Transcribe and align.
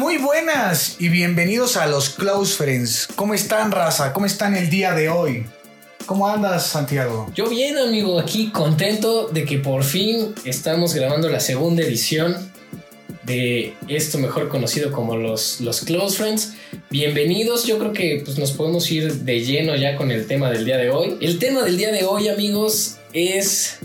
Muy 0.00 0.16
buenas 0.16 0.96
y 0.98 1.10
bienvenidos 1.10 1.76
a 1.76 1.86
los 1.86 2.08
Close 2.08 2.56
Friends. 2.56 3.06
¿Cómo 3.16 3.34
están, 3.34 3.70
raza? 3.70 4.14
¿Cómo 4.14 4.24
están 4.24 4.56
el 4.56 4.70
día 4.70 4.94
de 4.94 5.10
hoy? 5.10 5.44
¿Cómo 6.06 6.26
andas, 6.26 6.68
Santiago? 6.68 7.30
Yo 7.34 7.50
bien, 7.50 7.76
amigo, 7.76 8.18
aquí 8.18 8.50
contento 8.50 9.28
de 9.28 9.44
que 9.44 9.58
por 9.58 9.84
fin 9.84 10.34
estamos 10.46 10.94
grabando 10.94 11.28
la 11.28 11.38
segunda 11.38 11.82
edición 11.82 12.34
de 13.24 13.74
esto 13.88 14.16
mejor 14.16 14.48
conocido 14.48 14.90
como 14.90 15.18
los, 15.18 15.60
los 15.60 15.82
Close 15.82 16.16
Friends. 16.16 16.54
Bienvenidos, 16.88 17.66
yo 17.66 17.78
creo 17.78 17.92
que 17.92 18.22
pues, 18.24 18.38
nos 18.38 18.52
podemos 18.52 18.90
ir 18.90 19.12
de 19.12 19.40
lleno 19.40 19.76
ya 19.76 19.96
con 19.96 20.10
el 20.10 20.26
tema 20.26 20.50
del 20.50 20.64
día 20.64 20.78
de 20.78 20.88
hoy. 20.88 21.18
El 21.20 21.38
tema 21.38 21.62
del 21.62 21.76
día 21.76 21.92
de 21.92 22.06
hoy, 22.06 22.28
amigos, 22.28 22.96
es 23.12 23.76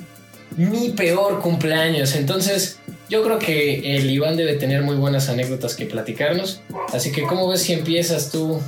mi 0.55 0.91
peor 0.91 1.41
cumpleaños. 1.41 2.15
Entonces, 2.15 2.79
yo 3.09 3.23
creo 3.23 3.39
que 3.39 3.97
el 3.97 4.09
Iván 4.09 4.37
debe 4.37 4.53
tener 4.55 4.81
muy 4.81 4.95
buenas 4.95 5.29
anécdotas 5.29 5.75
que 5.75 5.85
platicarnos. 5.85 6.61
Así 6.93 7.11
que, 7.11 7.23
¿cómo 7.23 7.47
ves 7.47 7.61
si 7.61 7.73
empiezas 7.73 8.31
tú 8.31 8.61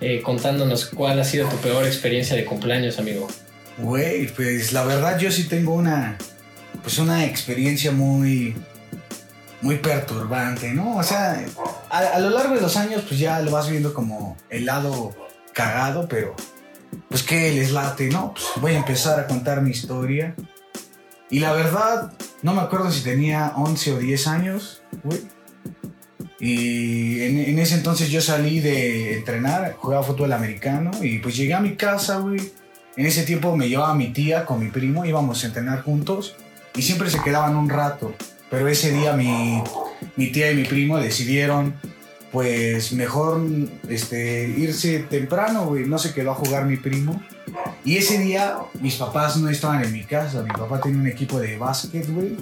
eh, 0.00 0.20
contándonos 0.22 0.86
cuál 0.86 1.20
ha 1.20 1.24
sido 1.24 1.48
tu 1.48 1.56
peor 1.56 1.86
experiencia 1.86 2.36
de 2.36 2.44
cumpleaños, 2.44 2.98
amigo? 2.98 3.28
Güey, 3.78 4.28
pues 4.28 4.72
la 4.72 4.84
verdad 4.84 5.18
yo 5.18 5.30
sí 5.32 5.44
tengo 5.44 5.74
una, 5.74 6.16
pues 6.82 6.98
una 6.98 7.24
experiencia 7.24 7.90
muy, 7.90 8.54
muy 9.62 9.78
perturbante, 9.78 10.72
¿no? 10.72 10.96
O 10.96 11.02
sea, 11.02 11.44
a, 11.90 12.18
lo 12.20 12.30
largo 12.30 12.54
de 12.54 12.60
los 12.60 12.76
años 12.76 13.02
pues 13.08 13.18
ya 13.18 13.40
lo 13.40 13.50
vas 13.50 13.68
viendo 13.68 13.94
como 13.94 14.36
el 14.50 14.66
lado 14.66 15.14
cagado, 15.52 16.06
pero 16.08 16.36
pues 17.08 17.22
que 17.22 17.50
les 17.52 17.72
late, 17.72 18.08
¿no? 18.08 18.34
Pues 18.34 18.46
voy 18.60 18.72
a 18.72 18.78
empezar 18.78 19.18
a 19.18 19.26
contar 19.26 19.62
mi 19.62 19.70
historia. 19.70 20.34
Y 21.30 21.40
la 21.40 21.52
verdad, 21.52 22.12
no 22.42 22.54
me 22.54 22.60
acuerdo 22.60 22.90
si 22.90 23.02
tenía 23.02 23.52
11 23.56 23.92
o 23.94 23.98
10 23.98 24.26
años, 24.28 24.82
güey. 25.02 25.20
Y 26.40 27.22
en, 27.22 27.58
ese 27.58 27.74
entonces 27.74 28.10
yo 28.10 28.20
salí 28.20 28.60
de 28.60 29.16
entrenar, 29.16 29.74
jugaba 29.78 30.02
fútbol 30.02 30.32
americano 30.32 30.90
y 31.00 31.18
pues 31.18 31.36
llegué 31.36 31.54
a 31.54 31.60
mi 31.60 31.74
casa, 31.76 32.18
güey. 32.18 32.52
En 32.96 33.06
ese 33.06 33.22
tiempo 33.22 33.56
me 33.56 33.68
llevaba 33.68 33.94
mi 33.94 34.12
tía 34.12 34.44
con 34.44 34.60
mi 34.60 34.70
primo, 34.70 35.04
íbamos 35.04 35.42
a 35.42 35.46
entrenar 35.46 35.82
juntos 35.82 36.36
y 36.76 36.82
siempre 36.82 37.10
se 37.10 37.22
quedaban 37.22 37.56
un 37.56 37.70
rato. 37.70 38.14
Pero 38.50 38.68
ese 38.68 38.92
día 38.92 39.14
mi, 39.14 39.62
mi 40.16 40.30
tía 40.32 40.52
y 40.52 40.56
mi 40.56 40.64
primo 40.64 40.98
decidieron 40.98 41.74
pues 42.30 42.92
mejor 42.92 43.40
este, 43.88 44.48
irse 44.48 44.98
temprano, 44.98 45.66
güey. 45.66 45.86
No 45.86 45.98
se 45.98 46.12
quedó 46.12 46.32
a 46.32 46.34
jugar 46.34 46.66
mi 46.66 46.76
primo. 46.76 47.22
Y 47.84 47.98
ese 47.98 48.18
día 48.18 48.58
mis 48.80 48.96
papás 48.96 49.36
no 49.36 49.48
estaban 49.50 49.84
en 49.84 49.92
mi 49.92 50.04
casa. 50.04 50.42
Mi 50.42 50.50
papá 50.50 50.80
tenía 50.80 50.98
un 50.98 51.06
equipo 51.06 51.38
de 51.38 51.58
básquet, 51.58 52.08
güey. 52.10 52.36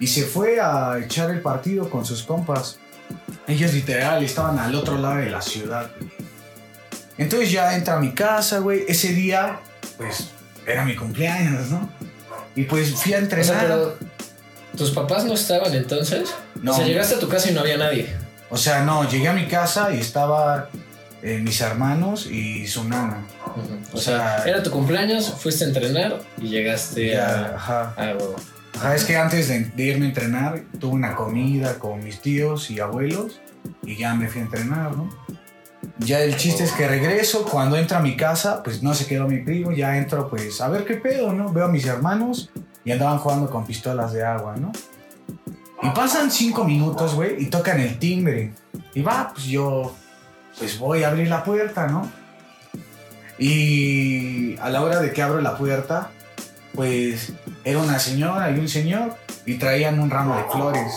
Y 0.00 0.08
se 0.08 0.24
fue 0.24 0.60
a 0.60 0.98
echar 0.98 1.30
el 1.30 1.40
partido 1.40 1.88
con 1.88 2.04
sus 2.04 2.24
compas. 2.24 2.78
Ellos 3.46 3.72
literal 3.72 4.24
estaban 4.24 4.58
al 4.58 4.74
otro 4.74 4.98
lado 4.98 5.16
de 5.16 5.30
la 5.30 5.40
ciudad. 5.40 5.90
Entonces 7.16 7.52
ya 7.52 7.76
entra 7.76 7.94
a 7.94 8.00
mi 8.00 8.12
casa, 8.12 8.58
güey. 8.58 8.84
Ese 8.88 9.12
día, 9.12 9.60
pues, 9.96 10.30
era 10.66 10.84
mi 10.84 10.96
cumpleaños, 10.96 11.70
¿no? 11.70 11.88
Y 12.56 12.64
pues 12.64 12.94
fui 12.94 13.14
a 13.14 13.18
entrenar. 13.18 13.94
¿Tus 14.76 14.90
papás 14.90 15.24
no 15.24 15.34
estaban 15.34 15.72
entonces? 15.72 16.34
No. 16.60 16.72
O 16.72 16.74
sea, 16.74 16.84
llegaste 16.84 17.14
a 17.14 17.18
tu 17.20 17.28
casa 17.28 17.50
y 17.50 17.54
no 17.54 17.60
había 17.60 17.76
nadie. 17.76 18.12
O 18.50 18.56
sea, 18.56 18.82
no, 18.84 19.08
llegué 19.08 19.28
a 19.28 19.32
mi 19.32 19.46
casa 19.46 19.92
y 19.92 20.00
estaba 20.00 20.68
eh, 21.24 21.38
mis 21.38 21.58
hermanos 21.62 22.26
y 22.26 22.66
su 22.66 22.84
nana. 22.86 23.26
o, 23.94 23.96
sea, 23.96 24.44
era 24.44 24.62
tu 24.62 24.70
cumpleaños, 24.70 25.34
fuiste 25.38 25.64
a 25.64 25.68
entrenar 25.68 26.20
y 26.36 26.48
llegaste 26.48 27.18
a, 27.18 27.54
ajá. 27.56 27.94
Ajá, 28.76 28.94
es 28.94 29.04
que 29.04 29.16
antes 29.16 29.48
de, 29.48 29.82
irme 29.82 30.04
a 30.04 30.08
entrenar 30.08 30.62
tuve 30.78 30.92
una 30.92 31.14
comida 31.14 31.78
con 31.78 32.04
mis 32.04 32.20
tíos 32.20 32.70
y 32.70 32.78
abuelos 32.78 33.40
y 33.82 33.96
ya 33.96 34.14
me 34.14 34.28
fui 34.28 34.42
a 34.42 34.44
entrenar, 34.44 34.94
¿no? 34.94 35.08
Ya 35.96 36.20
el 36.20 36.36
chiste 36.36 36.62
es 36.62 36.72
que 36.72 36.86
regreso, 36.86 37.46
cuando 37.46 37.78
entro 37.78 37.96
a 37.96 38.00
mi 38.00 38.18
casa, 38.18 38.62
pues 38.62 38.82
no 38.82 38.92
se 38.92 39.06
quedó 39.06 39.26
mi 39.26 39.38
primo, 39.38 39.72
ya 39.72 39.96
entro 39.96 40.28
pues 40.28 40.60
a 40.60 40.68
ver 40.68 40.84
qué 40.84 40.96
pedo, 40.96 41.32
¿no? 41.32 41.54
Veo 41.54 41.64
a 41.64 41.68
mis 41.68 41.86
hermanos 41.86 42.50
y 42.84 42.92
andaban 42.92 43.16
jugando 43.16 43.48
con 43.48 43.64
pistolas 43.64 44.12
de 44.12 44.24
agua, 44.24 44.56
¿no? 44.56 44.72
Y 45.82 45.88
pasan 45.94 46.30
cinco 46.30 46.64
minutos, 46.64 47.14
güey, 47.14 47.42
y 47.42 47.46
tocan 47.46 47.80
el 47.80 47.98
timbre. 47.98 48.52
Y 48.92 49.00
va, 49.00 49.30
pues 49.32 49.46
yo, 49.46 49.94
pues 50.58 50.78
voy 50.78 51.02
a 51.02 51.08
abrir 51.08 51.28
la 51.28 51.44
puerta, 51.44 51.86
¿no? 51.86 52.10
Y 53.38 54.56
a 54.58 54.70
la 54.70 54.82
hora 54.82 55.00
de 55.00 55.12
que 55.12 55.22
abro 55.22 55.40
la 55.40 55.56
puerta, 55.56 56.10
pues 56.74 57.32
era 57.64 57.78
una 57.78 57.98
señora 57.98 58.50
y 58.50 58.58
un 58.58 58.68
señor 58.68 59.16
y 59.46 59.54
traían 59.54 59.98
un 60.00 60.10
ramo 60.10 60.36
de 60.36 60.44
flores. 60.44 60.92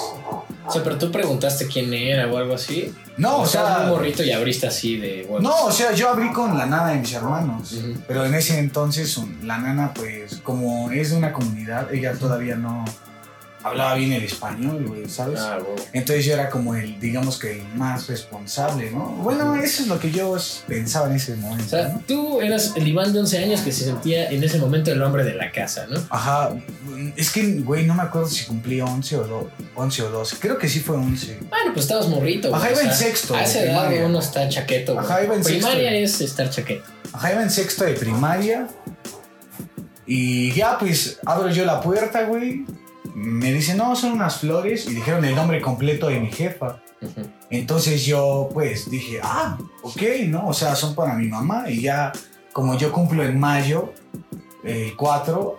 O 0.65 0.71
sea, 0.71 0.83
pero 0.83 0.97
tú 0.97 1.11
preguntaste 1.11 1.67
quién 1.67 1.93
era 1.93 2.27
o 2.27 2.37
algo 2.37 2.53
así. 2.53 2.93
No, 3.15 3.39
o, 3.39 3.45
sea. 3.45 3.81
un 3.83 3.89
morrito 3.89 4.23
y 4.23 4.31
abriste 4.31 4.67
así 4.67 4.97
de 4.97 5.27
No, 5.41 5.65
o 5.65 5.71
sea, 5.71 5.93
yo 5.93 6.09
abrí 6.09 6.31
con 6.31 6.57
la 6.57 6.65
nana 6.65 6.91
de 6.91 6.99
mis 6.99 7.13
hermanos. 7.13 7.75
Pero 8.07 8.25
en 8.25 8.35
ese 8.35 8.59
entonces, 8.59 9.17
la 9.43 9.57
nana, 9.57 9.93
pues, 9.93 10.41
como 10.43 10.91
es 10.91 11.11
de 11.11 11.17
una 11.17 11.31
comunidad, 11.31 11.91
ella 11.93 12.13
todavía 12.13 12.55
no 12.55 12.83
hablaba 13.63 13.95
bien 13.95 14.13
el 14.13 14.23
español, 14.23 14.85
güey, 14.87 15.09
¿sabes? 15.09 15.39
Ah, 15.39 15.59
Entonces 15.93 16.25
yo 16.25 16.33
era 16.33 16.49
como 16.49 16.75
el, 16.75 16.99
digamos 16.99 17.37
que 17.39 17.53
el 17.53 17.67
más 17.75 18.07
responsable, 18.07 18.91
¿no? 18.91 19.05
Bueno, 19.17 19.55
eso 19.55 19.81
es 19.83 19.87
lo 19.87 19.99
que 19.99 20.11
yo 20.11 20.37
pensaba 20.67 21.07
en 21.07 21.15
ese 21.15 21.35
momento. 21.35 21.65
O 21.65 21.69
sea, 21.69 21.99
tú 22.07 22.41
eras 22.41 22.73
el 22.75 22.87
Iván 22.87 23.13
de 23.13 23.19
11 23.19 23.37
años 23.39 23.61
que 23.61 23.71
se 23.71 23.85
sentía 23.85 24.29
en 24.29 24.43
ese 24.43 24.59
momento 24.59 24.91
el 24.91 25.01
hombre 25.01 25.23
de 25.23 25.33
la 25.33 25.51
casa, 25.51 25.87
¿no? 25.89 25.99
Ajá. 26.09 26.51
Es 27.15 27.31
que, 27.31 27.59
güey, 27.59 27.85
no 27.85 27.93
me 27.93 28.03
acuerdo 28.03 28.27
si 28.27 28.45
cumplía 28.45 28.85
11 28.85 29.17
o, 29.17 29.49
11 29.75 30.03
o 30.03 30.09
12. 30.09 30.37
Creo 30.39 30.57
que 30.57 30.69
sí 30.69 30.79
fue 30.79 30.95
11. 30.95 31.39
Bueno, 31.49 31.73
pues 31.73 31.85
estabas 31.85 32.07
morrito. 32.07 32.53
Ajá, 32.53 32.71
iba 32.71 32.81
en 32.81 32.93
sexto. 32.93 33.35
A 33.35 33.43
esa 33.43 33.63
edad 33.63 34.05
uno 34.05 34.19
está 34.19 34.47
chaqueto. 34.49 34.93
Güey. 34.93 35.05
Ajá, 35.05 35.23
iba 35.23 35.35
en 35.35 35.43
sexto. 35.43 35.67
Primaria 35.67 35.95
es 35.95 36.21
estar 36.21 36.49
chaqueto. 36.49 36.83
Ajá, 37.11 37.33
iba 37.33 37.41
en 37.41 37.49
sexto 37.49 37.85
de 37.85 37.93
primaria. 37.93 38.67
Y 40.05 40.53
ya, 40.53 40.77
pues, 40.79 41.19
abro 41.25 41.49
yo 41.49 41.65
la 41.65 41.81
puerta, 41.81 42.23
güey 42.23 42.65
me 43.17 43.51
dice, 43.51 43.73
no, 43.73 43.95
son 43.95 44.11
unas 44.11 44.37
flores 44.37 44.85
y 44.85 44.93
dijeron 44.93 45.25
el 45.25 45.35
nombre 45.35 45.59
completo 45.59 46.07
de 46.07 46.19
mi 46.19 46.31
jefa. 46.31 46.83
Entonces 47.49 48.05
yo 48.05 48.47
pues 48.53 48.91
dije, 48.91 49.19
ah, 49.23 49.57
ok, 49.81 50.01
¿no? 50.27 50.47
O 50.47 50.53
sea, 50.53 50.75
son 50.75 50.93
para 50.93 51.15
mi 51.15 51.27
mamá 51.27 51.67
y 51.67 51.81
ya 51.81 52.11
como 52.53 52.77
yo 52.77 52.91
cumplo 52.91 53.23
en 53.23 53.39
mayo, 53.39 53.91
el 54.63 54.95
4, 54.95 55.57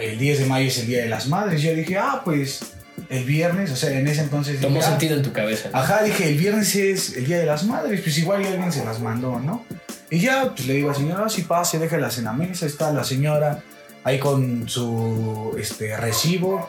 el 0.00 0.18
10 0.18 0.40
de 0.40 0.46
mayo 0.46 0.68
es 0.68 0.78
el 0.78 0.86
Día 0.86 1.02
de 1.02 1.08
las 1.08 1.28
Madres, 1.28 1.62
yo 1.62 1.74
dije, 1.74 1.96
ah, 1.96 2.20
pues 2.22 2.74
el 3.08 3.24
viernes, 3.24 3.70
o 3.70 3.76
sea, 3.76 3.98
en 3.98 4.06
ese 4.06 4.22
entonces... 4.22 4.60
Tomó 4.60 4.80
ah, 4.80 4.82
sentido 4.82 5.16
en 5.16 5.22
tu 5.22 5.32
cabeza. 5.32 5.70
Ajá, 5.72 6.02
dije, 6.02 6.28
el 6.28 6.36
viernes 6.36 6.74
es 6.76 7.16
el 7.16 7.26
Día 7.26 7.38
de 7.38 7.46
las 7.46 7.64
Madres, 7.64 8.02
pues 8.02 8.18
igual 8.18 8.44
alguien 8.44 8.70
se 8.70 8.84
las 8.84 9.00
mandó, 9.00 9.40
¿no? 9.40 9.64
Y 10.10 10.20
ya, 10.20 10.52
pues 10.54 10.66
le 10.66 10.74
digo, 10.74 10.92
señora, 10.92 11.30
si 11.30 11.42
pase, 11.42 11.78
déjalas 11.78 12.18
en 12.18 12.24
la 12.24 12.32
mesa, 12.34 12.66
está 12.66 12.92
la 12.92 13.04
señora 13.04 13.62
ahí 14.08 14.18
con 14.18 14.68
su 14.68 15.54
este, 15.58 15.96
recibo, 15.96 16.68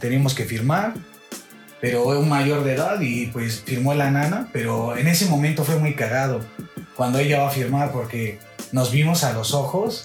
tenemos 0.00 0.34
que 0.34 0.44
firmar, 0.44 0.94
pero 1.80 2.12
es 2.12 2.20
un 2.20 2.28
mayor 2.28 2.64
de 2.64 2.74
edad 2.74 3.00
y 3.00 3.26
pues 3.26 3.62
firmó 3.64 3.94
la 3.94 4.10
nana, 4.10 4.48
pero 4.52 4.96
en 4.96 5.08
ese 5.08 5.26
momento 5.26 5.64
fue 5.64 5.76
muy 5.76 5.94
cagado 5.94 6.40
cuando 6.96 7.18
ella 7.18 7.40
va 7.40 7.48
a 7.48 7.50
firmar 7.50 7.92
porque 7.92 8.38
nos 8.72 8.90
vimos 8.90 9.24
a 9.24 9.32
los 9.32 9.54
ojos 9.54 10.02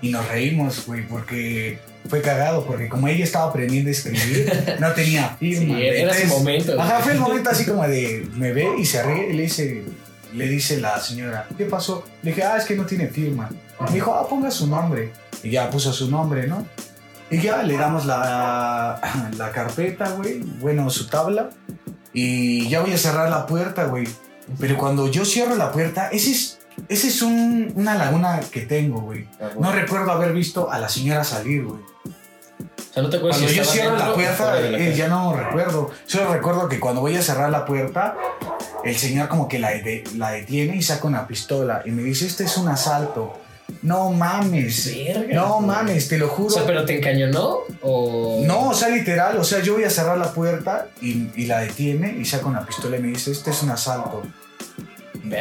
y 0.00 0.10
nos 0.10 0.26
reímos, 0.28 0.86
güey, 0.86 1.06
porque 1.06 1.78
fue 2.08 2.22
cagado, 2.22 2.64
porque 2.64 2.88
como 2.88 3.08
ella 3.08 3.24
estaba 3.24 3.50
aprendiendo 3.50 3.88
a 3.88 3.92
escribir, 3.92 4.76
no 4.80 4.92
tenía 4.92 5.36
firma. 5.38 5.76
Sí, 5.76 5.86
era 5.86 6.12
ese 6.12 6.26
momento. 6.26 6.80
Ajá, 6.80 7.00
fue 7.00 7.12
el 7.12 7.20
momento 7.20 7.50
así 7.50 7.64
como 7.64 7.86
de, 7.86 8.28
me 8.34 8.52
ve 8.52 8.68
y 8.78 8.84
se 8.84 9.02
ríe 9.02 9.30
y 9.30 9.32
le 9.32 9.42
dice, 9.44 9.82
le 10.34 10.48
dice 10.48 10.80
la 10.80 11.00
señora, 11.00 11.48
¿qué 11.56 11.64
pasó? 11.64 12.04
Le 12.22 12.30
dije, 12.30 12.44
ah, 12.44 12.56
es 12.56 12.64
que 12.64 12.76
no 12.76 12.86
tiene 12.86 13.08
firma. 13.08 13.48
Me 13.80 13.90
dijo, 13.90 14.14
ah, 14.14 14.28
ponga 14.28 14.50
su 14.50 14.66
nombre. 14.66 15.12
Y 15.42 15.50
ya 15.50 15.70
puso 15.70 15.92
su 15.92 16.10
nombre, 16.10 16.46
¿no? 16.46 16.66
Y 17.30 17.40
ya 17.40 17.62
le 17.62 17.76
damos 17.76 18.06
la, 18.06 19.00
la 19.36 19.50
carpeta, 19.50 20.10
güey, 20.10 20.40
bueno, 20.60 20.88
su 20.90 21.08
tabla. 21.08 21.50
Y 22.12 22.68
ya 22.68 22.80
voy 22.80 22.92
a 22.92 22.98
cerrar 22.98 23.28
la 23.28 23.46
puerta, 23.46 23.84
güey. 23.84 24.06
Pero 24.58 24.78
cuando 24.78 25.08
yo 25.08 25.24
cierro 25.24 25.56
la 25.56 25.72
puerta, 25.72 26.08
ese 26.08 26.30
es, 26.30 26.58
ese 26.88 27.08
es 27.08 27.20
un, 27.22 27.72
una 27.74 27.94
laguna 27.96 28.40
que 28.50 28.62
tengo, 28.62 29.00
güey. 29.00 29.28
No 29.58 29.72
recuerdo 29.72 30.12
haber 30.12 30.32
visto 30.32 30.70
a 30.70 30.78
la 30.78 30.88
señora 30.88 31.24
salir, 31.24 31.64
güey. 31.64 31.80
O 31.80 32.94
sea, 32.94 33.02
¿no 33.02 33.10
te 33.10 33.18
acuerdas 33.18 33.40
cuando 33.40 33.54
yo 33.54 33.64
cierro 33.64 33.96
la 33.98 34.14
puerta, 34.14 34.60
eh, 34.60 34.94
ya 34.96 35.08
no 35.08 35.34
recuerdo. 35.34 35.90
Solo 36.06 36.32
recuerdo 36.32 36.68
que 36.68 36.80
cuando 36.80 37.02
voy 37.02 37.16
a 37.16 37.22
cerrar 37.22 37.50
la 37.50 37.66
puerta, 37.66 38.16
el 38.84 38.96
señor 38.96 39.28
como 39.28 39.48
que 39.48 39.58
la, 39.58 39.72
la 40.14 40.30
detiene 40.30 40.76
y 40.76 40.82
saca 40.82 41.06
una 41.06 41.26
pistola 41.26 41.82
y 41.84 41.90
me 41.90 42.02
dice, 42.02 42.26
este 42.26 42.44
es 42.44 42.56
un 42.56 42.68
asalto. 42.68 43.34
No 43.82 44.10
mames. 44.10 44.94
no 45.32 45.60
mames, 45.60 46.08
te 46.08 46.18
lo 46.18 46.28
juro. 46.28 46.48
O 46.48 46.50
sea, 46.50 46.66
pero 46.66 46.84
te 46.84 46.96
encañonó 46.96 47.60
o. 47.82 48.42
No, 48.44 48.70
o 48.70 48.74
sea, 48.74 48.88
literal. 48.88 49.36
O 49.36 49.44
sea, 49.44 49.60
yo 49.60 49.74
voy 49.74 49.84
a 49.84 49.90
cerrar 49.90 50.18
la 50.18 50.32
puerta 50.32 50.88
y, 51.00 51.46
la 51.46 51.60
detiene 51.60 52.16
y 52.18 52.24
saca 52.24 52.46
una 52.46 52.66
pistola 52.66 52.96
y 52.96 53.00
me 53.00 53.08
dice: 53.08 53.30
Este 53.30 53.50
es 53.50 53.62
un 53.62 53.70
asalto. 53.70 54.22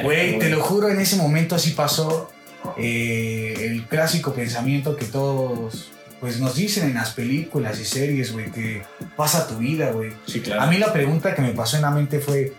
Güey, 0.03 0.39
te 0.39 0.49
lo 0.49 0.61
juro, 0.61 0.89
en 0.89 0.99
ese 0.99 1.15
momento 1.15 1.55
así 1.55 1.71
pasó 1.71 2.31
eh, 2.77 3.53
el 3.59 3.85
clásico 3.85 4.33
pensamiento 4.33 4.95
que 4.95 5.05
todos 5.05 5.91
pues 6.19 6.39
nos 6.39 6.55
dicen 6.55 6.87
en 6.87 6.95
las 6.95 7.11
películas 7.11 7.79
y 7.79 7.85
series, 7.85 8.31
güey, 8.31 8.51
que 8.51 8.81
pasa 9.15 9.47
tu 9.47 9.57
vida, 9.57 9.91
güey. 9.91 10.13
Sí, 10.25 10.39
claro. 10.39 10.61
A 10.61 10.67
mí 10.67 10.77
la 10.77 10.91
pregunta 10.91 11.35
que 11.35 11.41
me 11.41 11.51
pasó 11.51 11.75
en 11.75 11.83
la 11.83 11.91
mente 11.91 12.19
fue, 12.19 12.53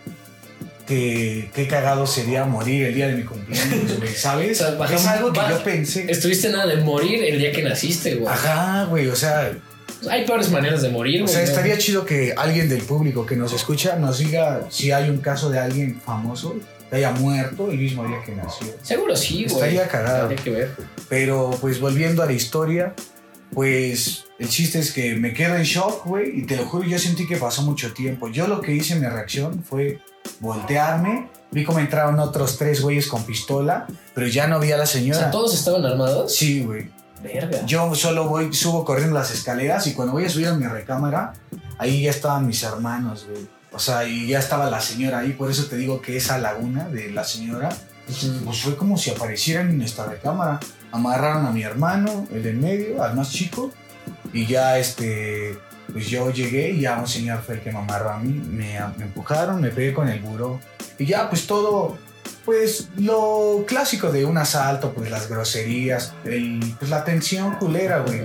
que 0.87 1.49
qué 1.53 1.67
cagado 1.67 2.07
sería 2.07 2.45
morir 2.45 2.85
el 2.85 2.95
día 2.95 3.07
de 3.07 3.15
mi 3.15 3.23
cumpleaños, 3.23 3.97
güey, 3.99 4.09
¿sabes? 4.15 4.61
O 4.61 4.65
sea, 4.65 4.75
bajamos- 4.77 5.01
es 5.01 5.07
algo 5.07 5.33
que 5.33 5.39
yo 5.49 5.63
pensé. 5.63 6.09
Estuviste 6.09 6.49
nada 6.49 6.65
de 6.65 6.77
morir 6.77 7.23
el 7.23 7.37
día 7.39 7.51
que 7.51 7.61
naciste, 7.63 8.15
güey. 8.15 8.33
Ajá, 8.33 8.85
güey, 8.85 9.07
o 9.07 9.15
sea, 9.15 9.51
Hay 10.09 10.25
peores 10.25 10.49
maneras 10.49 10.81
de 10.81 10.89
morir, 10.89 11.21
o 11.21 11.25
güey. 11.25 11.33
sea, 11.35 11.43
¿no? 11.43 11.49
estaría 11.49 11.77
chido 11.77 12.05
que 12.05 12.33
alguien 12.37 12.69
del 12.69 12.81
público 12.83 13.25
que 13.25 13.35
nos 13.35 13.51
escucha 13.53 13.97
nos 13.97 14.19
diga 14.19 14.67
si 14.69 14.91
hay 14.91 15.09
un 15.09 15.17
caso 15.17 15.49
de 15.49 15.59
alguien 15.59 15.99
famoso 15.99 16.55
que 16.89 16.95
haya 16.95 17.11
muerto 17.11 17.69
el 17.69 17.77
mismo 17.77 18.07
día 18.07 18.21
que 18.25 18.33
nació. 18.33 18.67
Seguro 18.81 19.15
sí, 19.15 19.43
güey. 19.43 19.55
Estaría 19.55 19.87
cagado. 19.89 20.23
Habría 20.23 20.41
que 20.41 20.49
ver. 20.51 20.71
Pero 21.09 21.51
pues 21.59 21.79
volviendo 21.81 22.23
a 22.23 22.25
la 22.27 22.31
historia, 22.33 22.93
pues 23.53 24.25
el 24.39 24.49
chiste 24.49 24.79
es 24.79 24.91
que 24.91 25.15
me 25.15 25.33
quedo 25.33 25.55
en 25.55 25.63
shock, 25.63 26.05
güey, 26.05 26.39
y 26.39 26.43
te 26.45 26.55
lo 26.55 26.65
juro, 26.65 26.87
yo 26.87 26.99
sentí 26.99 27.25
que 27.27 27.37
pasó 27.37 27.61
mucho 27.63 27.91
tiempo. 27.93 28.29
Yo 28.29 28.47
lo 28.47 28.61
que 28.61 28.73
hice, 28.73 28.95
mi 28.95 29.07
reacción 29.07 29.63
fue 29.63 29.99
voltearme, 30.39 31.29
vi 31.51 31.63
cómo 31.63 31.79
entraron 31.79 32.19
otros 32.19 32.57
tres 32.57 32.81
güeyes 32.81 33.07
con 33.07 33.23
pistola, 33.23 33.85
pero 34.13 34.27
ya 34.27 34.47
no 34.47 34.59
vi 34.59 34.71
a 34.71 34.77
la 34.77 34.83
O 34.83 34.87
señora. 34.87 35.19
sea, 35.19 35.31
¿todos 35.31 35.53
estaban 35.53 35.85
armados? 35.85 36.35
Sí, 36.35 36.63
güey. 36.63 36.89
Verga. 37.21 37.65
Yo 37.65 37.95
solo 37.95 38.27
voy, 38.27 38.53
subo 38.53 38.85
corriendo 38.85 39.15
las 39.15 39.31
escaleras 39.31 39.87
y 39.87 39.93
cuando 39.93 40.13
voy 40.13 40.25
a 40.25 40.29
subir 40.29 40.47
a 40.47 40.53
mi 40.53 40.65
recámara, 40.67 41.33
ahí 41.79 42.03
ya 42.03 42.11
estaban 42.11 42.45
mis 42.45 42.61
hermanos, 42.63 43.25
güey. 43.29 43.47
O 43.71 43.79
sea, 43.79 44.05
y 44.05 44.27
ya 44.27 44.39
estaba 44.39 44.69
la 44.69 44.81
señora 44.81 45.19
ahí, 45.19 45.33
por 45.33 45.49
eso 45.51 45.65
te 45.65 45.75
digo 45.77 46.01
que 46.01 46.17
esa 46.17 46.37
laguna 46.37 46.87
de 46.89 47.11
la 47.11 47.23
señora, 47.23 47.69
pues 48.45 48.61
fue 48.61 48.77
como 48.77 48.97
si 48.97 49.09
aparecieran 49.09 49.69
en 49.69 49.79
nuestra 49.79 50.05
recámara. 50.05 50.59
Amarraron 50.91 51.45
a 51.45 51.51
mi 51.51 51.63
hermano, 51.63 52.27
el 52.31 52.43
del 52.43 52.57
medio, 52.57 53.03
al 53.03 53.15
más 53.15 53.31
chico, 53.31 53.71
y 54.31 54.45
ya 54.45 54.77
este, 54.79 55.57
pues 55.97 56.09
yo 56.09 56.29
llegué 56.29 56.69
y 56.69 56.81
ya 56.81 56.99
un 56.99 57.07
señor 57.07 57.41
fue 57.41 57.55
el 57.55 57.61
que 57.61 57.71
me 57.71 57.79
amarró 57.79 58.11
a 58.11 58.19
mí, 58.19 58.31
me, 58.31 58.79
me 58.97 59.05
empujaron, 59.05 59.59
me 59.59 59.71
pegué 59.71 59.95
con 59.95 60.07
el 60.07 60.19
buró, 60.19 60.59
y 60.99 61.07
ya 61.07 61.27
pues 61.27 61.47
todo, 61.47 61.97
pues 62.45 62.89
lo 62.97 63.65
clásico 63.65 64.11
de 64.11 64.23
un 64.23 64.37
asalto, 64.37 64.93
pues 64.93 65.09
las 65.09 65.27
groserías, 65.27 66.13
el, 66.23 66.59
pues 66.77 66.91
la 66.91 67.03
tensión 67.03 67.55
culera, 67.55 68.01
güey. 68.01 68.21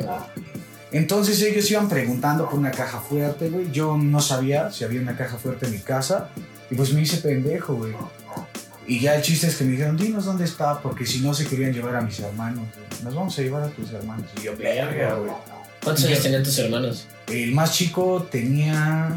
Entonces 0.91 1.41
ellos 1.41 1.71
iban 1.71 1.89
preguntando 1.89 2.47
por 2.47 2.59
una 2.59 2.73
caja 2.73 3.01
fuerte, 3.01 3.49
güey. 3.49 3.71
Yo 3.73 3.97
no 3.97 4.21
sabía 4.21 4.71
si 4.71 4.85
había 4.85 5.01
una 5.01 5.17
caja 5.17 5.39
fuerte 5.39 5.65
en 5.65 5.73
mi 5.73 5.79
casa. 5.79 6.29
Y 6.71 6.75
pues 6.75 6.93
me 6.93 7.01
hice 7.01 7.17
pendejo, 7.17 7.75
güey. 7.75 7.95
Y 8.87 9.01
ya 9.01 9.15
el 9.15 9.23
chiste 9.23 9.47
es 9.47 9.57
que 9.57 9.65
me 9.65 9.71
dijeron, 9.71 9.97
dinos 9.97 10.27
dónde 10.27 10.45
está, 10.45 10.79
porque 10.83 11.07
si 11.07 11.21
no 11.21 11.33
se 11.33 11.47
querían 11.47 11.73
llevar 11.73 11.97
a 11.97 12.03
mis 12.03 12.21
hermanos. 12.21 12.69
Nos 13.03 13.15
vamos 13.15 13.39
a 13.39 13.41
llevar 13.41 13.63
a 13.63 13.69
tus 13.69 13.91
hermanos. 13.93 14.27
Y 14.39 14.43
yo, 14.43 14.55
verga, 14.59 15.15
güey. 15.15 15.33
¿Cuántos 15.83 16.05
años 16.05 16.21
tenían 16.23 16.43
tus 16.43 16.59
hermanos? 16.59 17.07
El 17.29 17.53
más 17.53 17.73
chico 17.75 18.27
tenía 18.31 19.17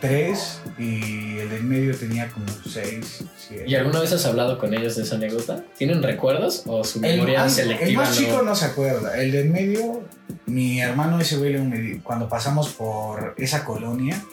tres 0.00 0.60
y 0.78 1.38
el 1.38 1.50
del 1.50 1.62
medio 1.64 1.94
tenía 1.96 2.28
como 2.28 2.46
seis, 2.70 3.24
siete. 3.36 3.64
¿Y 3.66 3.74
alguna 3.74 4.00
vez 4.00 4.12
has 4.12 4.24
hablado 4.24 4.58
con 4.58 4.72
ellos 4.72 4.96
de 4.96 5.02
esa 5.02 5.16
anécdota? 5.16 5.62
¿Tienen 5.76 6.02
recuerdos 6.02 6.62
o 6.66 6.82
su 6.84 6.98
El, 7.04 7.12
memoria 7.16 7.40
más- 7.40 7.54
selectiva? 7.54 7.88
el 7.90 7.96
más 7.96 8.10
no? 8.10 8.16
chico 8.16 8.42
no 8.42 8.54
se 8.54 8.64
acuerda. 8.64 9.18
El 9.20 9.32
del 9.32 9.50
medio, 9.50 10.02
mi 10.46 10.80
hermano 10.80 11.20
ese 11.20 11.36
güey, 11.36 11.98
cuando 11.98 12.28
pasamos 12.28 12.70
por 12.70 13.34
esa 13.36 13.64
colonia, 13.64 14.24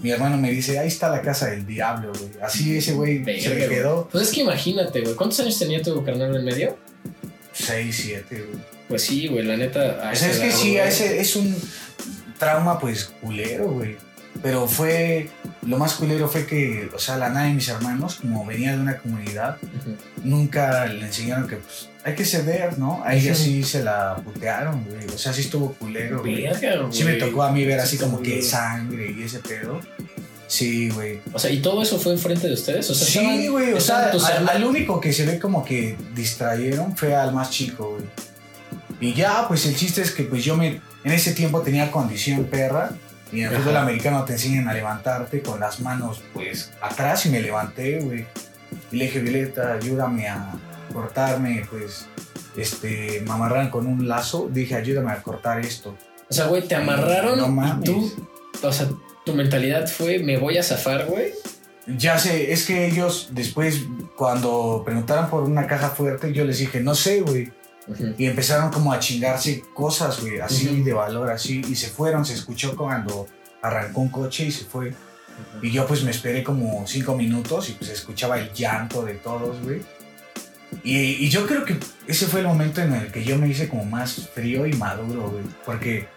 mi 0.00 0.10
hermano 0.10 0.38
me 0.38 0.50
dice, 0.50 0.78
ahí 0.78 0.88
está 0.88 1.10
la 1.10 1.20
casa 1.20 1.46
del 1.50 1.66
diablo, 1.66 2.12
güey. 2.18 2.30
Así 2.42 2.76
ese 2.78 2.94
güey 2.94 3.22
se 3.40 3.54
le 3.54 3.68
quedó 3.68 4.08
Pues 4.10 4.28
es 4.28 4.34
que 4.34 4.40
imagínate, 4.40 5.02
güey. 5.02 5.14
¿Cuántos 5.14 5.40
años 5.40 5.58
tenía 5.58 5.82
tu 5.82 6.02
carnal 6.04 6.34
en 6.34 6.44
medio? 6.44 6.78
seis, 7.52 8.00
siete, 8.02 8.46
güey. 8.50 8.72
Pues 8.92 9.04
sí, 9.04 9.26
güey, 9.26 9.42
la 9.42 9.56
neta. 9.56 9.80
O 9.80 10.00
sea, 10.02 10.12
esa 10.12 10.26
es 10.26 10.38
que 10.38 10.48
edad, 10.48 10.56
sí, 10.58 10.76
ese 10.76 11.18
es 11.18 11.34
un 11.34 11.56
trauma, 12.38 12.78
pues, 12.78 13.06
culero, 13.22 13.70
güey. 13.70 13.96
Pero 14.42 14.68
fue, 14.68 15.30
lo 15.62 15.78
más 15.78 15.94
culero 15.94 16.28
fue 16.28 16.44
que, 16.44 16.90
o 16.94 16.98
sea, 16.98 17.16
la 17.16 17.30
nada 17.30 17.46
de 17.46 17.54
mis 17.54 17.66
hermanos, 17.68 18.16
como 18.16 18.44
venía 18.44 18.72
de 18.72 18.80
una 18.82 18.98
comunidad, 18.98 19.56
nunca 20.22 20.84
le 20.84 21.06
enseñaron 21.06 21.48
que, 21.48 21.56
pues, 21.56 21.88
hay 22.04 22.14
que 22.14 22.26
ceder, 22.26 22.78
¿no? 22.78 23.02
A 23.02 23.14
ella 23.14 23.34
sí 23.34 23.62
se 23.62 23.82
la 23.82 24.16
putearon, 24.16 24.84
güey. 24.84 25.06
O 25.06 25.16
sea, 25.16 25.32
sí 25.32 25.40
estuvo 25.40 25.72
culero, 25.72 26.20
güey. 26.20 26.46
Sí 26.90 27.04
me 27.04 27.14
tocó 27.14 27.44
a 27.44 27.50
mí 27.50 27.64
ver 27.64 27.80
así 27.80 27.96
como 27.96 28.20
que 28.20 28.42
sangre 28.42 29.10
y 29.18 29.22
ese 29.22 29.38
pedo. 29.38 29.80
Sí, 30.48 30.90
güey. 30.90 31.20
O 31.32 31.38
sea, 31.38 31.50
¿y 31.50 31.62
todo 31.62 31.82
eso 31.82 31.98
fue 31.98 32.12
enfrente 32.12 32.46
de 32.46 32.52
ustedes? 32.52 32.90
O 32.90 32.94
sea, 32.94 33.06
Sí, 33.08 33.48
güey. 33.48 33.72
O 33.72 33.80
sea, 33.80 34.10
al, 34.10 34.48
al 34.50 34.64
único 34.64 35.00
que 35.00 35.14
se 35.14 35.24
ve 35.24 35.38
como 35.38 35.64
que 35.64 35.96
distrayeron 36.14 36.94
fue 36.94 37.16
al 37.16 37.32
más 37.32 37.48
chico, 37.48 37.92
güey. 37.92 38.31
Y 39.02 39.14
ya, 39.14 39.46
pues 39.48 39.66
el 39.66 39.74
chiste 39.74 40.00
es 40.00 40.12
que 40.12 40.22
pues 40.22 40.44
yo 40.44 40.56
me... 40.56 40.80
En 41.02 41.12
ese 41.12 41.32
tiempo 41.32 41.60
tenía 41.62 41.90
condición 41.90 42.44
perra. 42.44 42.92
Y 43.32 43.40
en 43.40 43.50
el 43.52 43.58
fútbol 43.58 43.78
americano 43.78 44.24
te 44.24 44.34
enseñan 44.34 44.68
a 44.68 44.74
levantarte 44.74 45.42
con 45.42 45.58
las 45.58 45.80
manos, 45.80 46.22
pues, 46.34 46.70
atrás 46.80 47.26
y 47.26 47.30
me 47.30 47.40
levanté, 47.40 47.98
güey. 47.98 48.26
Y 48.92 48.96
le 48.96 49.06
dije, 49.06 49.20
Violeta, 49.20 49.72
ayúdame 49.72 50.28
a 50.28 50.52
cortarme, 50.92 51.66
pues, 51.68 52.06
este, 52.56 53.22
me 53.26 53.32
amarraron 53.32 53.70
con 53.70 53.86
un 53.86 54.06
lazo. 54.06 54.48
Dije, 54.52 54.76
ayúdame 54.76 55.10
a 55.10 55.22
cortar 55.22 55.58
esto. 55.60 55.96
O 56.30 56.32
sea, 56.32 56.46
güey, 56.46 56.68
te 56.68 56.74
amarraron 56.76 57.38
No 57.38 57.48
mames. 57.48 57.84
tú. 57.84 58.28
O 58.62 58.72
sea, 58.72 58.86
tu 59.24 59.34
mentalidad 59.34 59.88
fue: 59.88 60.18
me 60.20 60.36
voy 60.36 60.58
a 60.58 60.62
zafar, 60.62 61.06
güey. 61.06 61.32
Ya 61.86 62.18
sé, 62.18 62.52
es 62.52 62.66
que 62.66 62.86
ellos 62.86 63.30
después, 63.32 63.80
cuando 64.14 64.82
preguntaron 64.84 65.28
por 65.28 65.42
una 65.42 65.66
caja 65.66 65.90
fuerte, 65.90 66.32
yo 66.32 66.44
les 66.44 66.58
dije, 66.58 66.80
no 66.80 66.94
sé, 66.94 67.22
güey. 67.22 67.50
Y 68.16 68.26
empezaron 68.26 68.70
como 68.70 68.92
a 68.92 68.98
chingarse 68.98 69.62
cosas, 69.74 70.20
güey, 70.20 70.40
así 70.40 70.82
de 70.82 70.92
valor, 70.92 71.30
así. 71.30 71.62
Y 71.68 71.74
se 71.74 71.88
fueron, 71.88 72.24
se 72.24 72.34
escuchó 72.34 72.76
cuando 72.76 73.26
arrancó 73.60 74.00
un 74.00 74.08
coche 74.08 74.46
y 74.46 74.52
se 74.52 74.64
fue. 74.64 74.94
Y 75.60 75.70
yo 75.70 75.86
pues 75.86 76.04
me 76.04 76.10
esperé 76.10 76.44
como 76.44 76.86
cinco 76.86 77.16
minutos 77.16 77.70
y 77.70 77.72
pues 77.72 77.90
escuchaba 77.90 78.38
el 78.38 78.52
llanto 78.52 79.04
de 79.04 79.14
todos, 79.14 79.60
güey. 79.62 79.82
Y, 80.84 80.96
y 80.96 81.28
yo 81.28 81.46
creo 81.46 81.64
que 81.64 81.76
ese 82.06 82.26
fue 82.26 82.40
el 82.40 82.46
momento 82.46 82.80
en 82.80 82.92
el 82.94 83.12
que 83.12 83.24
yo 83.24 83.36
me 83.36 83.48
hice 83.48 83.68
como 83.68 83.84
más 83.84 84.28
frío 84.34 84.66
y 84.66 84.72
maduro, 84.74 85.30
güey. 85.30 85.44
Porque 85.64 86.08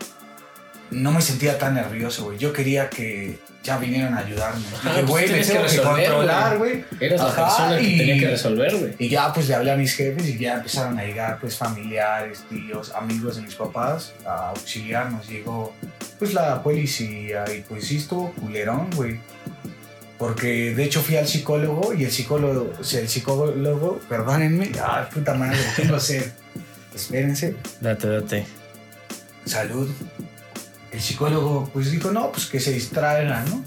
no 0.91 1.11
me 1.11 1.21
sentía 1.21 1.57
tan 1.57 1.73
nervioso, 1.75 2.25
güey. 2.25 2.37
Yo 2.37 2.53
quería 2.53 2.89
que 2.89 3.37
ya 3.63 3.77
vinieran 3.79 4.13
a 4.13 4.19
ayudarme. 4.19 4.63
Ajá, 4.75 4.89
Dije, 4.91 5.01
pues 5.07 5.09
güey, 5.31 5.41
que 5.41 5.47
tengo 5.47 5.65
que 5.65 5.77
controlar, 5.81 6.57
güey. 6.59 6.85
Eras 6.99 7.21
la 7.21 7.35
persona 7.35 7.77
que 7.77 7.83
y- 7.83 7.97
tenía 7.97 8.19
que 8.19 8.27
resolver, 8.29 8.75
güey. 8.77 8.93
Y 8.99 9.09
ya 9.09 9.33
pues 9.33 9.47
le 9.47 9.55
hablé 9.55 9.71
a 9.71 9.75
mis 9.75 9.93
jefes 9.95 10.27
y 10.27 10.37
ya 10.37 10.55
empezaron 10.55 10.97
a 10.99 11.03
llegar 11.03 11.39
pues 11.39 11.57
familiares, 11.57 12.43
tíos, 12.49 12.91
amigos 12.93 13.37
de 13.37 13.41
mis 13.41 13.55
papás 13.55 14.13
a 14.25 14.49
auxiliarnos. 14.49 15.27
Llegó 15.27 15.73
pues 16.19 16.33
la 16.33 16.61
policía 16.61 17.43
y 17.55 17.61
pues 17.61 17.87
sí 17.87 17.97
estuvo 17.97 18.31
culerón, 18.33 18.89
güey. 18.95 19.19
Porque 20.17 20.73
de 20.73 20.83
hecho 20.85 21.01
fui 21.01 21.17
al 21.17 21.27
psicólogo 21.27 21.93
y 21.93 22.05
el 22.05 22.11
psicólogo, 22.11 22.71
o 22.79 22.83
sea, 22.85 23.01
el 23.01 23.09
psicólogo, 23.09 23.99
perdónenme, 24.07 24.71
ah, 24.81 25.09
puta 25.13 25.33
madre, 25.33 25.57
tengo 25.75 25.99
sed. 25.99 26.31
Espérense, 26.95 27.55
Date, 27.81 28.07
date. 28.07 28.45
salud. 29.45 29.89
El 30.95 31.01
psicólogo 31.01 31.69
pues 31.73 31.91
dijo, 31.91 32.11
no, 32.11 32.31
pues 32.31 32.45
que 32.45 32.61
se 32.61 32.71
distraigan, 32.71 33.43
¿no? 33.49 33.61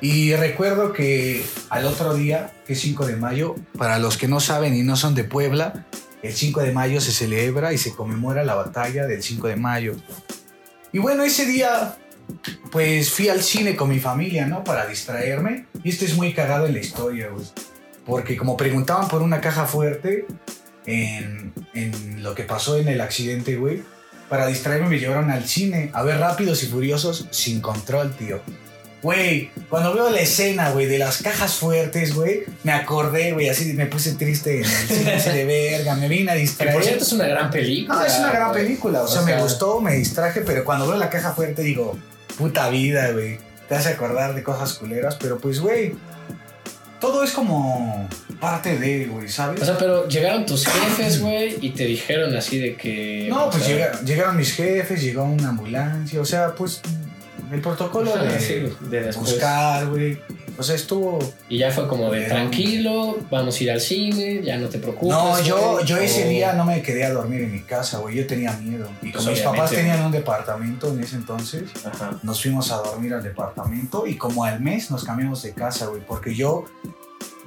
Y 0.00 0.32
recuerdo 0.36 0.92
que 0.92 1.44
al 1.70 1.86
otro 1.86 2.14
día, 2.14 2.52
que 2.64 2.74
es 2.74 2.80
5 2.80 3.06
de 3.06 3.16
mayo, 3.16 3.56
para 3.76 3.98
los 3.98 4.16
que 4.16 4.28
no 4.28 4.38
saben 4.38 4.76
y 4.76 4.84
no 4.84 4.94
son 4.94 5.16
de 5.16 5.24
Puebla, 5.24 5.86
el 6.22 6.32
5 6.32 6.60
de 6.60 6.70
mayo 6.70 7.00
se 7.00 7.10
celebra 7.10 7.72
y 7.72 7.78
se 7.78 7.92
conmemora 7.92 8.44
la 8.44 8.54
batalla 8.54 9.08
del 9.08 9.24
5 9.24 9.48
de 9.48 9.56
mayo. 9.56 9.96
Y 10.92 11.00
bueno, 11.00 11.24
ese 11.24 11.46
día 11.46 11.96
pues 12.70 13.10
fui 13.10 13.28
al 13.28 13.42
cine 13.42 13.74
con 13.74 13.88
mi 13.88 13.98
familia, 13.98 14.46
¿no? 14.46 14.62
Para 14.62 14.86
distraerme. 14.86 15.66
Y 15.82 15.88
esto 15.88 16.04
es 16.04 16.14
muy 16.14 16.32
cagado 16.32 16.66
en 16.66 16.74
la 16.74 16.78
historia, 16.78 17.30
güey. 17.30 17.44
Porque 18.06 18.36
como 18.36 18.56
preguntaban 18.56 19.08
por 19.08 19.20
una 19.20 19.40
caja 19.40 19.66
fuerte 19.66 20.26
en, 20.86 21.52
en 21.74 22.22
lo 22.22 22.36
que 22.36 22.44
pasó 22.44 22.76
en 22.76 22.86
el 22.86 23.00
accidente, 23.00 23.56
güey, 23.56 23.82
para 24.28 24.46
distraerme 24.46 24.88
me 24.88 24.98
llevaron 24.98 25.30
al 25.30 25.44
cine 25.46 25.90
a 25.92 26.02
ver 26.02 26.18
Rápidos 26.18 26.62
y 26.62 26.66
Furiosos 26.66 27.26
sin 27.30 27.60
control, 27.60 28.12
tío. 28.16 28.40
Güey, 29.02 29.50
cuando 29.68 29.92
veo 29.92 30.08
la 30.08 30.20
escena, 30.20 30.70
güey, 30.70 30.86
de 30.86 30.96
las 30.96 31.20
cajas 31.22 31.56
fuertes, 31.56 32.14
güey, 32.14 32.44
me 32.62 32.72
acordé, 32.72 33.32
güey, 33.32 33.50
así 33.50 33.74
me 33.74 33.84
puse 33.84 34.14
triste 34.14 34.60
en 34.60 34.64
el 34.64 34.70
cine 34.88 35.12
así 35.12 35.28
de 35.28 35.44
verga, 35.44 35.94
me 35.94 36.08
vine 36.08 36.30
a 36.30 36.34
Que 36.34 36.40
distraer. 36.40 36.72
por 36.72 36.82
cierto 36.84 37.04
es 37.04 37.12
una 37.12 37.26
gran 37.26 37.50
película. 37.50 37.98
No, 37.98 38.04
es 38.06 38.18
una 38.18 38.32
gran 38.32 38.48
güey. 38.48 38.62
película. 38.64 39.02
O 39.02 39.08
sea, 39.08 39.20
me 39.20 39.38
gustó, 39.42 39.80
me 39.82 39.94
distraje, 39.96 40.40
pero 40.40 40.64
cuando 40.64 40.86
veo 40.88 40.96
la 40.96 41.10
caja 41.10 41.32
fuerte 41.32 41.60
digo, 41.62 41.98
puta 42.38 42.70
vida, 42.70 43.10
güey. 43.12 43.38
Te 43.68 43.74
hace 43.74 43.90
acordar 43.90 44.34
de 44.34 44.42
cosas 44.42 44.72
culeras, 44.74 45.16
pero 45.20 45.36
pues, 45.38 45.60
güey, 45.60 45.92
todo 47.04 47.22
es 47.22 47.32
como 47.32 48.08
parte 48.40 48.78
de, 48.78 49.04
güey, 49.06 49.28
¿sabes? 49.28 49.60
O 49.60 49.64
sea, 49.66 49.76
pero 49.76 50.08
llegaron 50.08 50.46
tus 50.46 50.66
jefes, 50.66 51.20
güey, 51.20 51.58
y 51.60 51.70
te 51.70 51.84
dijeron 51.84 52.34
así 52.34 52.58
de 52.58 52.76
que. 52.76 53.26
no, 53.28 53.50
pues 53.50 53.64
sea, 53.64 53.74
llegaron, 53.74 54.06
llegaron 54.06 54.36
mis 54.38 54.52
jefes, 54.52 55.02
llegó 55.02 55.24
una 55.24 55.50
ambulancia, 55.50 56.18
o 56.18 56.24
sea, 56.24 56.54
pues 56.54 56.80
el 57.52 57.60
protocolo 57.60 58.14
ajá, 58.14 58.24
de 58.24 58.40
sí, 58.40 58.54
de 58.88 59.12
buscar, 59.12 59.86
güey. 59.88 60.18
O 60.56 60.62
sea, 60.62 60.74
estuvo. 60.76 61.18
Y 61.48 61.58
ya 61.58 61.70
fue 61.70 61.88
como 61.88 62.10
de 62.10 62.26
tranquilo, 62.26 63.18
vamos 63.30 63.58
a 63.58 63.62
ir 63.64 63.70
al 63.72 63.80
cine, 63.80 64.40
ya 64.42 64.56
no 64.56 64.68
te 64.68 64.78
preocupes. 64.78 65.08
No, 65.08 65.40
yo, 65.42 65.80
yo 65.84 65.96
ese 65.96 66.24
o- 66.24 66.28
día 66.28 66.52
no 66.52 66.64
me 66.64 66.80
quedé 66.82 67.04
a 67.04 67.12
dormir 67.12 67.40
en 67.42 67.52
mi 67.52 67.60
casa, 67.62 67.98
güey. 67.98 68.16
Yo 68.16 68.26
tenía 68.26 68.52
miedo. 68.52 68.88
Y 69.02 69.10
Pues 69.10 69.16
como 69.24 69.30
mis 69.34 69.40
papás 69.40 69.70
tenían 69.70 70.00
un 70.04 70.12
departamento 70.12 70.88
en 70.92 71.02
ese 71.02 71.16
entonces, 71.16 71.64
Ajá. 71.84 72.18
nos 72.22 72.40
fuimos 72.40 72.70
a 72.70 72.76
dormir 72.76 73.14
al 73.14 73.22
departamento 73.22 74.06
y 74.06 74.16
como 74.16 74.44
al 74.44 74.60
mes 74.60 74.90
nos 74.90 75.04
cambiamos 75.04 75.42
de 75.42 75.52
casa, 75.52 75.86
güey. 75.86 76.02
Porque 76.06 76.34
yo 76.34 76.64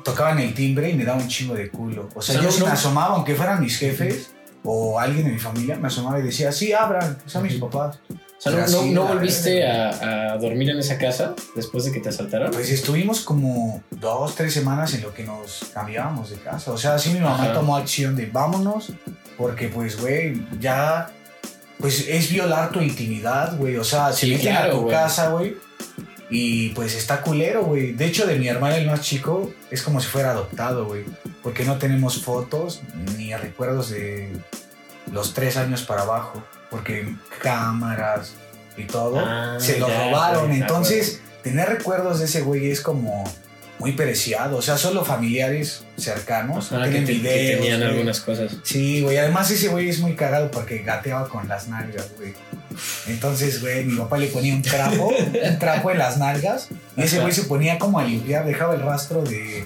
tocaba 0.03 0.31
en 0.31 0.39
el 0.39 0.53
timbre 0.53 0.89
y 0.89 0.93
me 0.95 1.03
daba 1.05 1.19
un 1.21 1.27
chingo 1.27 1.53
de 1.53 1.69
culo. 1.69 2.09
O 2.15 2.21
sea, 2.21 2.35
O 2.39 2.41
sea, 2.41 2.49
yo 2.49 2.57
no- 2.59 2.65
me 2.65 2.69
no- 2.71 2.73
asomaba, 2.73 3.15
aunque 3.15 3.35
fueran 3.35 3.61
mis 3.61 3.77
jefes 3.77 4.31
o 4.63 4.99
alguien 4.99 5.25
de 5.25 5.31
mi 5.31 5.39
familia, 5.39 5.77
me 5.77 5.87
asomaba 5.87 6.19
y 6.19 6.23
decía, 6.23 6.51
sí, 6.51 6.73
abran, 6.73 7.17
son 7.25 7.43
mis 7.43 7.55
papás. 7.55 7.99
O 8.37 8.41
sea, 8.41 8.67
¿no, 8.91 9.05
volviste 9.07 9.67
a, 9.67 10.33
a 10.33 10.37
dormir 10.37 10.69
en 10.69 10.77
esa 10.79 10.97
casa 10.97 11.33
después 11.55 11.85
de 11.85 11.91
que 11.91 11.99
te 11.99 12.09
asaltaron? 12.09 12.51
Pues 12.51 12.69
estuvimos 12.69 13.21
como 13.21 13.81
dos, 13.89 14.35
tres 14.35 14.53
semanas 14.53 14.93
en 14.93 15.01
lo 15.01 15.13
que 15.13 15.23
nos 15.23 15.65
cambiábamos 15.73 16.29
de 16.29 16.37
casa. 16.37 16.71
O 16.71 16.77
sea, 16.77 16.93
así 16.95 17.09
mi 17.09 17.19
mamá 17.19 17.45
Ajá. 17.45 17.53
tomó 17.53 17.75
acción 17.75 18.15
de 18.15 18.27
vámonos, 18.27 18.91
porque 19.37 19.69
pues, 19.69 19.99
güey, 19.99 20.45
ya, 20.59 21.11
pues 21.79 22.07
es 22.07 22.29
violar 22.29 22.71
tu 22.71 22.79
intimidad, 22.79 23.57
güey. 23.57 23.75
O 23.77 23.83
sea, 23.83 24.13
se 24.13 24.27
Sí, 24.27 24.31
meten 24.33 24.51
claro, 24.51 24.73
a 24.73 24.79
tu 24.81 24.87
casa, 24.87 25.29
güey. 25.29 25.57
Y 26.29 26.69
pues 26.69 26.93
está 26.93 27.21
culero, 27.21 27.63
güey. 27.63 27.93
De 27.93 28.05
hecho, 28.05 28.27
de 28.27 28.37
mi 28.37 28.47
hermano 28.49 28.75
el 28.75 28.85
más 28.85 29.01
chico, 29.01 29.51
es 29.71 29.81
como 29.81 29.99
si 29.99 30.07
fuera 30.07 30.31
adoptado, 30.31 30.85
güey. 30.85 31.05
Porque 31.41 31.63
no 31.65 31.77
tenemos 31.77 32.21
fotos 32.21 32.81
ni 33.17 33.33
recuerdos 33.33 33.89
de 33.89 34.31
los 35.11 35.33
tres 35.33 35.57
años 35.57 35.81
para 35.83 36.03
abajo. 36.03 36.43
Porque 36.69 37.15
cámaras 37.41 38.33
y 38.75 38.83
todo 38.83 39.19
Ah, 39.19 39.57
se 39.59 39.79
lo 39.79 39.87
ya, 39.87 40.05
robaron. 40.09 40.51
Entonces, 40.51 41.21
tener 41.43 41.69
recuerdos 41.69 42.19
de 42.19 42.25
ese 42.25 42.41
güey 42.41 42.69
es 42.69 42.81
como 42.81 43.23
muy 43.79 43.93
preciado. 43.93 44.57
O 44.57 44.61
sea, 44.61 44.77
solo 44.77 45.05
familiares 45.05 45.83
cercanos 45.97 46.71
Ajá, 46.71 46.89
que, 46.89 46.99
videos. 47.01 47.59
tenían 47.59 47.79
güey. 47.79 47.89
algunas 47.91 48.19
cosas. 48.21 48.57
Sí, 48.63 49.01
güey. 49.01 49.17
Además, 49.17 49.49
ese 49.51 49.67
güey 49.69 49.87
es 49.89 49.99
muy 49.99 50.15
cagado 50.15 50.51
porque 50.51 50.79
gateaba 50.79 51.29
con 51.29 51.47
las 51.47 51.67
nalgas, 51.67 52.07
güey. 52.17 52.33
Entonces, 53.07 53.61
güey, 53.61 53.85
mi 53.85 53.95
papá 53.97 54.17
le 54.17 54.27
ponía 54.27 54.53
un 54.53 54.61
trapo, 54.61 55.07
un 55.09 55.59
trapo 55.59 55.91
en 55.91 55.97
las 55.99 56.17
nalgas. 56.17 56.67
Y 56.95 57.03
ese 57.03 57.19
güey 57.19 57.31
se 57.31 57.43
ponía 57.43 57.79
como 57.79 57.99
a 57.99 58.03
limpiar, 58.03 58.45
dejaba 58.45 58.75
el 58.75 58.81
rastro 58.81 59.23
de 59.23 59.65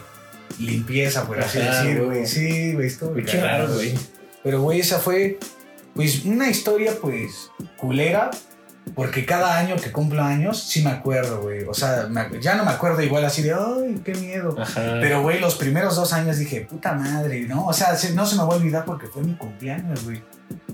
limpieza, 0.60 1.26
por 1.26 1.40
así 1.42 1.60
Ajá, 1.60 1.84
decir, 1.84 1.98
güey. 2.04 2.20
güey. 2.20 2.28
Sí, 2.28 2.74
güey, 2.74 2.88
estuvo 2.88 3.14
Qué 3.16 3.42
raro, 3.42 3.74
güey. 3.74 3.94
pero, 4.44 4.62
güey, 4.62 4.80
esa 4.82 5.00
fue, 5.00 5.40
pues, 5.96 6.26
una 6.26 6.50
historia, 6.50 6.94
pues, 7.02 7.50
culera. 7.78 8.32
Porque 8.96 9.26
cada 9.28 9.60
año 9.60 9.76
que 9.76 9.92
cumplo 9.92 10.24
años, 10.24 10.64
sí 10.64 10.82
me 10.82 10.90
acuerdo, 10.90 11.44
güey. 11.44 11.64
O 11.66 11.74
sea, 11.74 12.08
me- 12.10 12.42
ya 12.42 12.56
no 12.56 12.66
me 12.66 12.72
acuerdo 12.72 13.02
igual 13.04 13.24
así 13.24 13.44
de, 13.44 13.54
ay, 13.54 14.02
qué 14.04 14.16
miedo. 14.16 14.56
Ajá. 14.60 14.98
Pero, 15.00 15.22
güey, 15.22 15.40
los 15.40 15.54
primeros 15.56 15.96
dos 15.96 16.14
años 16.14 16.38
dije, 16.40 16.62
puta 16.62 16.94
madre, 16.94 17.42
¿no? 17.42 17.68
O 17.68 17.74
sea, 17.74 17.96
se- 17.96 18.14
no 18.16 18.26
se 18.26 18.36
me 18.38 18.42
va 18.42 18.54
a 18.54 18.58
olvidar 18.58 18.84
porque 18.86 19.06
fue 19.06 19.22
mi 19.22 19.36
cumpleaños, 19.36 20.04
güey. 20.04 20.24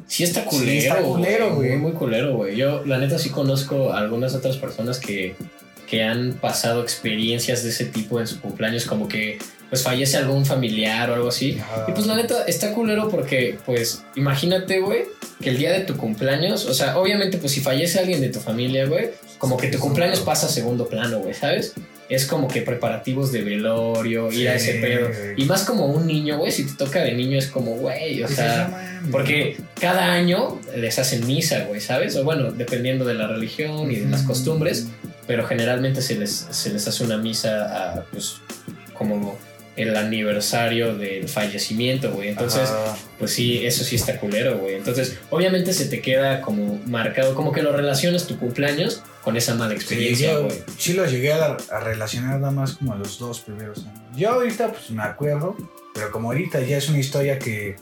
Sí 0.07 0.23
está 0.23 0.43
Sí, 0.43 0.47
culero, 0.49 0.79
está 0.95 1.01
culero, 1.03 1.55
güey. 1.55 1.69
Muy, 1.71 1.77
muy 1.79 1.91
culero, 1.91 2.33
güey. 2.37 2.55
Yo, 2.55 2.83
la 2.85 2.97
neta, 2.97 3.19
sí 3.19 3.29
conozco 3.29 3.91
a 3.91 3.97
algunas 3.99 4.33
otras 4.35 4.55
personas 4.55 4.99
que, 4.99 5.35
que 5.85 6.01
han 6.05 6.31
pasado 6.39 6.81
experiencias 6.81 7.61
de 7.63 7.69
ese 7.71 7.85
tipo 7.85 8.21
en 8.21 8.27
su 8.27 8.39
cumpleaños, 8.39 8.85
como 8.85 9.09
que 9.09 9.37
pues 9.69 9.83
fallece 9.83 10.17
algún 10.17 10.45
familiar 10.45 11.09
o 11.09 11.15
algo 11.15 11.27
así. 11.29 11.59
Y 11.87 11.91
pues 11.91 12.05
la 12.07 12.15
neta, 12.15 12.45
está 12.45 12.73
culero 12.73 13.09
porque, 13.09 13.57
pues, 13.65 14.03
imagínate, 14.15 14.79
güey, 14.79 15.05
que 15.41 15.49
el 15.49 15.57
día 15.57 15.71
de 15.71 15.81
tu 15.81 15.97
cumpleaños, 15.97 16.65
o 16.65 16.73
sea, 16.73 16.97
obviamente, 16.97 17.37
pues 17.37 17.51
si 17.51 17.61
fallece 17.61 17.99
alguien 17.99 18.21
de 18.21 18.29
tu 18.29 18.39
familia, 18.39 18.85
güey, 18.85 19.09
como 19.37 19.57
que 19.57 19.67
tu 19.67 19.79
cumpleaños 19.79 20.21
pasa 20.21 20.47
a 20.47 20.49
segundo 20.49 20.87
plano, 20.87 21.19
güey, 21.19 21.33
¿sabes? 21.33 21.73
Es 22.09 22.25
como 22.25 22.47
que 22.47 22.61
preparativos 22.61 23.33
de 23.33 23.41
velorio, 23.41 24.31
ir 24.31 24.47
a 24.49 24.55
ese 24.55 24.75
pedo. 24.75 25.09
Y 25.35 25.43
más 25.45 25.63
como 25.65 25.87
un 25.87 26.07
niño, 26.07 26.37
güey, 26.37 26.51
si 26.51 26.65
te 26.65 26.73
toca 26.73 27.01
de 27.01 27.13
niño 27.13 27.37
es 27.37 27.47
como, 27.47 27.75
güey, 27.75 28.23
o 28.23 28.27
sea... 28.27 28.83
Porque 29.11 29.57
cada 29.79 30.11
año 30.11 30.59
les 30.75 30.99
hacen 30.99 31.25
misa, 31.27 31.63
güey, 31.65 31.81
¿sabes? 31.81 32.15
O 32.15 32.23
bueno, 32.23 32.51
dependiendo 32.51 33.05
de 33.05 33.13
la 33.13 33.27
religión 33.27 33.91
y 33.91 33.97
de 33.97 34.09
las 34.09 34.23
costumbres, 34.23 34.87
pero 35.25 35.45
generalmente 35.45 36.01
se 36.01 36.15
les, 36.15 36.47
se 36.49 36.71
les 36.71 36.87
hace 36.87 37.03
una 37.03 37.17
misa 37.17 37.95
a, 37.95 38.03
pues, 38.05 38.37
como 38.93 39.37
el 39.77 39.95
aniversario 39.95 40.95
del 40.97 41.29
fallecimiento, 41.29 42.11
güey. 42.11 42.29
Entonces, 42.29 42.69
Ajá. 42.69 42.97
pues 43.19 43.31
sí, 43.31 43.65
eso 43.65 43.83
sí 43.83 43.95
está 43.95 44.19
culero, 44.19 44.57
güey. 44.57 44.75
Entonces, 44.75 45.17
obviamente 45.29 45.71
se 45.71 45.85
te 45.85 46.01
queda 46.01 46.41
como 46.41 46.79
marcado, 46.85 47.33
como 47.35 47.51
que 47.51 47.61
lo 47.63 47.71
relacionas 47.71 48.27
tu 48.27 48.37
cumpleaños 48.37 49.03
con 49.23 49.37
esa 49.37 49.55
mala 49.55 49.71
Sí, 49.71 49.75
experiencia, 49.77 50.37
güey. 50.39 50.51
sí 50.77 50.93
lo 50.93 51.05
llegué 51.05 51.31
a, 51.33 51.55
a 51.71 51.79
relacionar 51.79 52.39
nada 52.39 52.51
más 52.51 52.73
como 52.73 52.93
a 52.93 52.95
los 52.97 53.19
dos 53.19 53.39
primeros 53.41 53.85
años. 53.85 53.99
Yo 54.15 54.31
ahorita 54.31 54.69
pues 54.69 54.89
me 54.91 55.03
acuerdo, 55.03 55.55
pero 55.93 56.11
como 56.11 56.29
ahorita 56.31 56.59
ya 56.61 56.77
es 56.77 56.89
una 56.89 56.99
historia 56.99 57.37
que 57.39 57.75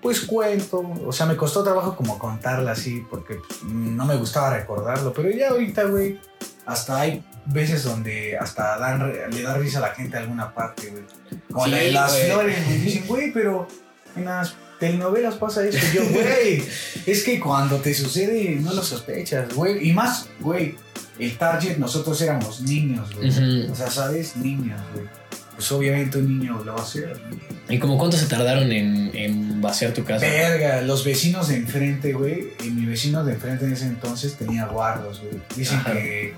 pues 0.00 0.20
cuento, 0.20 0.78
o 1.04 1.12
sea, 1.12 1.26
me 1.26 1.36
costó 1.36 1.62
trabajo 1.62 1.94
como 1.96 2.18
contarla 2.18 2.72
así 2.72 3.02
porque 3.10 3.34
pues, 3.34 3.62
no 3.64 4.06
me 4.06 4.16
gustaba 4.16 4.56
recordarlo, 4.56 5.12
pero 5.12 5.30
ya 5.30 5.50
ahorita, 5.50 5.84
güey, 5.84 6.18
hasta 6.70 7.00
hay 7.00 7.22
veces 7.46 7.84
donde 7.84 8.36
hasta 8.38 8.78
dan, 8.78 9.12
le 9.30 9.42
da 9.42 9.54
risa 9.54 9.78
a 9.78 9.82
la 9.82 9.94
gente 9.94 10.16
a 10.16 10.20
alguna 10.20 10.54
parte, 10.54 10.88
güey. 10.90 11.04
Como 11.50 11.64
Sí, 11.64 11.70
la 11.70 11.76
de 11.78 11.92
las 11.92 12.12
güey. 12.12 12.24
flores, 12.30 12.68
me 12.68 12.74
dicen, 12.78 13.04
güey, 13.06 13.32
pero 13.32 13.66
en 14.16 14.24
las 14.24 14.54
telenovelas 14.78 15.34
pasa 15.34 15.64
esto. 15.64 15.84
Yo, 15.92 16.08
güey, 16.10 16.62
es 17.06 17.24
que 17.24 17.40
cuando 17.40 17.76
te 17.78 17.92
sucede 17.94 18.56
no 18.60 18.72
lo 18.72 18.82
sospechas, 18.82 19.52
güey. 19.54 19.88
Y 19.88 19.92
más, 19.92 20.28
güey, 20.40 20.76
el 21.18 21.36
target, 21.36 21.76
nosotros 21.76 22.20
éramos 22.22 22.60
niños, 22.62 23.14
güey. 23.14 23.30
O 23.70 23.74
sea, 23.74 23.90
¿sabes? 23.90 24.36
Niños, 24.36 24.80
güey. 24.94 25.06
Pues 25.60 25.72
obviamente 25.72 26.16
un 26.16 26.38
niño 26.38 26.64
lo 26.64 26.72
va 26.72 26.80
a 26.80 26.82
hacer. 26.82 27.20
¿Y 27.68 27.78
como 27.78 27.98
cuánto 27.98 28.16
se 28.16 28.24
tardaron 28.24 28.72
en, 28.72 29.10
en 29.12 29.60
vaciar 29.60 29.92
tu 29.92 30.04
casa? 30.04 30.24
Verga, 30.24 30.80
los 30.80 31.04
vecinos 31.04 31.48
de 31.48 31.56
enfrente, 31.56 32.14
güey. 32.14 32.54
Y 32.64 32.70
mi 32.70 32.86
vecino 32.86 33.22
de 33.22 33.34
enfrente 33.34 33.66
en 33.66 33.74
ese 33.74 33.84
entonces 33.84 34.36
tenía 34.36 34.64
guardos, 34.64 35.20
güey. 35.20 35.34
Dicen 35.54 35.80
Ajá. 35.80 35.92
que 35.92 36.32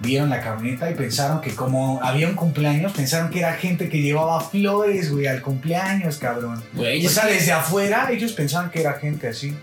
vieron 0.00 0.28
la 0.28 0.42
camioneta 0.42 0.90
y 0.90 0.94
pensaron 0.96 1.40
que 1.40 1.54
como 1.54 1.98
había 2.02 2.28
un 2.28 2.34
cumpleaños, 2.34 2.92
pensaron 2.92 3.30
que 3.30 3.38
era 3.38 3.54
gente 3.54 3.88
que 3.88 4.02
llevaba 4.02 4.38
flores, 4.38 5.10
güey, 5.10 5.26
al 5.26 5.40
cumpleaños, 5.40 6.18
cabrón. 6.18 6.62
Güey, 6.74 7.06
O 7.06 7.08
sea, 7.08 7.24
desde 7.24 7.52
afuera 7.52 8.10
ellos 8.12 8.32
pensaban 8.32 8.70
que 8.70 8.82
era 8.82 8.92
gente 9.00 9.28
así. 9.28 9.56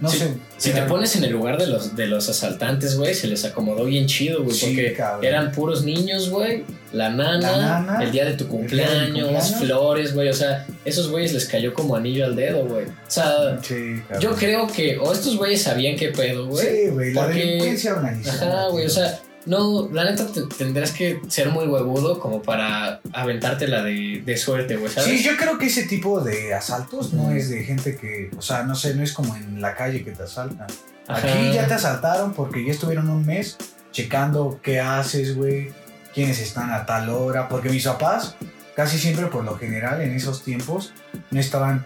No 0.00 0.08
Sí, 0.08 0.18
sé. 0.18 0.34
Si 0.56 0.70
te 0.72 0.82
pones 0.82 1.14
en 1.16 1.24
el 1.24 1.32
lugar 1.32 1.58
de 1.58 1.66
los, 1.66 1.94
de 1.94 2.06
los 2.06 2.28
asaltantes, 2.28 2.96
güey, 2.96 3.14
se 3.14 3.26
les 3.26 3.44
acomodó 3.44 3.84
bien 3.84 4.06
chido, 4.06 4.42
güey. 4.42 4.56
Sí, 4.56 4.66
porque 4.66 4.94
cabrón. 4.94 5.24
eran 5.24 5.52
puros 5.52 5.84
niños, 5.84 6.30
güey. 6.30 6.64
La 6.92 7.10
nana, 7.10 7.38
La 7.52 7.80
nana, 7.80 8.02
el 8.02 8.10
día 8.10 8.24
de 8.24 8.32
tu 8.34 8.44
de 8.44 8.50
cumpleaños, 8.50 9.26
cumpleaños. 9.28 9.54
flores, 9.56 10.14
güey. 10.14 10.28
O 10.28 10.34
sea, 10.34 10.66
esos 10.84 11.08
güeyes 11.10 11.32
les 11.34 11.44
cayó 11.46 11.72
como 11.74 11.94
anillo 11.96 12.24
al 12.24 12.34
dedo, 12.34 12.64
güey. 12.66 12.86
O 12.86 12.90
sea, 13.08 13.58
Sí, 13.62 14.02
yo 14.20 14.34
creo 14.34 14.66
que 14.66 14.98
o 14.98 15.12
estos 15.12 15.36
güeyes 15.36 15.62
sabían 15.62 15.96
qué 15.96 16.08
pedo, 16.08 16.46
güey. 16.46 16.66
Sí, 16.66 16.88
güey, 16.90 17.12
la 17.12 17.28
delincuencia 17.28 17.94
organizada. 17.94 18.60
Ajá, 18.62 18.68
güey. 18.68 18.86
O 18.86 18.90
sea, 18.90 19.20
no, 19.46 19.88
la 19.92 20.04
neta 20.04 20.26
te- 20.26 20.42
tendrás 20.56 20.92
que 20.92 21.20
ser 21.28 21.48
muy 21.50 21.66
huevudo 21.66 22.20
como 22.20 22.42
para 22.42 23.00
aventarte 23.12 23.66
la 23.68 23.82
de, 23.82 24.22
de 24.24 24.36
suerte, 24.36 24.76
güey, 24.76 24.92
¿sabes? 24.92 25.10
Sí, 25.10 25.22
yo 25.22 25.36
creo 25.36 25.58
que 25.58 25.66
ese 25.66 25.84
tipo 25.84 26.20
de 26.20 26.52
asaltos 26.54 27.12
no 27.12 27.30
es 27.32 27.48
de 27.50 27.64
gente 27.64 27.96
que, 27.96 28.30
o 28.36 28.42
sea, 28.42 28.62
no 28.64 28.74
sé, 28.74 28.94
no 28.94 29.02
es 29.02 29.12
como 29.12 29.34
en 29.36 29.60
la 29.60 29.74
calle 29.74 30.04
que 30.04 30.10
te 30.12 30.22
asaltan. 30.24 30.66
Ajá. 31.08 31.26
Aquí 31.26 31.52
ya 31.54 31.66
te 31.66 31.74
asaltaron 31.74 32.34
porque 32.34 32.64
ya 32.64 32.70
estuvieron 32.72 33.08
un 33.10 33.24
mes 33.26 33.56
checando 33.92 34.60
qué 34.62 34.78
haces, 34.80 35.34
güey, 35.36 35.72
quiénes 36.14 36.40
están 36.40 36.70
a 36.70 36.86
tal 36.86 37.08
hora, 37.08 37.48
porque 37.48 37.68
mis 37.70 37.84
papás 37.84 38.36
casi 38.76 38.98
siempre 38.98 39.26
por 39.26 39.44
lo 39.44 39.56
general 39.58 40.00
en 40.00 40.12
esos 40.12 40.42
tiempos 40.44 40.92
no 41.30 41.40
estaban 41.40 41.84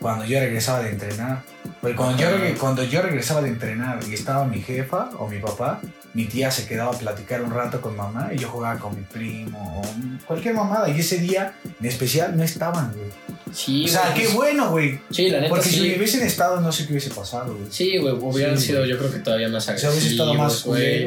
cuando 0.00 0.24
yo 0.24 0.38
regresaba 0.38 0.80
de 0.82 0.90
entrenar. 0.90 1.42
Porque 1.80 1.96
cuando 1.96 2.16
yo, 2.18 2.28
Ajá. 2.28 2.38
cuando 2.58 2.84
yo 2.84 3.02
regresaba 3.02 3.42
de 3.42 3.48
entrenar 3.48 4.00
y 4.08 4.14
estaba 4.14 4.44
mi 4.46 4.60
jefa 4.62 5.10
o 5.18 5.28
mi 5.28 5.38
papá, 5.38 5.80
mi 6.14 6.24
tía 6.24 6.50
se 6.50 6.66
quedaba 6.66 6.90
a 6.92 6.98
platicar 6.98 7.40
un 7.42 7.50
rato 7.52 7.80
con 7.80 7.96
mamá 7.96 8.30
y 8.34 8.38
yo 8.38 8.48
jugaba 8.48 8.78
con 8.80 8.96
mi 8.96 9.02
primo 9.02 9.80
o 9.80 10.26
cualquier 10.26 10.54
mamada. 10.54 10.88
Y 10.88 10.98
ese 11.00 11.18
día 11.18 11.54
en 11.80 11.86
especial 11.86 12.36
no 12.36 12.42
estaban, 12.42 12.92
güey. 12.92 13.10
Sí, 13.52 13.84
O 13.84 13.88
sea, 13.88 14.10
güey, 14.10 14.14
qué 14.14 14.28
bueno, 14.34 14.70
güey. 14.70 15.00
Sí, 15.10 15.28
la 15.28 15.38
neta 15.40 15.50
Porque 15.50 15.68
si 15.68 15.74
sí. 15.80 15.94
hubiesen 15.96 16.22
estado, 16.26 16.60
no 16.60 16.70
sé 16.72 16.86
qué 16.86 16.92
hubiese 16.92 17.10
pasado, 17.10 17.54
güey. 17.54 17.66
Sí, 17.70 17.98
güey, 17.98 18.14
hubieran 18.14 18.58
Sí, 18.58 18.66
sido 18.68 18.78
güey. 18.80 18.90
yo 18.90 18.98
creo 18.98 19.10
que 19.12 19.18
todavía 19.20 19.48
más 19.48 19.62
O 19.62 19.66
sea, 19.66 19.74
agresivos, 19.74 19.94
hubiese 19.96 20.10
estado 20.14 20.34
más 20.34 20.64
güey, 20.64 21.04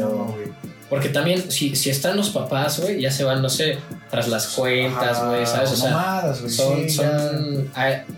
no, 0.00 0.24
güey. 0.26 0.73
Porque 0.90 1.08
también, 1.08 1.50
si, 1.50 1.74
si 1.76 1.90
están 1.90 2.16
los 2.16 2.30
papás, 2.30 2.78
güey, 2.80 3.00
ya 3.00 3.10
se 3.10 3.24
van, 3.24 3.40
no 3.42 3.48
sé, 3.48 3.78
tras 4.10 4.28
las 4.28 4.48
cuentas, 4.48 5.24
güey, 5.26 5.46
¿sabes? 5.46 5.72
O 5.72 5.76
sea, 5.76 5.90
mamadas, 5.90 6.40
güey, 6.40 6.52
son, 6.52 6.76
sí, 6.82 6.90
son, 6.90 7.70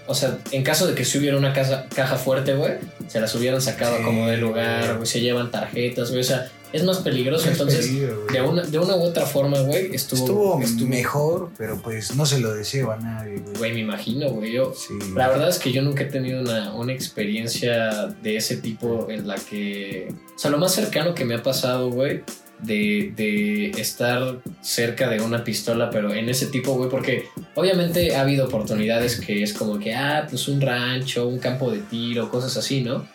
o 0.06 0.14
sea, 0.14 0.38
en 0.50 0.62
caso 0.62 0.87
de 0.87 0.94
que 0.94 1.04
si 1.04 1.18
hubiera 1.18 1.37
una 1.38 1.52
casa, 1.52 1.87
caja 1.94 2.16
fuerte, 2.16 2.54
güey, 2.54 2.73
se 3.06 3.20
las 3.20 3.35
hubieran 3.35 3.62
sacado 3.62 3.96
Sí, 3.99 4.02
como 4.02 4.26
de 4.28 4.37
lugar, 4.37 4.94
güey. 4.96 5.06
se 5.06 5.20
llevan 5.20 5.50
tarjetas, 5.50 6.11
güey, 6.11 6.20
o 6.20 6.25
sea, 6.25 6.50
es 6.73 6.82
más 6.85 6.99
peligroso, 6.99 7.49
entonces, 7.49 7.87
Peligro, 7.87 8.26
de 8.30 8.42
una, 8.42 8.62
de 8.62 8.78
una 8.80 8.96
u 8.96 9.02
otra 9.04 9.25
forma, 9.25 9.61
güey, 9.61 9.94
estuvo, 9.94 10.61
estuvo, 10.61 10.87
mejor, 10.88 11.50
pero 11.56 11.80
pues 11.80 12.14
no 12.16 12.26
se 12.26 12.40
lo 12.40 12.52
deseo 12.52 12.90
a 12.90 12.96
nadie, 12.96 13.38
güey. 13.38 13.56
güey, 13.56 13.73
me 13.75 13.80
imagino, 13.80 14.28
güey, 14.30 14.52
yo, 14.52 14.75
Sí. 14.75 14.92
la 15.14 15.28
verdad 15.28 15.49
es 15.49 15.58
que 15.61 15.73
yo 15.73 15.80
nunca 15.82 16.02
he 16.02 16.06
tenido 16.06 16.40
una, 16.40 16.75
una 16.75 16.92
experiencia 16.92 18.08
de 18.23 18.37
ese 18.37 18.56
tipo 18.56 19.06
en 19.08 19.26
la 19.28 19.37
que, 19.37 20.08
o 20.35 20.38
sea, 20.38 20.50
lo 20.50 20.58
más 20.58 20.73
cercano 20.75 21.14
que 21.14 21.25
me 21.25 21.37
ha 21.37 21.42
pasado, 21.42 21.90
güey, 21.90 22.23
de, 22.60 23.12
de 23.16 23.70
estar 23.80 24.38
cerca 24.62 25.08
de 25.08 25.20
una 25.20 25.44
pistola, 25.44 25.90
pero 25.90 26.12
en 26.14 26.28
ese 26.28 26.46
tipo, 26.46 26.72
güey, 26.75 26.88
porque 26.90 27.25
obviamente 27.54 28.16
ha 28.16 28.22
habido 28.22 28.46
oportunidades 28.46 29.20
que 29.20 29.42
es 29.42 29.52
como 29.52 29.78
que, 29.78 29.94
ah, 29.94 30.26
pues 30.28 30.48
un 30.48 30.60
rancho, 30.60 31.28
un 31.28 31.38
campo 31.38 31.70
de 31.70 31.78
tiro, 31.80 32.30
cosas 32.30 32.56
así, 32.56 32.82
¿no? 32.82 33.06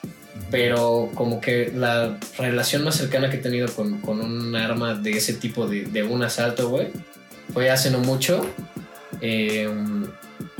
Pero 0.51 1.09
como 1.15 1.39
que 1.41 1.71
la 1.75 2.17
relación 2.37 2.83
más 2.83 2.95
cercana 2.95 3.29
que 3.29 3.37
he 3.37 3.41
tenido 3.41 3.67
con, 3.73 3.99
con 4.01 4.19
un 4.21 4.55
arma 4.55 4.95
de 4.95 5.11
ese 5.11 5.33
tipo 5.33 5.65
de, 5.67 5.83
de 5.85 6.03
un 6.03 6.23
asalto, 6.23 6.69
güey, 6.69 6.87
fue 7.53 7.69
hace 7.69 7.89
no 7.89 7.99
mucho. 7.99 8.45
Eh, 9.21 9.69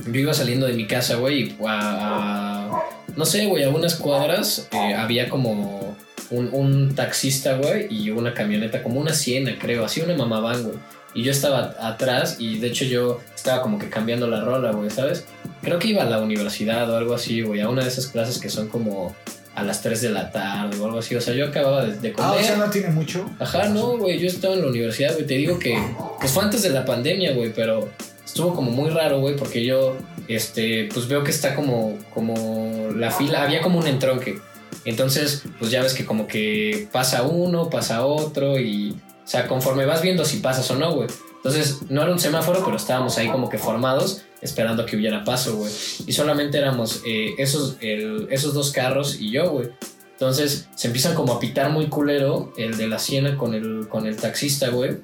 yo 0.06 0.20
iba 0.20 0.34
saliendo 0.34 0.66
de 0.66 0.72
mi 0.74 0.86
casa, 0.86 1.16
güey, 1.16 1.42
y 1.42 1.56
a, 1.66 2.70
a- 2.70 2.82
no 3.16 3.24
sé, 3.26 3.46
güey, 3.46 3.62
a 3.64 3.68
unas 3.70 3.94
cuadras 3.96 4.68
eh, 4.72 4.94
había 4.94 5.28
como 5.28 5.96
un, 6.32 6.50
un 6.52 6.94
taxista, 6.94 7.54
güey, 7.56 7.86
y 7.90 8.10
una 8.10 8.34
camioneta, 8.34 8.82
como 8.82 9.00
una 9.00 9.12
siena, 9.14 9.56
creo, 9.58 9.84
así 9.84 10.00
una 10.00 10.14
mamaván, 10.16 10.64
güey. 10.64 10.76
Y 11.14 11.22
yo 11.24 11.30
estaba 11.30 11.74
atrás 11.80 12.36
y 12.38 12.58
de 12.58 12.68
hecho 12.68 12.86
yo 12.86 13.20
estaba 13.34 13.60
como 13.62 13.78
que 13.78 13.88
cambiando 13.90 14.26
la 14.28 14.40
rola, 14.40 14.72
güey, 14.72 14.88
¿sabes? 14.90 15.26
Creo 15.62 15.78
que 15.78 15.88
iba 15.88 16.02
a 16.02 16.06
la 16.06 16.20
universidad 16.20 16.90
o 16.90 16.96
algo 16.96 17.14
así, 17.14 17.42
güey, 17.42 17.60
a 17.60 17.68
una 17.68 17.82
de 17.82 17.88
esas 17.88 18.06
clases 18.06 18.38
que 18.38 18.48
son 18.48 18.68
como 18.68 19.14
a 19.54 19.62
las 19.62 19.82
3 19.82 20.00
de 20.00 20.08
la 20.08 20.30
tarde 20.32 20.78
o 20.80 20.86
algo 20.86 20.98
así. 21.00 21.14
O 21.14 21.20
sea, 21.20 21.34
yo 21.34 21.46
acababa 21.48 21.84
de, 21.84 21.98
de 21.98 22.08
Ah, 22.16 22.28
comer. 22.30 22.40
o 22.40 22.42
sea, 22.42 22.56
no 22.56 22.70
tiene 22.70 22.88
mucho. 22.88 23.28
Ajá, 23.38 23.68
no, 23.68 23.98
güey, 23.98 24.18
yo 24.18 24.26
estaba 24.26 24.54
en 24.54 24.62
la 24.62 24.68
universidad, 24.68 25.12
güey. 25.12 25.26
Te 25.26 25.34
digo 25.34 25.58
que, 25.58 25.78
pues 26.18 26.32
fue 26.32 26.42
antes 26.44 26.62
de 26.62 26.70
la 26.70 26.86
pandemia, 26.86 27.34
güey, 27.34 27.52
pero 27.52 27.90
estuvo 28.24 28.54
como 28.54 28.70
muy 28.70 28.88
raro, 28.88 29.20
güey, 29.20 29.36
porque 29.36 29.62
yo, 29.62 29.98
este, 30.28 30.88
pues 30.94 31.06
veo 31.08 31.22
que 31.22 31.30
está 31.30 31.54
como, 31.54 31.98
como 32.14 32.88
la 32.96 33.10
fila, 33.10 33.42
había 33.42 33.60
como 33.60 33.78
un 33.78 33.86
entronque. 33.86 34.38
Entonces, 34.84 35.42
pues 35.58 35.70
ya 35.70 35.82
ves 35.82 35.94
que 35.94 36.04
como 36.04 36.26
que 36.26 36.88
pasa 36.92 37.22
uno, 37.22 37.70
pasa 37.70 38.04
otro 38.04 38.58
y, 38.58 38.92
o 38.92 39.26
sea, 39.28 39.46
conforme 39.46 39.86
vas 39.86 40.02
viendo 40.02 40.24
si 40.24 40.38
pasas 40.38 40.70
o 40.70 40.76
no, 40.76 40.92
güey. 40.94 41.08
Entonces, 41.36 41.78
no 41.88 42.02
era 42.02 42.12
un 42.12 42.20
semáforo, 42.20 42.64
pero 42.64 42.76
estábamos 42.76 43.18
ahí 43.18 43.28
como 43.28 43.48
que 43.48 43.58
formados, 43.58 44.22
esperando 44.40 44.86
que 44.86 44.96
hubiera 44.96 45.24
paso, 45.24 45.56
güey. 45.56 45.72
Y 46.06 46.12
solamente 46.12 46.58
éramos 46.58 47.02
eh, 47.06 47.34
esos, 47.38 47.76
esos 47.80 48.54
dos 48.54 48.70
carros 48.70 49.20
y 49.20 49.30
yo, 49.30 49.50
güey. 49.50 49.70
Entonces 50.12 50.68
se 50.76 50.86
empiezan 50.86 51.16
como 51.16 51.32
a 51.32 51.40
pitar 51.40 51.70
muy 51.70 51.88
culero 51.88 52.52
el 52.56 52.76
de 52.76 52.86
la 52.86 53.00
siena 53.00 53.36
con 53.36 53.54
el, 53.54 53.88
con 53.88 54.06
el 54.06 54.16
taxista, 54.16 54.68
güey. 54.68 54.98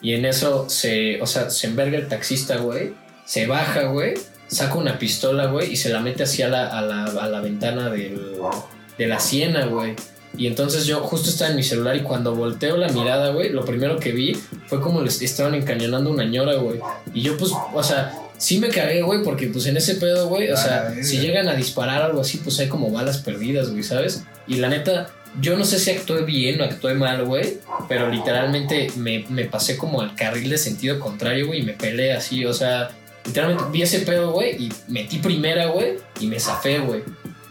Y 0.00 0.14
en 0.14 0.24
eso 0.24 0.70
se, 0.70 1.20
o 1.20 1.26
sea, 1.26 1.50
se 1.50 1.66
enverga 1.66 1.98
el 1.98 2.06
taxista, 2.06 2.58
güey. 2.58 2.94
Se 3.24 3.48
baja, 3.48 3.86
güey. 3.86 4.14
Saca 4.46 4.76
una 4.76 4.96
pistola, 4.96 5.46
güey. 5.46 5.72
Y 5.72 5.76
se 5.76 5.88
la 5.88 5.98
mete 5.98 6.22
hacia 6.22 6.48
la, 6.48 6.68
a, 6.68 6.82
la, 6.82 7.06
a 7.06 7.28
la 7.28 7.40
ventana 7.40 7.90
del, 7.90 8.38
de 8.98 9.06
la 9.06 9.20
siena, 9.20 9.66
güey. 9.66 9.94
Y 10.36 10.46
entonces 10.46 10.86
yo 10.86 11.00
justo 11.00 11.30
estaba 11.30 11.50
en 11.50 11.56
mi 11.56 11.62
celular 11.62 11.96
y 11.96 12.02
cuando 12.02 12.34
volteo 12.34 12.76
la 12.76 12.88
mirada, 12.88 13.30
güey, 13.30 13.50
lo 13.50 13.64
primero 13.64 13.98
que 13.98 14.12
vi 14.12 14.36
fue 14.66 14.80
como 14.80 15.00
les 15.00 15.22
estaban 15.22 15.54
encañonando 15.54 16.10
una 16.10 16.24
ñora, 16.24 16.54
güey. 16.56 16.80
Y 17.14 17.22
yo 17.22 17.36
pues, 17.36 17.52
o 17.72 17.82
sea, 17.82 18.12
sí 18.36 18.58
me 18.58 18.68
cagué, 18.68 19.02
güey, 19.02 19.22
porque 19.22 19.48
pues 19.48 19.66
en 19.66 19.76
ese 19.76 19.96
pedo, 19.96 20.28
güey, 20.28 20.50
o 20.50 20.56
sea, 20.56 20.94
si 21.02 21.18
llegan 21.18 21.48
a 21.48 21.54
disparar 21.54 22.02
algo 22.02 22.20
así, 22.20 22.38
pues 22.38 22.58
hay 22.60 22.68
como 22.68 22.90
balas 22.90 23.18
perdidas, 23.18 23.70
güey, 23.70 23.82
¿sabes? 23.82 24.22
Y 24.46 24.56
la 24.56 24.68
neta, 24.68 25.10
yo 25.40 25.56
no 25.56 25.64
sé 25.64 25.78
si 25.78 25.90
actué 25.90 26.22
bien 26.22 26.60
o 26.60 26.64
actué 26.64 26.94
mal, 26.94 27.24
güey, 27.24 27.58
pero 27.88 28.08
literalmente 28.08 28.88
me, 28.96 29.24
me 29.28 29.44
pasé 29.44 29.76
como 29.76 30.00
al 30.00 30.14
carril 30.14 30.50
de 30.50 30.58
sentido 30.58 31.00
contrario, 31.00 31.48
güey, 31.48 31.60
y 31.60 31.64
me 31.64 31.72
peleé 31.72 32.12
así, 32.12 32.44
o 32.44 32.54
sea, 32.54 32.90
literalmente 33.26 33.64
vi 33.72 33.82
ese 33.82 34.00
pedo, 34.00 34.32
güey, 34.32 34.62
y 34.62 34.72
metí 34.88 35.18
primera, 35.18 35.66
güey, 35.66 35.96
y 36.20 36.26
me 36.26 36.38
zafé, 36.38 36.78
güey. 36.78 37.02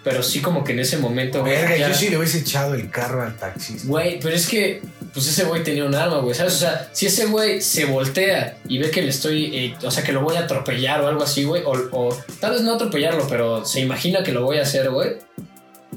Pero 0.09 0.23
sí 0.23 0.41
como 0.41 0.63
que 0.63 0.71
en 0.73 0.79
ese 0.79 0.97
momento, 0.97 1.41
güey, 1.41 1.53
Verga, 1.53 1.75
ya- 1.77 1.89
yo 1.89 1.93
sí 1.95 2.09
le 2.09 2.17
hubiese 2.17 2.39
echado 2.39 2.73
el 2.73 2.89
carro 2.89 3.23
al 3.23 3.35
taxista. 3.35 3.87
Güey, 3.87 4.19
pero 4.19 4.35
es 4.35 4.47
que, 4.47 4.81
pues 5.13 5.27
ese 5.27 5.43
güey 5.45 5.63
tenía 5.63 5.85
un 5.85 5.95
arma, 5.95 6.17
güey, 6.19 6.35
¿sabes? 6.35 6.53
O 6.55 6.59
sea, 6.59 6.89
si 6.93 7.07
ese 7.07 7.25
güey 7.25 7.61
se 7.61 7.85
voltea 7.85 8.57
y 8.67 8.77
ve 8.77 8.89
que 8.91 9.01
le 9.01 9.09
estoy, 9.09 9.55
eh, 9.57 9.75
o 9.83 9.91
sea, 9.91 10.03
que 10.03 10.11
lo 10.11 10.21
voy 10.21 10.35
a 10.37 10.41
atropellar 10.41 11.01
o 11.01 11.07
algo 11.07 11.23
así, 11.23 11.43
güey, 11.43 11.63
o, 11.65 11.71
o 11.91 12.17
tal 12.39 12.51
vez 12.53 12.61
no 12.61 12.75
atropellarlo, 12.75 13.27
pero 13.27 13.65
se 13.65 13.79
imagina 13.81 14.23
que 14.23 14.31
lo 14.31 14.43
voy 14.43 14.59
a 14.59 14.61
hacer, 14.63 14.89
güey, 14.89 15.17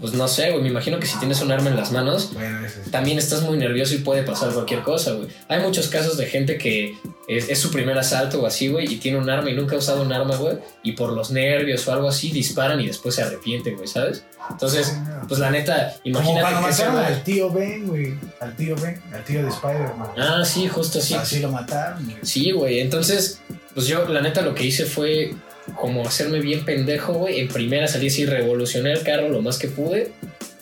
pues 0.01 0.13
no 0.15 0.27
sé, 0.29 0.51
güey, 0.51 0.63
me 0.63 0.69
imagino 0.71 0.99
que 0.99 1.07
si 1.07 1.19
tienes 1.19 1.41
un 1.43 1.53
arma 1.53 1.69
en 1.71 1.77
las 1.77 1.93
manos, 1.93 2.33
Bueno, 2.33 2.65
eso 2.65 2.81
sí. 2.85 2.91
también 2.91 3.19
estás 3.19 3.43
muy 3.43 3.59
nervioso 3.59 3.95
y 3.95 3.99
puede 3.99 4.23
pasar 4.23 4.51
cualquier 4.53 4.81
cosa, 4.83 5.13
güey. 5.13 5.29
Hay 5.49 5.61
muchos 5.61 5.89
casos 5.89 6.17
de 6.17 6.27
gente 6.27 6.57
que 6.59 6.97
es, 7.29 7.49
es 7.49 7.59
su 7.59 7.71
primer 7.71 7.97
asalto 7.99 8.41
o 8.43 8.47
así, 8.47 8.69
güey, 8.69 8.93
y 8.93 8.97
tiene 8.97 9.19
un 9.19 9.29
arma 9.29 9.51
y 9.51 9.55
nunca 9.55 9.77
ha 9.77 9.79
usado 9.79 10.03
un 10.03 10.13
arma, 10.13 10.37
güey, 10.37 10.57
y 10.83 10.93
por 10.93 11.13
los 11.13 11.31
nervios 11.31 11.87
o 11.87 11.93
algo 11.93 12.09
así 12.09 12.31
disparan 12.31 12.81
y 12.81 12.87
después 12.87 13.15
se 13.15 13.23
arrepienten, 13.23 13.77
güey, 13.77 13.87
¿sabes? 13.89 14.25
Entonces, 14.51 14.97
pues 15.29 15.39
la 15.39 15.51
neta, 15.51 15.93
Como 16.03 16.19
imagínate 16.19 16.41
cuando 16.41 16.61
que 16.61 16.73
mataron 16.73 16.95
güey- 16.97 17.05
al 17.07 17.23
tío 17.25 17.51
Ben, 17.51 17.87
güey. 17.87 18.15
Al 18.41 18.57
tío 18.57 18.77
Ben, 18.77 19.01
al 19.13 19.25
tío 19.25 19.43
de 19.45 19.49
Spider-Man. 19.51 20.09
Ah, 20.19 20.43
sí, 20.45 20.67
justo 20.67 20.99
así. 20.99 21.15
Así 21.15 21.39
lo 21.41 21.51
mataron. 21.53 22.05
güey. 22.05 22.17
Sí, 22.23 22.51
güey. 22.51 22.81
Entonces, 22.81 23.41
pues 23.75 23.87
yo, 23.87 24.09
la 24.09 24.21
neta, 24.23 24.41
lo 24.43 24.55
que 24.55 24.65
hice 24.65 24.87
fue 24.87 25.35
como 25.77 26.07
hacerme 26.07 26.41
bien 26.41 26.65
pendejo, 26.65 27.15
güey. 27.15 27.41
En 27.41 27.49
primera 27.49 27.89
salí 27.89 28.09
así, 28.09 28.27
revolucioné 28.27 28.93
el 28.93 29.03
carro 29.03 29.29
lo 29.29 29.43
más 29.43 29.59
que 29.59 29.69
pude. 29.69 30.13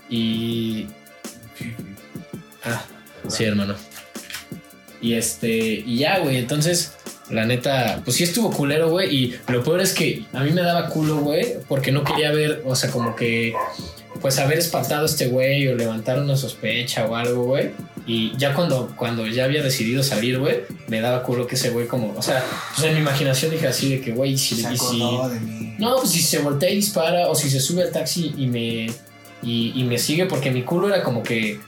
Y. 0.08 0.86
Ah, 2.64 2.84
sí, 3.28 3.44
hermano. 3.44 3.74
Y 5.00 5.14
este. 5.14 5.48
Y 5.48 5.98
ya, 5.98 6.18
güey. 6.18 6.36
Entonces, 6.36 6.94
la 7.30 7.44
neta, 7.44 8.00
pues 8.04 8.16
sí 8.16 8.24
estuvo 8.24 8.50
culero, 8.50 8.90
güey. 8.90 9.14
Y 9.14 9.38
lo 9.48 9.62
peor 9.62 9.80
es 9.80 9.92
que 9.92 10.24
a 10.32 10.42
mí 10.42 10.50
me 10.50 10.62
daba 10.62 10.88
culo, 10.88 11.18
güey. 11.18 11.56
Porque 11.68 11.92
no 11.92 12.04
quería 12.04 12.32
ver, 12.32 12.62
o 12.64 12.74
sea, 12.74 12.90
como 12.90 13.14
que. 13.16 13.54
Pues 14.20 14.38
haber 14.38 14.58
espantado 14.58 15.02
a 15.02 15.06
este 15.06 15.28
güey 15.28 15.68
o 15.68 15.76
levantar 15.76 16.18
una 16.20 16.36
sospecha 16.36 17.06
o 17.06 17.14
algo, 17.14 17.44
güey. 17.44 17.70
Y 18.08 18.34
ya 18.38 18.54
cuando, 18.54 18.90
cuando 18.96 19.26
ya 19.26 19.44
había 19.44 19.62
decidido 19.62 20.02
salir, 20.02 20.38
güey, 20.38 20.62
me 20.86 21.00
daba 21.02 21.22
culo 21.22 21.46
que 21.46 21.56
ese 21.56 21.68
güey 21.70 21.86
como, 21.86 22.14
o 22.16 22.22
sea, 22.22 22.42
pues 22.74 22.86
en 22.88 22.94
mi 22.94 23.00
imaginación 23.00 23.50
dije 23.50 23.66
así 23.68 23.90
de 23.90 24.00
que, 24.00 24.12
güey, 24.12 24.38
si, 24.38 24.56
Se 24.56 24.76
si- 24.78 24.98
no, 25.78 25.96
pues 25.98 26.10
si 26.10 26.22
se 26.22 26.38
voltea 26.38 26.70
y 26.70 26.76
dispara 26.76 27.28
o 27.28 27.34
si 27.34 27.50
se 27.50 27.60
sube 27.60 27.82
al 27.82 27.92
taxi 27.92 28.34
y 28.38 28.46
me, 28.46 28.86
y, 29.42 29.72
y 29.78 29.84
me 29.84 29.98
sigue, 29.98 30.24
porque 30.24 30.50
mi 30.50 30.62
culo 30.62 30.88
era 30.88 31.02
como 31.02 31.22
que, 31.22 31.60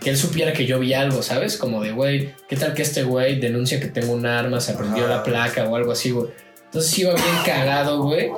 que 0.00 0.10
él 0.10 0.16
supiera 0.18 0.52
que 0.52 0.66
yo 0.66 0.80
vi 0.80 0.94
algo, 0.94 1.22
¿sabes? 1.22 1.56
Como 1.56 1.80
de, 1.80 1.92
güey, 1.92 2.34
¿qué 2.48 2.56
tal 2.56 2.74
que 2.74 2.82
este 2.82 3.04
güey 3.04 3.38
denuncia 3.38 3.78
que 3.78 3.86
tengo 3.86 4.12
un 4.14 4.26
arma, 4.26 4.60
se 4.60 4.72
aprendió 4.72 5.04
Ajá. 5.04 5.14
la 5.18 5.22
placa 5.22 5.64
o 5.64 5.76
algo 5.76 5.92
así, 5.92 6.10
güey? 6.10 6.26
Entonces 6.64 6.98
iba 6.98 7.14
bien 7.14 7.24
cagado, 7.46 8.02
güey, 8.02 8.30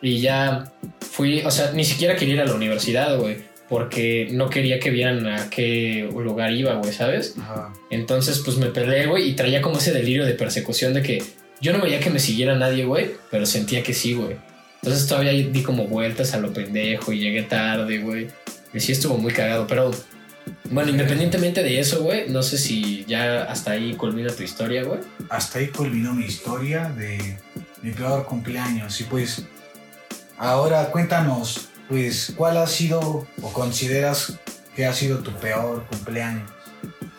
y 0.00 0.18
ya 0.20 0.72
fui, 1.10 1.42
o 1.44 1.50
sea, 1.50 1.72
ni 1.72 1.84
siquiera 1.84 2.16
quería 2.16 2.36
ir 2.36 2.40
a 2.40 2.46
la 2.46 2.54
universidad, 2.54 3.18
güey, 3.18 3.36
porque 3.72 4.28
no 4.30 4.50
quería 4.50 4.78
que 4.78 4.90
vieran 4.90 5.26
a 5.26 5.48
qué 5.48 6.06
lugar 6.14 6.52
iba, 6.52 6.74
güey, 6.74 6.92
¿sabes? 6.92 7.36
Ajá. 7.40 7.72
Entonces, 7.88 8.40
pues 8.44 8.58
me 8.58 8.66
peleé, 8.66 9.06
güey, 9.06 9.30
y 9.30 9.32
traía 9.32 9.62
como 9.62 9.78
ese 9.78 9.92
delirio 9.92 10.26
de 10.26 10.34
persecución 10.34 10.92
de 10.92 11.00
que 11.00 11.22
yo 11.58 11.72
no 11.72 11.80
veía 11.80 11.98
que 11.98 12.10
me 12.10 12.18
siguiera 12.18 12.54
nadie, 12.54 12.84
güey, 12.84 13.12
pero 13.30 13.46
sentía 13.46 13.82
que 13.82 13.94
sí, 13.94 14.12
güey. 14.12 14.36
Entonces 14.82 15.06
todavía 15.08 15.32
di 15.32 15.62
como 15.62 15.86
vueltas 15.86 16.34
a 16.34 16.38
lo 16.38 16.52
pendejo 16.52 17.14
y 17.14 17.20
llegué 17.20 17.44
tarde, 17.44 17.96
güey. 18.00 18.28
Y 18.74 18.80
sí 18.80 18.92
estuvo 18.92 19.16
muy 19.16 19.32
cagado, 19.32 19.66
pero 19.66 19.90
bueno, 20.64 20.90
independientemente 20.90 21.62
de 21.62 21.80
eso, 21.80 22.02
güey, 22.02 22.28
no 22.28 22.42
sé 22.42 22.58
si 22.58 23.06
ya 23.06 23.44
hasta 23.44 23.70
ahí 23.70 23.94
culmina 23.94 24.34
tu 24.34 24.42
historia, 24.42 24.82
güey. 24.82 25.00
Hasta 25.30 25.60
ahí 25.60 25.68
culminó 25.68 26.12
mi 26.12 26.26
historia 26.26 26.90
de 26.90 27.38
mi 27.80 27.92
peor 27.92 28.26
cumpleaños. 28.26 29.00
Y 29.00 29.04
pues, 29.04 29.46
ahora 30.36 30.90
cuéntanos, 30.90 31.71
pues, 31.92 32.32
¿cuál 32.38 32.56
ha 32.56 32.66
sido 32.66 33.26
o 33.42 33.52
consideras 33.52 34.38
que 34.74 34.86
ha 34.86 34.94
sido 34.94 35.18
tu 35.18 35.30
peor 35.32 35.84
cumpleaños? 35.90 36.50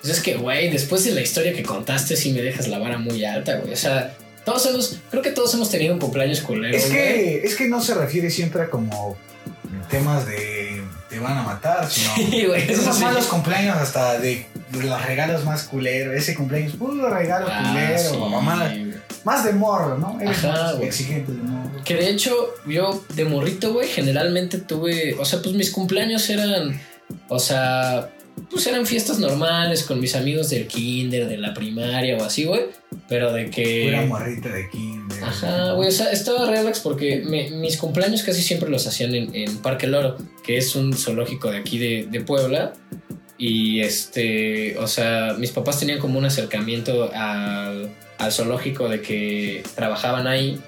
Pues 0.02 0.18
es 0.18 0.20
que, 0.20 0.36
güey, 0.36 0.72
después 0.72 1.06
de 1.06 1.12
la 1.12 1.22
historia 1.22 1.54
que 1.54 1.62
contaste, 1.62 2.16
sí 2.16 2.34
me 2.34 2.42
dejas 2.42 2.68
la 2.68 2.80
vara 2.80 2.98
muy 2.98 3.24
alta, 3.24 3.58
güey. 3.58 3.72
O 3.72 3.78
sea, 3.78 4.18
todos 4.44 4.66
hemos, 4.66 4.98
creo 5.12 5.22
que 5.22 5.30
todos 5.30 5.54
hemos 5.54 5.70
tenido 5.70 5.94
un 5.94 6.00
cumpleaños 6.00 6.42
culero, 6.42 6.76
Es 6.76 6.86
que, 6.86 7.44
es 7.44 7.56
que 7.56 7.68
no 7.68 7.82
se 7.84 7.94
refiere 7.94 8.32
siempre 8.32 8.64
a 8.64 8.70
como 8.72 9.16
temas 9.92 10.26
de 10.26 10.82
te 11.08 11.20
van 11.20 11.38
a 11.38 11.44
matar, 11.44 11.88
sino 11.88 12.10
Sí, 12.16 12.46
güey, 12.48 12.64
eso 12.64 12.82
esos 12.82 12.98
sí. 12.98 13.04
malos 13.04 13.28
cumpleaños 13.28 13.78
hasta 13.78 14.18
de 14.18 14.48
los 14.82 15.06
regalos 15.06 15.44
más 15.46 15.64
culeros. 15.64 16.16
Ese 16.16 16.36
cumpleaños, 16.36 16.74
puro 16.74 17.10
regalo 17.10 17.48
Ah, 17.50 17.64
culero, 17.70 18.00
sí, 18.00 18.18
mamá. 18.18 18.74
Más 19.24 19.46
de 19.46 19.54
morro, 19.54 19.98
¿no? 19.98 20.20
Eres 20.20 20.44
Ajá, 20.44 20.74
más 20.74 20.82
exigente 20.82 21.32
de 21.32 21.38
morro. 21.42 21.70
Que 21.86 21.96
de 21.96 22.10
hecho, 22.10 22.36
yo 22.68 23.04
de 23.16 23.26
morrito, 23.26 23.72
güey, 23.74 23.88
generalmente 23.88 24.58
tuve. 24.58 25.14
O 25.20 25.26
sea, 25.26 25.42
pues 25.42 25.56
mis 25.56 25.72
cumpleaños 25.72 26.30
eran. 26.30 26.80
O 27.30 27.40
sea, 27.40 28.10
pues 28.50 28.66
eran 28.68 28.86
fiestas 28.86 29.20
normales 29.20 29.84
con 29.84 30.00
mis 30.00 30.16
amigos 30.16 30.50
del 30.50 30.68
kinder, 30.68 31.28
de 31.28 31.38
la 31.38 31.54
primaria 31.54 32.18
o 32.18 32.24
así, 32.24 32.44
güey. 32.46 32.64
Pero 33.08 33.32
de 33.32 33.50
que. 33.50 33.86
Pura 33.92 34.06
morrita 34.06 34.50
de 34.50 34.70
kinder. 34.70 35.24
Ajá, 35.24 35.72
güey, 35.74 35.88
o 35.88 35.92
sea, 35.92 36.12
estaba 36.12 36.50
relax 36.50 36.80
porque 36.80 37.24
me- 37.26 37.50
mis 37.52 37.78
cumpleaños 37.78 38.24
casi 38.24 38.42
siempre 38.42 38.70
los 38.70 38.88
hacían 38.88 39.14
en, 39.16 39.34
en 39.36 39.58
Parque 39.60 39.88
Loro, 39.88 40.18
que 40.44 40.58
es 40.58 40.76
un 40.76 40.94
zoológico 40.94 41.50
de 41.52 41.58
aquí 41.60 41.78
de, 41.78 42.08
de 42.12 42.20
Puebla. 42.22 42.74
Y 43.46 43.82
este, 43.82 44.78
o 44.78 44.88
sea, 44.88 45.36
mis 45.38 45.52
papás 45.52 45.78
tenían 45.78 46.00
como 46.00 46.18
un 46.18 46.24
acercamiento 46.24 47.12
al, 47.14 47.90
al 48.18 48.32
zoológico 48.32 48.88
de 48.88 49.02
que 49.02 49.64
trabajaban 49.76 50.28
ahí 50.28 50.62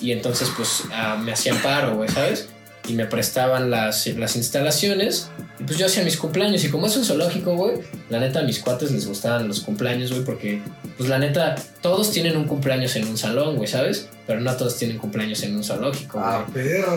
y 0.00 0.10
entonces 0.10 0.50
pues 0.56 0.82
ah, 0.92 1.16
me 1.22 1.30
hacían 1.30 1.62
paro, 1.62 1.94
güey, 1.94 2.08
¿sabes? 2.08 2.48
Y 2.88 2.92
me 2.94 3.06
prestaban 3.06 3.70
las, 3.70 4.06
las 4.08 4.36
instalaciones. 4.36 5.30
Y 5.58 5.64
pues 5.64 5.78
yo 5.78 5.86
hacía 5.86 6.04
mis 6.04 6.16
cumpleaños. 6.18 6.62
Y 6.64 6.68
como 6.68 6.86
es 6.86 6.96
un 6.96 7.04
zoológico, 7.04 7.54
güey, 7.56 7.78
la 8.10 8.20
neta 8.20 8.40
a 8.40 8.42
mis 8.42 8.58
cuates 8.60 8.90
les 8.90 9.06
gustaban 9.06 9.48
los 9.48 9.60
cumpleaños, 9.60 10.10
güey, 10.12 10.22
porque, 10.24 10.60
pues 10.98 11.08
la 11.08 11.18
neta, 11.18 11.54
todos 11.80 12.10
tienen 12.10 12.36
un 12.36 12.44
cumpleaños 12.44 12.94
en 12.96 13.06
un 13.08 13.16
salón, 13.16 13.56
güey, 13.56 13.66
¿sabes? 13.68 14.08
Pero 14.26 14.40
no 14.40 14.54
todos 14.56 14.76
tienen 14.76 14.98
cumpleaños 14.98 15.42
en 15.44 15.56
un 15.56 15.64
zoológico, 15.64 16.18
güey. 16.18 16.30
Ah. 16.30 16.44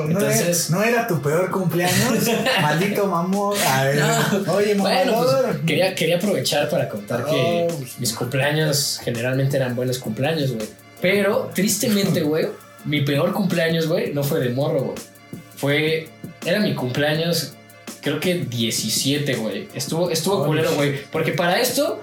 ¿No, 0.06 0.12
Entonces- 0.12 0.70
era, 0.70 0.78
¿No 0.78 0.84
era 0.84 1.08
tu 1.08 1.22
peor 1.22 1.50
cumpleaños? 1.52 2.26
Maldito 2.62 3.08
mamón. 3.08 3.58
A 3.66 3.84
ver. 3.86 3.96
No. 4.00 4.54
Oye, 4.54 4.74
Bueno, 4.76 5.12
mamador. 5.14 5.46
pues 5.46 5.58
quería, 5.66 5.96
quería 5.96 6.18
aprovechar 6.18 6.70
para 6.70 6.90
contar 6.90 7.24
que 7.26 7.68
Oh, 7.72 7.78
pues, 7.78 8.00
mis 8.00 8.14
cumpleaños 8.14 9.00
generalmente 9.04 9.56
eran 9.58 9.76
buenos 9.76 10.00
cumpleaños, 10.00 10.52
güey. 10.52 10.68
Pero 11.02 11.50
tristemente, 11.56 12.22
güey, 12.24 12.48
mi 12.84 13.02
peor 13.02 13.32
cumpleaños, 13.32 13.88
güey, 13.88 14.14
no 14.14 14.24
fue 14.24 14.40
de 14.42 14.50
morro, 14.50 14.82
güey. 14.82 14.98
Fue. 15.60 16.08
Era 16.46 16.60
mi 16.60 16.74
cumpleaños, 16.74 17.54
creo 18.02 18.20
que 18.20 18.36
17, 18.36 19.36
güey. 19.36 19.68
Estuvo, 19.74 20.10
estuvo 20.10 20.46
culero, 20.46 20.74
güey. 20.76 21.04
Porque 21.12 21.34
para 21.34 21.60
esto, 21.60 22.02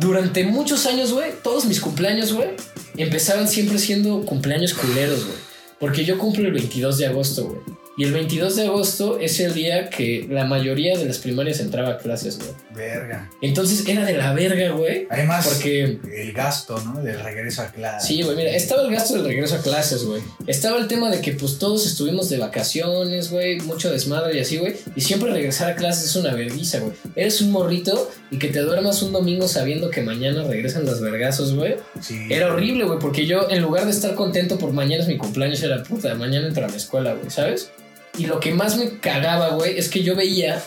durante 0.00 0.44
muchos 0.44 0.86
años, 0.86 1.12
güey, 1.12 1.32
todos 1.42 1.64
mis 1.66 1.80
cumpleaños, 1.80 2.32
güey, 2.32 2.50
empezaban 2.96 3.48
siempre 3.48 3.78
siendo 3.78 4.22
cumpleaños 4.22 4.74
culeros, 4.74 5.24
güey. 5.24 5.38
Porque 5.78 6.04
yo 6.04 6.18
cumplo 6.18 6.46
el 6.46 6.52
22 6.52 6.98
de 6.98 7.06
agosto, 7.06 7.44
güey. 7.44 7.60
Y 7.98 8.04
el 8.04 8.12
22 8.12 8.56
de 8.56 8.66
agosto 8.66 9.18
es 9.18 9.40
el 9.40 9.54
día 9.54 9.88
que 9.88 10.26
la 10.30 10.44
mayoría 10.44 10.98
de 10.98 11.06
las 11.06 11.16
primarias 11.16 11.60
entraba 11.60 11.92
a 11.92 11.98
clases, 11.98 12.38
güey. 12.38 12.50
Verga. 12.74 13.30
Entonces 13.40 13.88
era 13.88 14.04
de 14.04 14.12
la 14.12 14.34
verga, 14.34 14.70
güey. 14.72 15.06
Además, 15.08 15.48
Porque 15.48 15.98
el 16.14 16.32
gasto, 16.34 16.78
¿no? 16.80 17.00
Del 17.00 17.18
regreso 17.22 17.62
a 17.62 17.72
clase. 17.72 18.06
Sí, 18.06 18.22
güey, 18.22 18.36
mira, 18.36 18.50
estaba 18.50 18.82
el 18.82 18.90
gasto 18.90 19.14
del 19.14 19.24
regreso 19.24 19.54
a 19.54 19.62
clases, 19.62 20.04
güey. 20.04 20.20
Estaba 20.46 20.78
el 20.78 20.88
tema 20.88 21.10
de 21.10 21.22
que 21.22 21.32
pues 21.32 21.58
todos 21.58 21.86
estuvimos 21.86 22.28
de 22.28 22.36
vacaciones, 22.36 23.30
güey, 23.30 23.60
mucho 23.60 23.90
desmadre 23.90 24.36
y 24.36 24.40
así, 24.40 24.58
güey. 24.58 24.74
Y 24.94 25.00
siempre 25.00 25.32
regresar 25.32 25.70
a 25.70 25.74
clases 25.74 26.10
es 26.10 26.16
una 26.16 26.34
vergüenza, 26.34 26.80
güey. 26.80 26.92
Eres 27.14 27.40
un 27.40 27.50
morrito 27.50 28.10
y 28.30 28.38
que 28.38 28.48
te 28.48 28.60
duermas 28.60 29.00
un 29.02 29.12
domingo 29.12 29.48
sabiendo 29.48 29.88
que 29.88 30.02
mañana 30.02 30.44
regresan 30.44 30.84
los 30.84 31.00
vergazos, 31.00 31.54
güey. 31.54 31.76
Sí. 32.02 32.26
Era 32.28 32.52
horrible, 32.52 32.84
güey, 32.84 32.98
porque 32.98 33.24
yo 33.24 33.48
en 33.50 33.62
lugar 33.62 33.86
de 33.86 33.92
estar 33.92 34.14
contento 34.14 34.58
por 34.58 34.72
mañana 34.72 35.02
es 35.02 35.08
mi 35.08 35.16
cumpleaños, 35.16 35.62
era 35.62 35.82
puta, 35.82 36.14
mañana 36.14 36.46
entro 36.46 36.66
a 36.66 36.68
la 36.68 36.76
escuela, 36.76 37.14
güey, 37.14 37.30
¿sabes? 37.30 37.70
Y 38.18 38.26
lo 38.26 38.40
que 38.40 38.54
más 38.54 38.76
me 38.76 38.98
cagaba, 38.98 39.50
güey, 39.50 39.78
es 39.78 39.88
que 39.88 40.02
yo 40.02 40.16
veía 40.16 40.62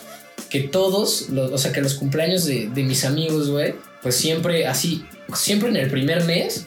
que 0.49 0.61
todos, 0.61 1.29
los, 1.29 1.51
o 1.51 1.57
sea, 1.57 1.71
que 1.71 1.81
los 1.81 1.95
cumpleaños 1.95 2.45
de, 2.45 2.69
de 2.69 2.83
mis 2.83 3.05
amigos, 3.05 3.49
güey, 3.49 3.75
pues 4.01 4.15
siempre 4.15 4.67
así, 4.67 5.05
siempre 5.35 5.69
en 5.69 5.75
el 5.77 5.89
primer 5.89 6.23
mes, 6.25 6.65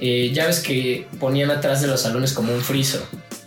eh, 0.00 0.30
ya 0.34 0.46
ves 0.46 0.60
que 0.60 1.06
ponían 1.20 1.50
atrás 1.50 1.80
de 1.80 1.86
los 1.88 2.00
salones 2.02 2.32
como 2.32 2.52
un 2.52 2.60
friso. 2.60 3.06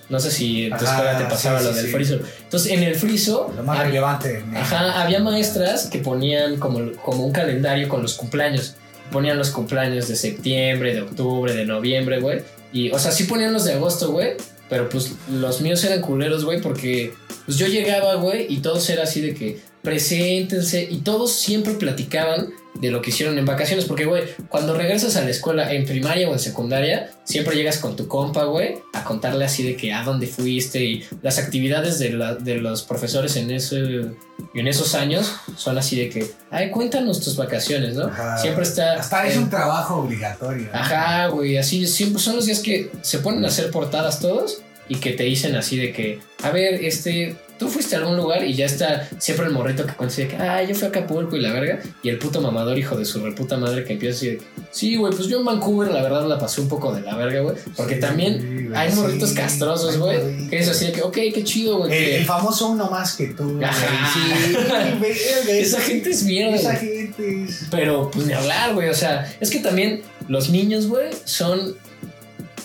No 0.09 0.19
sé 0.21 0.31
si 0.31 0.65
en 0.67 0.77
tu 0.77 0.85
escuela 0.85 1.17
te 1.17 1.25
pasaba 1.25 1.59
sí, 1.59 1.65
lo 1.65 1.71
sí, 1.71 1.77
del 1.77 1.85
sí. 1.87 1.91
friso. 1.91 2.19
Entonces, 2.43 2.71
en 2.71 2.83
el 2.83 2.95
friso, 2.95 3.51
Lo 3.55 3.63
más 3.63 3.79
hab- 3.79 3.83
relevante. 3.87 4.41
Ajá, 4.55 5.01
había 5.01 5.19
maestras 5.19 5.87
que 5.87 5.99
ponían 5.99 6.57
como, 6.57 6.93
como 7.03 7.25
un 7.25 7.33
calendario 7.33 7.89
con 7.89 8.01
los 8.01 8.13
cumpleaños. 8.13 8.75
Ponían 9.11 9.37
los 9.37 9.49
cumpleaños 9.49 10.07
de 10.07 10.15
septiembre, 10.15 10.93
de 10.93 11.01
octubre, 11.01 11.53
de 11.53 11.65
noviembre, 11.65 12.19
güey. 12.21 12.41
Y, 12.71 12.89
o 12.91 12.99
sea, 12.99 13.11
sí 13.11 13.25
ponían 13.25 13.51
los 13.51 13.65
de 13.65 13.73
agosto, 13.73 14.11
güey. 14.11 14.35
Pero 14.69 14.89
pues 14.89 15.13
los 15.31 15.61
míos 15.61 15.83
eran 15.83 16.01
culeros, 16.01 16.43
güey, 16.45 16.61
porque 16.61 17.13
pues 17.45 17.57
yo 17.57 17.67
llegaba, 17.67 18.15
güey, 18.15 18.47
y 18.49 18.57
todos 18.57 18.89
era 18.89 19.03
así 19.03 19.21
de 19.21 19.33
que 19.33 19.59
preséntense. 19.81 20.87
Y 20.89 20.97
todos 20.97 21.31
siempre 21.31 21.73
platicaban 21.73 22.49
de 22.79 22.91
lo 22.91 23.01
que 23.01 23.09
hicieron 23.09 23.37
en 23.37 23.45
vacaciones. 23.45 23.85
Porque, 23.85 24.05
güey, 24.05 24.23
cuando 24.49 24.73
regresas 24.75 25.15
a 25.15 25.21
la 25.23 25.29
escuela 25.29 25.71
en 25.73 25.85
primaria 25.85 26.29
o 26.29 26.33
en 26.33 26.39
secundaria, 26.39 27.11
siempre 27.23 27.55
llegas 27.55 27.77
con 27.77 27.95
tu 27.95 28.07
compa, 28.07 28.43
güey, 28.45 28.75
a 28.93 29.03
contarle 29.03 29.45
así 29.45 29.63
de 29.63 29.75
que 29.75 29.93
a 29.93 30.03
dónde 30.03 30.27
fuiste 30.27 30.83
y 30.83 31.03
las 31.21 31.37
actividades 31.39 31.99
de, 31.99 32.11
la- 32.11 32.35
de 32.35 32.55
los 32.57 32.83
profesores 32.83 33.35
en 33.35 33.51
ese 33.51 34.05
en 34.53 34.67
esos 34.67 34.93
años 34.95 35.33
son 35.55 35.77
así 35.77 35.95
de 35.99 36.09
que, 36.09 36.31
ay, 36.51 36.69
cuéntanos 36.71 37.19
tus 37.19 37.35
vacaciones, 37.35 37.95
¿no? 37.95 38.05
Ajá. 38.05 38.37
Siempre 38.37 38.63
está. 38.63 38.93
Hasta 38.93 39.27
es 39.27 39.35
eh, 39.35 39.39
un 39.39 39.49
trabajo 39.49 39.95
obligatorio. 39.97 40.67
¿no? 40.71 40.79
Ajá, 40.79 41.27
güey, 41.27 41.57
así 41.57 41.85
siempre 41.87 42.21
son 42.21 42.35
los 42.35 42.45
días 42.45 42.59
que 42.59 42.91
se 43.01 43.19
ponen 43.19 43.43
a 43.45 43.47
hacer 43.47 43.71
portadas 43.71 44.19
todos 44.19 44.61
y 44.89 44.95
que 44.95 45.11
te 45.13 45.23
dicen 45.23 45.55
así 45.55 45.75
de 45.77 45.91
que, 45.91 46.19
a 46.43 46.51
ver, 46.51 46.75
este, 46.85 47.35
tú 47.57 47.67
fuiste 47.69 47.95
a 47.95 47.99
algún 47.99 48.15
lugar 48.17 48.43
y 48.43 48.53
ya 48.53 48.65
está 48.65 49.07
siempre 49.17 49.45
el 49.47 49.51
morrito 49.51 49.85
que 49.85 50.05
de 50.07 50.27
que, 50.27 50.35
ah, 50.37 50.63
yo 50.63 50.73
fui 50.75 50.85
a 50.85 50.89
Acapulco 50.89 51.35
y 51.35 51.41
la 51.41 51.51
verga, 51.51 51.79
y 52.03 52.09
el 52.09 52.17
puto 52.19 52.41
mamador 52.41 52.77
hijo 52.77 52.95
de 52.97 53.05
su 53.05 53.23
reputa 53.23 53.57
madre 53.57 53.83
que 53.83 53.93
empieza 53.93 54.17
así 54.17 54.27
de, 54.29 54.41
sí, 54.71 54.95
güey, 54.95 55.13
pues 55.13 55.27
yo 55.27 55.39
en 55.39 55.45
Vancouver 55.45 55.89
la 55.91 56.01
verdad 56.01 56.27
la 56.27 56.37
pasé 56.39 56.61
un 56.61 56.67
poco 56.69 56.93
de 56.93 57.01
la 57.01 57.15
verga, 57.15 57.41
güey, 57.41 57.55
porque 57.75 57.95
Sí, 57.95 58.01
también 58.01 58.71
hay 58.75 58.91
morritos 58.93 59.29
sí, 59.29 59.35
castrosos, 59.35 59.97
güey, 59.97 60.47
que 60.49 60.59
es 60.59 60.69
así 60.69 60.85
de 60.87 60.91
que, 60.93 61.01
ok, 61.01 61.13
qué 61.33 61.43
chido, 61.43 61.77
güey. 61.79 61.91
El, 61.91 61.97
que- 62.05 62.17
el 62.17 62.25
famoso 62.25 62.67
uno 62.69 62.89
más 62.89 63.15
que 63.15 63.27
tú. 63.27 63.53
güey. 63.53 63.63
Ajá. 63.65 64.11
Sí, 64.13 65.49
Esa 65.49 65.79
gente 65.81 66.09
es 66.11 66.23
mierda, 66.23 66.55
Esa 66.55 66.75
gente 66.75 67.43
es. 67.43 67.65
Pero 67.71 68.09
pues 68.11 68.27
ni 68.27 68.33
hablar, 68.33 68.73
güey. 68.73 68.89
O 68.89 68.93
sea, 68.93 69.31
es 69.39 69.49
que 69.49 69.59
también 69.59 70.01
los 70.27 70.49
niños, 70.49 70.87
güey, 70.87 71.09
son 71.25 71.75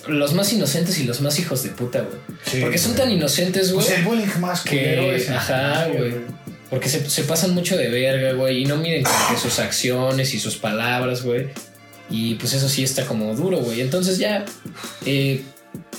los 0.09 0.33
más 0.35 0.53
inocentes 0.53 0.99
y 0.99 1.05
los 1.05 1.21
más 1.21 1.39
hijos 1.39 1.63
de 1.63 1.71
puta, 1.71 2.01
güey. 2.01 2.19
Sí, 2.45 2.61
Porque 2.61 2.79
son 2.79 2.95
tan 2.95 3.11
inocentes, 3.11 3.73
güey. 3.73 3.87
Pues 3.87 3.99
el 3.99 4.05
bullying 4.05 4.41
más 4.41 4.63
que, 4.63 5.17
es 5.17 5.31
ajá, 5.31 5.87
güey. 5.89 6.15
Porque 6.71 6.89
se, 6.89 7.09
se 7.09 7.25
pasan 7.25 7.55
mucho 7.55 7.77
de 7.77 7.89
verga, 7.89 8.33
güey. 8.33 8.63
Y 8.63 8.65
no 8.65 8.77
miden 8.77 9.03
como 9.05 9.29
que 9.31 9.37
sus 9.37 9.59
acciones 9.59 10.33
y 10.35 10.41
sus 10.41 10.57
palabras, 10.57 11.23
güey. 11.23 11.49
Y 12.11 12.35
pues 12.35 12.53
eso 12.55 12.69
sí 12.69 12.83
está 12.83 13.07
como 13.07 13.35
duro, 13.35 13.59
güey. 13.59 13.81
Entonces 13.81 14.19
ya. 14.19 14.45
eh, 15.07 15.43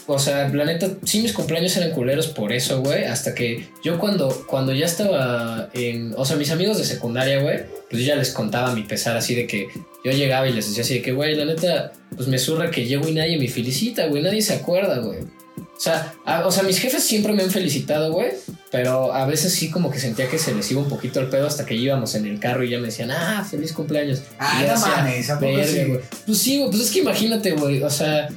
o 0.08 0.20
sea, 0.20 0.50
la 0.50 0.66
neta, 0.66 0.90
sí 1.04 1.22
mis 1.22 1.34
cumpleaños 1.34 1.76
eran 1.78 1.92
culeros 1.92 2.28
por 2.28 2.52
eso, 2.52 2.82
güey. 2.82 3.06
Hasta 3.06 3.34
que 3.34 3.68
yo 3.84 4.00
cuando, 4.00 4.46
cuando 4.48 4.74
ya 4.74 4.86
estaba 4.86 5.70
en... 5.74 6.14
O 6.18 6.26
sea, 6.26 6.36
mis 6.36 6.52
amigos 6.52 6.78
de 6.78 6.84
secundaria, 6.86 7.40
güey, 7.40 7.60
pues 7.90 8.02
yo 8.02 8.08
ya 8.10 8.16
les 8.16 8.32
contaba 8.32 8.74
mi 8.74 8.84
pesar 8.84 9.16
así 9.16 9.34
de 9.36 9.48
que 9.48 9.68
yo 10.04 10.12
llegaba 10.12 10.48
y 10.48 10.54
les 10.54 10.68
decía 10.68 10.84
así 10.84 10.96
de 10.96 11.02
que, 11.02 11.14
güey, 11.14 11.36
la 11.36 11.46
neta, 11.46 11.94
pues 12.16 12.28
me 12.28 12.38
zurra 12.38 12.70
que 12.70 12.86
llego 12.86 13.08
y 13.08 13.14
nadie 13.14 13.38
me 13.38 13.48
felicita, 13.48 14.08
güey. 14.08 14.22
Nadie 14.22 14.42
se 14.42 14.54
acuerda, 14.54 14.98
güey. 15.00 15.20
O 15.56 15.80
sea, 15.80 16.14
a- 16.26 16.46
o 16.46 16.52
sea, 16.52 16.64
mis 16.64 16.80
jefes 16.80 17.04
siempre 17.04 17.34
me 17.34 17.44
han 17.44 17.52
felicitado, 17.52 18.12
güey. 18.12 18.32
Pero 18.72 19.14
a 19.14 19.26
veces 19.26 19.54
sí 19.54 19.70
como 19.70 19.92
que 19.92 20.00
sentía 20.00 20.28
que 20.28 20.38
se 20.40 20.54
les 20.56 20.70
iba 20.72 20.82
un 20.82 20.90
poquito 20.90 21.20
el 21.20 21.28
pedo 21.28 21.46
hasta 21.48 21.66
que 21.66 21.76
íbamos 21.76 22.16
en 22.16 22.26
el 22.26 22.40
carro 22.40 22.64
y 22.64 22.70
ya 22.72 22.80
me 22.80 22.88
decían, 22.88 23.12
ah, 23.12 23.46
feliz 23.50 23.72
cumpleaños. 23.72 24.22
Ah, 24.40 24.60
Y 24.64 24.68
no 24.68 24.74
decía, 24.74 24.96
mames, 24.98 25.30
¿a 25.30 25.40
poco 25.40 25.52
"Verga, 25.56 25.68
sí?" 25.72 25.84
güey". 25.86 26.00
Pues 26.26 26.38
sí, 26.40 26.58
güey, 26.58 26.70
pues 26.72 26.82
es 26.84 26.92
que 26.92 27.00
imagínate, 27.00 27.52
güey. 27.52 27.84
O 27.84 27.90
sea, 27.90 28.28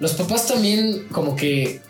los 0.00 0.14
papás 0.14 0.46
también 0.46 1.06
como 1.12 1.36
que... 1.36 1.80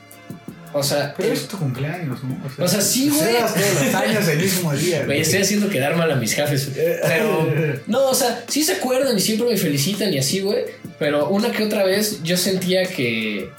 O 0.72 0.84
sea, 0.84 1.14
Pero 1.16 1.30
eh, 1.30 1.32
es 1.32 1.48
tu 1.48 1.58
cumpleaños, 1.58 2.22
¿no? 2.22 2.64
O 2.64 2.68
sea, 2.68 2.80
sí, 2.80 3.08
güey. 3.08 3.34
todos 3.38 3.84
los 3.84 3.94
años 3.94 4.28
el 4.28 4.38
mismo 4.38 4.72
día. 4.76 5.04
güey, 5.04 5.20
estoy 5.20 5.40
haciendo 5.40 5.68
quedar 5.68 5.96
mal 5.96 6.10
a 6.12 6.14
mis 6.14 6.32
jefes. 6.32 6.70
Pero... 7.02 7.80
No, 7.88 8.10
o 8.10 8.14
sea, 8.14 8.44
sí 8.46 8.62
se 8.62 8.74
acuerdan 8.74 9.16
y 9.16 9.20
siempre 9.20 9.48
me 9.48 9.56
felicitan 9.56 10.12
y 10.12 10.18
así, 10.18 10.40
güey. 10.40 10.64
Pero 11.00 11.28
una 11.30 11.50
que 11.50 11.64
otra 11.64 11.82
vez 11.84 12.22
yo 12.22 12.36
sentía 12.36 12.84
que... 12.84 13.50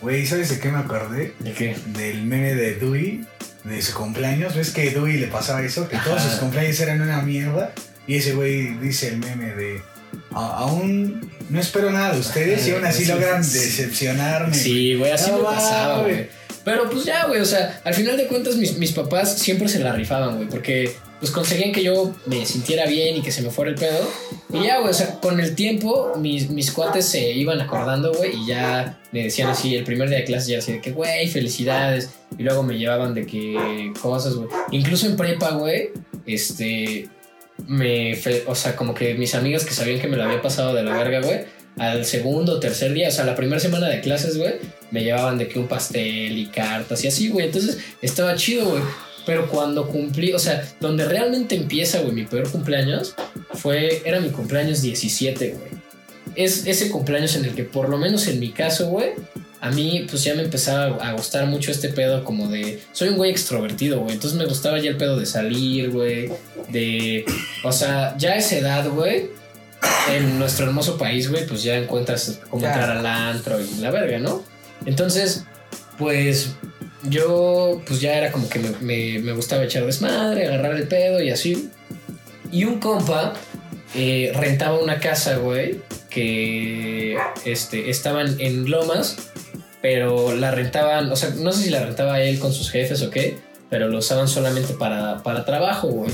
Güey, 0.00 0.26
¿sabes 0.26 0.48
de 0.50 0.58
qué 0.60 0.70
me 0.70 0.78
acordé? 0.78 1.34
¿De 1.40 1.52
qué? 1.52 1.76
Del 1.96 2.22
meme 2.24 2.54
de 2.54 2.74
Dewey, 2.76 3.24
de 3.64 3.82
su 3.82 3.94
cumpleaños. 3.94 4.54
¿Ves 4.54 4.70
que 4.70 4.90
Dewey 4.90 5.18
le 5.18 5.26
pasaba 5.28 5.62
eso? 5.62 5.88
Que 5.88 5.96
todos 5.98 6.22
sus 6.22 6.34
cumpleaños 6.34 6.78
eran 6.80 7.00
una 7.00 7.20
mierda. 7.22 7.72
Y 8.06 8.16
ese 8.16 8.34
güey 8.34 8.78
dice 8.78 9.08
el 9.08 9.18
meme 9.18 9.54
de. 9.54 9.82
"A- 10.32 10.58
Aún 10.58 11.30
no 11.50 11.60
espero 11.60 11.90
nada 11.90 12.12
de 12.14 12.20
ustedes 12.20 12.66
y 12.66 12.72
aún 12.72 12.84
así 12.84 13.04
Sí, 13.04 13.10
logran 13.12 13.42
decepcionarme. 13.42 14.54
Sí, 14.54 14.94
güey, 14.94 15.12
así 15.12 15.30
No 15.30 15.38
me 15.38 15.42
va, 15.44 15.54
pasaba, 15.54 16.00
güey. 16.02 16.14
güey. 16.14 16.26
Pero 16.64 16.88
pues 16.88 17.04
ya, 17.04 17.26
güey, 17.26 17.40
o 17.40 17.44
sea, 17.44 17.80
al 17.84 17.92
final 17.92 18.16
de 18.16 18.26
cuentas 18.26 18.56
mis, 18.56 18.78
mis 18.78 18.92
papás 18.92 19.36
siempre 19.38 19.68
se 19.68 19.80
la 19.80 19.92
rifaban, 19.92 20.36
güey, 20.36 20.48
porque 20.48 20.94
pues 21.20 21.30
conseguían 21.30 21.72
que 21.72 21.82
yo 21.82 22.14
me 22.26 22.44
sintiera 22.46 22.86
bien 22.86 23.16
y 23.16 23.22
que 23.22 23.30
se 23.32 23.42
me 23.42 23.50
fuera 23.50 23.70
el 23.70 23.76
pedo. 23.76 24.10
Y 24.52 24.64
ya, 24.64 24.78
güey, 24.78 24.90
o 24.90 24.94
sea, 24.94 25.20
con 25.20 25.40
el 25.40 25.54
tiempo 25.54 26.12
mis, 26.18 26.48
mis 26.50 26.70
cuates 26.70 27.04
se 27.06 27.32
iban 27.32 27.60
acordando, 27.60 28.14
güey, 28.14 28.34
y 28.34 28.46
ya 28.46 28.98
me 29.12 29.24
decían 29.24 29.50
así, 29.50 29.74
el 29.76 29.84
primer 29.84 30.08
día 30.08 30.18
de 30.18 30.24
clase 30.24 30.52
ya 30.52 30.58
así 30.58 30.72
de 30.72 30.80
que, 30.80 30.92
güey, 30.92 31.28
felicidades. 31.28 32.10
Y 32.38 32.42
luego 32.42 32.62
me 32.62 32.78
llevaban 32.78 33.12
de 33.14 33.26
que 33.26 33.92
cosas, 34.00 34.34
güey. 34.34 34.48
Incluso 34.70 35.06
en 35.06 35.16
prepa, 35.16 35.50
güey, 35.52 35.90
este, 36.26 37.08
me, 37.66 38.18
o 38.46 38.54
sea, 38.54 38.76
como 38.76 38.94
que 38.94 39.14
mis 39.14 39.34
amigas 39.34 39.64
que 39.64 39.72
sabían 39.72 40.00
que 40.00 40.08
me 40.08 40.16
lo 40.16 40.24
había 40.24 40.42
pasado 40.42 40.74
de 40.74 40.82
la 40.82 40.96
verga, 40.96 41.20
güey, 41.20 41.40
al 41.76 42.04
segundo 42.04 42.54
o 42.54 42.60
tercer 42.60 42.92
día, 42.92 43.08
o 43.08 43.10
sea, 43.10 43.24
la 43.24 43.34
primera 43.34 43.60
semana 43.60 43.88
de 43.88 44.00
clases, 44.00 44.38
güey, 44.38 44.54
me 44.90 45.02
llevaban 45.02 45.38
de 45.38 45.48
que 45.48 45.58
un 45.58 45.66
pastel 45.66 46.38
y 46.38 46.46
cartas 46.46 47.02
y 47.04 47.08
así, 47.08 47.28
güey. 47.28 47.46
Entonces 47.46 47.78
estaba 48.00 48.34
chido, 48.36 48.70
güey. 48.70 48.82
Pero 49.26 49.48
cuando 49.48 49.88
cumplí, 49.88 50.32
o 50.34 50.38
sea, 50.38 50.68
donde 50.80 51.06
realmente 51.06 51.56
empieza, 51.56 52.00
güey, 52.00 52.12
mi 52.12 52.24
peor 52.24 52.50
cumpleaños, 52.50 53.14
fue, 53.54 54.02
era 54.04 54.20
mi 54.20 54.28
cumpleaños 54.28 54.82
17, 54.82 55.50
güey. 55.50 55.70
Es 56.36 56.66
ese 56.66 56.90
cumpleaños 56.90 57.34
en 57.36 57.46
el 57.46 57.54
que, 57.54 57.64
por 57.64 57.88
lo 57.88 57.96
menos 57.96 58.26
en 58.26 58.38
mi 58.38 58.50
caso, 58.50 58.88
güey, 58.88 59.12
a 59.66 59.70
mí, 59.70 60.06
pues 60.10 60.22
ya 60.24 60.34
me 60.34 60.42
empezaba 60.42 60.96
a 61.02 61.12
gustar 61.12 61.46
mucho 61.46 61.70
este 61.70 61.88
pedo 61.88 62.22
como 62.22 62.48
de... 62.48 62.82
Soy 62.92 63.08
un 63.08 63.16
güey 63.16 63.30
extrovertido, 63.30 64.00
güey. 64.00 64.12
Entonces 64.14 64.38
me 64.38 64.44
gustaba 64.44 64.78
ya 64.78 64.90
el 64.90 64.98
pedo 64.98 65.18
de 65.18 65.24
salir, 65.24 65.90
güey. 65.90 66.30
De... 66.68 67.24
O 67.64 67.72
sea, 67.72 68.14
ya 68.18 68.32
a 68.32 68.36
esa 68.36 68.56
edad, 68.56 68.86
güey. 68.90 69.30
En 70.10 70.38
nuestro 70.38 70.66
hermoso 70.66 70.98
país, 70.98 71.30
güey, 71.30 71.46
pues 71.46 71.62
ya 71.62 71.76
encuentras 71.78 72.40
cómo 72.50 72.62
Ya. 72.62 72.72
entrar 72.74 72.90
al 72.98 73.06
antro 73.06 73.58
y 73.60 73.80
la 73.80 73.90
verga, 73.90 74.18
¿no? 74.18 74.42
Entonces, 74.84 75.44
pues 75.98 76.50
yo 77.04 77.80
pues 77.86 78.00
ya 78.02 78.14
era 78.18 78.32
como 78.32 78.48
que 78.50 78.58
me, 78.58 78.70
me- 78.80 79.18
me 79.20 79.32
gustaba 79.32 79.64
echar 79.64 79.86
desmadre, 79.86 80.46
agarrar 80.46 80.74
el 80.76 80.88
pedo 80.88 81.22
y 81.22 81.30
así. 81.30 81.70
Y 82.52 82.64
un 82.64 82.80
compa 82.80 83.32
eh, 83.94 84.30
rentaba 84.34 84.78
una 84.78 85.00
casa, 85.00 85.36
güey, 85.36 85.80
que 86.10 87.16
este, 87.46 87.88
estaban 87.90 88.40
en 88.40 88.70
Lomas, 88.70 89.16
pero 89.84 90.34
la 90.34 90.50
rentaban, 90.50 91.12
o 91.12 91.14
sea, 91.14 91.28
no 91.36 91.52
sé 91.52 91.64
si 91.64 91.68
la 91.68 91.84
rentaba 91.84 92.18
él 92.22 92.38
con 92.38 92.54
sus 92.54 92.70
jefes 92.70 93.02
o 93.02 93.10
qué, 93.10 93.36
pero 93.68 93.86
lo 93.86 93.98
usaban 93.98 94.28
solamente 94.28 94.72
para, 94.72 95.22
para 95.22 95.44
trabajo, 95.44 95.88
güey. 95.88 96.10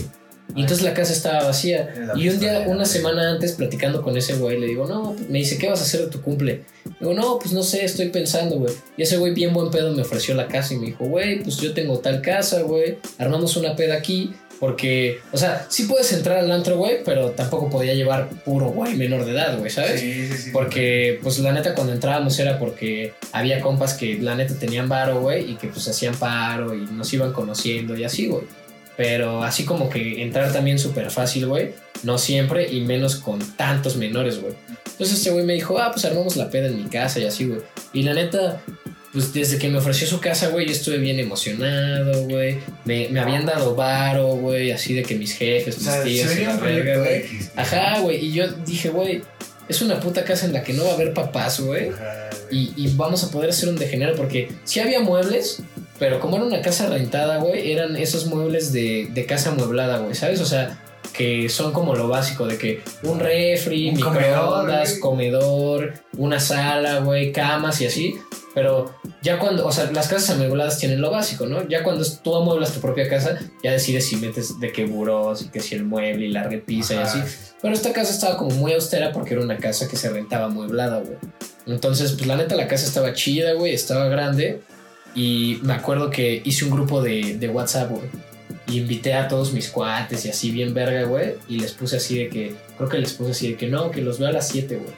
Y 0.56 0.62
entonces 0.62 0.82
la 0.82 0.92
casa 0.92 1.12
estaba 1.12 1.44
vacía. 1.44 1.94
Y 2.16 2.28
un 2.30 2.40
día, 2.40 2.64
una 2.66 2.84
semana 2.84 3.30
antes, 3.30 3.52
platicando 3.52 4.02
con 4.02 4.16
ese 4.16 4.34
güey, 4.34 4.58
le 4.58 4.66
digo, 4.66 4.88
no, 4.88 5.14
me 5.28 5.38
dice, 5.38 5.56
¿qué 5.56 5.68
vas 5.68 5.78
a 5.78 5.84
hacer 5.84 6.00
de 6.00 6.06
tu 6.08 6.20
cumple? 6.20 6.64
Digo, 6.98 7.14
no, 7.14 7.38
pues 7.38 7.52
no 7.52 7.62
sé, 7.62 7.84
estoy 7.84 8.08
pensando, 8.08 8.56
güey. 8.56 8.74
Y 8.96 9.02
ese 9.02 9.18
güey, 9.18 9.34
bien 9.34 9.54
buen 9.54 9.70
pedo, 9.70 9.94
me 9.94 10.02
ofreció 10.02 10.34
la 10.34 10.48
casa 10.48 10.74
y 10.74 10.78
me 10.78 10.86
dijo, 10.86 11.04
güey, 11.04 11.40
pues 11.44 11.58
yo 11.58 11.72
tengo 11.72 12.00
tal 12.00 12.22
casa, 12.22 12.62
güey, 12.62 12.98
armamos 13.18 13.56
una 13.56 13.76
peda 13.76 13.94
aquí. 13.94 14.34
Porque, 14.60 15.20
o 15.32 15.38
sea, 15.38 15.66
sí 15.70 15.84
puedes 15.84 16.12
entrar 16.12 16.36
al 16.36 16.52
antro, 16.52 16.76
güey, 16.76 17.02
pero 17.02 17.30
tampoco 17.30 17.70
podía 17.70 17.94
llevar 17.94 18.28
puro 18.44 18.68
güey 18.68 18.94
menor 18.94 19.24
de 19.24 19.32
edad, 19.32 19.58
güey, 19.58 19.70
¿sabes? 19.70 20.00
Sí, 20.00 20.28
sí, 20.28 20.36
sí. 20.36 20.50
Porque, 20.52 21.18
pues 21.22 21.38
la 21.38 21.50
neta, 21.50 21.74
cuando 21.74 21.94
entrábamos 21.94 22.38
era 22.38 22.58
porque 22.58 23.14
había 23.32 23.60
compas 23.60 23.94
que 23.94 24.18
la 24.18 24.34
neta 24.34 24.54
tenían 24.54 24.86
varo, 24.86 25.22
güey, 25.22 25.50
y 25.52 25.54
que 25.54 25.68
pues 25.68 25.88
hacían 25.88 26.14
paro 26.14 26.74
y 26.74 26.82
nos 26.92 27.10
iban 27.14 27.32
conociendo 27.32 27.96
y 27.96 28.04
así, 28.04 28.26
güey. 28.26 28.44
Pero 28.98 29.42
así 29.42 29.64
como 29.64 29.88
que 29.88 30.22
entrar 30.22 30.52
también 30.52 30.78
súper 30.78 31.10
fácil, 31.10 31.46
güey, 31.46 31.72
no 32.02 32.18
siempre 32.18 32.70
y 32.70 32.82
menos 32.82 33.16
con 33.16 33.38
tantos 33.56 33.96
menores, 33.96 34.42
güey. 34.42 34.52
Entonces 34.84 35.16
este 35.16 35.30
güey 35.30 35.46
me 35.46 35.54
dijo, 35.54 35.78
ah, 35.78 35.90
pues 35.90 36.04
armamos 36.04 36.36
la 36.36 36.50
peda 36.50 36.66
en 36.66 36.76
mi 36.76 36.90
casa 36.90 37.18
y 37.18 37.24
así, 37.24 37.46
güey. 37.46 37.60
Y 37.94 38.02
la 38.02 38.12
neta, 38.12 38.60
pues 39.12 39.32
desde 39.32 39.58
que 39.58 39.68
me 39.68 39.78
ofreció 39.78 40.06
su 40.06 40.20
casa, 40.20 40.48
güey, 40.48 40.66
yo 40.66 40.72
estuve 40.72 40.98
bien 40.98 41.18
emocionado, 41.18 42.24
güey. 42.28 42.58
Me, 42.84 43.08
me 43.08 43.18
habían 43.20 43.44
dado 43.44 43.74
varo, 43.74 44.28
güey, 44.34 44.70
así 44.70 44.94
de 44.94 45.02
que 45.02 45.16
mis 45.16 45.34
jefes, 45.34 45.76
O 45.76 45.78
mis 45.78 45.88
sea, 45.88 46.02
tíos, 46.04 46.30
se 46.30 46.44
la 46.44 46.56
verga, 46.56 46.98
güey. 46.98 47.24
Ajá, 47.56 48.00
güey. 48.00 48.24
Y 48.24 48.32
yo 48.32 48.46
dije, 48.48 48.90
güey, 48.90 49.22
es 49.68 49.82
una 49.82 49.98
puta 49.98 50.24
casa 50.24 50.46
en 50.46 50.52
la 50.52 50.62
que 50.62 50.74
no 50.74 50.84
va 50.84 50.92
a 50.92 50.94
haber 50.94 51.12
papás, 51.12 51.60
güey. 51.60 51.90
Y, 52.52 52.72
y 52.76 52.94
vamos 52.94 53.24
a 53.24 53.30
poder 53.30 53.50
hacer 53.50 53.68
un 53.68 53.76
degenero 53.76 54.14
porque 54.14 54.48
sí 54.64 54.78
había 54.78 55.00
muebles, 55.00 55.60
pero 55.98 56.20
como 56.20 56.36
era 56.36 56.46
una 56.46 56.62
casa 56.62 56.88
rentada, 56.88 57.38
güey, 57.38 57.72
eran 57.72 57.96
esos 57.96 58.26
muebles 58.26 58.72
de, 58.72 59.08
de 59.12 59.26
casa 59.26 59.50
amueblada, 59.50 59.98
güey, 59.98 60.14
¿sabes? 60.14 60.40
O 60.40 60.46
sea, 60.46 60.78
que 61.12 61.48
son 61.48 61.72
como 61.72 61.94
lo 61.94 62.08
básico 62.08 62.46
de 62.46 62.56
que 62.56 62.82
un 63.02 63.18
refri, 63.18 63.88
Un 63.88 63.96
microondas, 63.96 64.98
comedor, 64.98 65.80
comedor, 65.80 65.94
una 66.16 66.40
sala, 66.40 67.00
güey, 67.00 67.32
camas 67.32 67.80
y 67.80 67.86
así. 67.86 68.18
Pero 68.54 68.92
ya 69.22 69.38
cuando, 69.38 69.64
o 69.66 69.70
sea, 69.70 69.90
las 69.92 70.08
casas 70.08 70.30
amuebladas 70.30 70.78
tienen 70.78 71.00
lo 71.00 71.10
básico, 71.10 71.46
¿no? 71.46 71.68
Ya 71.68 71.84
cuando 71.84 72.04
tú 72.22 72.34
amueblas 72.34 72.72
tu 72.72 72.80
propia 72.80 73.08
casa, 73.08 73.38
ya 73.62 73.72
decides 73.72 74.08
si 74.08 74.16
metes 74.16 74.58
de 74.58 74.72
qué 74.72 74.86
burós 74.86 75.42
y 75.42 75.48
que 75.50 75.60
si 75.60 75.76
el 75.76 75.84
mueble 75.84 76.26
y 76.26 76.32
la 76.32 76.42
repisa 76.42 76.94
y 76.94 76.98
así. 76.98 77.20
Pero 77.62 77.74
esta 77.74 77.92
casa 77.92 78.12
estaba 78.12 78.36
como 78.36 78.50
muy 78.56 78.72
austera 78.72 79.12
porque 79.12 79.34
era 79.34 79.42
una 79.42 79.58
casa 79.58 79.86
que 79.86 79.96
se 79.96 80.10
rentaba 80.10 80.46
amueblada, 80.46 80.98
güey. 80.98 81.18
Entonces, 81.66 82.12
pues 82.12 82.26
la 82.26 82.36
neta, 82.36 82.56
la 82.56 82.66
casa 82.66 82.86
estaba 82.86 83.12
chida, 83.12 83.52
güey, 83.52 83.72
estaba 83.72 84.08
grande. 84.08 84.62
Y 85.14 85.58
me 85.62 85.74
acuerdo 85.74 86.10
que 86.10 86.42
hice 86.44 86.64
un 86.64 86.70
grupo 86.70 87.02
de, 87.02 87.36
de 87.38 87.48
WhatsApp, 87.48 87.90
güey. 87.90 88.29
Y 88.70 88.78
invité 88.78 89.14
a 89.14 89.26
todos 89.26 89.52
mis 89.52 89.68
cuates 89.68 90.24
y 90.26 90.30
así 90.30 90.50
bien 90.50 90.72
verga, 90.74 91.02
güey. 91.04 91.34
Y 91.48 91.58
les 91.58 91.72
puse 91.72 91.96
así 91.96 92.18
de 92.18 92.28
que, 92.28 92.54
creo 92.76 92.88
que 92.88 92.98
les 92.98 93.12
puse 93.14 93.32
así 93.32 93.48
de 93.50 93.56
que 93.56 93.66
no, 93.66 93.90
que 93.90 94.00
los 94.00 94.18
veo 94.18 94.28
a 94.28 94.32
las 94.32 94.48
7, 94.48 94.76
güey. 94.76 94.94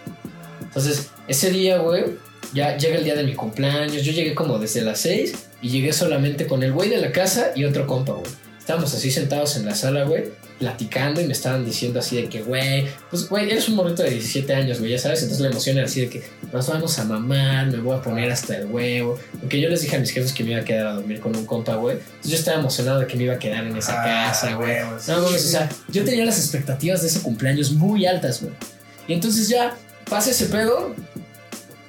Entonces, 0.61 1.11
ese 1.29 1.51
día, 1.51 1.79
güey, 1.79 2.05
ya 2.53 2.77
llega 2.77 2.97
el 2.97 3.05
día 3.05 3.15
de 3.15 3.25
mi 3.25 3.35
cumpleaños. 3.35 4.03
Yo 4.03 4.13
llegué 4.13 4.35
como 4.35 4.59
desde 4.59 4.83
las 4.83 5.01
6 5.01 5.35
y 5.63 5.71
llegué 5.71 5.93
solamente 5.93 6.47
con 6.47 6.63
el 6.63 6.73
güey 6.73 6.91
de 6.91 6.99
la 6.99 7.13
casa 7.13 7.53
y 7.55 7.65
otro 7.65 7.87
compa, 7.87 8.13
güey. 8.13 8.31
Estábamos 8.59 8.95
así 8.95 9.11
sentados 9.11 9.57
en 9.57 9.65
la 9.65 9.75
sala, 9.75 10.05
güey, 10.05 10.25
platicando 10.62 11.20
y 11.20 11.27
me 11.27 11.33
estaban 11.33 11.64
diciendo 11.64 11.98
así 11.98 12.14
de 12.14 12.29
que, 12.29 12.42
güey, 12.42 12.87
pues, 13.11 13.29
güey, 13.29 13.51
eres 13.51 13.68
un 13.68 13.75
morrito 13.75 14.05
de 14.05 14.11
17 14.11 14.55
años, 14.55 14.79
güey, 14.79 14.92
ya 14.92 14.98
sabes. 14.98 15.20
Entonces 15.22 15.42
la 15.42 15.51
emoción 15.51 15.77
era 15.77 15.87
así 15.87 16.03
de 16.03 16.09
que 16.09 16.22
nos 16.53 16.68
vamos 16.68 16.96
a 17.01 17.05
mamar, 17.05 17.66
me 17.66 17.79
voy 17.79 17.96
a 17.96 18.01
poner 18.01 18.31
hasta 18.31 18.57
el 18.59 18.66
huevo. 18.66 19.18
Porque 19.40 19.61
yo 19.61 19.68
les 19.68 19.81
dije 19.83 19.96
a 19.96 19.98
mis 19.98 20.11
jefes 20.11 20.33
que 20.33 20.44
me 20.44 20.53
iba 20.53 20.61
a 20.61 20.64
quedar 20.64 20.87
a 20.87 20.92
dormir 20.94 21.18
con 21.18 21.35
un 21.35 21.44
compa, 21.44 21.75
güey. 21.75 21.96
Entonces 21.96 22.31
yo 22.31 22.37
estaba 22.37 22.61
emocionado 22.61 23.01
de 23.01 23.07
que 23.09 23.16
me 23.16 23.25
iba 23.25 23.35
a 23.35 23.38
quedar 23.40 23.64
en 23.66 23.77
esa 23.77 24.01
Ah, 24.01 24.05
casa, 24.29 24.55
güey. 24.55 24.79
No, 25.09 25.22
mames, 25.22 25.44
o 25.44 25.48
sea, 25.48 25.68
yo 25.88 26.05
tenía 26.05 26.25
las 26.25 26.38
expectativas 26.38 27.03
de 27.03 27.09
ese 27.09 27.20
cumpleaños 27.20 27.72
muy 27.72 28.07
altas, 28.07 28.40
güey. 28.40 28.55
Y 29.09 29.14
entonces 29.14 29.48
ya 29.48 29.77
pasa 30.09 30.31
ese 30.31 30.46
pedo 30.46 30.94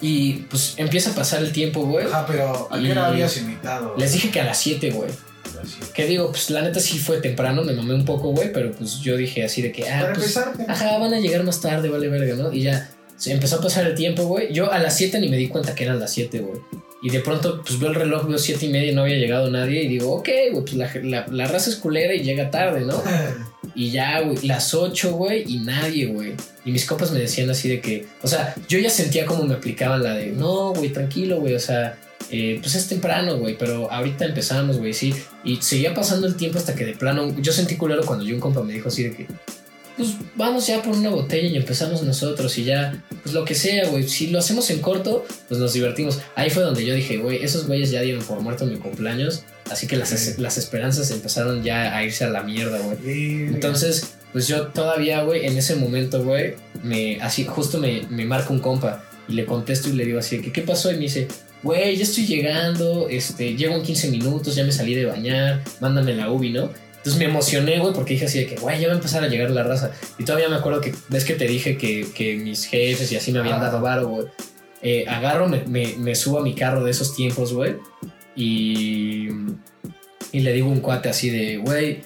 y 0.02 0.34
pues 0.50 0.74
empieza 0.78 1.12
a 1.12 1.14
pasar 1.16 1.42
el 1.44 1.52
tiempo, 1.52 1.86
güey. 1.86 2.06
Ajá, 2.08 2.26
pero 2.26 2.68
¿a 2.72 2.80
qué 2.80 2.92
hora 2.92 3.08
habías 3.08 3.38
invitado? 3.38 3.94
Les 3.98 4.12
dije 4.14 4.32
que 4.32 4.42
a 4.42 4.46
las 4.46 4.58
7, 4.58 4.90
güey. 4.92 5.10
Que 5.94 6.06
digo, 6.06 6.30
pues 6.32 6.50
la 6.50 6.62
neta 6.62 6.80
sí 6.80 6.98
fue 7.00 7.18
temprano, 7.22 7.64
me 7.64 7.74
mamé 7.74 7.94
un 7.94 8.06
poco, 8.06 8.32
güey, 8.32 8.52
pero 8.52 8.72
pues 8.72 9.00
yo 9.00 9.16
dije 9.18 9.44
así 9.44 9.62
de 9.62 9.72
que, 9.72 9.90
ah, 9.90 10.02
Para 10.02 10.14
pues, 10.14 10.36
empezar, 10.38 10.54
ajá, 10.68 10.98
van 10.98 11.14
a 11.14 11.20
llegar 11.20 11.44
más 11.44 11.62
tarde, 11.62 11.90
vale 11.90 12.08
verga, 12.10 12.36
¿no? 12.36 12.52
Y 12.54 12.62
ya 12.64 12.90
se 13.18 13.32
empezó 13.32 13.58
a 13.58 13.62
pasar 13.62 13.86
el 13.88 13.96
tiempo, 13.96 14.24
güey. 14.26 14.52
Yo 14.54 14.72
a 14.72 14.80
las 14.80 14.98
7 14.98 15.20
ni 15.20 15.30
me 15.30 15.38
di 15.38 15.48
cuenta 15.48 15.76
que 15.76 15.84
eran 15.84 16.00
las 16.00 16.12
7, 16.14 16.40
güey. 16.40 16.60
Y 17.02 17.10
de 17.10 17.20
pronto, 17.20 17.62
pues 17.66 17.80
veo 17.80 17.90
el 17.90 17.96
reloj, 17.96 18.28
veo 18.28 18.38
7 18.38 18.66
y 18.66 18.70
media 18.70 18.92
y 18.92 18.96
no 18.96 19.02
había 19.02 19.18
llegado 19.18 19.50
nadie. 19.52 19.84
Y 19.84 19.88
digo, 19.90 20.14
ok, 20.14 20.30
güey, 20.52 20.64
pues 20.64 20.74
la, 20.76 20.90
la- 21.04 21.26
la 21.30 21.48
raza 21.48 21.70
es 21.70 21.76
culera 21.76 22.14
y 22.14 22.24
llega 22.24 22.50
tarde, 22.52 22.82
¿no? 22.82 23.02
Y 23.76 23.90
ya, 23.90 24.20
güey, 24.22 24.38
las 24.46 24.74
8, 24.76 25.14
güey, 25.14 25.44
y 25.48 25.58
nadie, 25.60 26.06
güey. 26.06 26.34
Y 26.64 26.72
mis 26.72 26.86
copas 26.86 27.10
me 27.12 27.20
decían 27.20 27.50
así 27.50 27.68
de 27.70 27.82
que, 27.82 28.06
o 28.22 28.28
sea, 28.28 28.54
yo 28.70 28.78
ya 28.78 28.90
sentía 28.90 29.26
como 29.26 29.46
me 29.46 29.56
aplicaban 29.56 30.04
la 30.04 30.14
de, 30.14 30.28
no, 30.28 30.74
güey, 30.74 30.90
tranquilo, 30.94 31.40
güey, 31.40 31.56
o 31.56 31.60
sea, 31.60 31.98
eh, 32.36 32.58
pues 32.62 32.74
es 32.74 32.88
temprano, 32.88 33.38
güey, 33.38 33.56
pero 33.58 33.92
ahorita 33.92 34.26
empezamos, 34.26 34.78
güey, 34.78 34.94
sí. 34.94 35.14
Y 35.44 35.58
seguía 35.58 35.94
pasando 35.94 36.26
el 36.26 36.36
tiempo 36.36 36.58
hasta 36.58 36.74
que 36.74 36.84
de 36.84 36.94
plano, 36.94 37.32
yo 37.40 37.52
sentí 37.54 37.76
culero 37.78 38.04
cuando 38.06 38.26
yo 38.26 38.34
un 38.34 38.42
compa 38.42 38.64
me 38.64 38.74
dijo 38.74 38.90
así 38.90 39.04
de 39.04 39.16
que, 39.16 39.28
pues 39.96 40.16
vamos 40.36 40.66
ya 40.66 40.82
por 40.82 40.96
una 40.96 41.10
botella 41.12 41.48
y 41.48 41.56
empezamos 41.56 42.02
nosotros 42.02 42.58
y 42.58 42.64
ya, 42.64 43.04
pues 43.22 43.36
lo 43.36 43.46
que 43.46 43.54
sea, 43.54 43.88
güey, 43.90 44.08
si 44.10 44.28
lo 44.32 44.40
hacemos 44.40 44.68
en 44.72 44.80
corto, 44.80 45.24
pues 45.48 45.60
nos 45.60 45.74
divertimos. 45.74 46.20
Ahí 46.36 46.50
fue 46.50 46.64
donde 46.64 46.84
yo 46.84 46.96
dije, 46.96 47.18
güey, 47.18 47.44
esos 47.44 47.68
güeyes 47.68 47.92
ya 47.92 48.02
dieron 48.02 48.24
por 48.24 48.42
muerto 48.42 48.66
mi 48.66 48.78
cumpleaños, 48.78 49.44
así 49.70 49.86
que 49.86 49.96
las, 49.96 50.10
Sí. 50.10 50.34
las 50.42 50.58
esperanzas 50.58 51.12
empezaron 51.12 51.62
ya 51.62 51.96
a 51.96 52.04
irse 52.04 52.24
a 52.26 52.30
la 52.32 52.42
mierda, 52.42 52.80
güey. 52.80 53.44
Entonces, 53.46 54.16
pues 54.32 54.48
yo 54.48 54.70
todavía, 54.70 55.22
güey, 55.22 55.46
en 55.46 55.56
ese 55.56 55.76
momento, 55.76 56.24
güey, 56.24 56.56
me, 56.82 57.22
así 57.22 57.46
justo 57.46 57.78
me, 57.80 58.02
me 58.10 58.26
marca 58.26 58.52
un 58.52 58.60
compa 58.60 59.04
y 59.28 59.34
le 59.34 59.46
contesto 59.46 59.90
y 59.90 59.94
le 59.94 60.06
digo 60.06 60.18
así, 60.18 60.42
que, 60.42 60.52
¿qué 60.52 60.64
pasó? 60.64 60.90
Y 60.92 60.96
me 60.96 61.02
dice, 61.02 61.28
güey, 61.64 61.96
ya 61.96 62.04
estoy 62.04 62.26
llegando, 62.26 63.08
este, 63.10 63.56
llego 63.56 63.76
en 63.76 63.82
15 63.84 64.10
minutos, 64.12 64.56
ya 64.56 64.64
me 64.64 64.72
salí 64.72 64.94
de 64.94 65.06
bañar, 65.06 65.64
mándame 65.80 66.14
la 66.16 66.30
UBI, 66.30 66.52
¿no? 66.52 66.70
Entonces 66.98 67.18
me 67.20 67.26
emocioné, 67.26 67.80
güey, 67.80 67.94
porque 67.94 68.14
dije 68.14 68.26
así 68.26 68.40
de 68.40 68.48
que, 68.48 68.56
güey, 68.56 68.80
ya 68.80 68.88
va 68.88 68.94
a 68.94 68.98
empezar 68.98 69.24
a 69.24 69.28
llegar 69.28 69.50
la 69.52 69.64
raza. 69.64 69.92
Y 70.18 70.24
todavía 70.24 70.48
me 70.50 70.56
acuerdo 70.56 70.80
que, 70.82 70.94
ves 71.10 71.26
que 71.26 71.34
te 71.34 71.46
dije 71.48 71.78
que, 71.78 72.08
que 72.16 72.36
mis 72.38 72.66
jefes 72.66 73.12
y 73.12 73.16
así 73.18 73.32
me 73.34 73.40
habían 73.40 73.60
Ah. 73.60 73.64
dado 73.66 73.82
varo, 73.82 74.08
güey. 74.08 74.28
Eh, 74.82 75.06
agarro, 75.08 75.48
me, 75.50 75.64
me, 75.66 75.96
me 75.98 76.16
subo 76.16 76.40
a 76.40 76.44
mi 76.44 76.54
carro 76.56 76.84
de 76.84 76.92
esos 76.92 77.16
tiempos, 77.16 77.54
güey, 77.54 77.76
y, 78.36 79.28
y 80.32 80.40
le 80.40 80.54
digo 80.54 80.68
a 80.68 80.72
un 80.72 80.80
cuate 80.80 81.10
así 81.10 81.30
de, 81.30 81.58
güey, 81.58 82.02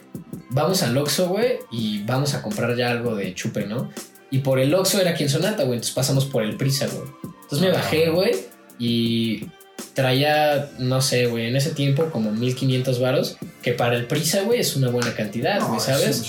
vamos 0.49 0.83
al 0.83 0.97
Oxxo, 0.97 1.27
güey, 1.29 1.57
y 1.71 2.03
vamos 2.03 2.33
a 2.33 2.41
comprar 2.41 2.75
ya 2.75 2.91
algo 2.91 3.15
de 3.15 3.33
chupe, 3.33 3.65
¿no? 3.65 3.89
Y 4.29 4.39
por 4.39 4.59
el 4.59 4.73
Oxxo 4.73 4.99
era 4.99 5.11
aquí 5.11 5.23
en 5.23 5.29
Sonata, 5.29 5.63
güey, 5.63 5.75
entonces 5.77 5.93
pasamos 5.95 6.25
por 6.25 6.43
el 6.43 6.57
Prisa, 6.57 6.87
güey. 6.87 7.07
Entonces 7.43 7.61
me 7.61 7.67
Ah. 7.69 7.79
bajé, 7.79 8.09
güey, 8.09 8.31
y 8.79 9.47
traía, 9.93 10.69
no 10.77 11.01
sé, 11.01 11.25
güey, 11.25 11.47
en 11.47 11.55
ese 11.55 11.71
tiempo 11.71 12.11
como 12.11 12.31
1500 12.31 12.99
varos, 12.99 13.37
que 13.63 13.73
para 13.73 13.95
el 13.95 14.05
Prisa, 14.05 14.43
güey, 14.43 14.59
es 14.59 14.75
una 14.75 14.89
buena 14.89 15.15
cantidad, 15.15 15.59
güey, 15.67 15.79
¿sabes? 15.79 16.23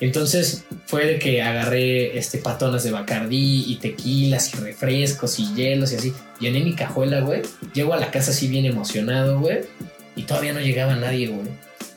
Entonces 0.00 0.64
fue 0.86 1.06
de 1.06 1.18
que 1.18 1.42
agarré 1.42 2.18
este, 2.18 2.38
patonas 2.38 2.84
de 2.84 2.90
Bacardí 2.90 3.64
y 3.66 3.76
tequilas 3.76 4.52
y 4.52 4.58
refrescos 4.58 5.38
y 5.38 5.54
hielos 5.54 5.92
y 5.92 5.96
así. 5.96 6.12
Llené 6.38 6.60
mi 6.60 6.74
cajuela, 6.74 7.20
güey. 7.20 7.42
Llego 7.72 7.94
a 7.94 7.96
la 7.96 8.10
casa 8.10 8.30
así 8.30 8.46
bien 8.46 8.66
emocionado, 8.66 9.40
güey. 9.40 9.60
Y 10.14 10.24
todavía 10.24 10.52
no 10.52 10.60
llegaba 10.60 10.94
nadie, 10.94 11.28
güey. 11.28 11.48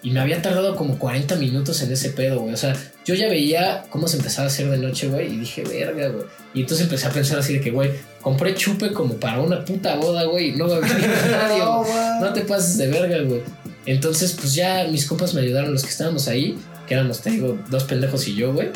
Y 0.03 0.11
me 0.11 0.19
había 0.19 0.41
tardado 0.41 0.75
como 0.75 0.97
40 0.97 1.35
minutos 1.35 1.81
en 1.83 1.91
ese 1.91 2.09
pedo, 2.09 2.39
güey. 2.39 2.53
O 2.53 2.57
sea, 2.57 2.75
yo 3.05 3.13
ya 3.13 3.27
veía 3.29 3.85
cómo 3.89 4.07
se 4.07 4.17
empezaba 4.17 4.45
a 4.45 4.47
hacer 4.47 4.69
de 4.69 4.77
noche, 4.77 5.07
güey. 5.07 5.33
Y 5.33 5.37
dije, 5.37 5.63
verga, 5.63 6.09
güey. 6.09 6.25
Y 6.53 6.61
entonces 6.61 6.85
empecé 6.85 7.07
a 7.07 7.11
pensar 7.11 7.37
así 7.39 7.53
de 7.53 7.61
que, 7.61 7.71
güey, 7.71 7.91
compré 8.21 8.55
chupe 8.55 8.93
como 8.93 9.15
para 9.15 9.39
una 9.41 9.63
puta 9.63 9.95
boda, 9.95 10.23
güey. 10.25 10.53
No 10.53 10.67
va 10.67 10.77
a 10.77 10.79
venir 10.79 10.95
nadie, 11.31 11.59
No. 11.59 11.85
No 12.19 12.33
te 12.33 12.41
pases 12.41 12.77
de 12.77 12.87
verga, 12.87 13.21
güey. 13.21 13.41
Entonces, 13.85 14.33
pues 14.33 14.55
ya 14.55 14.87
mis 14.89 15.05
compas 15.05 15.33
me 15.33 15.41
ayudaron, 15.41 15.71
los 15.71 15.83
que 15.83 15.89
estábamos 15.89 16.27
ahí, 16.27 16.57
que 16.87 16.95
éramos, 16.95 17.21
te 17.21 17.31
digo, 17.31 17.59
dos 17.69 17.83
pendejos 17.83 18.27
y 18.27 18.35
yo, 18.35 18.53
güey. 18.53 18.69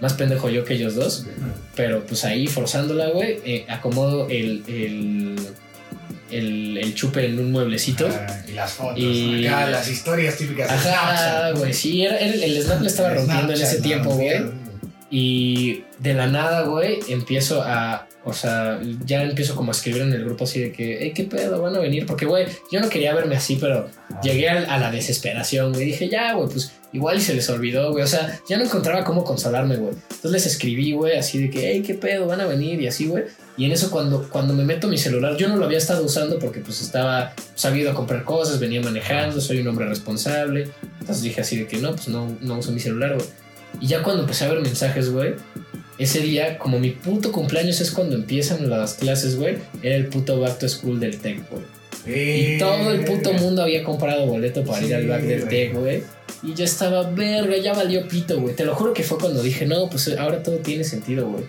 Más 0.00 0.14
pendejo 0.14 0.48
yo 0.48 0.64
que 0.64 0.74
ellos 0.74 0.96
dos. 0.96 1.26
Pero 1.76 2.04
pues 2.04 2.24
ahí 2.24 2.48
forzándola, 2.48 3.10
güey, 3.10 3.38
eh, 3.44 3.66
acomodo 3.68 4.28
el, 4.28 4.64
el, 4.66 5.36
el, 6.32 6.78
el 6.78 6.94
chupe 6.94 7.26
en 7.26 7.38
un 7.38 7.52
mueblecito. 7.52 8.08
Ah, 8.10 8.40
y 8.48 8.52
las 8.52 8.72
fotos. 8.72 8.98
Y- 8.98 9.46
Acá, 9.46 9.70
las 9.70 9.88
historias 9.88 10.36
típicas 10.36 10.68
de 10.68 10.90
Ajá, 10.90 11.50
güey, 11.52 11.72
sí, 11.72 12.02
era, 12.04 12.16
el, 12.18 12.42
el 12.42 12.62
Snap 12.62 12.80
le 12.80 12.88
estaba 12.88 13.14
rompiendo 13.14 13.52
en 13.52 13.60
ese 13.62 13.80
tiempo, 13.82 14.10
güey. 14.10 14.62
Y 15.10 15.84
de 15.98 16.14
la 16.14 16.26
nada, 16.26 16.62
güey, 16.62 16.98
empiezo 17.08 17.62
a. 17.62 18.06
O 18.24 18.32
sea, 18.32 18.80
ya 19.04 19.22
empiezo 19.24 19.56
como 19.56 19.72
a 19.72 19.74
escribir 19.74 20.02
en 20.02 20.12
el 20.12 20.24
grupo 20.24 20.44
así 20.44 20.60
de 20.60 20.72
que, 20.72 20.98
hey, 21.00 21.12
¿qué 21.14 21.24
pedo? 21.24 21.60
Van 21.60 21.74
a 21.74 21.80
venir. 21.80 22.06
Porque, 22.06 22.24
güey, 22.24 22.46
yo 22.70 22.80
no 22.80 22.88
quería 22.88 23.12
verme 23.14 23.34
así, 23.34 23.56
pero 23.60 23.90
llegué 24.22 24.48
a, 24.48 24.58
a 24.72 24.78
la 24.78 24.92
desesperación, 24.92 25.72
güey. 25.72 25.86
Dije, 25.86 26.08
ya, 26.08 26.32
güey, 26.34 26.48
pues 26.48 26.72
igual 26.92 27.18
y 27.18 27.20
se 27.20 27.34
les 27.34 27.48
olvidó, 27.50 27.90
güey. 27.90 28.04
O 28.04 28.06
sea, 28.06 28.40
ya 28.48 28.56
no 28.56 28.64
encontraba 28.64 29.04
cómo 29.04 29.24
consolarme, 29.24 29.76
güey. 29.76 29.94
Entonces 29.94 30.30
les 30.30 30.46
escribí, 30.46 30.92
güey, 30.92 31.16
así 31.16 31.38
de 31.38 31.50
que, 31.50 31.72
hey, 31.72 31.82
¿qué 31.86 31.94
pedo? 31.94 32.26
Van 32.26 32.40
a 32.40 32.46
venir 32.46 32.80
y 32.80 32.86
así, 32.86 33.06
güey. 33.06 33.24
Y 33.56 33.66
en 33.66 33.72
eso 33.72 33.90
cuando, 33.90 34.28
cuando 34.28 34.54
me 34.54 34.64
meto 34.64 34.88
mi 34.88 34.96
celular, 34.96 35.36
yo 35.36 35.48
no 35.48 35.56
lo 35.56 35.64
había 35.66 35.78
estado 35.78 36.04
usando 36.04 36.38
porque 36.38 36.60
pues 36.60 36.80
estaba 36.80 37.34
sabido 37.54 37.90
a 37.90 37.94
comprar 37.94 38.24
cosas, 38.24 38.58
venía 38.58 38.80
manejando, 38.80 39.40
soy 39.40 39.60
un 39.60 39.68
hombre 39.68 39.86
responsable. 39.86 40.68
Entonces 41.00 41.22
dije 41.22 41.40
así 41.42 41.58
de 41.58 41.66
que 41.66 41.78
no, 41.78 41.94
pues 41.94 42.08
no, 42.08 42.36
no 42.40 42.58
uso 42.58 42.72
mi 42.72 42.80
celular, 42.80 43.14
güey. 43.14 43.26
Y 43.80 43.86
ya 43.86 44.02
cuando 44.02 44.22
empecé 44.22 44.44
a 44.44 44.48
ver 44.48 44.60
mensajes, 44.60 45.10
güey, 45.10 45.34
ese 45.98 46.20
día, 46.20 46.58
como 46.58 46.78
mi 46.78 46.90
puto 46.90 47.32
cumpleaños 47.32 47.80
es 47.80 47.90
cuando 47.90 48.16
empiezan 48.16 48.68
las 48.68 48.94
clases, 48.94 49.36
güey, 49.36 49.58
era 49.82 49.96
el 49.96 50.06
puto 50.06 50.40
back 50.40 50.58
to 50.58 50.68
school 50.68 50.98
del 50.98 51.18
TEC, 51.18 51.48
güey. 51.50 51.81
Y 52.06 52.58
todo 52.58 52.90
el 52.90 53.04
puto 53.04 53.32
mundo 53.34 53.62
había 53.62 53.84
comprado 53.84 54.26
boleto 54.26 54.64
para 54.64 54.84
ir 54.84 54.94
al 54.94 55.06
back 55.06 55.22
del 55.22 55.48
TEC, 55.48 55.74
güey. 55.74 56.02
Y 56.42 56.54
ya 56.54 56.64
estaba, 56.64 57.02
verga, 57.10 57.56
ya 57.56 57.72
valió 57.72 58.08
pito, 58.08 58.40
güey. 58.40 58.56
Te 58.56 58.64
lo 58.64 58.74
juro 58.74 58.92
que 58.92 59.04
fue 59.04 59.18
cuando 59.18 59.42
dije, 59.42 59.66
no, 59.66 59.88
pues 59.88 60.08
ahora 60.18 60.42
todo 60.42 60.56
tiene 60.56 60.82
sentido, 60.82 61.28
güey. 61.28 61.44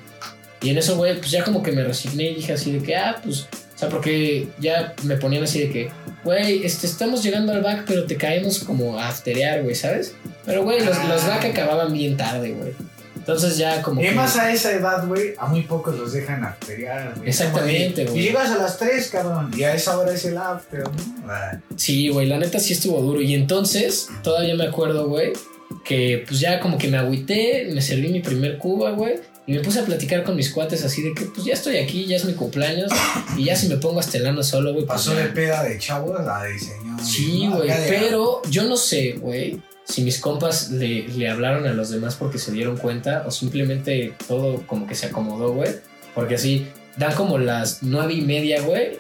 Y 0.62 0.70
en 0.70 0.78
eso, 0.78 0.96
güey, 0.96 1.18
pues 1.18 1.32
ya 1.32 1.44
como 1.44 1.64
que 1.64 1.72
me 1.72 1.84
resigné 1.84 2.32
y 2.32 2.36
dije 2.36 2.54
así 2.54 2.72
de 2.72 2.84
que, 2.84 2.96
ah, 2.96 3.20
pues, 3.24 3.42
o 3.42 3.78
sea, 3.78 3.90
porque 3.90 4.48
ya 4.60 4.94
me 5.04 5.18
ponían 5.18 5.44
así 5.44 5.60
de 5.60 5.70
que, 5.70 5.90
güey, 6.24 6.64
este, 6.64 6.86
estamos 6.88 7.24
llegando 7.24 7.52
al 7.52 7.62
back, 7.62 7.84
pero 7.88 8.06
te 8.06 8.16
caemos 8.16 8.60
como 8.60 8.98
a 8.98 9.10
afterear, 9.10 9.64
güey, 9.64 9.76
¿sabes? 9.76 10.14
Pero, 10.46 10.64
güey, 10.64 10.80
los, 10.80 10.96
los 11.08 11.28
back 11.28 11.46
acababan 11.46 11.92
bien 11.92 12.16
tarde, 12.16 12.52
güey. 12.52 12.74
Entonces 13.24 13.58
ya 13.58 13.82
como 13.82 14.02
Y 14.02 14.08
que... 14.08 14.12
más 14.12 14.36
a 14.36 14.52
esa 14.52 14.74
edad, 14.74 15.08
güey, 15.08 15.34
a 15.38 15.46
muy 15.46 15.62
pocos 15.62 15.98
los 15.98 16.12
dejan 16.12 16.44
afterear, 16.44 17.14
güey. 17.16 17.30
Exactamente, 17.30 18.04
güey. 18.04 18.20
Y 18.20 18.24
llegas 18.24 18.52
a 18.52 18.58
las 18.58 18.78
3, 18.78 19.08
cabrón. 19.10 19.50
Y 19.56 19.64
a 19.64 19.74
esa 19.74 19.98
hora 19.98 20.12
es 20.12 20.26
el 20.26 20.38
after, 20.38 20.84
¿no? 20.84 21.78
Sí, 21.78 22.10
güey, 22.10 22.28
la 22.28 22.38
neta 22.38 22.60
sí 22.60 22.74
estuvo 22.74 23.02
duro. 23.02 23.22
Y 23.22 23.34
entonces, 23.34 24.10
todavía 24.24 24.56
me 24.56 24.66
acuerdo, 24.66 25.08
güey, 25.08 25.32
que 25.86 26.26
pues 26.28 26.42
ya 26.42 26.60
como 26.60 26.78
que 26.78 26.90
me 26.90 26.98
agüité, 26.98 27.70
me 27.74 27.82
serví 27.82 28.10
mi 28.10 28.20
primer 28.20 28.58
cuba, 28.58 28.92
güey. 28.92 29.22
Y 29.48 29.54
me 29.54 29.62
puse 29.62 29.80
a 29.80 29.86
platicar 29.86 30.26
con 30.26 30.36
mis 30.36 30.52
cuates 30.52 30.84
así 30.84 31.02
de 31.02 31.14
que 31.14 31.24
pues 31.26 31.46
ya 31.46 31.54
estoy 31.54 31.78
aquí, 31.78 32.06
ya 32.06 32.18
es 32.18 32.26
mi 32.26 32.34
cumpleaños. 32.34 32.92
Y 33.38 33.46
ya 33.46 33.56
si 33.56 33.70
me 33.70 33.78
pongo 33.78 34.02
hasta 34.02 34.18
el 34.18 34.28
ano 34.28 34.44
solo, 34.44 34.74
güey. 34.74 34.86
pues 34.86 34.98
Pasó 34.98 35.16
de 35.16 35.28
peda 35.28 35.64
de 35.64 35.78
chavos 35.78 36.20
a 36.20 36.44
de 36.44 36.60
señor. 36.60 37.02
Sí, 37.02 37.50
güey, 37.54 37.70
pero 37.88 38.42
yo 38.50 38.64
no 38.64 38.76
sé, 38.76 39.14
güey, 39.14 39.62
si 39.94 40.02
mis 40.02 40.20
compas 40.20 40.72
le, 40.72 41.08
le 41.08 41.30
hablaron 41.30 41.68
a 41.68 41.74
los 41.74 41.92
demás 41.92 42.16
porque 42.16 42.40
se 42.40 42.52
dieron 42.52 42.78
cuenta 42.78 43.26
o 43.28 43.32
simplemente 43.32 44.16
todo 44.28 44.66
como 44.66 44.88
que 44.88 44.96
se 44.96 45.06
acomodó, 45.06 45.54
güey. 45.54 45.70
Porque 46.16 46.34
así 46.34 46.68
dan 46.98 47.14
como 47.14 47.38
las 47.38 47.84
nueve 47.84 48.14
y 48.14 48.22
media, 48.22 48.64
güey, 48.64 48.98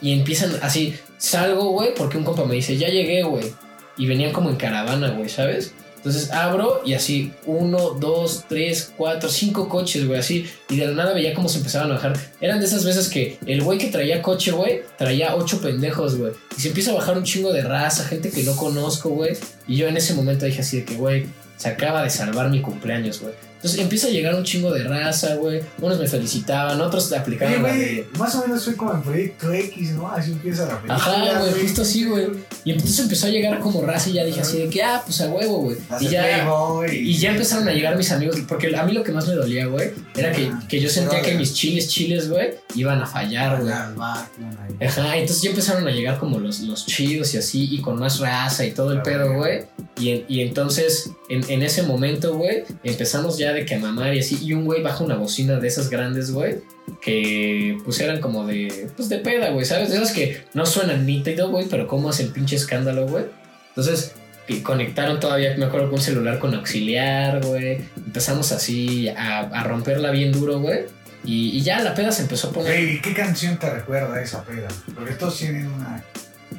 y 0.00 0.12
empiezan 0.12 0.50
así, 0.60 0.96
salgo, 1.16 1.70
güey, 1.70 1.94
porque 1.94 2.18
un 2.18 2.24
compa 2.24 2.44
me 2.44 2.56
dice, 2.56 2.76
ya 2.76 2.88
llegué, 2.88 3.22
güey. 3.22 3.52
Y 3.96 4.06
venían 4.06 4.32
como 4.32 4.50
en 4.50 4.56
caravana, 4.56 5.10
güey, 5.10 5.28
¿sabes? 5.28 5.74
Entonces 6.02 6.32
abro 6.32 6.82
y 6.84 6.94
así, 6.94 7.32
uno, 7.46 7.90
dos, 7.90 8.44
tres, 8.48 8.92
cuatro, 8.96 9.28
cinco 9.28 9.68
coches, 9.68 10.04
güey, 10.04 10.18
así. 10.18 10.50
Y 10.68 10.76
de 10.76 10.86
la 10.86 10.94
nada 10.94 11.14
veía 11.14 11.32
cómo 11.32 11.48
se 11.48 11.58
empezaban 11.58 11.92
a 11.92 11.94
bajar. 11.94 12.18
Eran 12.40 12.58
de 12.58 12.66
esas 12.66 12.84
veces 12.84 13.08
que 13.08 13.38
el 13.46 13.62
güey 13.62 13.78
que 13.78 13.86
traía 13.86 14.20
coche, 14.20 14.50
güey, 14.50 14.82
traía 14.98 15.36
ocho 15.36 15.60
pendejos, 15.60 16.16
güey. 16.16 16.32
Y 16.58 16.60
se 16.60 16.68
empieza 16.68 16.90
a 16.90 16.94
bajar 16.94 17.16
un 17.16 17.22
chingo 17.22 17.52
de 17.52 17.62
raza, 17.62 18.04
gente 18.04 18.30
que 18.30 18.42
no 18.42 18.56
conozco, 18.56 19.10
güey. 19.10 19.36
Y 19.68 19.76
yo 19.76 19.86
en 19.86 19.96
ese 19.96 20.14
momento 20.14 20.44
dije 20.44 20.62
así 20.62 20.78
de 20.78 20.84
que, 20.84 20.96
güey, 20.96 21.26
se 21.56 21.68
acaba 21.68 22.02
de 22.02 22.10
salvar 22.10 22.50
mi 22.50 22.60
cumpleaños, 22.60 23.20
güey. 23.20 23.34
Entonces 23.62 23.80
empieza 23.80 24.08
a 24.08 24.10
llegar 24.10 24.34
un 24.34 24.42
chingo 24.42 24.72
de 24.72 24.82
raza, 24.82 25.36
güey. 25.36 25.60
Unos 25.80 25.96
me 25.96 26.08
felicitaban, 26.08 26.80
otros 26.80 27.08
te 27.08 27.16
aplicaban 27.16 27.60
güey, 27.60 27.78
de... 27.78 28.08
más 28.18 28.34
o 28.34 28.40
menos 28.40 28.64
fue 28.64 28.74
como 28.74 28.92
en 28.92 29.02
Proyecto 29.02 29.52
X, 29.52 29.92
¿no? 29.92 30.08
Así 30.10 30.32
empieza 30.32 30.66
la 30.66 30.80
película. 30.80 30.94
Ajá, 30.96 31.38
güey, 31.38 31.52
justo 31.62 31.82
así, 31.82 32.04
güey. 32.04 32.26
Y 32.64 32.72
entonces 32.72 32.98
empezó 32.98 33.28
a 33.28 33.30
llegar 33.30 33.60
como 33.60 33.82
raza 33.82 34.10
y 34.10 34.14
ya 34.14 34.24
dije 34.24 34.40
así 34.40 34.58
de 34.58 34.68
que, 34.68 34.82
ah, 34.82 35.00
pues 35.04 35.20
a 35.20 35.28
huevo, 35.28 35.58
güey. 35.58 35.76
Y 36.00 36.08
ya... 36.08 36.22
Playboy. 36.24 36.96
Y 36.96 37.16
ya 37.16 37.30
empezaron 37.30 37.68
a 37.68 37.72
llegar 37.72 37.96
mis 37.96 38.10
amigos, 38.10 38.36
porque 38.48 38.76
a 38.76 38.82
mí 38.82 38.94
lo 38.94 39.04
que 39.04 39.12
más 39.12 39.28
me 39.28 39.34
dolía, 39.34 39.66
güey, 39.66 39.92
era 40.16 40.32
que, 40.32 40.50
que 40.68 40.80
yo 40.80 40.88
sentía 40.88 41.22
que 41.22 41.36
mis 41.36 41.54
chiles, 41.54 41.86
chiles, 41.86 42.28
güey, 42.28 42.54
iban 42.74 43.00
a 43.00 43.06
fallar, 43.06 43.62
güey. 43.62 43.72
Ajá, 43.72 45.16
entonces 45.16 45.40
ya 45.40 45.50
empezaron 45.50 45.86
a 45.86 45.92
llegar 45.92 46.18
como 46.18 46.40
los, 46.40 46.58
los 46.60 46.84
chidos 46.84 47.32
y 47.34 47.38
así, 47.38 47.68
y 47.70 47.80
con 47.80 47.96
más 47.96 48.18
raza 48.18 48.64
y 48.66 48.72
todo 48.72 48.92
el 48.92 49.02
pedo, 49.02 49.34
güey. 49.34 49.66
Y, 50.00 50.24
y 50.26 50.40
entonces, 50.40 51.10
en, 51.28 51.48
en 51.48 51.62
ese 51.62 51.84
momento, 51.84 52.34
güey, 52.34 52.64
empezamos 52.82 53.36
ya 53.52 53.54
de 53.54 53.66
que 53.66 53.74
a 53.74 53.78
mamar 53.78 54.14
y 54.14 54.20
así, 54.20 54.38
y 54.42 54.52
un 54.52 54.64
güey 54.64 54.82
baja 54.82 55.04
una 55.04 55.16
bocina 55.16 55.58
de 55.58 55.68
esas 55.68 55.90
grandes, 55.90 56.30
güey, 56.30 56.60
que 57.00 57.78
pues 57.84 58.00
eran 58.00 58.20
como 58.20 58.46
de, 58.46 58.88
pues 58.96 59.08
de 59.08 59.18
peda, 59.18 59.50
güey, 59.50 59.64
¿sabes? 59.64 59.90
De 59.90 59.96
esas 59.96 60.12
que 60.12 60.44
no 60.54 60.66
suenan 60.66 61.06
nítido, 61.06 61.50
güey, 61.50 61.66
pero 61.68 61.86
cómo 61.86 62.10
hacen 62.10 62.32
pinche 62.32 62.56
escándalo, 62.56 63.06
güey. 63.06 63.24
Entonces, 63.68 64.12
que 64.46 64.62
conectaron 64.62 65.20
todavía, 65.20 65.56
me 65.56 65.66
acuerdo, 65.66 65.86
con 65.86 65.98
un 65.98 66.04
celular 66.04 66.38
con 66.38 66.54
auxiliar, 66.54 67.44
güey. 67.44 67.78
Empezamos 67.96 68.52
así 68.52 69.08
a, 69.08 69.40
a 69.40 69.64
romperla 69.64 70.10
bien 70.10 70.32
duro, 70.32 70.60
güey. 70.60 70.80
Y, 71.24 71.56
y 71.56 71.62
ya 71.62 71.80
la 71.80 71.94
peda 71.94 72.10
se 72.10 72.22
empezó 72.22 72.48
a 72.48 72.52
poner 72.52 72.72
Güey, 72.72 73.00
¿qué 73.00 73.14
canción 73.14 73.56
te 73.58 73.70
recuerda 73.70 74.14
a 74.14 74.22
esa 74.22 74.44
peda? 74.44 74.68
Porque 74.94 75.14
todos 75.14 75.38
tienen 75.38 75.68
una. 75.68 76.02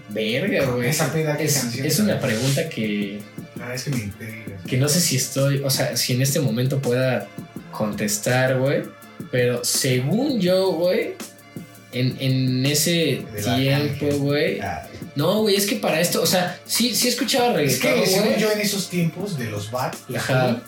verga, 0.09 0.65
güey. 0.67 0.89
Esa 0.89 1.11
peda, 1.11 1.35
¿qué 1.35 1.45
Es, 1.45 1.59
canción 1.59 1.85
es 1.85 1.99
una 1.99 2.19
pregunta 2.19 2.69
que, 2.69 3.19
Verdad 3.55 3.75
es 3.75 3.83
que 3.83 3.89
me 3.91 3.97
intriga. 3.97 4.57
que 4.67 4.77
no 4.77 4.87
sé 4.89 4.99
si 4.99 5.15
estoy, 5.15 5.61
o 5.63 5.69
sea, 5.69 5.95
si 5.97 6.13
en 6.13 6.21
este 6.21 6.39
momento 6.39 6.79
pueda 6.81 7.27
contestar, 7.71 8.57
güey. 8.59 8.83
Pero 9.31 9.63
según 9.63 10.39
yo, 10.39 10.71
güey, 10.73 11.13
en, 11.91 12.15
en 12.19 12.65
ese 12.65 13.23
tiempo, 13.55 14.07
güey. 14.17 14.59
Ah, 14.59 14.87
No, 15.15 15.41
güey, 15.41 15.55
es 15.55 15.65
que 15.67 15.75
para 15.75 15.99
esto, 15.99 16.21
o 16.21 16.25
sea, 16.25 16.59
sí, 16.65 16.95
sí 16.95 17.07
escuchaba 17.07 17.49
Es 17.61 17.79
reggaetón, 17.81 18.03
que 18.03 18.07
según 18.09 18.35
yo 18.37 18.51
en 18.51 18.59
esos 18.61 18.89
tiempos 18.89 19.37
de 19.37 19.45
los 19.51 19.69
back, 19.71 19.95
Ajá. 20.15 20.61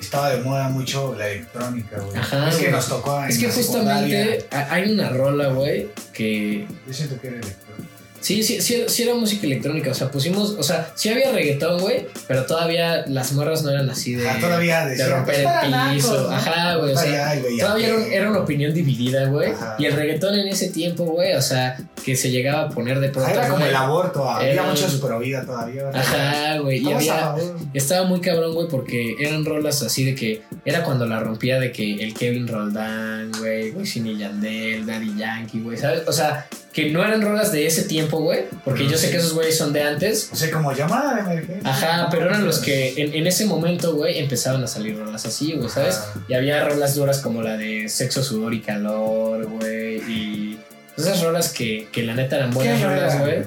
estaba 0.00 0.30
de 0.30 0.42
moda 0.42 0.68
mucho 0.68 1.14
la 1.18 1.28
electrónica, 1.28 1.98
güey. 1.98 2.16
Ajá, 2.16 2.48
Es 2.48 2.56
que 2.56 2.70
nos 2.70 2.88
tocó 2.88 3.22
en 3.24 3.30
Es 3.30 3.38
que 3.38 3.50
justamente 3.50 4.46
ha- 4.52 4.72
hay 4.74 4.92
una 4.92 5.08
rola, 5.10 5.48
güey, 5.48 5.88
que 6.12 6.66
Yo 6.86 6.92
siento 6.94 7.20
que 7.20 7.28
era 7.28 7.36
electrónica. 7.38 7.89
Sí, 8.20 8.42
sí, 8.42 8.60
sí, 8.60 8.84
sí 8.86 9.02
era 9.02 9.14
música 9.14 9.46
electrónica. 9.46 9.90
O 9.90 9.94
sea, 9.94 10.10
pusimos, 10.10 10.50
o 10.58 10.62
sea, 10.62 10.92
sí 10.94 11.08
había 11.08 11.32
reggaetón, 11.32 11.80
güey, 11.80 12.06
pero 12.28 12.44
todavía 12.44 13.04
las 13.06 13.32
morras 13.32 13.62
no 13.62 13.70
eran 13.70 13.88
así 13.88 14.14
de, 14.14 14.28
Ajá, 14.28 14.38
todavía 14.40 14.84
de 14.84 14.90
decía, 14.90 15.08
romper 15.08 15.34
"Es 15.36 15.44
para 15.44 15.64
el 15.64 15.70
nacos", 15.70 15.94
piso. 15.94 16.30
Ajá, 16.30 16.74
güey. 16.76 16.92
O 16.92 16.98
sea, 16.98 17.28
Ay, 17.30 17.40
güey, 17.40 17.58
todavía 17.58 17.86
era, 17.88 17.96
un- 17.96 18.04
que- 18.04 18.14
era 18.16 18.30
una 18.30 18.40
opinión 18.40 18.74
dividida, 18.74 19.24
güey. 19.26 19.50
Ajá. 19.52 19.76
Y 19.78 19.86
el 19.86 19.94
reggaetón 19.94 20.34
en 20.38 20.48
ese 20.48 20.68
tiempo, 20.68 21.04
güey, 21.04 21.32
o 21.34 21.42
sea, 21.42 21.76
que 22.04 22.14
se 22.16 22.30
llegaba 22.30 22.62
a 22.64 22.68
poner 22.68 23.00
de 23.00 23.08
Ah, 23.08 23.12
pronto. 23.12 23.30
Era 23.30 23.48
como 23.48 23.64
el 23.64 23.74
aborto, 23.76 24.28
había 24.28 24.52
Era- 24.52 24.62
muchos 24.64 24.94
pro 24.96 25.18
vida 25.18 25.44
todavía. 25.44 25.84
¿verdad? 25.84 26.00
Ajá, 26.00 26.58
güey. 26.58 26.78
Y 26.86 26.92
había. 26.92 27.34
Estaba 27.74 28.06
muy 28.06 28.20
cabrón, 28.20 28.54
güey, 28.54 28.68
porque 28.68 29.16
eran 29.18 29.44
rolas 29.44 29.82
así 29.82 30.04
de 30.04 30.14
que 30.14 30.42
era 30.64 30.82
cuando 30.84 31.06
la 31.06 31.20
rompía 31.20 31.58
de 31.58 31.72
que 31.72 32.02
el 32.04 32.12
Kevin 32.14 32.48
Roldán, 32.48 33.32
güey, 33.38 33.70
Wisin 33.70 34.06
y 34.06 34.18
Yandel, 34.18 34.84
Daddy 34.86 35.16
Yankee, 35.16 35.60
güey, 35.60 35.78
¿sabes? 35.78 36.02
O 36.06 36.12
sea, 36.12 36.46
que 36.72 36.90
no 36.90 37.02
eran 37.04 37.20
rolas 37.22 37.50
de 37.50 37.66
ese 37.66 37.82
tiempo, 37.82 38.20
güey, 38.20 38.44
porque 38.64 38.86
yo 38.86 38.96
sé 38.96 39.10
que 39.10 39.16
esos 39.16 39.34
güeyes 39.34 39.58
son 39.58 39.72
de 39.72 39.82
antes. 39.82 40.30
O 40.32 40.36
sea, 40.36 40.50
como 40.50 40.72
llamada 40.72 41.14
de 41.14 41.20
emergencia. 41.22 41.68
Ajá, 41.70 42.08
pero 42.10 42.26
eran 42.26 42.44
los 42.44 42.60
que 42.60 42.94
en, 42.96 43.14
en 43.14 43.26
ese 43.26 43.46
momento, 43.46 43.94
güey, 43.94 44.18
empezaban 44.18 44.62
a 44.62 44.66
salir 44.68 44.96
rolas 44.96 45.26
así, 45.26 45.54
güey, 45.54 45.68
¿sabes? 45.68 46.00
Y 46.28 46.34
había 46.34 46.64
rolas 46.64 46.94
duras 46.94 47.18
como 47.20 47.42
la 47.42 47.56
de 47.56 47.88
Sexo, 47.88 48.22
Sudor 48.22 48.54
y 48.54 48.60
Calor, 48.60 49.46
güey, 49.46 49.96
y 50.08 50.58
esas 50.96 51.22
rolas 51.22 51.52
que, 51.52 51.88
que 51.90 52.04
la 52.04 52.14
neta 52.14 52.36
eran 52.36 52.52
buenas 52.52 52.78
¿Qué 52.78 52.84
rolas, 52.84 53.18
rola? 53.18 53.24
güey. 53.24 53.44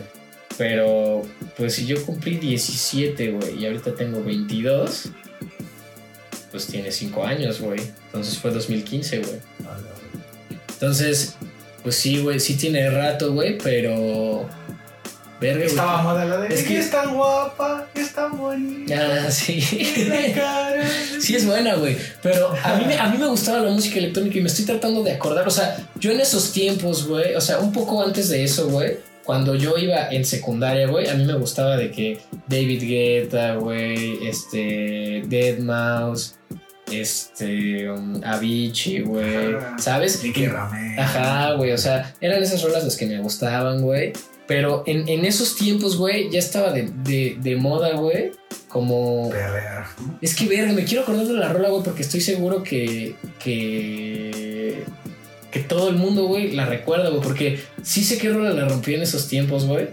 Pero, 0.58 1.22
pues 1.58 1.76
si 1.76 1.86
yo 1.86 2.04
cumplí 2.06 2.38
17, 2.38 3.32
güey, 3.32 3.58
y 3.58 3.66
ahorita 3.66 3.96
tengo 3.96 4.22
22, 4.24 5.06
pues 6.52 6.68
tiene 6.68 6.92
5 6.92 7.26
años, 7.26 7.62
güey. 7.62 7.80
Entonces 8.08 8.38
fue 8.38 8.52
2015, 8.52 9.20
güey. 9.20 9.40
Entonces, 10.74 11.36
pues 11.84 11.96
sí, 11.96 12.20
güey, 12.22 12.40
sí 12.40 12.56
tiene 12.56 12.90
rato, 12.90 13.34
güey, 13.34 13.58
pero... 13.58 14.48
Verga, 15.42 15.58
güey. 15.60 15.68
Estaba 15.68 16.02
moda 16.04 16.24
la 16.26 16.38
de. 16.38 16.54
Es 16.56 16.64
que- 16.64 16.78
es 16.80 16.90
tan 16.90 17.14
guapa, 17.16 17.88
es 17.96 18.14
tan 18.14 18.38
bonita. 18.38 19.26
Ah, 19.26 19.30
sí. 19.32 19.60
la 20.08 20.34
cara". 20.34 20.84
Sí 21.20 21.36
es 21.36 21.46
buena, 21.46 21.76
güey. 21.76 21.98
Pero 22.22 22.50
a 22.64 22.76
mí, 22.78 22.86
a 22.98 23.08
mí 23.10 23.18
me 23.18 23.28
gustaba 23.28 23.60
la 23.60 23.72
música 23.72 23.98
electrónica 24.00 24.38
y 24.38 24.42
me 24.42 24.48
estoy 24.48 24.64
tratando 24.66 25.04
de 25.04 25.12
acordar. 25.12 25.46
O 25.46 25.52
sea, 25.52 25.78
yo 26.00 26.12
en 26.12 26.22
esos 26.22 26.54
tiempos, 26.54 27.08
güey, 27.08 27.36
o 27.36 27.42
sea, 27.42 27.60
un 27.60 27.74
poco 27.74 28.02
antes 28.02 28.30
de 28.30 28.42
eso, 28.44 28.70
güey, 28.70 28.98
cuando 29.26 29.56
yo 29.56 29.78
iba 29.78 30.10
en 30.10 30.24
secundaria, 30.24 30.88
güey, 30.88 31.10
a 31.10 31.14
mí 31.16 31.26
me 31.26 31.36
gustaba 31.36 31.76
de 31.76 31.92
que 31.92 32.20
David 32.48 32.84
Guetta, 32.84 33.56
güey, 33.56 34.26
este, 34.28 35.24
Dead 35.28 35.60
Mouse, 35.60 36.36
este, 37.02 37.90
um, 37.90 38.22
Avicii, 38.24 39.02
güey. 39.02 39.56
¿sabes? 39.78 40.24
Nicky 40.24 40.48
Ramel. 40.48 41.00
Ajá, 41.00 41.54
güey, 41.54 41.72
o 41.72 41.78
sea, 41.78 42.14
eran 42.22 42.42
esas 42.42 42.62
rolas 42.64 42.84
las 42.84 42.96
que 42.96 43.06
me 43.06 43.20
gustaban, 43.20 43.82
güey. 43.82 44.14
Pero 44.48 44.84
en, 44.86 45.08
en 45.08 45.26
esos 45.26 45.56
tiempos, 45.56 45.98
güey, 45.98 46.30
ya 46.30 46.40
estaba 46.40 46.72
de, 46.72 46.90
de, 47.04 47.38
de 47.40 47.56
moda, 47.56 47.94
güey. 47.94 48.32
como... 48.68 49.30
Perrear. 49.30 49.86
Es 50.22 50.36
que 50.36 50.46
verga, 50.46 50.74
me 50.74 50.84
quiero 50.84 51.04
acordar 51.04 51.26
de 51.26 51.34
la 51.34 51.50
rola, 51.52 51.70
güey, 51.70 51.84
porque 51.84 52.02
estoy 52.02 52.22
seguro 52.22 52.64
que. 52.64 53.16
que. 53.40 54.84
que 55.52 55.60
todo 55.62 55.90
el 55.90 55.96
mundo, 55.96 56.26
güey, 56.26 56.52
la 56.52 56.66
recuerda, 56.66 57.10
güey. 57.10 57.22
Porque 57.22 57.60
sí 57.82 58.04
sé 58.04 58.18
qué 58.18 58.30
rola 58.30 58.52
la 58.52 58.68
rompí 58.68 58.94
en 58.94 59.02
esos 59.02 59.28
tiempos, 59.28 59.66
güey. 59.66 59.88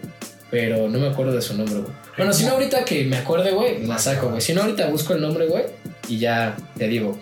Pero 0.50 0.88
no 0.88 0.98
me 0.98 1.08
acuerdo 1.08 1.32
de 1.32 1.42
su 1.42 1.56
nombre, 1.56 1.80
güey. 1.80 1.92
Bueno, 2.16 2.32
si 2.32 2.44
no 2.44 2.52
ahorita 2.52 2.84
que 2.84 3.04
me 3.04 3.16
acuerde, 3.16 3.52
güey, 3.52 3.86
la 3.86 3.98
saco, 3.98 4.30
güey. 4.30 4.40
Si 4.40 4.52
no 4.52 4.62
ahorita 4.62 4.88
busco 4.88 5.14
el 5.14 5.20
nombre, 5.20 5.46
güey, 5.46 5.64
y 6.08 6.18
ya 6.18 6.56
te 6.76 6.88
digo. 6.88 7.18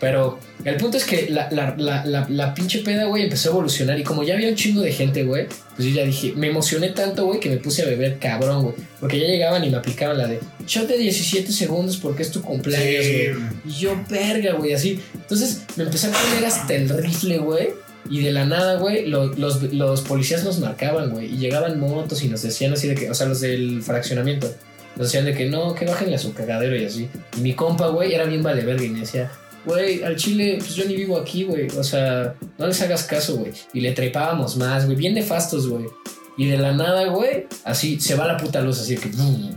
Pero 0.00 0.38
el 0.64 0.76
punto 0.76 0.96
es 0.96 1.04
que 1.04 1.28
la, 1.28 1.50
la, 1.50 1.74
la, 1.76 2.26
la, 2.26 2.54
pinche 2.54 2.78
peda, 2.78 3.04
güey, 3.04 3.24
empezó 3.24 3.50
a 3.50 3.52
evolucionar. 3.52 4.00
Y 4.00 4.02
como 4.02 4.22
ya 4.22 4.32
había 4.32 4.48
un 4.48 4.54
chingo 4.54 4.80
de 4.80 4.92
gente, 4.92 5.24
güey, 5.24 5.46
pues 5.76 5.88
yo 5.88 5.94
ya 5.94 6.04
dije, 6.06 6.32
me 6.34 6.48
emocioné 6.48 6.88
tanto, 6.88 7.26
güey, 7.26 7.38
que 7.38 7.50
me 7.50 7.58
puse 7.58 7.82
a 7.82 7.84
beber 7.84 8.18
cabrón, 8.18 8.62
güey. 8.62 8.74
Porque 8.98 9.20
ya 9.20 9.26
llegaban 9.26 9.62
y 9.62 9.68
me 9.68 9.76
aplicaban 9.76 10.16
la 10.16 10.26
de 10.26 10.40
shot 10.66 10.88
de 10.88 10.96
17 10.96 11.52
segundos 11.52 11.98
porque 11.98 12.22
es 12.22 12.30
tu 12.30 12.40
cumpleaños, 12.40 13.04
Sí, 13.04 13.26
güey. 13.28 13.46
Y 13.66 13.78
yo, 13.78 14.02
verga, 14.08 14.54
güey, 14.54 14.72
así. 14.72 15.02
Entonces 15.12 15.64
me 15.76 15.84
empecé 15.84 16.06
a 16.06 16.12
poner 16.12 16.46
hasta 16.46 16.74
el 16.74 16.88
rifle, 16.88 17.36
güey. 17.36 17.68
Y 18.08 18.22
de 18.22 18.32
la 18.32 18.44
nada, 18.46 18.76
güey, 18.76 19.06
lo- 19.06 19.26
los, 19.34 19.62
los 19.72 20.00
policías 20.02 20.44
nos 20.44 20.58
marcaban, 20.58 21.10
güey. 21.10 21.26
Y 21.34 21.38
llegaban 21.38 21.78
motos 21.78 22.22
y 22.22 22.28
nos 22.28 22.42
decían 22.42 22.72
así 22.72 22.88
de 22.88 22.94
que, 22.94 23.10
o 23.10 23.14
sea, 23.14 23.26
los 23.26 23.40
del 23.40 23.82
fraccionamiento. 23.82 24.52
Nos 24.96 25.06
decían 25.08 25.24
de 25.24 25.34
que 25.34 25.46
no, 25.48 25.74
que 25.74 25.84
bájenle 25.86 26.16
a 26.16 26.18
su 26.18 26.32
cagadero 26.34 26.74
y 26.76 26.84
así. 26.84 27.08
Y 27.36 27.40
mi 27.40 27.54
compa, 27.54 27.88
güey, 27.88 28.12
era 28.14 28.24
bien 28.24 28.42
vale 28.42 28.62
verga 28.64 28.82
y 28.84 28.88
me 28.88 29.00
decía, 29.00 29.30
güey, 29.64 30.02
al 30.02 30.16
chile, 30.16 30.56
pues 30.58 30.74
yo 30.74 30.84
ni 30.84 30.96
vivo 30.96 31.16
aquí, 31.18 31.44
güey. 31.44 31.68
O 31.78 31.84
sea, 31.84 32.34
no 32.58 32.66
les 32.66 32.80
hagas 32.82 33.04
caso, 33.04 33.36
güey. 33.36 33.52
Y 33.72 33.80
le 33.80 33.92
trepábamos 33.92 34.56
más, 34.56 34.86
güey, 34.86 34.96
bien 34.96 35.14
nefastos, 35.14 35.68
güey. 35.68 35.86
Y 36.36 36.46
de 36.46 36.58
la 36.58 36.72
nada, 36.72 37.06
güey, 37.06 37.46
así 37.64 38.00
se 38.00 38.14
va 38.14 38.26
la 38.26 38.36
puta 38.36 38.60
luz, 38.60 38.80
así 38.80 38.96
que 38.96 39.10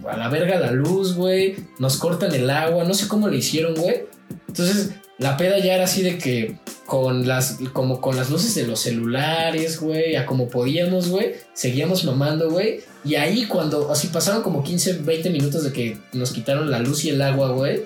a 0.10 0.18
la 0.18 0.30
verga 0.30 0.60
la 0.60 0.72
luz, 0.72 1.16
güey. 1.16 1.56
Nos 1.80 1.98
cortan 1.98 2.34
el 2.34 2.50
agua, 2.50 2.84
no 2.84 2.94
sé 2.94 3.08
cómo 3.08 3.30
le 3.30 3.38
hicieron, 3.38 3.76
güey. 3.76 4.04
Entonces, 4.48 4.92
la 5.18 5.38
peda 5.38 5.60
ya 5.60 5.76
era 5.76 5.86
así 5.86 6.02
de 6.02 6.18
que 6.18 6.58
con 6.86 7.28
las 7.28 7.60
como 7.72 8.02
con 8.02 8.16
las 8.16 8.30
luces 8.30 8.56
de 8.56 8.68
los 8.68 8.80
celulares, 8.80 9.80
güey, 9.80 10.16
a 10.16 10.26
como 10.26 10.50
podíamos, 10.50 11.08
güey, 11.10 11.34
seguíamos 11.54 12.04
mamando, 12.04 12.52
güey. 12.52 12.82
Y 13.06 13.16
ahí 13.16 13.46
cuando 13.46 13.92
así 13.92 14.08
pasaron 14.08 14.44
como 14.44 14.64
15, 14.64 15.00
20 15.04 15.30
minutos 15.30 15.64
de 15.64 15.72
que 15.72 15.98
nos 16.14 16.32
quitaron 16.32 16.70
la 16.70 16.80
luz 16.80 17.06
y 17.06 17.10
el 17.10 17.22
agua, 17.22 17.52
güey, 17.52 17.84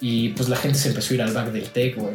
y 0.00 0.30
pues 0.30 0.48
la 0.48 0.56
gente 0.56 0.78
se 0.78 0.88
empezó 0.88 1.12
a 1.12 1.14
ir 1.14 1.22
al 1.22 1.32
back 1.32 1.52
del 1.52 1.68
tech, 1.70 1.96
güey. 1.96 2.14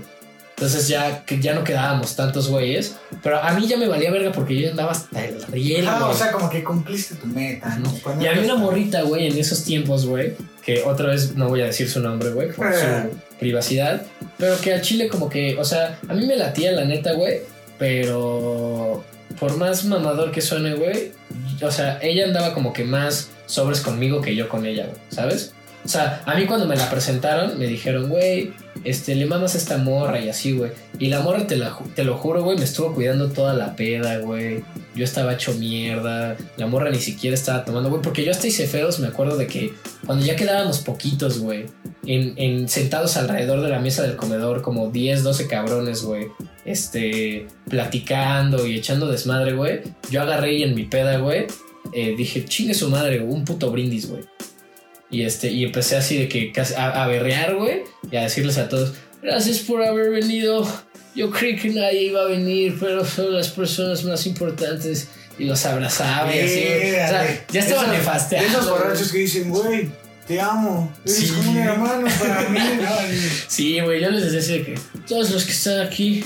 Entonces 0.60 0.89
ya 0.89 1.24
que 1.24 1.39
ya 1.39 1.53
no 1.53 1.64
quedábamos 1.64 2.18
tantos 2.18 2.49
güeyes, 2.49 2.97
pero 3.24 3.41
a 3.41 3.53
mí 3.53 3.66
ya 3.66 3.78
me 3.78 3.88
valía 3.88 4.12
verga 4.12 4.34
porque 4.34 4.60
yo 4.60 4.70
andaba 4.70 4.91
hasta 4.91 5.24
el 5.24 5.41
riel, 5.43 5.88
Ah, 5.88 5.99
güey. 6.01 6.12
o 6.12 6.14
sea, 6.18 6.34
como 6.34 6.49
que 6.49 6.66
cumpliste 6.66 7.16
tu 7.16 7.28
meta, 7.28 7.78
¿no? 7.78 8.22
Y 8.22 8.28
había 8.28 8.43
una 8.43 8.55
morrita, 8.55 9.03
güey, 9.03 9.28
en 9.28 9.38
esos 9.38 9.64
tiempos, 9.64 10.05
güey, 10.05 10.34
que 10.62 10.84
otra 10.84 11.07
vez 11.07 11.36
no 11.38 11.47
voy 11.47 11.62
a 11.62 11.66
decir 11.68 11.89
su 11.89 12.01
nombre, 12.01 12.32
güey, 12.32 12.51
por 12.51 12.68
Eh. 12.68 12.76
su 12.76 13.18
privacidad, 13.39 14.01
pero 14.38 14.60
que 14.60 14.74
al 14.74 14.82
chile 14.82 15.07
como 15.07 15.30
que, 15.30 15.57
o 15.57 15.64
sea, 15.64 15.97
a 16.10 16.14
mí 16.14 16.26
me 16.26 16.36
latía 16.36 16.74
la 16.74 16.84
neta, 16.84 17.14
güey, 17.14 17.39
pero 17.78 19.03
por 19.39 19.55
más 19.57 19.86
mamador 19.86 20.32
que 20.32 20.41
suene, 20.41 20.74
güey, 20.76 21.14
o 21.62 21.72
sea, 21.72 21.99
ella 22.01 22.26
andaba 22.26 22.53
como 22.53 22.74
que 22.74 22.84
más 22.84 23.30
sobres 23.45 23.80
conmigo 23.80 24.20
que 24.22 24.36
yo 24.36 24.49
con 24.49 24.66
ella, 24.66 24.84
güey, 24.88 24.97
¿sabes? 25.10 25.53
O 25.86 25.88
sea, 25.88 26.21
a 26.25 26.36
mí 26.36 26.45
cuando 26.45 26.65
me 26.65 26.75
la 26.75 26.89
presentaron 26.89 27.57
me 27.57 27.65
dijeron, 27.67 28.09
güey, 28.09 28.53
este, 28.84 29.15
le 29.15 29.25
mamas 29.25 29.55
a 29.55 29.57
esta 29.57 29.77
morra 29.77 30.19
y 30.19 30.30
así, 30.30 30.53
güey. 30.53 30.71
Y 30.99 31.07
la 31.07 31.21
morra, 31.21 31.47
te, 31.47 31.55
la, 31.55 31.77
te 31.95 32.03
lo 32.03 32.17
juro, 32.17 32.43
güey, 32.43 32.57
me 32.57 32.63
estuvo 32.63 32.93
cuidando 32.93 33.30
toda 33.30 33.53
la 33.53 33.75
peda, 33.75 34.19
güey. 34.19 34.63
Yo 34.95 35.03
estaba 35.03 35.34
hecho 35.34 35.53
mierda. 35.53 36.38
La 36.57 36.67
morra 36.67 36.89
ni 36.89 36.99
siquiera 36.99 37.34
estaba 37.34 37.65
tomando, 37.65 37.89
güey. 37.89 38.01
Porque 38.01 38.23
yo 38.23 38.32
hasta 38.32 38.47
hice 38.47 38.67
feos, 38.67 38.99
me 38.99 39.07
acuerdo 39.07 39.38
de 39.38 39.47
que 39.47 39.73
cuando 40.05 40.25
ya 40.25 40.36
quedábamos 40.36 40.80
poquitos, 40.80 41.39
güey, 41.39 41.65
en, 42.05 42.34
en 42.38 42.69
sentados 42.69 43.17
alrededor 43.17 43.61
de 43.61 43.69
la 43.69 43.80
mesa 43.80 44.03
del 44.03 44.15
comedor, 44.15 44.61
como 44.61 44.89
10, 44.89 45.23
12 45.23 45.47
cabrones, 45.47 46.03
güey, 46.03 46.27
este, 46.65 47.47
platicando 47.69 48.65
y 48.65 48.75
echando 48.75 49.07
desmadre, 49.07 49.53
güey. 49.53 49.82
Yo 50.09 50.21
agarré 50.21 50.53
y 50.53 50.63
en 50.63 50.75
mi 50.75 50.84
peda, 50.84 51.17
güey, 51.17 51.47
eh, 51.93 52.15
dije, 52.17 52.45
chingue 52.45 52.73
su 52.73 52.89
madre, 52.89 53.21
un 53.21 53.45
puto 53.45 53.71
brindis, 53.71 54.09
güey. 54.09 54.23
Y, 55.12 55.24
este, 55.24 55.49
y 55.49 55.64
empecé 55.64 55.97
así 55.97 56.18
de 56.18 56.28
que 56.30 56.51
casi 56.51 56.74
a, 56.76 57.03
a 57.03 57.07
berrear, 57.07 57.55
güey, 57.55 57.82
y 58.12 58.16
a 58.16 58.22
decirles 58.24 58.57
a 58.57 58.70
todos, 58.70 58.93
gracias 59.22 59.60
por 59.60 59.84
haber 59.84 60.12
venido. 60.12 60.68
Yo 61.16 61.32
creí 61.32 61.55
que 61.57 61.70
nadie 61.70 62.03
iba 62.03 62.22
a 62.22 62.26
venir, 62.26 62.78
pero 62.80 63.03
son 63.03 63.34
las 63.34 63.47
personas 63.49 64.03
más 64.03 64.26
importantes. 64.28 65.07
Y 65.39 65.45
los 65.45 65.66
abrazaba 65.66 66.36
y 66.36 66.39
así. 66.39 66.64
güey. 66.66 66.89
O 66.91 66.93
sea, 67.07 67.45
ya 67.49 67.60
estaban 67.62 67.86
Esos- 67.86 67.97
nefasteando. 67.97 68.49
Esos 68.49 68.70
borrachos 68.70 69.12
que 69.12 69.18
dicen, 69.20 69.49
güey, 69.49 69.89
te 70.28 70.39
amo. 70.39 70.93
Eres 71.05 71.18
Sí. 71.18 71.28
como 71.34 71.51
un 71.51 71.57
hermano 71.57 72.07
para 72.20 72.49
mí. 72.49 72.60
Sí, 73.47 73.80
güey, 73.80 74.01
yo 74.01 74.12
les 74.12 74.32
decía 74.32 74.64
que 74.66 74.76
todos 75.07 75.30
los 75.32 75.45
que 75.45 75.51
están 75.53 75.80
aquí 75.80 76.24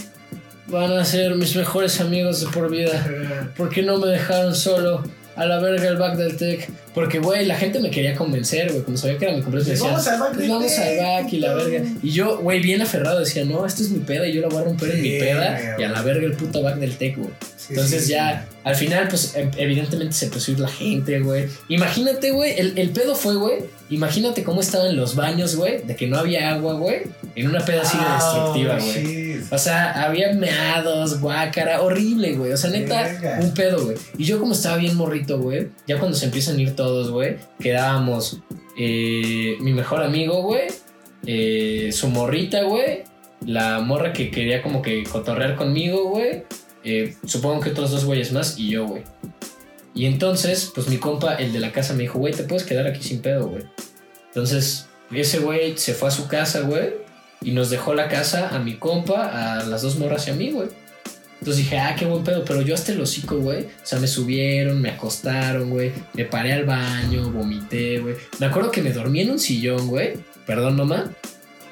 van 0.67 0.91
a 0.93 1.05
ser 1.05 1.35
mis 1.35 1.55
mejores 1.55 2.01
amigos 2.01 2.41
de 2.41 2.47
por 2.47 2.69
vida. 2.71 3.07
¿Por 3.55 3.69
qué 3.69 3.83
no 3.83 3.97
me 3.99 4.07
dejaron 4.07 4.55
solo? 4.55 5.03
A 5.35 5.45
la 5.45 5.59
verga 5.59 5.87
el 5.87 5.97
back 5.97 6.15
del 6.17 6.37
tech. 6.37 6.69
Porque, 6.93 7.17
güey, 7.19 7.45
la 7.45 7.55
gente 7.55 7.79
me 7.79 7.89
quería 7.89 8.15
convencer, 8.15 8.71
güey. 8.71 8.83
Como 8.83 8.97
sabía 8.97 9.17
que 9.17 9.25
era 9.25 9.33
mi 9.35 9.41
cumpleaños, 9.41 9.67
me 9.67 9.73
decían, 9.73 9.91
Vamos 9.93 10.07
al 10.07 10.19
back 10.19 10.33
"Pues 10.35 10.47
vamos 10.49 10.77
al 10.77 10.97
back 10.97 11.33
y 11.33 11.37
la 11.39 11.53
puto". 11.53 11.69
verga. 11.69 11.89
Y 12.03 12.09
yo, 12.11 12.37
güey, 12.39 12.59
bien 12.61 12.81
aferrado, 12.83 13.19
decía, 13.19 13.43
no, 13.45 13.65
esta 13.65 13.81
es 13.81 13.89
mi 13.89 13.99
peda 13.99 14.27
y 14.27 14.33
yo 14.33 14.41
la 14.41 14.47
voy 14.49 14.61
a 14.61 14.65
romper 14.65 14.91
en 14.91 15.01
mi 15.01 15.09
peda. 15.19 15.75
Y 15.79 15.83
a 15.83 15.89
la 15.89 16.01
verga 16.03 16.25
el 16.25 16.33
puto 16.33 16.61
back 16.61 16.75
del 16.77 16.95
tech, 16.97 17.17
güey. 17.17 17.29
Sí, 17.57 17.67
Entonces 17.69 18.03
sí, 18.05 18.11
ya, 18.11 18.45
al 18.65 18.75
final, 18.75 19.07
pues 19.07 19.35
em- 19.35 19.49
evidentemente 19.57 20.13
se 20.13 20.25
a 20.25 20.51
ir 20.51 20.59
la 20.59 20.67
gente, 20.67 21.19
güey. 21.21 21.45
Imagínate, 21.69 22.31
güey, 22.31 22.59
el, 22.59 22.77
el 22.77 22.89
pedo 22.89 23.15
fue, 23.15 23.35
güey. 23.35 23.55
Imagínate 23.89 24.43
cómo 24.43 24.59
estaban 24.61 24.95
los 24.97 25.15
baños, 25.15 25.55
güey, 25.55 25.81
de 25.83 25.95
que 25.95 26.07
no 26.07 26.17
había 26.17 26.51
agua, 26.51 26.73
güey, 26.73 27.03
en 27.35 27.47
una 27.47 27.63
peda 27.63 27.81
así 27.83 27.97
de 27.97 28.03
Ah, 28.05 28.19
destructiva, 28.21 28.77
güey. 28.79 29.32
O 29.51 29.57
sea, 29.57 30.03
había 30.03 30.33
meados, 30.33 31.19
guácara, 31.19 31.81
horrible, 31.81 32.33
güey. 32.33 32.51
O 32.51 32.57
sea, 32.57 32.69
neta, 32.69 33.03
Verga. 33.03 33.39
un 33.41 33.53
pedo, 33.53 33.85
güey. 33.85 33.97
Y 34.17 34.25
yo 34.25 34.39
como 34.39 34.53
estaba 34.53 34.77
bien 34.77 34.95
morrito, 34.95 35.39
güey, 35.39 35.69
ya 35.87 35.99
cuando 35.99 36.17
se 36.17 36.25
empiezan 36.25 36.57
a 36.57 36.61
ir 36.61 36.75
todos, 36.75 37.11
güey, 37.11 37.37
quedábamos 37.59 38.39
eh, 38.77 39.57
mi 39.59 39.73
mejor 39.73 40.03
amigo, 40.03 40.41
güey, 40.41 40.67
eh, 41.25 41.91
su 41.91 42.09
morrita, 42.09 42.63
güey, 42.63 43.03
la 43.45 43.79
morra 43.79 44.13
que 44.13 44.31
quería 44.31 44.61
como 44.61 44.81
que 44.81 45.03
cotorrear 45.03 45.55
conmigo, 45.55 46.09
güey, 46.09 46.43
eh, 46.83 47.15
supongo 47.25 47.61
que 47.61 47.69
otros 47.69 47.91
dos 47.91 48.05
güeyes 48.05 48.31
más 48.31 48.57
y 48.57 48.69
yo, 48.69 48.87
güey. 48.87 49.03
Y 49.95 50.05
entonces, 50.07 50.71
pues 50.73 50.87
mi 50.87 50.97
compa, 50.97 51.35
el 51.35 51.53
de 51.53 51.59
la 51.59 51.71
casa, 51.71 51.93
me 51.93 52.01
dijo, 52.03 52.17
güey, 52.17 52.33
te 52.33 52.43
puedes 52.43 52.63
quedar 52.63 52.87
aquí 52.87 53.03
sin 53.03 53.21
pedo, 53.21 53.47
güey. 53.47 53.63
Entonces, 54.27 54.87
ese 55.11 55.39
güey 55.39 55.77
se 55.77 55.93
fue 55.93 56.07
a 56.07 56.11
su 56.11 56.27
casa, 56.27 56.61
güey, 56.61 57.02
y 57.43 57.51
nos 57.51 57.69
dejó 57.69 57.93
la 57.93 58.07
casa 58.07 58.49
a 58.49 58.59
mi 58.59 58.75
compa, 58.75 59.59
a 59.59 59.65
las 59.65 59.81
dos 59.81 59.97
morras 59.97 60.27
y 60.27 60.31
a 60.31 60.33
mí, 60.33 60.51
güey. 60.51 60.69
Entonces 61.39 61.65
dije, 61.65 61.77
ah, 61.77 61.93
qué 61.99 62.05
buen 62.05 62.23
pedo, 62.23 62.45
pero 62.45 62.61
yo 62.61 62.73
hasta 62.73 62.93
el 62.93 63.01
hocico, 63.01 63.37
güey. 63.37 63.63
O 63.63 63.85
sea, 63.85 63.99
me 63.99 64.07
subieron, 64.07 64.81
me 64.81 64.91
acostaron, 64.91 65.71
güey. 65.71 65.91
Me 66.13 66.23
paré 66.23 66.53
al 66.53 66.63
baño, 66.63 67.29
vomité, 67.31 67.99
güey. 67.99 68.15
Me 68.39 68.45
acuerdo 68.45 68.71
que 68.71 68.81
me 68.81 68.93
dormí 68.93 69.21
en 69.21 69.31
un 69.31 69.39
sillón, 69.39 69.87
güey. 69.87 70.13
Perdón, 70.45 70.77
mamá. 70.77 71.11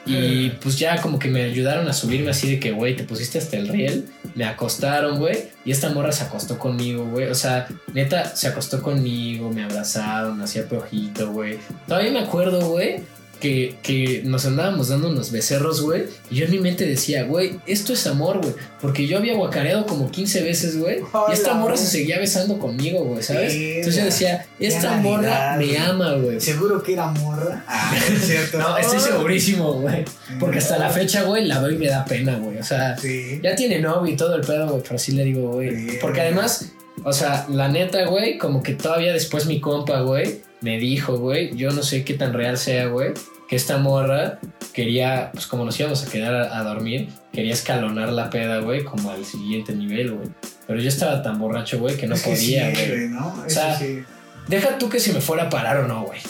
Y 0.06 0.50
pues 0.62 0.78
ya 0.78 1.00
como 1.00 1.20
que 1.20 1.30
me 1.30 1.44
ayudaron 1.44 1.88
a 1.88 1.94
subirme 1.94 2.32
así 2.32 2.50
de 2.50 2.60
que, 2.60 2.72
güey, 2.72 2.98
te 2.98 3.06
pusiste 3.06 3.38
hasta 3.38 3.56
el 3.56 3.70
riel. 3.70 4.10
Me 4.36 4.44
acostaron, 4.44 5.20
güey. 5.20 5.38
Y 5.64 5.72
esta 5.72 5.90
morra 5.90 6.12
se 6.12 6.24
acostó 6.24 6.60
conmigo, 6.60 7.06
güey. 7.06 7.28
O 7.28 7.36
sea, 7.36 7.68
neta, 7.94 8.36
se 8.36 8.48
acostó 8.48 8.82
conmigo, 8.82 9.52
me 9.52 9.64
abrazaron, 9.64 10.38
me 10.38 10.44
hacía 10.44 10.68
peojito, 10.68 11.32
güey. 11.32 11.60
Todavía 11.88 12.12
me 12.12 12.20
acuerdo, 12.20 12.68
güey, 12.68 13.04
que, 13.42 13.76
que 13.84 14.22
nos 14.24 14.46
andábamos 14.46 14.88
dando 14.88 15.10
unos 15.10 15.32
becerros, 15.32 15.82
güey. 15.82 16.04
Y 16.30 16.36
yo 16.36 16.46
en 16.46 16.52
mi 16.52 16.60
mente 16.60 16.86
decía, 16.86 17.24
güey, 17.24 17.60
esto 17.68 17.92
es 17.92 18.08
amor, 18.08 18.38
güey. 18.42 18.54
Porque 18.80 19.08
yo 19.08 19.18
había 19.18 19.34
guacareado 19.36 19.86
como 19.86 20.10
15 20.10 20.42
veces, 20.44 20.78
güey. 20.80 21.00
Y 21.30 21.34
esta 21.34 21.54
morra 21.56 21.76
se 21.76 21.88
seguía 21.88 22.20
besando 22.20 22.58
conmigo, 22.60 23.04
güey, 23.04 23.22
¿sabes? 23.22 23.54
Entonces 23.54 23.96
yo 24.00 24.06
decía, 24.06 24.46
esta 24.60 24.96
morra 24.98 25.58
me 25.58 25.78
ama, 25.78 26.14
güey. 26.14 26.40
Seguro 26.40 26.82
que 26.82 26.94
era 26.94 27.08
morra. 27.08 27.66
Ah, 27.74 27.96
es 27.98 28.26
cierto. 28.26 28.60
No, 28.60 28.78
estoy 28.78 29.00
segurísimo, 29.00 29.74
güey. 29.74 30.06
Porque 30.40 30.60
hasta 30.60 30.78
la 30.78 30.90
fecha 30.90 31.24
güey, 31.24 31.46
la 31.46 31.60
veo 31.60 31.72
y 31.72 31.78
me 31.78 31.88
da 31.88 32.06
pena, 32.06 32.38
güey. 32.38 32.58
O 32.60 32.64
sea, 32.64 32.98
Sí. 32.98 33.40
ya 33.44 33.56
tiene 33.56 33.80
novio 33.80 34.14
y 34.14 34.16
todo 34.16 34.36
el 34.36 34.42
pedo, 34.42 34.70
güey, 34.70 34.84
pero 34.84 34.98
sí 35.00 35.14
le 35.14 35.24
digo, 35.24 35.52
güey. 35.54 35.98
Porque 36.00 36.22
además, 36.22 36.68
o 37.04 37.12
sea, 37.12 37.48
la 37.50 37.68
neta, 37.70 38.06
güey, 38.06 38.38
como 38.38 38.62
que 38.62 38.74
todavía 38.76 39.14
después 39.14 39.46
mi 39.48 39.60
compa, 39.60 40.02
güey, 40.02 40.42
me 40.62 40.78
dijo, 40.78 41.18
güey, 41.18 41.56
yo 41.56 41.72
no 41.72 41.82
sé 41.82 42.04
qué 42.04 42.14
tan 42.14 42.34
real 42.34 42.56
sea, 42.58 42.86
güey, 42.88 43.14
que 43.52 43.58
esta 43.58 43.78
morra 43.80 44.40
quería, 44.72 45.30
pues 45.34 45.46
como 45.46 45.66
nos 45.66 45.78
íbamos 45.78 46.08
a 46.08 46.10
quedar 46.10 46.34
a, 46.34 46.58
a 46.58 46.64
dormir, 46.64 47.10
quería 47.34 47.52
escalonar 47.52 48.08
la 48.08 48.30
peda, 48.30 48.60
güey, 48.60 48.86
como 48.86 49.12
al 49.12 49.26
siguiente 49.26 49.76
nivel, 49.76 50.14
güey. 50.14 50.30
Pero 50.68 50.80
yo 50.80 50.88
estaba 50.88 51.22
tan 51.22 51.38
borracho, 51.38 51.78
güey, 51.78 51.98
que 51.98 52.08
no 52.08 52.16
Es 52.16 52.24
que 52.24 52.30
podía, 52.30 52.74
sí, 52.74 52.86
güey. 52.88 53.10
¿no? 53.10 53.44
O 53.46 53.50
sea, 53.50 53.78
sí. 53.78 54.04
Deja 54.48 54.78
tú 54.78 54.88
que 54.88 55.02
se 55.02 55.12
me 55.12 55.20
fuera 55.20 55.44
a 55.44 55.50
parar 55.50 55.80
o 55.80 55.88
no, 55.90 56.06
güey. 56.06 56.22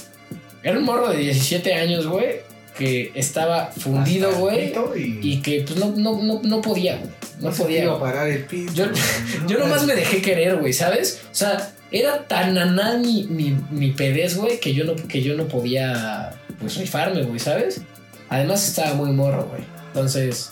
Era 0.64 0.80
un 0.80 0.84
morro 0.84 1.12
de 1.12 1.18
17 1.18 1.72
años, 1.76 2.08
güey, 2.08 2.38
que 2.76 3.12
estaba 3.14 3.68
fundido, 3.68 4.34
güey, 4.38 4.74
Y, 4.96 5.20
y 5.22 5.42
que 5.44 5.62
pues 5.62 5.78
no, 5.78 5.94
no, 5.96 6.24
no, 6.24 6.42
no 6.42 6.60
podía, 6.60 6.98
güey. 6.98 7.12
No 7.40 7.52
podía. 7.52 7.84
iba 7.84 7.98
a 7.98 8.00
parar 8.00 8.30
el 8.30 8.46
pito. 8.46 8.74
Yo-. 8.74 8.92
Yo 9.48 9.60
nomás 9.60 9.86
me 9.86 9.94
dejé 9.94 10.24
querer, 10.24 10.56
güey, 10.56 10.74
¿sabes? 10.74 11.22
O 11.32 11.36
sea, 11.36 11.72
era 11.92 12.26
tan 12.26 12.58
anal 12.58 13.00
mi, 13.00 13.28
mi, 13.30 13.56
mi 13.70 13.92
pedez, 13.92 14.38
güey, 14.38 14.60
que 14.60 14.74
yo 14.74 14.86
no, 14.86 14.96
que 14.96 15.22
yo 15.22 15.36
no 15.36 15.48
podía 15.48 16.34
pues 16.62 16.78
rifarme, 16.78 17.24
güey, 17.24 17.40
¿sabes? 17.40 17.82
Además 18.30 18.66
estaba 18.68 18.94
muy 18.94 19.12
morro, 19.12 19.46
güey. 19.50 19.64
Entonces, 19.88 20.52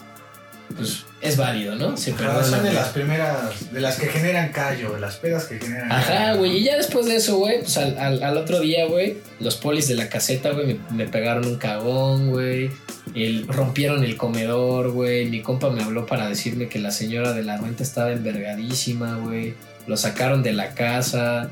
pues 0.75 1.05
es 1.21 1.37
válido, 1.37 1.75
¿no? 1.75 1.95
Se 1.97 2.11
perdona. 2.13 2.43
son 2.43 2.63
de 2.63 2.73
las 2.73 2.89
primeras, 2.89 3.71
de 3.73 3.79
las 3.81 3.97
que 3.97 4.07
generan 4.07 4.51
callo, 4.51 4.93
de 4.93 4.99
las 4.99 5.15
pedas 5.17 5.45
que 5.45 5.59
generan 5.59 5.91
Ajá, 5.91 6.33
güey. 6.33 6.57
Y 6.57 6.63
ya 6.63 6.75
después 6.77 7.05
de 7.05 7.15
eso, 7.15 7.37
güey, 7.37 7.59
pues 7.61 7.77
al, 7.77 7.97
al- 7.97 8.23
al 8.23 8.37
otro 8.37 8.59
día, 8.59 8.85
güey, 8.85 9.17
los 9.39 9.55
polis 9.55 9.87
de 9.87 9.95
la 9.95 10.09
caseta, 10.09 10.51
güey, 10.51 10.65
me, 10.67 10.79
me 11.05 11.07
pegaron 11.07 11.45
un 11.45 11.55
cagón, 11.57 12.29
güey. 12.29 12.69
El, 13.15 13.47
rompieron 13.47 14.03
el 14.03 14.17
comedor, 14.17 14.91
güey. 14.91 15.25
Mi 15.29 15.41
compa 15.41 15.69
me 15.71 15.81
habló 15.83 16.05
para 16.05 16.27
decirme 16.29 16.67
que 16.69 16.79
la 16.79 16.91
señora 16.91 17.33
de 17.33 17.43
la 17.43 17.57
renta 17.57 17.81
estaba 17.83 18.11
envergadísima, 18.11 19.17
güey. 19.17 19.55
Lo 19.87 19.97
sacaron 19.97 20.43
de 20.43 20.53
la 20.53 20.73
casa. 20.75 21.49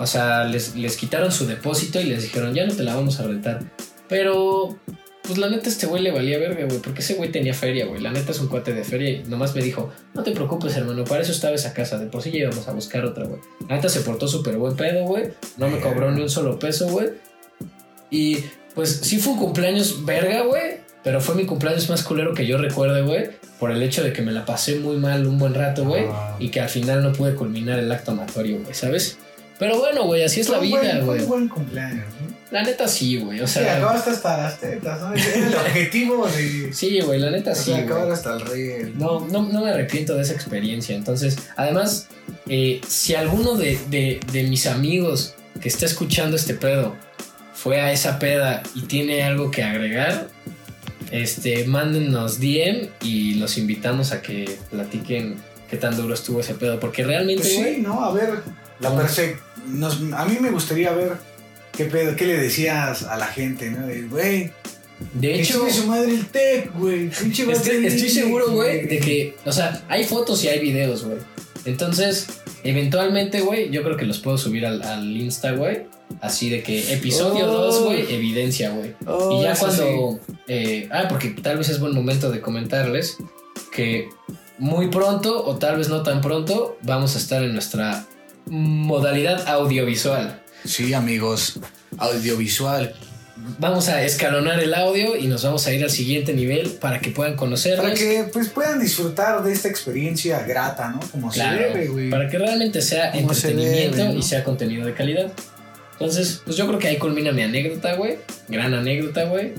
O 0.00 0.06
sea, 0.06 0.44
les, 0.44 0.76
les 0.76 0.96
quitaron 0.96 1.30
su 1.30 1.46
depósito 1.46 2.00
y 2.00 2.04
les 2.04 2.22
dijeron, 2.22 2.54
ya 2.54 2.66
no 2.66 2.74
te 2.74 2.82
la 2.82 2.94
vamos 2.94 3.20
a 3.20 3.24
rentar. 3.24 3.60
Pero, 4.08 4.78
pues 5.22 5.36
la 5.36 5.50
neta, 5.50 5.68
este 5.68 5.86
güey 5.86 6.02
le 6.02 6.10
valía 6.10 6.38
verga, 6.38 6.64
güey. 6.64 6.78
Porque 6.78 7.00
ese 7.02 7.16
güey 7.16 7.30
tenía 7.30 7.52
feria, 7.52 7.84
güey. 7.84 8.00
La 8.00 8.10
neta 8.10 8.32
es 8.32 8.40
un 8.40 8.48
cuate 8.48 8.72
de 8.72 8.82
feria 8.82 9.10
y 9.10 9.24
nomás 9.24 9.54
me 9.54 9.60
dijo, 9.60 9.92
no 10.14 10.22
te 10.22 10.30
preocupes, 10.30 10.74
hermano, 10.74 11.04
para 11.04 11.20
eso 11.20 11.32
estaba 11.32 11.54
esa 11.54 11.74
casa. 11.74 11.98
De 11.98 12.06
por 12.06 12.22
sí 12.22 12.30
ya 12.30 12.38
íbamos 12.38 12.66
a 12.66 12.72
buscar 12.72 13.04
otra, 13.04 13.26
güey. 13.26 13.42
La 13.68 13.76
neta 13.76 13.90
se 13.90 14.00
portó 14.00 14.26
súper 14.26 14.56
buen 14.56 14.74
pedo, 14.74 15.04
güey. 15.04 15.32
No 15.58 15.68
me 15.68 15.78
cobró 15.80 16.10
ni 16.10 16.22
un 16.22 16.30
solo 16.30 16.58
peso, 16.58 16.88
güey. 16.88 17.08
Y 18.10 18.38
pues 18.74 19.00
sí 19.02 19.18
fue 19.18 19.34
un 19.34 19.38
cumpleaños 19.38 20.06
verga, 20.06 20.44
güey. 20.44 20.80
Pero 21.04 21.20
fue 21.20 21.34
mi 21.34 21.44
cumpleaños 21.44 21.90
más 21.90 22.02
culero 22.02 22.32
que 22.32 22.46
yo 22.46 22.56
recuerde, 22.56 23.02
güey. 23.02 23.28
Por 23.58 23.70
el 23.70 23.82
hecho 23.82 24.02
de 24.02 24.14
que 24.14 24.22
me 24.22 24.32
la 24.32 24.46
pasé 24.46 24.76
muy 24.76 24.96
mal 24.96 25.26
un 25.26 25.38
buen 25.38 25.52
rato, 25.52 25.84
güey. 25.84 26.06
Ah. 26.08 26.36
Y 26.38 26.48
que 26.48 26.62
al 26.62 26.70
final 26.70 27.02
no 27.02 27.12
pude 27.12 27.34
culminar 27.34 27.78
el 27.78 27.92
acto 27.92 28.12
amatorio, 28.12 28.62
güey, 28.62 28.72
¿sabes? 28.72 29.18
Pero 29.60 29.78
bueno, 29.78 30.04
güey, 30.06 30.24
así 30.24 30.40
es 30.40 30.48
la 30.48 30.58
buen- 30.58 30.70
vida, 30.82 30.98
güey. 31.04 31.24
buen 31.26 31.48
cumpleaños, 31.48 32.06
¿no? 32.20 32.30
La 32.50 32.64
neta 32.64 32.88
sí, 32.88 33.16
güey. 33.18 33.40
O 33.40 33.46
Sí, 33.46 33.60
sea, 33.60 33.76
acabaste 33.76 34.10
hasta 34.10 34.36
las 34.38 34.58
tetas, 34.58 35.00
¿no? 35.00 35.14
Era 35.14 35.46
el 35.46 35.54
objetivo 35.66 36.26
de... 36.26 36.72
sí, 36.72 37.00
güey, 37.00 37.20
la 37.20 37.30
neta 37.30 37.52
o 37.52 37.54
sí. 37.54 37.64
sea, 37.66 37.78
acabar 37.78 38.10
hasta 38.10 38.32
el 38.34 38.40
rey. 38.40 38.92
No, 38.96 39.20
no, 39.28 39.42
no 39.42 39.60
me 39.62 39.70
arrepiento 39.70 40.16
de 40.16 40.22
esa 40.22 40.32
experiencia. 40.32 40.96
Entonces, 40.96 41.36
además, 41.56 42.08
eh, 42.48 42.80
si 42.88 43.14
alguno 43.14 43.54
de, 43.54 43.78
de- 43.88 44.18
de 44.32 44.42
mis 44.44 44.66
amigos 44.66 45.34
que 45.60 45.68
está 45.68 45.86
escuchando 45.86 46.34
este 46.36 46.54
pedo 46.54 46.96
fue 47.54 47.80
a 47.80 47.92
esa 47.92 48.18
peda 48.18 48.62
y 48.74 48.80
tiene 48.82 49.22
algo 49.22 49.52
que 49.52 49.62
agregar, 49.62 50.26
este, 51.12 51.64
mándennos 51.66 52.40
DM 52.40 52.88
y 53.02 53.34
los 53.34 53.58
invitamos 53.58 54.12
a 54.12 54.22
que 54.22 54.58
platiquen 54.70 55.36
qué 55.68 55.76
tan 55.76 55.96
duro 55.96 56.14
estuvo 56.14 56.40
ese 56.40 56.54
pedo. 56.54 56.80
Porque 56.80 57.04
realmente, 57.04 57.42
Pues 57.42 57.54
sí, 57.76 57.80
¿no? 57.82 58.04
A 58.04 58.12
ver, 58.12 58.30
la 58.80 58.90
No. 58.90 58.96
perfecta... 58.96 59.42
A 60.16 60.24
mí 60.24 60.38
me 60.40 60.50
gustaría 60.50 60.92
ver 60.92 61.12
qué 61.76 61.84
pedo, 61.84 62.16
qué 62.16 62.26
le 62.26 62.38
decías 62.38 63.02
a 63.04 63.16
la 63.16 63.26
gente, 63.26 63.70
¿no? 63.70 63.86
De, 63.86 64.02
güey, 64.02 64.50
de 65.14 65.40
hecho, 65.40 65.68
su 65.70 65.86
madre 65.86 66.10
el 66.12 66.26
tech, 66.26 66.72
güey. 66.74 67.08
estoy, 67.08 68.08
seguro, 68.10 68.50
güey, 68.50 68.86
de 68.86 68.98
que, 68.98 69.36
o 69.44 69.52
sea, 69.52 69.82
hay 69.88 70.04
fotos 70.04 70.44
y 70.44 70.48
hay 70.48 70.60
videos, 70.60 71.04
güey. 71.04 71.18
Entonces, 71.64 72.26
eventualmente, 72.64 73.40
güey, 73.40 73.70
yo 73.70 73.82
creo 73.82 73.96
que 73.96 74.06
los 74.06 74.18
puedo 74.18 74.36
subir 74.38 74.66
al, 74.66 74.82
al 74.82 75.16
Insta, 75.16 75.52
güey. 75.52 75.86
Así 76.20 76.50
de 76.50 76.62
que 76.62 76.92
episodio 76.92 77.46
Oh. 77.46 77.64
2, 77.66 77.82
güey, 77.84 78.14
evidencia, 78.14 78.70
güey. 78.70 78.94
Oh, 79.06 79.38
y 79.40 79.44
ya 79.44 79.54
cuando... 79.54 80.18
eh, 80.48 80.88
ah, 80.90 81.06
porque 81.08 81.28
tal 81.30 81.58
vez 81.58 81.68
es 81.68 81.78
buen 81.78 81.94
momento 81.94 82.30
de 82.30 82.40
comentarles 82.40 83.16
que 83.72 84.08
muy 84.58 84.88
pronto, 84.88 85.44
o 85.46 85.56
tal 85.56 85.78
vez 85.78 85.88
no 85.88 86.02
tan 86.02 86.20
pronto, 86.20 86.76
vamos 86.82 87.14
a 87.14 87.18
estar 87.18 87.42
en 87.42 87.52
nuestra 87.52 88.06
modalidad 88.50 89.48
audiovisual. 89.48 90.42
Sí. 90.64 90.92
Amigos, 90.92 91.58
audiovisual. 91.96 92.94
Vamos 93.58 93.88
a 93.88 94.02
escalonar 94.04 94.60
el 94.60 94.74
audio 94.74 95.16
y 95.16 95.26
nos 95.26 95.42
vamos 95.44 95.66
a 95.66 95.72
ir 95.72 95.82
al 95.82 95.90
siguiente 95.90 96.34
nivel 96.34 96.68
para 96.72 97.00
que 97.00 97.10
puedan 97.10 97.36
conocernos. 97.36 97.84
Para 97.86 97.94
que 97.94 98.24
pues 98.30 98.48
puedan 98.50 98.78
disfrutar 98.78 99.42
de 99.42 99.52
esta 99.52 99.68
experiencia 99.68 100.42
grata, 100.42 100.90
¿no? 100.90 101.00
Como 101.10 101.30
Claro, 101.30 101.56
se 101.56 101.64
debe, 101.68 101.86
güey. 101.88 102.10
para 102.10 102.28
que 102.28 102.36
realmente 102.38 102.82
sea 102.82 103.12
Como 103.12 103.32
se 103.32 103.48
entretenimiento 103.52 103.96
debe, 103.96 104.12
¿no? 104.12 104.18
y 104.18 104.22
sea 104.22 104.44
contenido 104.44 104.84
de 104.84 104.92
calidad. 104.92 105.32
Entonces, 105.92 106.42
pues 106.44 106.56
yo 106.56 106.66
creo 106.66 106.78
que 106.78 106.88
ahí 106.88 106.98
culmina 106.98 107.32
mi 107.32 107.42
anécdota, 107.42 107.94
güey. 107.94 108.18
Gran 108.48 108.74
anécdota, 108.74 109.24
güey. 109.24 109.52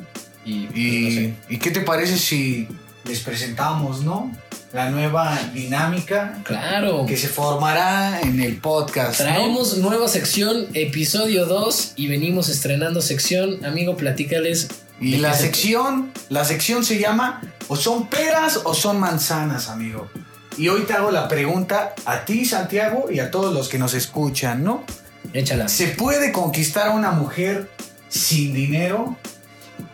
Y, 0.46 0.66
pues, 0.68 0.78
Y, 0.78 1.02
no 1.02 1.10
sé. 1.12 1.34
¿Y 1.50 1.58
qué 1.58 1.72
te 1.72 1.82
parece 1.82 2.18
si 2.18 2.68
les 3.06 3.20
presentamos, 3.22 4.04
no? 4.04 4.32
La 4.74 4.90
nueva 4.90 5.38
dinámica 5.54 6.40
Claro. 6.44 7.06
que 7.06 7.18
se 7.18 7.28
formará 7.28 8.22
en 8.22 8.40
el 8.40 8.58
podcast. 8.58 9.20
¿no? 9.20 9.26
Traemos 9.26 9.78
nueva 9.80 10.08
sección, 10.08 10.68
episodio 10.74 11.46
2, 11.46 11.94
y 11.98 12.08
venimos 12.08 12.48
estrenando 12.48 13.02
sección. 13.02 13.66
Amigo, 13.66 13.98
platícales. 13.98 14.70
Y 15.02 15.14
¿De 15.14 15.18
la 15.18 15.34
se- 15.34 15.44
sección, 15.44 16.12
la 16.30 16.46
sección 16.46 16.86
se 16.86 17.00
llama 17.00 17.42
o 17.68 17.76
son 17.76 18.08
peras 18.08 18.62
o 18.64 18.74
son 18.74 19.00
manzanas, 19.00 19.68
amigo. 19.68 20.10
Y 20.58 20.70
hoy 20.70 20.82
te 20.84 20.94
hago 20.94 21.12
la 21.12 21.28
pregunta 21.28 21.94
a 22.06 22.24
ti, 22.24 22.46
Santiago, 22.46 23.08
y 23.12 23.20
a 23.20 23.30
todos 23.30 23.54
los 23.54 23.68
que 23.68 23.78
nos 23.78 23.94
escuchan, 23.94 24.64
¿no? 24.64 24.86
Échala. 25.34 25.68
¿Se 25.68 25.88
puede 25.88 26.32
conquistar 26.32 26.90
a 26.90 26.92
una 26.92 27.12
mujer 27.12 27.70
sin 28.08 28.54
dinero? 28.54 29.18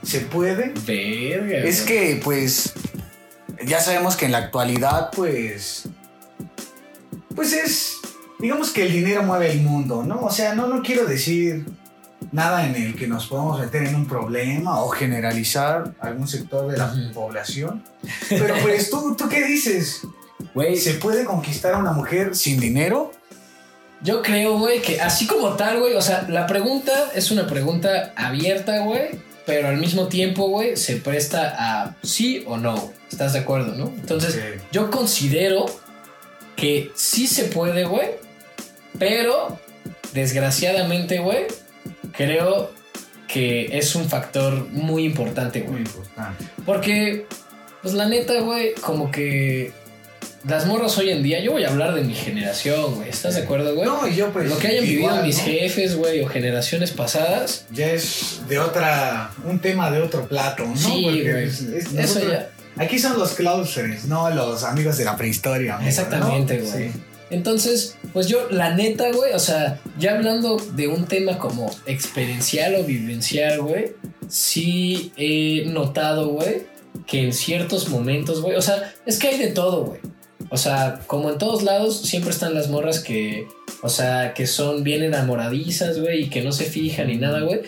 ¿Se 0.03 0.19
puede? 0.19 0.73
Verga. 0.85 1.59
Es 1.59 1.81
que, 1.81 2.19
pues, 2.23 2.73
ya 3.65 3.79
sabemos 3.79 4.15
que 4.15 4.25
en 4.25 4.31
la 4.31 4.39
actualidad, 4.39 5.11
pues, 5.15 5.87
pues 7.35 7.53
es, 7.53 7.97
digamos 8.39 8.71
que 8.71 8.83
el 8.83 8.91
dinero 8.91 9.23
mueve 9.23 9.51
el 9.51 9.61
mundo, 9.61 10.03
¿no? 10.03 10.21
O 10.21 10.31
sea, 10.31 10.55
no, 10.55 10.67
no 10.67 10.81
quiero 10.81 11.05
decir 11.05 11.65
nada 12.31 12.67
en 12.67 12.75
el 12.75 12.95
que 12.95 13.07
nos 13.07 13.27
podamos 13.27 13.59
meter 13.59 13.83
en 13.83 13.95
un 13.95 14.07
problema 14.07 14.81
o 14.81 14.89
generalizar 14.89 15.93
algún 15.99 16.27
sector 16.27 16.71
de 16.71 16.77
la 16.77 16.93
población. 17.13 17.83
Pero 18.29 18.55
pues, 18.61 18.89
¿tú, 18.89 19.15
¿tú 19.15 19.29
qué 19.29 19.43
dices? 19.45 20.01
Güey, 20.53 20.77
¿Se 20.77 20.95
puede 20.95 21.25
conquistar 21.25 21.73
a 21.73 21.77
una 21.77 21.91
mujer 21.91 22.35
sin 22.35 22.59
dinero? 22.59 23.11
yo 24.01 24.21
creo, 24.21 24.57
güey, 24.59 24.81
que 24.81 25.01
así 25.01 25.25
como 25.25 25.55
tal, 25.55 25.79
güey, 25.79 25.95
o 25.95 26.01
sea, 26.01 26.25
la 26.29 26.45
pregunta 26.45 26.91
es 27.15 27.31
una 27.31 27.47
pregunta 27.47 28.13
abierta, 28.15 28.79
güey, 28.83 29.19
pero 29.47 29.69
al 29.69 29.77
mismo 29.77 30.07
tiempo, 30.09 30.49
güey, 30.49 30.75
se 30.77 30.97
presta 30.97 31.55
a 31.57 31.95
sí 32.03 32.43
o 32.45 32.57
no. 32.57 32.93
¿Estás 33.09 33.31
de 33.33 33.39
acuerdo, 33.39 33.73
no? 33.75 33.85
Entonces, 33.97 34.37
yo 34.73 34.91
considero 34.91 35.65
que 36.57 36.91
sí 36.93 37.25
se 37.27 37.45
puede, 37.45 37.85
güey, 37.85 38.09
pero 38.99 39.57
desgraciadamente, 40.13 41.19
güey, 41.19 41.45
creo 42.11 42.71
que 43.29 43.77
es 43.77 43.95
un 43.95 44.09
factor 44.09 44.67
muy 44.71 45.05
importante, 45.05 45.61
Muy 45.61 45.69
güey. 45.69 45.81
importante. 45.83 46.45
Porque, 46.65 47.25
pues 47.81 47.93
la 47.93 48.07
neta, 48.09 48.41
güey, 48.41 48.73
como 48.75 49.09
que 49.11 49.71
las 50.47 50.65
morras 50.65 50.97
hoy 50.97 51.09
en 51.09 51.23
día, 51.23 51.39
yo 51.41 51.51
voy 51.53 51.63
a 51.63 51.69
hablar 51.69 51.93
de 51.93 52.03
mi 52.03 52.13
generación, 52.13 52.95
güey. 52.95 53.09
¿Estás 53.09 53.35
de 53.35 53.41
acuerdo, 53.43 53.73
güey? 53.75 53.87
No, 53.87 54.07
y 54.07 54.15
yo 54.15 54.31
pues... 54.31 54.49
Lo 54.49 54.57
que 54.57 54.67
hayan 54.67 54.83
vivido 54.85 55.15
mis 55.23 55.37
¿no? 55.39 55.43
jefes, 55.43 55.95
güey, 55.95 56.21
o 56.21 56.27
generaciones 56.27 56.91
pasadas. 56.91 57.65
Ya 57.71 57.87
es 57.87 58.41
de 58.47 58.59
otra, 58.59 59.31
un 59.45 59.59
tema 59.59 59.89
de 59.91 60.01
otro 60.01 60.27
plato, 60.27 60.63
¿no? 60.65 60.75
Sí, 60.77 61.03
güey. 61.03 61.27
es- 61.27 61.61
Eso 61.61 62.19
ya. 62.29 62.49
Aquí 62.77 62.99
son 62.99 63.17
los 63.17 63.31
closers, 63.33 64.05
no 64.05 64.29
los 64.29 64.63
amigos 64.63 64.97
de 64.97 65.05
la 65.05 65.17
prehistoria. 65.17 65.75
amigo, 65.75 65.89
Exactamente, 65.89 66.59
¿no? 66.59 66.69
güey. 66.69 66.89
Sí. 66.91 66.99
Entonces, 67.29 67.95
pues 68.13 68.27
yo, 68.27 68.47
la 68.51 68.73
neta, 68.75 69.11
güey, 69.11 69.33
o 69.33 69.39
sea, 69.39 69.79
ya 69.99 70.13
hablando 70.13 70.55
de 70.73 70.87
un 70.87 71.05
tema 71.07 71.37
como 71.39 71.69
experiencial 71.87 72.75
o 72.75 72.83
vivencial, 72.83 73.61
güey, 73.61 73.93
sí 74.29 75.11
he 75.17 75.65
notado, 75.65 76.29
güey, 76.29 76.67
que 77.05 77.23
en 77.23 77.33
ciertos 77.33 77.89
momentos, 77.89 78.41
güey, 78.41 78.55
o 78.55 78.61
sea, 78.61 78.93
es 79.05 79.17
que 79.19 79.27
hay 79.29 79.37
de 79.39 79.47
todo, 79.47 79.85
güey. 79.85 79.99
O 80.49 80.57
sea, 80.57 80.99
como 81.07 81.29
en 81.29 81.37
todos 81.37 81.63
lados, 81.63 82.01
siempre 82.01 82.31
están 82.31 82.53
las 82.53 82.69
morras 82.69 82.99
que, 82.99 83.47
o 83.81 83.89
sea, 83.89 84.33
que 84.33 84.47
son 84.47 84.83
bien 84.83 85.03
enamoradizas, 85.03 85.99
güey, 85.99 86.23
y 86.23 86.29
que 86.29 86.41
no 86.41 86.51
se 86.51 86.65
fijan 86.65 87.07
ni 87.07 87.17
nada, 87.17 87.41
güey. 87.41 87.61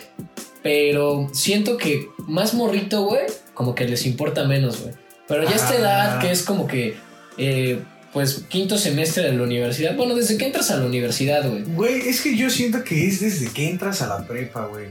Pero 0.62 1.28
siento 1.32 1.76
que 1.76 2.08
más 2.26 2.54
morrito, 2.54 3.02
güey, 3.04 3.22
como 3.54 3.74
que 3.74 3.86
les 3.86 4.06
importa 4.06 4.44
menos, 4.44 4.80
güey. 4.82 4.94
Pero 5.28 5.44
ya 5.44 5.54
esta 5.56 5.70
Ah. 5.70 5.76
edad 5.78 6.20
que 6.20 6.30
es 6.30 6.42
como 6.42 6.66
que, 6.66 6.96
eh, 7.38 7.80
pues, 8.12 8.44
quinto 8.48 8.76
semestre 8.78 9.24
de 9.24 9.32
la 9.34 9.42
universidad. 9.42 9.94
Bueno, 9.96 10.14
desde 10.14 10.36
que 10.36 10.46
entras 10.46 10.70
a 10.70 10.76
la 10.76 10.86
universidad, 10.86 11.48
güey. 11.48 11.62
Güey, 11.62 12.08
es 12.08 12.20
que 12.22 12.36
yo 12.36 12.50
siento 12.50 12.82
que 12.82 13.06
es 13.06 13.20
desde 13.20 13.48
que 13.52 13.68
entras 13.68 14.02
a 14.02 14.06
la 14.08 14.26
prepa, 14.26 14.66
güey. 14.66 14.86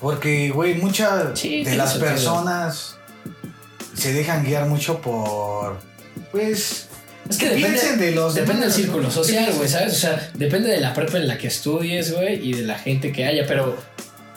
Porque, 0.00 0.50
güey, 0.50 0.74
muchas 0.74 1.38
Sí, 1.38 1.64
de 1.64 1.76
las 1.76 1.92
sentido. 1.92 2.12
personas 2.12 2.96
se 3.94 4.12
dejan 4.12 4.44
guiar 4.44 4.66
mucho 4.66 5.00
por, 5.00 5.78
pues, 6.30 6.88
Es 7.28 7.38
que 7.38 7.48
¿qué 7.48 7.54
depende, 7.54 7.96
de 7.96 8.12
los 8.12 8.34
depende 8.34 8.62
del 8.62 8.72
círculo 8.72 9.10
social, 9.10 9.46
¿Qué 9.46 9.52
güey? 9.52 9.68
¿sabes? 9.68 9.94
O 9.94 9.96
sea, 9.96 10.30
depende 10.34 10.68
de 10.68 10.80
la 10.80 10.92
prepa 10.92 11.18
en 11.18 11.28
la 11.28 11.38
que 11.38 11.46
estudies, 11.46 12.12
güey, 12.12 12.46
y 12.46 12.52
de 12.54 12.62
la 12.62 12.78
gente 12.78 13.12
que 13.12 13.24
haya. 13.24 13.46
Pero, 13.46 13.76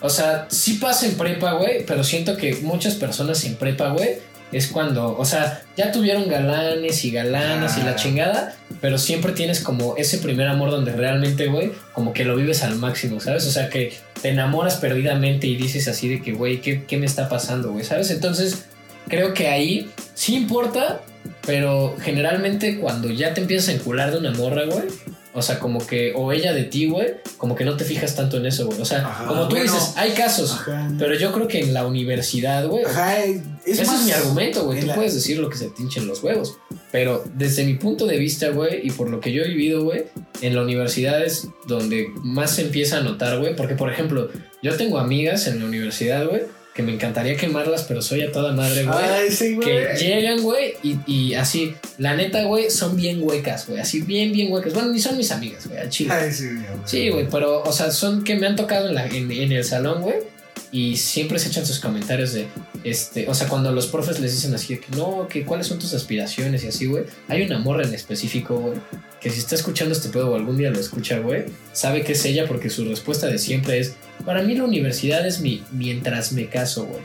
o 0.02 0.10
sea, 0.10 0.48
sí 0.50 0.74
pasa 0.74 1.06
en 1.06 1.16
prepa, 1.16 1.54
güey, 1.54 1.86
pero 1.86 2.04
siento 2.04 2.38
que 2.38 2.56
muchas 2.62 2.96
personas 2.96 3.44
en 3.46 3.56
prepa, 3.56 3.90
güey, 3.90 4.20
es 4.52 4.68
cuando, 4.68 5.18
o 5.18 5.26
sea, 5.26 5.64
ya 5.76 5.92
tuvieron 5.92 6.30
galanes 6.30 7.04
y 7.04 7.12
galanas 7.12 7.78
y 7.78 7.82
la 7.82 7.96
chingada, 7.96 8.56
pero 8.80 8.98
siempre 8.98 9.34
tienes 9.34 9.60
como 9.60 9.98
ese 9.98 10.20
primer 10.20 10.48
amor 10.48 10.70
donde 10.72 10.94
realmente, 10.94 11.48
güey, 11.48 11.72
como 11.94 12.14
que 12.14 12.24
lo 12.24 12.36
vives 12.36 12.64
al 12.64 12.76
máximo, 12.76 13.20
¿sabes? 13.20 13.46
O 13.48 13.52
sea, 13.52 13.70
que 13.70 13.94
te 14.22 14.30
enamoras 14.30 14.78
perdidamente 14.78 15.48
y 15.48 15.56
dices 15.56 15.88
así 15.88 16.08
de 16.08 16.22
que, 16.22 16.34
güey, 16.34 16.62
¿qué, 16.62 16.84
¿qué 16.86 16.98
me 16.98 17.06
está 17.06 17.28
pasando, 17.28 17.72
güey? 17.72 17.84
¿Sabes? 17.84 18.12
Entonces, 18.12 18.66
creo 19.10 19.34
que 19.34 19.48
ahí 19.48 19.90
sí 20.14 20.36
importa, 20.36 21.02
pero 21.46 21.96
generalmente 22.02 22.80
cuando 22.80 23.10
ya 23.10 23.34
te 23.34 23.42
empiezas 23.42 23.70
a 23.70 23.74
encular 23.74 24.12
de 24.12 24.18
una 24.18 24.32
morra, 24.32 24.66
güey, 24.66 24.86
o 25.38 25.42
sea, 25.42 25.60
como 25.60 25.86
que, 25.86 26.14
o 26.16 26.32
ella 26.32 26.54
de 26.54 26.64
ti, 26.64 26.88
güey, 26.88 27.16
como 27.38 27.56
que 27.56 27.66
no 27.66 27.76
te 27.76 27.84
fijas 27.84 28.16
tanto 28.16 28.38
en 28.38 28.46
eso, 28.46 28.66
güey. 28.68 28.80
O 28.80 28.86
sea, 28.86 29.00
Ajá, 29.06 29.26
como 29.26 29.50
tú 29.50 29.56
bueno. 29.58 29.70
dices, 29.72 29.92
hay 29.98 30.12
casos, 30.12 30.54
Ajá. 30.54 30.90
pero 30.98 31.14
yo 31.16 31.34
creo 31.34 31.48
que 31.50 31.60
en 31.60 31.74
la 31.74 31.86
universidad, 31.86 32.66
güey, 32.68 32.86
Ajá, 32.86 33.22
es 33.22 33.42
ese 33.66 33.86
más 33.86 34.00
es 34.00 34.06
mi 34.06 34.12
argumento, 34.14 34.64
güey. 34.66 34.80
Tú 34.80 34.88
la- 34.88 34.96
puedes 34.96 35.14
decir 35.14 35.38
lo 35.40 35.50
que 35.50 35.58
se 35.58 35.68
te 35.70 35.82
hinchen 35.82 36.08
los 36.08 36.24
huevos. 36.24 36.56
Pero 36.92 37.22
desde 37.34 37.66
mi 37.66 37.74
punto 37.74 38.06
de 38.06 38.18
vista, 38.18 38.48
güey, 38.50 38.88
y 38.88 38.92
por 38.92 39.10
lo 39.10 39.20
que 39.20 39.34
yo 39.34 39.44
he 39.44 39.50
vivido, 39.50 39.84
güey, 39.84 40.06
en 40.42 40.56
la 40.56 40.62
universidad 40.62 41.22
es 41.22 41.50
donde 41.68 42.08
más 42.24 42.52
se 42.56 42.62
empieza 42.62 43.00
a 43.00 43.02
notar, 43.02 43.38
güey. 43.38 43.58
Porque, 43.58 43.76
por 43.76 43.92
ejemplo, 43.92 44.30
yo 44.64 44.78
tengo 44.78 45.00
amigas 45.00 45.48
en 45.48 45.60
la 45.60 45.66
universidad, 45.66 46.26
güey, 46.28 46.44
que 46.76 46.84
me 46.84 46.94
encantaría 46.94 47.38
quemarlas, 47.38 47.84
pero 47.84 48.02
soy 48.02 48.22
a 48.24 48.32
toda 48.34 48.52
madre, 48.52 48.84
güey. 48.84 48.98
Ay, 48.98 49.32
sí, 49.32 49.56
güey. 49.56 49.66
Que 49.68 49.96
llegan, 49.98 50.42
güey, 50.42 50.74
y, 50.84 50.98
y 51.08 51.34
así, 51.34 51.74
la 51.98 52.16
neta, 52.16 52.44
güey, 52.44 52.70
son 52.70 52.98
bien 52.98 53.20
huecas, 53.24 53.66
güey. 53.68 53.80
Así, 53.80 54.02
bien, 54.02 54.34
bien 54.34 54.52
huecas. 54.52 54.74
Bueno, 54.74 54.90
ni 54.90 55.00
son 55.00 55.16
mis 55.18 55.32
amigas, 55.32 55.68
güey, 55.68 55.80
al 55.80 55.90
chile. 55.90 56.12
Ay, 56.14 56.32
sí, 56.34 56.50
güey. 56.50 56.66
Sí, 56.84 57.10
güey, 57.10 57.28
pero, 57.32 57.64
o 57.64 57.72
sea, 57.72 57.92
son 57.92 58.24
que 58.26 58.36
me 58.36 58.46
han 58.46 58.58
tocado 58.58 58.90
en, 58.90 58.96
la- 58.96 59.08
en- 59.08 59.32
en 59.32 59.52
el 59.54 59.64
salón, 59.64 60.02
güey. 60.02 60.16
Y 60.72 60.98
siempre 60.98 61.40
se 61.40 61.48
echan 61.48 61.66
sus 61.66 61.80
comentarios 61.80 62.34
de, 62.34 62.48
este, 62.84 63.30
o 63.30 63.34
sea, 63.34 63.48
cuando 63.48 63.72
los 63.72 63.88
profes 63.88 64.20
les 64.20 64.34
dicen 64.34 64.54
así 64.54 64.76
que 64.78 64.86
no, 64.98 65.28
que 65.30 65.46
cuáles 65.46 65.68
son 65.68 65.80
tus 65.80 65.94
aspiraciones 65.94 66.66
y 66.66 66.68
así, 66.68 66.86
güey. 66.88 67.06
Hay 67.30 67.44
una 67.44 67.58
morra 67.60 67.86
en 67.86 67.94
específico, 67.94 68.58
güey, 68.58 68.78
que 69.26 69.32
si 69.32 69.40
está 69.40 69.56
escuchando 69.56 69.92
este 69.92 70.10
pedo 70.10 70.30
o 70.30 70.36
algún 70.36 70.56
día 70.56 70.70
lo 70.70 70.80
escucha, 70.80 71.18
güey, 71.18 71.46
sabe 71.74 72.04
que 72.04 72.12
es 72.12 72.24
ella 72.26 72.48
porque 72.48 72.70
su 72.70 72.86
respuesta 72.86 73.26
de 73.26 73.40
siempre 73.40 73.80
es, 73.80 73.96
para 74.24 74.44
mí 74.44 74.54
la 74.54 74.66
universidad 74.66 75.26
es 75.26 75.40
mi 75.40 75.64
mientras 75.72 76.32
me 76.32 76.46
caso, 76.46 76.86
güey. 76.86 77.02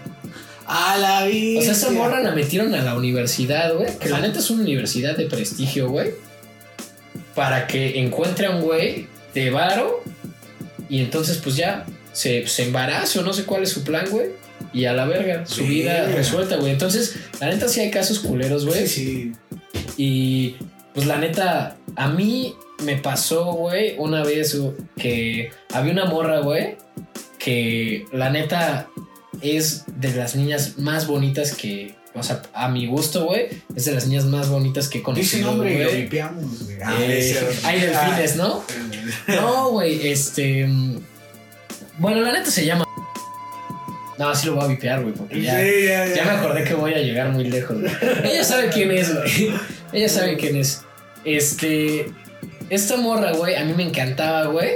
A 0.67 0.99
la 0.99 1.25
vida. 1.25 1.61
O 1.61 1.63
sea, 1.63 1.73
esa 1.73 1.91
morra 1.91 2.21
la 2.21 2.33
metieron 2.33 2.75
a 2.75 2.83
la 2.83 2.95
universidad, 2.95 3.75
güey. 3.75 3.99
Que 3.99 4.11
la 4.11 4.21
neta 4.21 4.39
es 4.39 4.51
una 4.51 4.65
universidad 4.65 5.17
de 5.17 5.31
prestigio, 5.31 5.89
güey. 5.89 6.11
Para 7.35 7.67
que 7.67 7.99
encuentre 7.99 8.49
a 8.49 8.51
un 8.51 8.65
güey 8.65 9.07
de 9.33 9.49
varo. 9.49 10.05
Y 10.91 11.01
entonces, 11.01 11.39
pues 11.39 11.57
ya 11.57 11.87
se, 12.13 12.47
se 12.47 12.65
embarace 12.65 13.19
o 13.19 13.23
no 13.23 13.33
sé 13.33 13.45
cuál 13.45 13.63
es 13.63 13.71
su 13.71 13.83
plan, 13.83 14.05
güey. 14.11 14.27
Y 14.75 14.85
a 14.85 14.93
la 14.93 15.07
verga, 15.07 15.47
su 15.47 15.65
vida 15.65 16.07
resuelta, 16.09 16.57
güey. 16.57 16.73
Entonces, 16.73 17.17
la 17.41 17.49
neta 17.49 17.67
sí 17.67 17.81
hay 17.81 17.91
casos 17.91 18.19
culeros, 18.19 18.67
güey. 18.67 18.87
Sí, 18.87 19.33
sí. 19.47 19.61
Y 19.97 20.57
pues 20.95 21.07
la 21.07 21.19
neta, 21.19 21.77
a 21.97 22.09
mí 22.09 22.55
me 22.85 22.97
pasó, 22.97 23.53
güey, 23.53 23.95
una 23.99 24.23
vez 24.25 24.57
que 24.97 25.51
había 25.73 25.93
una 25.93 26.05
morra, 26.07 26.41
güey, 26.41 26.77
que 27.39 28.05
la 28.13 28.31
neta 28.31 28.89
es 29.41 29.85
de 29.87 30.13
las 30.15 30.35
niñas 30.37 30.79
más 30.79 31.07
bonitas 31.07 31.55
que, 31.55 31.95
o 32.15 32.23
sea, 32.23 32.43
a 32.53 32.69
mi 32.69 32.87
gusto, 32.87 33.25
güey, 33.27 33.49
es 33.75 33.85
de 33.87 33.93
las 33.93 34.07
niñas 34.07 34.25
más 34.27 34.49
bonitas 34.49 34.89
que 34.89 34.99
he 34.99 35.01
Dice 35.01 35.05
conocido. 35.43 35.51
nombre 35.53 35.75
y 35.75 35.83
lo 35.85 35.93
limpiamos, 35.93 36.65
güey. 36.65 36.77
Ah, 36.85 36.97
Eh, 37.01 37.37
hay 37.65 37.81
delfines, 37.81 38.37
¿no? 38.37 38.63
No, 39.29 39.71
güey, 39.71 40.09
este. 40.09 40.67
mm, 40.67 40.99
Bueno, 41.99 42.21
la 42.23 42.33
neta 42.33 42.51
se 42.51 42.65
llama. 42.65 42.85
No, 44.21 44.35
sí 44.35 44.49
lo 44.49 44.55
voy 44.55 44.65
a 44.65 44.69
vipear, 44.69 45.01
güey, 45.01 45.15
porque 45.15 45.41
ya. 45.41 45.59
Sí, 45.59 45.87
ya, 45.87 46.07
ya. 46.07 46.15
Ya 46.15 46.25
me 46.27 46.31
acordé 46.33 46.63
que 46.63 46.75
voy 46.75 46.93
a 46.93 46.99
llegar 46.99 47.31
muy 47.31 47.45
lejos. 47.49 47.81
güey. 47.81 47.91
Ella 48.23 48.45
sabe 48.45 48.69
quién 48.69 48.91
es, 48.91 49.15
güey. 49.15 49.51
Ella 49.95 50.11
sabe 50.11 50.37
quién 50.37 50.57
es. 50.57 50.83
Este. 51.25 52.13
Esta 52.69 52.99
morra, 52.99 53.33
güey, 53.33 53.57
a 53.57 53.65
mí 53.65 53.73
me 53.75 53.83
encantaba, 53.83 54.45
güey. 54.45 54.73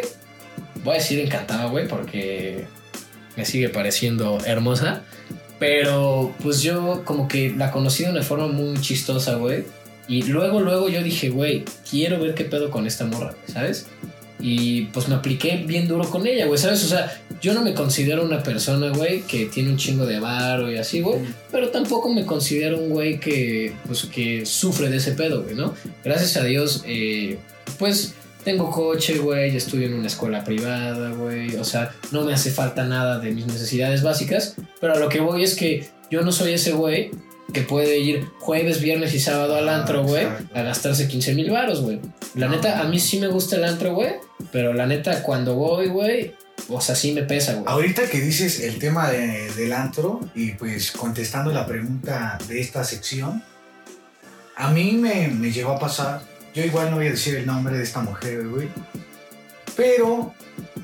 Voy 0.83 0.95
a 0.95 0.99
decir 0.99 1.21
encantaba, 1.21 1.67
güey, 1.67 1.87
porque 1.87 2.65
me 3.37 3.45
sigue 3.45 3.69
pareciendo 3.69 4.39
hermosa. 4.47 5.03
Pero 5.59 6.35
pues 6.43 6.63
yo 6.63 7.03
como 7.05 7.29
que 7.29 7.51
la 7.51 7.71
conocí 7.71 8.05
de 8.05 8.11
una 8.11 8.23
forma 8.23 8.47
muy 8.49 8.81
chistosa, 8.81 9.35
güey. 9.35 9.65
Y 10.09 10.23
luego, 10.23 10.61
luego 10.61 10.89
yo 10.89 11.03
dije, 11.03 11.29
güey, 11.29 11.65
quiero 11.89 12.19
ver 12.19 12.35
qué 12.35 12.45
pedo 12.45 12.71
con 12.71 12.87
esta 12.87 13.05
morra, 13.05 13.35
¿sabes? 13.47 13.87
Y 14.47 14.83
pues 14.93 15.09
me 15.09 15.15
apliqué 15.15 15.65
bien 15.67 15.89
duro 15.89 16.05
con 16.11 16.27
ella, 16.27 16.45
güey, 16.45 16.59
¿sabes? 16.59 16.85
O 16.85 16.87
sea, 16.87 17.19
yo 17.41 17.55
no 17.55 17.63
me 17.63 17.73
considero 17.73 18.23
una 18.23 18.43
persona, 18.43 18.91
güey, 18.91 19.23
que 19.23 19.47
tiene 19.47 19.71
un 19.71 19.79
chingo 19.79 20.05
de 20.05 20.21
varo 20.21 20.71
y 20.71 20.77
así, 20.77 21.01
güey. 21.01 21.21
Pero 21.51 21.71
tampoco 21.71 22.13
me 22.13 22.27
considero 22.27 22.77
un 22.79 22.91
güey 22.91 23.19
que, 23.19 23.73
pues, 23.87 24.05
que 24.05 24.45
sufre 24.45 24.91
de 24.91 24.99
ese 24.99 25.13
pedo, 25.13 25.45
güey, 25.45 25.55
¿no? 25.55 25.73
Gracias 26.05 26.37
a 26.37 26.45
Dios, 26.45 26.85
eh, 26.87 27.39
pues, 27.79 28.17
tengo 28.45 28.71
coche, 28.71 29.17
güey, 29.17 29.57
estudio 29.57 29.87
en 29.87 29.95
una 29.95 30.09
escuela 30.09 30.45
privada, 30.45 31.13
güey. 31.13 31.57
O 31.57 31.65
sea, 31.65 31.95
no 32.13 32.23
me 32.27 32.35
hace 32.35 32.51
falta 32.51 32.85
nada 32.85 33.21
de 33.21 33.31
mis 33.31 33.47
necesidades 33.47 34.03
básicas. 34.03 34.57
Pero 34.79 34.93
a 34.93 34.99
lo 34.99 35.09
que 35.09 35.21
voy 35.21 35.43
es 35.43 35.57
que 35.57 35.89
yo 36.11 36.21
no 36.21 36.33
soy 36.33 36.53
ese 36.53 36.73
güey 36.73 37.13
que 37.53 37.63
puede 37.63 37.99
ir 37.99 38.27
jueves, 38.41 38.81
viernes 38.81 39.15
y 39.15 39.21
sábado 39.21 39.57
al 39.57 39.69
Ah, 39.69 39.77
antro, 39.77 40.03
güey, 40.05 40.27
a 40.55 40.63
gastarse 40.63 41.07
15 41.09 41.35
mil 41.35 41.51
baros, 41.51 41.83
güey. 41.83 42.01
La 42.35 42.49
neta, 42.49 42.81
a 42.81 42.85
mí 42.85 42.99
sí 42.99 43.19
me 43.21 43.29
gusta 43.29 43.57
el 43.57 43.65
antro, 43.65 43.95
güey. 43.95 44.15
Pero 44.51 44.73
la 44.75 44.87
neta, 44.87 45.23
cuando 45.23 45.55
voy, 45.55 45.89
güey, 45.89 46.35
o 46.69 46.81
sea, 46.81 46.95
sí 46.95 47.13
me 47.13 47.23
pesa, 47.23 47.53
güey. 47.55 47.65
Ahorita 47.67 48.09
que 48.09 48.21
dices 48.21 48.61
el 48.61 48.79
tema 48.79 49.11
de- 49.11 49.51
del 49.55 49.73
antro 49.73 50.21
y 50.35 50.53
pues 50.53 50.91
contestando 50.93 51.53
la 51.53 51.67
pregunta 51.67 52.39
de 52.49 52.61
esta 52.61 52.83
sección, 52.83 53.43
a 54.57 54.71
mí 54.71 54.93
me, 54.93 55.29
me 55.29 55.53
llegó 55.53 55.73
a 55.73 55.79
pasar, 55.79 56.23
yo 56.55 56.65
igual 56.65 56.91
no 56.91 56.97
voy 56.97 57.09
a 57.09 57.11
decir 57.11 57.35
el 57.37 57.47
nombre 57.47 57.77
de 57.77 57.83
esta 57.85 58.01
mujer, 58.01 58.47
güey, 58.49 58.69
pero 59.77 60.33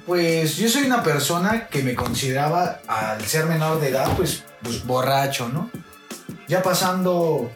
pues 0.06 0.56
yo 0.56 0.68
soy 0.68 0.82
una 0.84 1.02
persona 1.02 1.68
que 1.68 1.82
me 1.82 1.94
consideraba 1.94 2.80
al 2.88 3.24
ser 3.26 3.46
menor 3.46 3.80
de 3.80 3.88
edad 3.90 4.08
pues, 4.16 4.42
pues 4.62 4.84
borracho, 4.84 5.48
¿no? 5.48 5.70
Ya 6.50 6.64
pasando, 6.64 7.48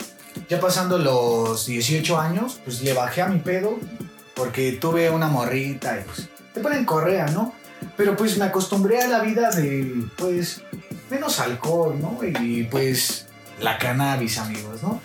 ya 0.48 0.60
pasando 0.60 0.98
los 0.98 1.66
18 1.66 2.16
años, 2.16 2.60
pues 2.62 2.80
le 2.80 2.92
bajé 2.92 3.22
a 3.22 3.26
mi 3.26 3.40
pedo 3.40 3.76
porque 4.36 4.70
tuve 4.70 5.10
una 5.10 5.26
morrita 5.26 5.98
y 5.98 6.04
pues 6.04 6.28
te 6.52 6.60
ponen 6.60 6.84
correa, 6.84 7.26
¿no? 7.26 7.52
Pero 7.96 8.14
pues 8.14 8.38
me 8.38 8.44
acostumbré 8.44 9.02
a 9.02 9.08
la 9.08 9.18
vida 9.18 9.50
de, 9.50 10.04
pues, 10.16 10.62
menos 11.10 11.40
alcohol, 11.40 11.98
¿no? 12.00 12.20
Y 12.40 12.62
pues 12.64 13.26
la 13.60 13.78
cannabis, 13.78 14.38
amigos, 14.38 14.80
¿no? 14.84 15.00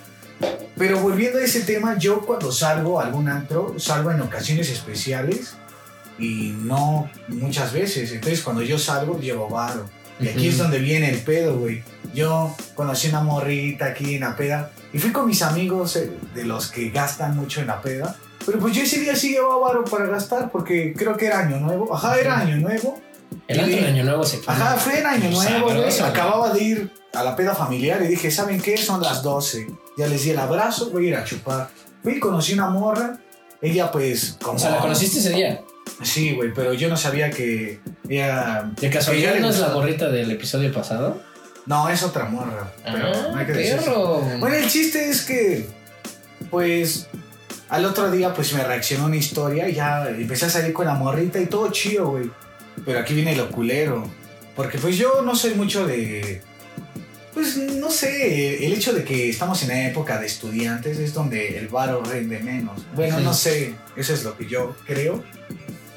Pero 0.78 1.00
volviendo 1.00 1.40
a 1.40 1.42
ese 1.42 1.62
tema, 1.62 1.98
yo 1.98 2.22
cuando 2.22 2.52
salgo 2.52 3.00
a 3.00 3.06
algún 3.06 3.28
antro, 3.28 3.74
salgo 3.80 4.12
en 4.12 4.22
ocasiones 4.22 4.70
especiales 4.70 5.56
y 6.20 6.54
no 6.62 7.10
muchas 7.28 7.74
veces. 7.74 8.12
Entonces 8.12 8.44
cuando 8.44 8.62
yo 8.62 8.78
salgo, 8.78 9.20
llevo 9.20 9.50
varo. 9.50 9.90
Y 10.20 10.28
aquí 10.28 10.48
es 10.50 10.58
donde 10.58 10.80
viene 10.80 11.10
el 11.10 11.20
pedo, 11.20 11.58
güey. 11.58 11.84
Yo 12.14 12.56
conocí 12.76 13.08
una 13.10 13.22
morrita 13.22 13.86
aquí 13.86 14.16
en 14.16 14.22
la 14.22 14.36
peda 14.36 14.72
y 14.92 15.00
fui 15.00 15.12
con 15.12 15.28
mis 15.28 15.42
amigos 15.42 15.96
eh, 15.96 16.12
de 16.34 16.44
los 16.44 16.68
que 16.72 16.90
gastan 16.90 17.36
mucho 17.38 17.62
en 17.62 17.68
la 17.68 17.82
peda. 17.82 18.16
Pero 18.46 18.60
pues 18.60 18.76
yo 18.76 18.82
ese 18.84 19.00
día 19.00 19.16
sí 19.16 19.32
llevaba 19.32 19.58
varo 19.60 19.86
para 19.86 20.08
gastar 20.08 20.50
porque 20.52 20.94
creo 20.98 21.16
que 21.16 21.28
era 21.28 21.40
año 21.40 21.58
nuevo. 21.60 21.94
Ajá, 21.94 22.18
era 22.20 22.40
año 22.40 22.58
nuevo. 22.58 23.00
El 23.48 23.58
de 23.70 23.86
Año 23.88 24.04
Nuevo 24.04 24.24
se 24.26 24.38
pone- 24.38 24.58
Ajá, 24.58 24.76
fue 24.78 25.00
en 25.00 25.06
año 25.06 25.30
nuevo, 25.32 25.68
güey. 25.84 26.00
Acababa 26.02 26.52
de 26.54 26.64
ir 26.64 26.92
a 27.14 27.24
la 27.24 27.36
peda 27.36 27.54
familiar 27.56 28.02
y 28.04 28.08
dije, 28.08 28.32
¿saben 28.32 28.60
qué? 28.62 28.76
Son 28.78 29.02
las 29.02 29.22
12. 29.24 29.68
Ya 29.98 30.08
les 30.08 30.24
di 30.24 30.32
el 30.32 30.40
abrazo, 30.40 30.90
voy 30.92 31.06
a 31.06 31.10
ir 31.10 31.16
a 31.16 31.24
chupar. 31.24 31.70
Fui 32.04 32.14
y 32.14 32.20
conocí 32.20 32.54
una 32.54 32.70
morra. 32.70 33.20
Ella 33.62 33.92
pues 33.92 34.38
como... 34.42 34.56
O 34.56 34.60
sea, 34.60 34.72
¿la 34.72 34.80
conociste 34.80 35.20
ese 35.20 35.30
día? 35.32 35.62
Sí, 36.02 36.34
güey, 36.34 36.54
pero 36.54 36.74
yo 36.74 36.88
no 36.90 36.96
sabía 36.98 37.30
que 37.30 37.80
ella... 38.08 38.72
¿De 38.80 38.90
casualidad 38.90 39.32
no 39.40 39.50
es 39.50 39.56
la 39.60 39.68
gustaba. 39.68 39.74
morrita 39.74 40.10
del 40.10 40.32
episodio 40.32 40.72
pasado? 40.72 41.22
No, 41.66 41.90
es 41.90 42.02
otra 42.04 42.26
morra. 42.26 42.72
Pero 42.84 42.98
ah, 43.14 43.28
no 43.32 43.38
hay 43.38 43.46
que 43.46 43.54
perro. 43.54 44.22
Bueno, 44.40 44.56
el 44.56 44.68
chiste 44.68 45.10
es 45.10 45.22
que, 45.24 45.68
pues, 46.50 47.08
al 47.68 47.86
otro 47.86 48.10
día, 48.10 48.34
pues 48.34 48.54
me 48.54 48.64
reaccionó 48.64 49.06
una 49.06 49.18
historia 49.18 49.70
y 49.70 49.74
ya 49.76 50.08
empecé 50.10 50.46
a 50.46 50.50
salir 50.50 50.74
con 50.74 50.86
la 50.88 50.96
morrita 50.96 51.40
y 51.40 51.46
todo 51.46 51.70
chido, 51.72 52.10
güey. 52.12 52.32
Pero 52.86 53.00
aquí 53.00 53.14
viene 53.14 53.36
lo 53.36 53.52
culero. 53.52 54.10
Porque, 54.56 54.78
pues, 54.80 54.98
yo 54.98 55.22
no 55.22 55.36
soy 55.36 55.54
mucho 55.54 55.86
de. 55.86 56.42
Pues, 57.34 57.58
no 57.58 57.92
sé, 57.92 58.66
el 58.66 58.74
hecho 58.74 58.92
de 58.94 59.04
que 59.04 59.30
estamos 59.30 59.62
en 59.62 59.70
la 59.70 59.88
época 59.88 60.20
de 60.20 60.26
estudiantes 60.26 60.98
es 60.98 61.14
donde 61.14 61.58
el 61.60 61.68
varo 61.68 62.02
rinde 62.04 62.40
menos. 62.40 62.82
Bueno, 62.96 63.18
Sí. 63.20 63.24
no 63.24 63.34
sé, 63.34 63.74
eso 63.96 64.14
es 64.14 64.24
lo 64.24 64.36
que 64.36 64.48
yo 64.48 64.76
creo. 64.88 65.24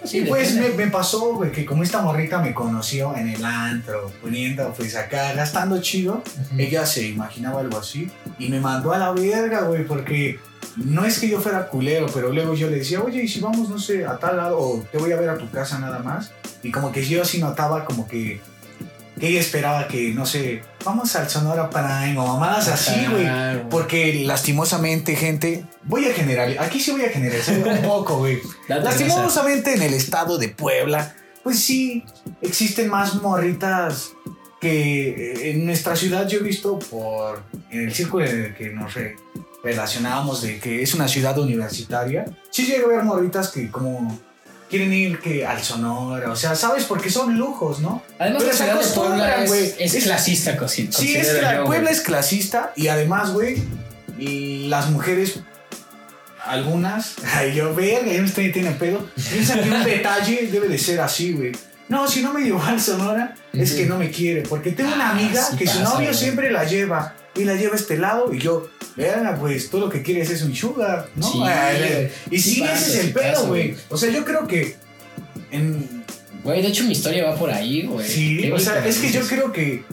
Sí, 0.05 0.19
y 0.19 0.25
pues 0.25 0.57
me, 0.57 0.87
pasó, 0.89 1.35
güey, 1.35 1.53
que 1.53 1.65
como 1.65 1.83
esta 1.83 2.03
morrita 2.03 2.41
me 2.41 2.53
conoció 2.53 3.15
en 3.17 3.29
el 3.29 3.45
antro, 3.45 4.11
poniendo, 4.21 4.73
pues 4.77 4.97
acá, 4.97 5.33
gastando 5.35 5.81
chido, 5.81 6.23
ella 6.59 6.85
se 6.87 7.07
imaginaba 7.07 7.61
algo 7.61 7.79
así 7.79 8.11
y 8.39 8.49
me 8.49 8.59
mandó 8.59 8.93
a 8.93 8.99
la 8.99 9.13
verga, 9.13 9.63
güey, 9.63 9.85
porque 9.87 10.41
no 10.77 11.05
es 11.05 11.19
que 11.19 11.29
yo 11.29 11.41
fuera 11.41 11.69
culero, 11.69 12.07
pero 12.13 12.33
luego 12.33 12.55
yo 12.55 12.69
le 12.69 12.79
decía, 12.79 13.01
oye, 13.01 13.23
y 13.23 13.29
si 13.29 13.41
vamos, 13.41 13.69
no 13.69 13.79
sé, 13.79 14.05
a 14.05 14.19
tal 14.19 14.37
lado, 14.37 14.59
o 14.59 14.85
te 14.91 14.99
voy 14.99 15.13
a 15.13 15.17
ver 15.17 15.31
a 15.31 15.39
tu 15.39 15.49
casa 15.51 15.79
nada 15.79 16.01
más. 16.01 16.33
Y 16.63 16.71
como 16.71 16.93
que 16.93 17.05
yo 17.05 17.25
sí 17.25 17.39
notaba 17.39 17.85
como 17.85 18.07
que 18.07 18.41
ella 19.29 19.41
esperaba 19.41 19.87
que, 19.89 20.11
no 20.13 20.27
sé, 20.27 20.63
vamos 20.85 21.15
al 21.17 21.29
Sonora 21.31 21.71
Prime 21.71 22.19
o 22.19 22.27
mamadas 22.27 22.69
así, 22.69 23.07
güey. 23.11 23.23
Claro. 23.23 23.69
Porque 23.71 24.23
lastimosamente, 24.25 25.15
gente, 25.17 25.65
voy 25.85 26.07
a 26.07 26.13
generalizar, 26.13 26.65
aquí 26.65 26.81
sí 26.81 26.91
voy 26.91 27.05
a 27.05 27.09
generalizar 27.11 27.57
un 27.59 27.83
poco, 27.89 28.19
güey. 28.19 28.39
Lastimosamente 28.69 29.75
en 29.75 29.83
el 29.83 29.95
estado 29.95 30.39
de 30.39 30.49
Puebla, 30.49 31.15
pues 31.43 31.59
sí, 31.61 32.05
existen 32.41 32.89
más 32.89 33.15
morritas 33.23 34.11
que 34.61 35.09
eh, 35.33 35.51
en 35.51 35.67
nuestra 35.67 35.97
ciudad 35.97 36.29
yo 36.29 36.39
he 36.39 36.43
visto 36.43 36.79
por 36.79 37.43
en 37.71 37.89
el 37.89 37.95
círculo 37.95 38.25
en 38.27 38.45
el 38.45 38.55
que 38.55 38.71
nos 38.71 38.95
re- 38.95 39.17
relacionábamos 39.65 40.43
de 40.43 40.59
que 40.59 40.83
es 40.83 40.95
una 40.95 41.09
ciudad 41.09 41.37
universitaria. 41.39 42.25
Sí 42.51 42.67
llego 42.67 42.87
a 42.91 42.97
ver 42.97 43.05
morritas 43.05 43.49
que 43.51 43.71
como 43.71 44.19
quieren 44.73 44.93
ir 44.95 45.19
que 45.21 45.45
al 45.47 45.63
Sonora, 45.63 46.31
o 46.33 46.37
sea, 46.37 46.55
¿sabes? 46.55 46.85
Porque 46.85 47.11
son 47.11 47.37
lujos, 47.37 47.81
¿no? 47.81 48.03
Además, 48.19 48.43
Pero 48.43 48.53
la 48.53 48.57
se 48.59 48.65
ciudad 48.65 48.81
de 48.81 48.95
Puebla 48.95 49.27
acostumbran, 49.35 49.43
es, 49.45 49.75
es 49.79 49.95
Es- 49.95 50.05
clasista, 50.05 50.57
Sí, 50.69 51.15
es 51.15 51.29
que 51.29 51.41
yo, 51.57 51.65
Puebla 51.67 51.91
es 51.91 52.01
clasista 52.01 52.73
y 52.75 52.89
además, 52.89 53.33
güey, 53.33 53.63
las 54.69 54.89
mujeres, 54.89 55.41
algunas, 56.47 57.17
ay, 57.35 57.55
yo, 57.55 57.75
verga, 57.75 58.11
yo 58.13 58.21
no 58.21 58.27
estoy 58.27 58.51
tiene 58.51 58.71
pedo, 58.73 59.07
piensan 59.31 59.61
que 59.63 59.71
un 59.71 59.85
detalle 59.97 60.49
debe 60.51 60.69
de 60.69 60.79
ser 60.79 61.01
así, 61.01 61.33
güey. 61.33 61.53
No, 61.89 62.09
si 62.09 62.23
no 62.23 62.33
me 62.33 62.41
llevó 62.41 62.63
al 62.63 62.81
Sonora, 62.81 63.35
es 63.53 63.73
Ujú. 63.73 63.79
que 63.81 63.87
no 63.87 63.99
me 63.99 64.11
quiere, 64.11 64.43
porque 64.43 64.73
tengo 64.73 64.95
una 64.95 65.09
Ah, 65.09 65.13
amiga 65.13 65.43
sí 65.45 65.57
que 65.59 65.67
su 65.67 65.81
novio 65.83 66.15
siempre 66.15 66.51
la 66.51 66.65
lleva 66.65 67.15
y 67.35 67.45
la 67.45 67.55
lleva 67.55 67.73
a 67.73 67.77
este 67.77 67.99
lado 67.99 68.33
y 68.33 68.39
yo, 68.39 68.69
verga, 68.97 69.37
pues 69.39 69.71
todo 69.71 69.83
lo 69.83 69.89
que 69.89 70.03
quieres 70.03 70.31
es 70.31 70.43
un 70.43 70.55
sugar, 70.55 71.09
¿no? 71.17 71.31
Sí, 71.31 71.39
Ay, 71.43 72.11
y 72.31 72.39
sí, 72.39 72.63
ese 72.63 72.99
es 72.99 73.05
el 73.05 73.13
pedo, 73.13 73.47
güey. 73.47 73.75
O 73.89 73.97
sea, 73.97 74.11
yo 74.11 74.25
creo 74.25 74.47
que 74.47 74.77
en, 75.51 76.03
Güey, 76.45 76.61
de 76.61 76.69
hecho 76.69 76.85
mi 76.85 76.93
historia 76.93 77.25
va 77.25 77.37
por 77.37 77.51
ahí, 77.51 77.87
güey. 77.87 78.07
Sí, 78.07 78.51
o 78.51 78.59
sea, 78.59 78.85
es 78.85 78.99
que 78.99 79.13
yo 79.13 79.21
creo 79.27 79.53
que 79.53 79.85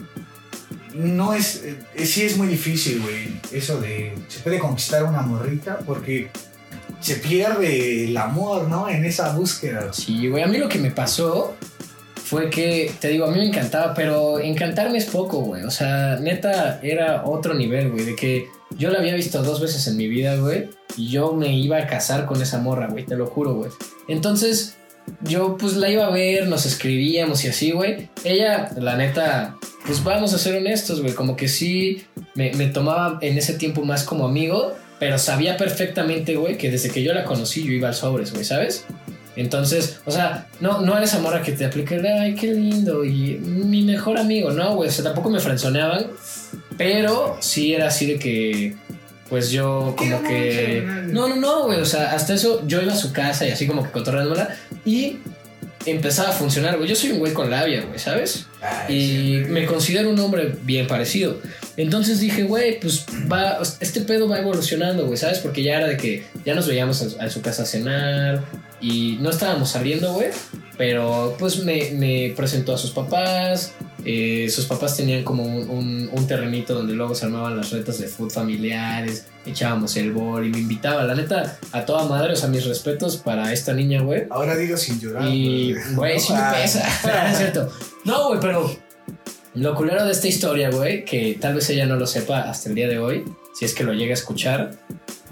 no 0.94 1.32
es, 1.32 1.62
eh, 1.64 2.06
sí 2.06 2.22
es 2.22 2.36
muy 2.36 2.48
difícil, 2.48 3.00
güey, 3.00 3.40
eso 3.52 3.80
de, 3.80 4.14
se 4.28 4.40
puede 4.40 4.58
conquistar 4.58 5.04
una 5.04 5.22
morrita 5.22 5.78
porque 5.78 6.30
se 7.00 7.16
pierde 7.16 8.04
el 8.04 8.16
amor, 8.16 8.68
¿no? 8.68 8.88
En 8.88 9.04
esa 9.04 9.32
búsqueda. 9.32 9.92
Sí, 9.92 10.26
güey, 10.28 10.42
a 10.42 10.48
mí 10.48 10.58
lo 10.58 10.68
que 10.68 10.78
me 10.78 10.90
pasó 10.90 11.56
fue 12.30 12.48
que, 12.48 12.92
te 13.00 13.08
digo, 13.08 13.24
a 13.24 13.30
mí 13.32 13.40
me 13.40 13.48
encantaba, 13.48 13.92
pero 13.92 14.38
encantarme 14.38 14.98
es 14.98 15.06
poco, 15.06 15.40
güey. 15.40 15.64
O 15.64 15.70
sea, 15.72 16.16
neta, 16.20 16.78
era 16.80 17.24
otro 17.24 17.54
nivel, 17.54 17.90
güey, 17.90 18.04
de 18.04 18.14
que 18.14 18.46
yo 18.78 18.90
la 18.90 19.00
había 19.00 19.16
visto 19.16 19.42
dos 19.42 19.60
veces 19.60 19.88
en 19.88 19.96
mi 19.96 20.06
vida, 20.06 20.36
güey, 20.36 20.70
y 20.96 21.08
yo 21.08 21.32
me 21.32 21.58
iba 21.58 21.78
a 21.78 21.88
casar 21.88 22.26
con 22.26 22.40
esa 22.40 22.60
morra, 22.60 22.86
güey, 22.86 23.04
te 23.04 23.16
lo 23.16 23.26
juro, 23.26 23.54
güey. 23.54 23.72
Entonces, 24.06 24.76
yo 25.22 25.56
pues 25.58 25.74
la 25.74 25.90
iba 25.90 26.06
a 26.06 26.10
ver, 26.10 26.46
nos 26.46 26.66
escribíamos 26.66 27.44
y 27.44 27.48
así, 27.48 27.72
güey. 27.72 28.10
Ella, 28.22 28.70
la 28.76 28.96
neta, 28.96 29.56
pues 29.84 30.04
vamos 30.04 30.32
a 30.32 30.38
ser 30.38 30.54
honestos, 30.54 31.02
güey, 31.02 31.14
como 31.14 31.34
que 31.34 31.48
sí 31.48 32.04
me, 32.36 32.50
tomaba 32.68 33.18
en 33.22 33.38
ese 33.38 33.54
tiempo 33.54 33.82
más 33.82 34.04
como 34.04 34.24
amigo, 34.24 34.72
pero 35.00 35.18
sabía 35.18 35.56
perfectamente, 35.56 36.36
güey, 36.36 36.56
que 36.56 36.70
desde 36.70 36.90
que 36.90 37.02
yo 37.02 37.12
la 37.12 37.24
conocí 37.24 37.64
yo 37.64 37.72
iba 37.72 37.88
al 37.88 37.94
sobres, 37.94 38.32
güey, 38.32 38.44
¿sabes? 38.44 38.84
Entonces, 39.40 40.00
o 40.04 40.10
sea, 40.10 40.48
no, 40.60 40.82
no 40.82 40.98
eres 40.98 41.18
morra 41.18 41.40
que 41.40 41.52
te 41.52 41.64
aplique, 41.64 41.98
ay, 42.06 42.34
qué 42.34 42.52
lindo, 42.52 43.06
y 43.06 43.38
mi 43.38 43.82
mejor 43.82 44.18
amigo, 44.18 44.50
no, 44.50 44.74
güey, 44.74 44.90
o 44.90 44.92
sea, 44.92 45.02
tampoco 45.02 45.30
me 45.30 45.40
frenzoneaban, 45.40 46.08
pero 46.76 47.38
sí 47.40 47.72
era 47.72 47.88
así 47.88 48.04
de 48.04 48.18
que, 48.18 48.76
pues 49.30 49.50
yo 49.50 49.94
como 49.96 50.22
que... 50.24 50.84
No, 51.06 51.26
no, 51.26 51.36
no, 51.36 51.64
güey, 51.64 51.80
o 51.80 51.86
sea, 51.86 52.12
hasta 52.12 52.34
eso 52.34 52.62
yo 52.66 52.82
iba 52.82 52.92
a 52.92 52.96
su 52.96 53.14
casa 53.14 53.46
y 53.46 53.50
así 53.50 53.66
como 53.66 53.82
que 53.82 53.90
cotorreándola 53.90 54.54
y 54.84 55.20
empezaba 55.86 56.28
a 56.28 56.32
funcionar, 56.32 56.76
güey, 56.76 56.90
yo 56.90 56.94
soy 56.94 57.12
un 57.12 57.20
güey 57.20 57.32
con 57.32 57.48
labia, 57.48 57.80
güey, 57.86 57.98
¿sabes? 57.98 58.44
Ay, 58.60 58.94
Y 58.94 59.44
sí, 59.46 59.50
me 59.50 59.64
considero 59.64 60.10
un 60.10 60.20
hombre 60.20 60.54
bien 60.64 60.86
parecido. 60.86 61.38
Entonces 61.82 62.20
dije, 62.20 62.42
güey, 62.44 62.78
pues 62.80 63.04
va, 63.30 63.58
este 63.80 64.00
pedo 64.02 64.28
va 64.28 64.38
evolucionando, 64.38 65.06
güey, 65.06 65.16
¿sabes? 65.16 65.38
Porque 65.38 65.62
ya 65.62 65.76
era 65.78 65.86
de 65.88 65.96
que 65.96 66.24
ya 66.44 66.54
nos 66.54 66.66
veíamos 66.66 67.16
a, 67.18 67.24
a 67.24 67.30
su 67.30 67.40
casa 67.42 67.62
a 67.62 67.66
cenar 67.66 68.44
y 68.80 69.18
no 69.20 69.30
estábamos 69.30 69.70
saliendo, 69.70 70.12
güey. 70.14 70.28
Pero 70.78 71.36
pues 71.38 71.62
me, 71.64 71.90
me 71.92 72.32
presentó 72.36 72.74
a 72.74 72.78
sus 72.78 72.90
papás. 72.92 73.72
eh, 74.04 74.48
sus 74.50 74.64
papás 74.64 74.96
tenían 74.96 75.22
como 75.24 75.42
un, 75.44 75.68
un- 75.68 76.08
un 76.10 76.26
terrenito 76.26 76.72
donde 76.74 76.94
luego 76.94 77.14
se 77.14 77.26
armaban 77.26 77.54
las 77.56 77.70
retas 77.70 77.98
de 77.98 78.08
food 78.08 78.30
familiares, 78.30 79.26
echábamos 79.44 79.94
el 79.98 80.12
bol 80.12 80.46
y 80.46 80.48
me 80.48 80.58
invitaba, 80.58 81.04
la 81.04 81.14
neta, 81.14 81.58
a 81.72 81.84
toda 81.84 82.04
madre, 82.06 82.32
o 82.32 82.36
sea, 82.36 82.48
mis 82.48 82.64
respetos 82.64 83.18
para 83.18 83.52
esta 83.52 83.74
niña, 83.74 84.00
güey. 84.00 84.22
Ahora 84.30 84.56
digo 84.56 84.78
sin 84.78 84.98
llorar. 85.00 85.28
Y, 85.28 85.74
güey, 85.94 86.18
sí 86.18 86.32
me 86.32 86.40
pesa. 86.62 86.82
No, 87.04 87.30
es 87.30 87.36
cierto. 87.36 87.70
No, 88.06 88.28
güey, 88.28 88.40
pero 88.40 88.74
lo 89.54 89.74
culero 89.74 90.04
de 90.04 90.12
esta 90.12 90.28
historia, 90.28 90.70
güey, 90.70 91.04
que 91.04 91.36
tal 91.40 91.54
vez 91.54 91.68
ella 91.70 91.86
no 91.86 91.96
lo 91.96 92.06
sepa 92.06 92.42
hasta 92.42 92.68
el 92.68 92.74
día 92.74 92.88
de 92.88 92.98
hoy, 92.98 93.24
si 93.54 93.64
es 93.64 93.74
que 93.74 93.84
lo 93.84 93.92
llega 93.92 94.12
a 94.12 94.14
escuchar, 94.14 94.70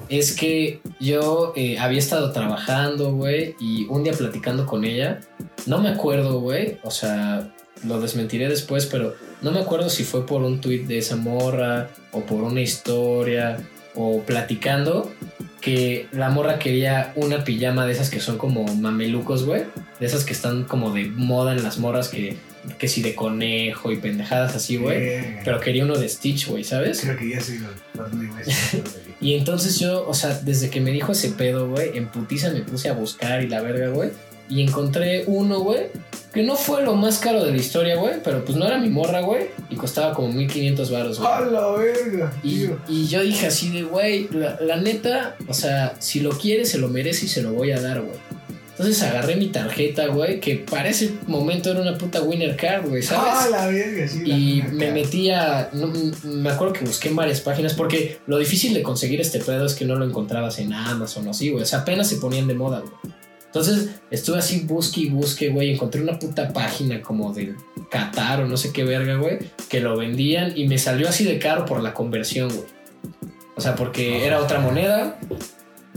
es 0.09 0.35
que 0.35 0.81
yo 1.01 1.53
eh, 1.57 1.79
había 1.79 1.99
estado 1.99 2.33
trabajando, 2.33 3.13
güey, 3.13 3.55
y 3.61 3.85
un 3.87 4.05
día 4.05 4.13
platicando 4.13 4.67
con 4.67 4.85
ella, 4.85 5.21
no 5.67 5.79
me 5.79 5.91
acuerdo, 5.91 6.41
güey, 6.41 6.79
o 6.83 6.91
sea, 6.91 7.55
lo 7.85 8.01
desmentiré 8.01 8.49
después, 8.49 8.87
pero 8.87 9.15
no 9.43 9.53
me 9.53 9.61
acuerdo 9.61 9.89
si 9.89 10.05
fue 10.05 10.27
por 10.27 10.43
un 10.43 10.61
tuit 10.61 10.87
de 10.87 10.99
esa 10.99 11.17
morra 11.17 11.91
o 12.13 12.23
por 12.23 12.43
una 12.43 12.61
historia 12.61 13.59
o 13.95 14.23
platicando 14.23 15.11
que 15.61 16.09
la 16.13 16.31
morra 16.31 16.59
quería 16.59 17.13
una 17.17 17.45
pijama 17.45 17.85
de 17.87 17.93
esas 17.93 18.11
que 18.11 18.21
son 18.21 18.39
como 18.39 18.65
mamelucos, 18.77 19.45
güey. 19.45 19.65
De 19.99 20.07
esas 20.07 20.25
que 20.25 20.33
están 20.33 20.65
como 20.65 20.93
de 20.93 21.07
moda 21.07 21.53
en 21.53 21.63
las 21.63 21.79
morras 21.79 22.09
que, 22.09 22.37
que 22.79 22.89
si 22.89 23.03
de 23.03 23.15
conejo 23.15 23.93
y 23.93 23.97
pendejadas 23.97 24.55
así, 24.57 24.77
güey. 24.77 25.43
Pero 25.45 25.61
quería 25.61 25.85
uno 25.85 25.97
de 25.97 26.09
Stitch, 26.09 26.49
güey, 26.49 26.65
¿sabes? 26.65 27.01
Creo 27.01 27.17
que 27.17 27.29
ya 27.31 27.41
soy 27.41 27.59
los. 27.59 27.73
Y 29.21 29.35
entonces 29.35 29.81
yo, 29.81 30.07
o 30.07 30.15
sea, 30.15 30.39
desde 30.45 30.71
que 30.71 30.81
me 30.81 30.93
dijo 30.93 31.11
ese 31.11 31.31
pedo, 31.31 31.69
güey, 31.69 31.97
en 31.97 32.07
putiza 32.07 32.51
me 32.51 32.61
puse 32.61 32.89
a 32.89 32.93
buscar 32.93 33.43
y 33.43 33.49
la 33.49 33.61
verga, 33.61 33.89
güey. 33.89 34.11
Y 34.49 34.63
encontré 34.63 35.25
uno, 35.27 35.59
güey, 35.59 35.89
que 36.33 36.43
no 36.43 36.55
fue 36.57 36.85
lo 36.85 36.95
más 36.95 37.19
caro 37.19 37.45
de 37.45 37.51
la 37.51 37.57
historia, 37.57 37.97
güey, 37.97 38.23
pero 38.23 38.45
pues 38.45 38.57
no 38.57 38.67
era 38.67 38.79
mi 38.79 38.89
morra, 38.89 39.21
güey, 39.21 39.49
y 39.69 39.75
costaba 39.77 40.15
como 40.15 40.33
1500 40.33 40.91
baros, 40.91 41.19
güey. 41.19 41.33
¡A 41.33 41.41
la 41.41 41.71
verga! 41.73 42.33
Y 42.43 43.07
yo 43.09 43.23
dije 43.23 43.49
así 43.49 43.71
de, 43.71 43.83
güey, 43.83 44.29
la, 44.31 44.59
la 44.61 44.77
neta, 44.77 45.37
o 45.49 45.55
sea, 45.55 45.97
si 45.99 46.21
lo 46.21 46.31
quiere, 46.31 46.65
se 46.65 46.79
lo 46.79 46.89
merece 46.89 47.27
y 47.27 47.29
se 47.29 47.43
lo 47.43 47.53
voy 47.53 47.73
a 47.73 47.81
dar, 47.81 48.01
güey. 48.03 48.17
Entonces 48.79 49.03
agarré 49.03 49.35
mi 49.35 49.49
tarjeta, 49.49 50.07
güey, 50.07 50.39
que 50.39 50.55
para 50.55 50.89
ese 50.89 51.15
momento 51.27 51.73
era 51.73 51.81
una 51.81 51.99
puta 51.99 52.23
winner 52.23 52.55
card, 52.57 52.89
güey, 52.89 53.03
¡A 53.03 53.07
¿sabes? 53.07 53.51
la 53.51 53.67
verga! 53.67 54.07
Sí, 54.07 54.25
la 54.25 54.37
Y 54.37 54.63
me 54.71 54.93
metí 54.93 55.31
a. 55.31 55.69
no, 55.73 55.93
me 56.23 56.49
acuerdo 56.49 56.75
que 56.75 56.85
busqué 56.85 57.09
en 57.09 57.17
varias 57.17 57.41
páginas 57.41 57.75
porque 57.75 58.19
lo 58.29 58.39
difícil 58.39 58.73
de 58.75 58.83
conseguir 58.85 59.21
este 59.21 59.41
pedo 59.41 59.67
es 59.67 59.75
que 59.75 59.85
no 59.85 59.97
lo 59.97 60.05
encontrabas 60.05 60.61
en 60.61 60.73
Amazon 60.73 61.27
o 61.27 61.33
así, 61.33 61.51
güey. 61.51 61.65
O 61.65 61.67
sea, 61.67 61.81
apenas 61.81 62.09
se 62.09 62.19
ponían 62.19 62.47
de 62.47 62.55
moda, 62.55 62.79
güey. 62.79 62.93
Entonces 63.47 63.89
estuve 64.13 64.39
así, 64.39 64.61
busque 64.61 65.01
y 65.01 65.09
busque, 65.09 65.49
güey. 65.49 65.73
Encontré 65.73 66.01
una 66.01 66.17
puta 66.17 66.53
página 66.53 67.03
como 67.03 67.33
de 67.33 67.57
Qatar 67.91 68.43
o 68.43 68.47
no 68.47 68.57
sé 68.57 68.73
qué 68.73 68.85
verga, 68.85 69.17
güey, 69.17 69.39
que 69.69 69.81
lo 69.81 69.97
vendían 69.97 70.53
y 70.57 70.69
me 70.69 70.79
salió 70.79 71.09
así 71.09 71.25
de 71.25 71.41
caro 71.41 71.65
por 71.65 71.83
la 71.83 71.95
conversión, 71.95 72.49
güey. 72.49 72.67
O 73.57 73.61
sea, 73.61 73.75
porque 73.75 74.25
era 74.25 74.41
otra 74.41 74.61
moneda. 74.61 75.19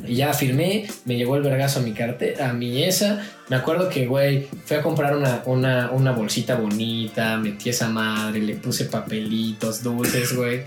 Y 0.07 0.15
ya 0.15 0.33
firmé, 0.33 0.87
me 1.05 1.15
llegó 1.15 1.35
el 1.35 1.43
vergazo 1.43 1.79
a 1.79 1.83
mi 1.83 1.93
cartera, 1.93 2.49
a 2.49 2.53
mi 2.53 2.83
esa. 2.83 3.21
Me 3.49 3.55
acuerdo 3.55 3.89
que, 3.89 4.07
güey, 4.07 4.47
fui 4.65 4.77
a 4.77 4.81
comprar 4.81 5.15
una, 5.15 5.43
una, 5.45 5.91
una 5.91 6.11
bolsita 6.11 6.55
bonita, 6.55 7.37
metí 7.37 7.69
esa 7.69 7.89
madre, 7.89 8.39
le 8.39 8.55
puse 8.55 8.85
papelitos, 8.85 9.83
dulces, 9.83 10.33
güey. 10.35 10.63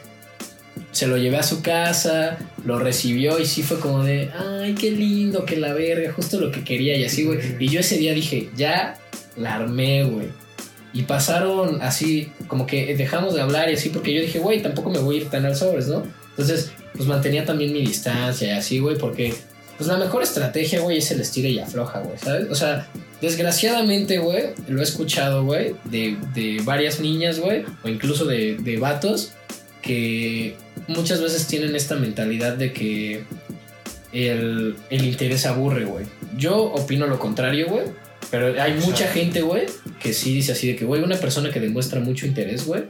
Se 0.93 1.07
lo 1.07 1.17
llevé 1.17 1.39
a 1.39 1.43
su 1.43 1.63
casa, 1.63 2.39
lo 2.65 2.79
recibió 2.79 3.41
y 3.41 3.47
sí 3.47 3.63
fue 3.63 3.81
como 3.81 4.05
de, 4.05 4.31
ay, 4.33 4.75
qué 4.75 4.91
lindo, 4.91 5.45
que 5.45 5.57
la 5.57 5.73
verga, 5.73 6.13
justo 6.13 6.41
lo 6.41 6.53
que 6.53 6.63
quería 6.63 6.97
y 6.97 7.05
así, 7.05 7.25
güey. 7.25 7.39
Y 7.59 7.69
yo 7.69 7.81
ese 7.81 7.99
día 7.99 8.13
dije, 8.13 8.51
ya 8.57 8.97
la 9.37 9.57
armé, 9.57 10.05
güey. 10.05 10.29
Y 10.93 11.03
pasaron 11.03 11.83
así, 11.83 12.31
como 12.47 12.67
que 12.67 12.95
dejamos 12.97 13.35
de 13.35 13.41
hablar 13.41 13.69
y 13.69 13.75
así, 13.75 13.89
porque 13.89 14.15
yo 14.15 14.21
dije, 14.21 14.39
güey, 14.39 14.63
tampoco 14.63 14.91
me 14.91 15.01
voy 15.01 15.17
a 15.17 15.21
ir 15.23 15.29
tan 15.29 15.45
al 15.45 15.57
sobres, 15.57 15.89
¿no? 15.89 16.05
Entonces, 16.31 16.73
pues 16.95 17.09
mantenía 17.09 17.45
también 17.45 17.73
mi 17.73 17.81
distancia 17.81 18.49
y 18.49 18.51
así, 18.51 18.79
güey, 18.79 18.97
porque 18.97 19.35
pues 19.77 19.89
la 19.89 19.97
mejor 19.97 20.23
estrategia, 20.23 20.81
güey, 20.81 20.99
es 20.99 21.11
el 21.11 21.21
estira 21.21 21.49
y 21.49 21.59
afloja, 21.59 22.01
güey, 22.01 22.19
¿sabes? 22.19 22.49
O 22.51 22.55
sea, 22.55 22.89
desgraciadamente, 23.21 24.19
güey, 24.19 24.51
lo 24.69 24.81
he 24.81 24.85
escuchado, 24.85 25.45
güey, 25.45 25.75
de, 25.85 26.17
de 26.35 26.61
varias 26.63 27.01
niñas, 27.01 27.41
güey, 27.41 27.65
o 27.83 27.89
incluso 27.89 28.25
de, 28.25 28.57
de 28.57 28.77
vatos, 28.77 29.33
que 29.83 30.57
muchas 30.87 31.21
veces 31.21 31.47
tienen 31.47 31.75
esta 31.75 31.97
mentalidad 31.97 32.57
de 32.57 32.73
que 32.73 33.25
el, 34.13 34.77
el 34.91 35.05
interés 35.05 35.45
aburre, 35.47 35.85
güey. 35.85 36.07
Yo 36.37 36.63
opino 36.63 37.07
lo 37.07 37.19
contrario, 37.19 37.69
güey. 37.69 37.85
Pero 38.31 38.61
hay 38.61 38.75
mucha 38.75 39.07
gente, 39.07 39.43
güey, 39.43 39.67
que 40.01 40.13
sí 40.13 40.35
dice 40.35 40.53
así 40.53 40.69
de 40.69 40.77
que, 40.77 40.85
güey, 40.85 41.03
una 41.03 41.17
persona 41.17 41.51
que 41.51 41.61
demuestra 41.61 42.01
mucho 42.01 42.27
interés, 42.27 42.65
güey, 42.67 42.85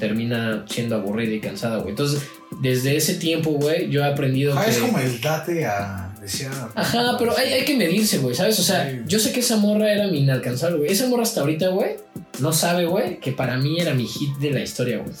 termina 0.00 0.64
siendo 0.68 0.96
aburrida 0.96 1.32
y 1.34 1.40
cansada, 1.40 1.76
güey. 1.76 1.90
Entonces, 1.90 2.22
desde 2.60 2.96
ese 2.96 3.14
tiempo, 3.14 3.50
güey, 3.52 3.88
yo 3.90 4.00
he 4.00 4.04
aprendido 4.04 4.58
Ah, 4.58 4.64
que... 4.64 4.70
es 4.72 4.78
como 4.78 4.98
el 4.98 5.20
date 5.20 5.64
a. 5.66 6.12
decía. 6.20 6.50
Ajá, 6.74 7.14
pero 7.18 7.36
hay, 7.38 7.52
hay 7.52 7.64
que 7.64 7.76
medirse, 7.76 8.18
güey, 8.18 8.34
¿sabes? 8.34 8.58
O 8.58 8.62
sea, 8.62 8.90
Sí. 8.90 8.98
yo 9.06 9.18
sé 9.20 9.30
que 9.32 9.40
esa 9.40 9.56
morra 9.56 9.92
era 9.92 10.08
mi 10.08 10.18
inalcanzable, 10.20 10.78
güey. 10.78 10.90
Esa 10.90 11.06
morra 11.06 11.22
hasta 11.22 11.40
ahorita, 11.42 11.68
güey, 11.68 11.90
no 12.40 12.52
sabe, 12.52 12.86
güey, 12.86 13.20
que 13.20 13.30
para 13.32 13.56
mí 13.58 13.78
era 13.80 13.94
mi 13.94 14.06
hit 14.06 14.36
de 14.38 14.50
la 14.50 14.60
historia, 14.60 14.98
güey. 14.98 15.14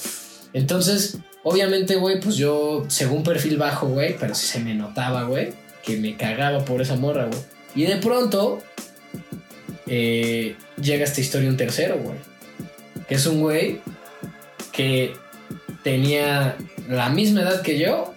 Entonces, 0.52 1.18
obviamente, 1.44 1.94
güey, 1.96 2.18
pues 2.20 2.34
yo, 2.36 2.84
según 2.88 3.22
perfil 3.22 3.56
bajo, 3.56 3.86
güey, 3.86 4.16
pero 4.18 4.34
sí 4.34 4.46
se 4.46 4.58
me 4.60 4.74
notaba, 4.74 5.22
güey, 5.24 5.52
que 5.84 5.96
me 5.96 6.16
cagaba 6.16 6.64
por 6.64 6.82
esa 6.82 6.96
morra, 6.96 7.26
güey. 7.26 7.38
Y 7.76 7.84
de 7.84 7.96
pronto, 7.96 8.58
eh, 9.86 10.56
llega 10.80 11.04
esta 11.04 11.20
historia 11.20 11.48
un 11.48 11.56
tercero, 11.56 11.98
güey. 11.98 12.16
Que 13.08 13.14
es 13.16 13.26
un 13.26 13.40
güey 13.40 13.80
que 14.80 15.12
tenía 15.82 16.56
la 16.88 17.08
misma 17.10 17.42
edad 17.42 17.62
que 17.62 17.78
yo, 17.78 18.14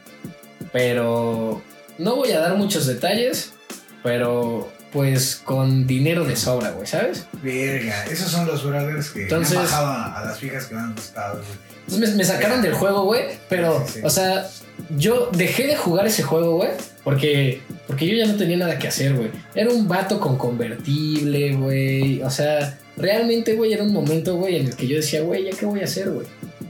pero 0.72 1.62
no 1.98 2.16
voy 2.16 2.32
a 2.32 2.40
dar 2.40 2.56
muchos 2.56 2.86
detalles, 2.88 3.54
pero 4.02 4.72
pues 4.92 5.42
con 5.44 5.88
dinero 5.88 6.24
de 6.24 6.36
sobra, 6.36 6.72
güey, 6.72 6.86
¿sabes? 6.88 7.26
Verga, 7.42 8.06
esos 8.06 8.30
son 8.32 8.46
los 8.46 8.64
brothers 8.64 9.10
que 9.10 9.24
Entonces- 9.24 9.54
me 9.54 9.60
han 9.60 9.66
bajado 9.66 10.16
a 10.18 10.26
las 10.26 10.40
fijas 10.40 10.66
que 10.68 10.76
me 10.76 10.82
han 10.82 10.96
gustado, 10.96 11.36
güey. 11.38 11.74
Entonces 11.88 12.12
me, 12.12 12.16
me 12.18 12.24
sacaron 12.24 12.62
del 12.62 12.74
juego, 12.74 13.04
güey, 13.04 13.24
pero, 13.50 13.84
Sí, 13.88 13.94
sí. 13.96 14.00
o 14.04 14.10
sea, 14.10 14.48
yo 14.96 15.30
dejé 15.34 15.68
de 15.68 15.76
jugar 15.76 16.06
ese 16.08 16.24
juego, 16.24 16.56
güey, 16.58 16.70
porque, 17.04 17.62
porque 17.88 18.08
yo 18.08 18.16
ya 18.16 18.26
no 18.28 18.36
tenía 18.38 18.58
nada 18.58 18.78
que 18.80 18.88
hacer, 18.88 19.14
güey. 19.16 19.32
Era 19.56 19.70
un 19.72 19.88
vato 19.88 20.20
con 20.20 20.38
convertible, 20.38 21.56
güey, 21.56 22.22
o 22.22 22.30
sea, 22.30 22.78
realmente, 22.96 23.56
güey, 23.56 23.74
era 23.74 23.84
un 23.84 23.92
momento, 23.92 24.36
güey, 24.36 24.58
en 24.58 24.68
el 24.68 24.76
que 24.76 24.88
yo 24.88 24.96
decía, 24.98 25.22
güey, 25.24 25.46
¿ya 25.46 25.58
qué 25.58 25.66
voy 25.66 25.82
a 25.82 25.86
hacer, 25.86 26.10
güey? 26.12 26.28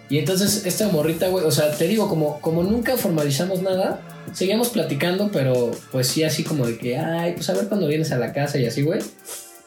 Y 0.09 0.17
entonces 0.19 0.65
esta 0.65 0.89
morrita, 0.89 1.27
güey, 1.29 1.45
o 1.45 1.51
sea, 1.51 1.71
te 1.71 1.87
digo, 1.87 2.07
como, 2.09 2.39
como 2.41 2.61
nunca 2.63 2.97
formalizamos 2.97 3.61
nada, 3.61 4.01
seguíamos 4.33 4.69
platicando, 4.69 5.29
pero 5.31 5.71
pues 5.91 6.07
sí, 6.07 6.23
así 6.23 6.43
como 6.43 6.67
de 6.67 6.77
que, 6.77 6.97
ay, 6.97 7.33
pues 7.33 7.49
a 7.49 7.53
ver 7.53 7.67
cuando 7.67 7.87
vienes 7.87 8.11
a 8.11 8.17
la 8.17 8.31
casa 8.33 8.57
y 8.59 8.65
así, 8.65 8.81
güey. 8.81 8.99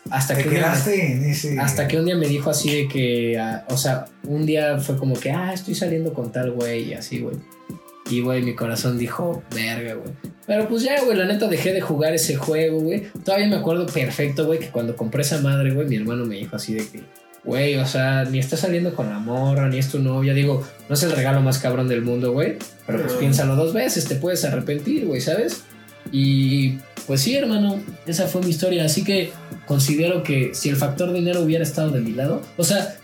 Hasta 0.09 0.35
Te 0.37 0.45
que, 0.45 0.51
día- 0.51 0.59
quedaste 0.61 1.13
en 1.13 1.25
ese. 1.25 1.59
hasta 1.59 1.89
que 1.89 1.99
un 1.99 2.05
día 2.05 2.15
me 2.15 2.29
dijo 2.29 2.49
así 2.51 2.71
de 2.83 2.87
que, 2.89 3.39
ah, 3.41 3.65
o 3.71 3.77
sea, 3.77 4.05
un 4.25 4.47
día 4.47 4.79
fue 4.79 4.97
como 4.97 5.19
que, 5.19 5.33
ah, 5.33 5.53
estoy 5.53 5.75
saliendo 5.75 6.15
con 6.15 6.31
tal 6.31 6.53
güey 6.53 6.91
y 6.91 6.95
así, 6.95 7.19
güey. 7.21 7.37
Y, 8.09 8.21
güey, 8.21 8.41
mi 8.43 8.55
corazón 8.55 8.99
dijo, 8.99 9.43
verga, 9.53 9.95
güey. 9.95 10.13
Pero 10.47 10.69
pues 10.69 10.85
ya, 10.85 11.03
güey, 11.03 11.17
la 11.19 11.25
neta 11.27 11.49
dejé 11.49 11.73
de 11.73 11.81
jugar 11.81 12.15
ese 12.15 12.37
juego, 12.37 12.79
güey. 12.79 13.03
Todavía 13.25 13.49
me 13.49 13.57
acuerdo 13.57 13.85
perfecto, 13.87 14.47
güey, 14.47 14.61
que 14.61 14.69
cuando 14.69 14.95
compré 14.95 15.23
esa 15.23 15.41
madre, 15.41 15.73
güey, 15.73 15.89
mi 15.89 15.97
hermano 15.97 16.25
me 16.25 16.37
dijo 16.37 16.55
así 16.55 16.75
de 16.75 16.87
que, 16.87 17.01
güey, 17.47 17.77
o 17.77 17.87
sea, 17.87 18.25
ni 18.25 18.39
estás 18.39 18.61
saliendo 18.61 18.95
con 18.95 19.09
la 19.09 19.19
morra, 19.19 19.69
ni 19.69 19.79
es 19.79 19.89
tu 19.89 19.99
novia. 20.01 20.35
Digo, 20.35 20.67
no 20.89 20.95
es 20.95 21.03
el 21.05 21.13
regalo 21.13 21.41
más 21.41 21.59
cabrón 21.59 21.89
del 21.89 22.03
mundo, 22.03 22.33
güey. 22.33 22.57
Pero 22.87 23.01
pues 23.03 23.15
piénsalo 23.15 23.57
dos 23.57 23.73
veces, 23.73 24.05
te 24.07 24.17
puedes 24.17 24.45
arrepentir, 24.45 25.07
güey, 25.07 25.21
¿sabes? 25.21 25.63
Y 26.13 26.79
pues 27.07 27.21
sí, 27.21 27.37
hermano, 27.37 27.81
esa 28.07 28.27
fue 28.27 28.43
mi 28.43 28.51
historia. 28.51 28.85
Así 28.85 29.05
que 29.05 29.31
considero 29.67 30.23
que 30.23 30.51
si 30.55 30.69
el 30.69 30.77
factor 30.77 31.13
dinero 31.13 31.41
hubiera 31.43 31.63
estado 31.65 31.91
de 31.91 32.01
mi 32.01 32.13
lado, 32.13 32.43
o 32.57 32.65
sea, 32.65 32.97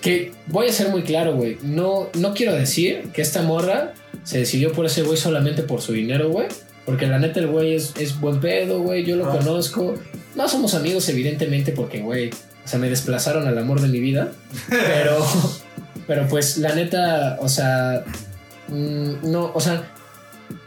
que 0.00 0.32
voy 0.46 0.68
a 0.68 0.72
ser 0.72 0.88
muy 0.88 1.02
claro, 1.02 1.34
güey. 1.34 1.58
No, 1.62 2.08
no 2.18 2.32
quiero 2.34 2.54
decir 2.54 3.10
que 3.12 3.22
esta 3.22 3.42
morra 3.42 3.92
se 4.24 4.38
decidió 4.38 4.72
por 4.72 4.86
ese 4.86 5.02
güey 5.02 5.16
solamente 5.18 5.62
por 5.62 5.80
su 5.82 5.92
dinero, 5.92 6.30
güey. 6.30 6.46
Porque 6.86 7.06
la 7.06 7.18
neta 7.18 7.40
el 7.40 7.46
güey 7.48 7.74
es, 7.74 7.92
es 7.98 8.18
buen 8.18 8.40
pedo, 8.40 8.80
güey. 8.80 9.04
Yo 9.04 9.16
lo 9.16 9.26
Ah. 9.30 9.36
conozco. 9.38 9.94
No 10.34 10.48
somos 10.48 10.74
amigos, 10.74 11.08
evidentemente, 11.08 11.72
porque, 11.72 12.00
güey, 12.00 12.30
o 12.70 12.72
sea, 12.72 12.78
me 12.78 12.88
desplazaron 12.88 13.48
al 13.48 13.58
amor 13.58 13.80
de 13.80 13.88
mi 13.88 13.98
vida. 13.98 14.28
Pero, 14.68 15.26
pero 16.06 16.28
pues 16.28 16.56
la 16.58 16.72
neta, 16.72 17.36
o 17.40 17.48
sea, 17.48 18.04
mm, 18.68 19.28
no, 19.28 19.50
o 19.52 19.60
sea, 19.60 19.82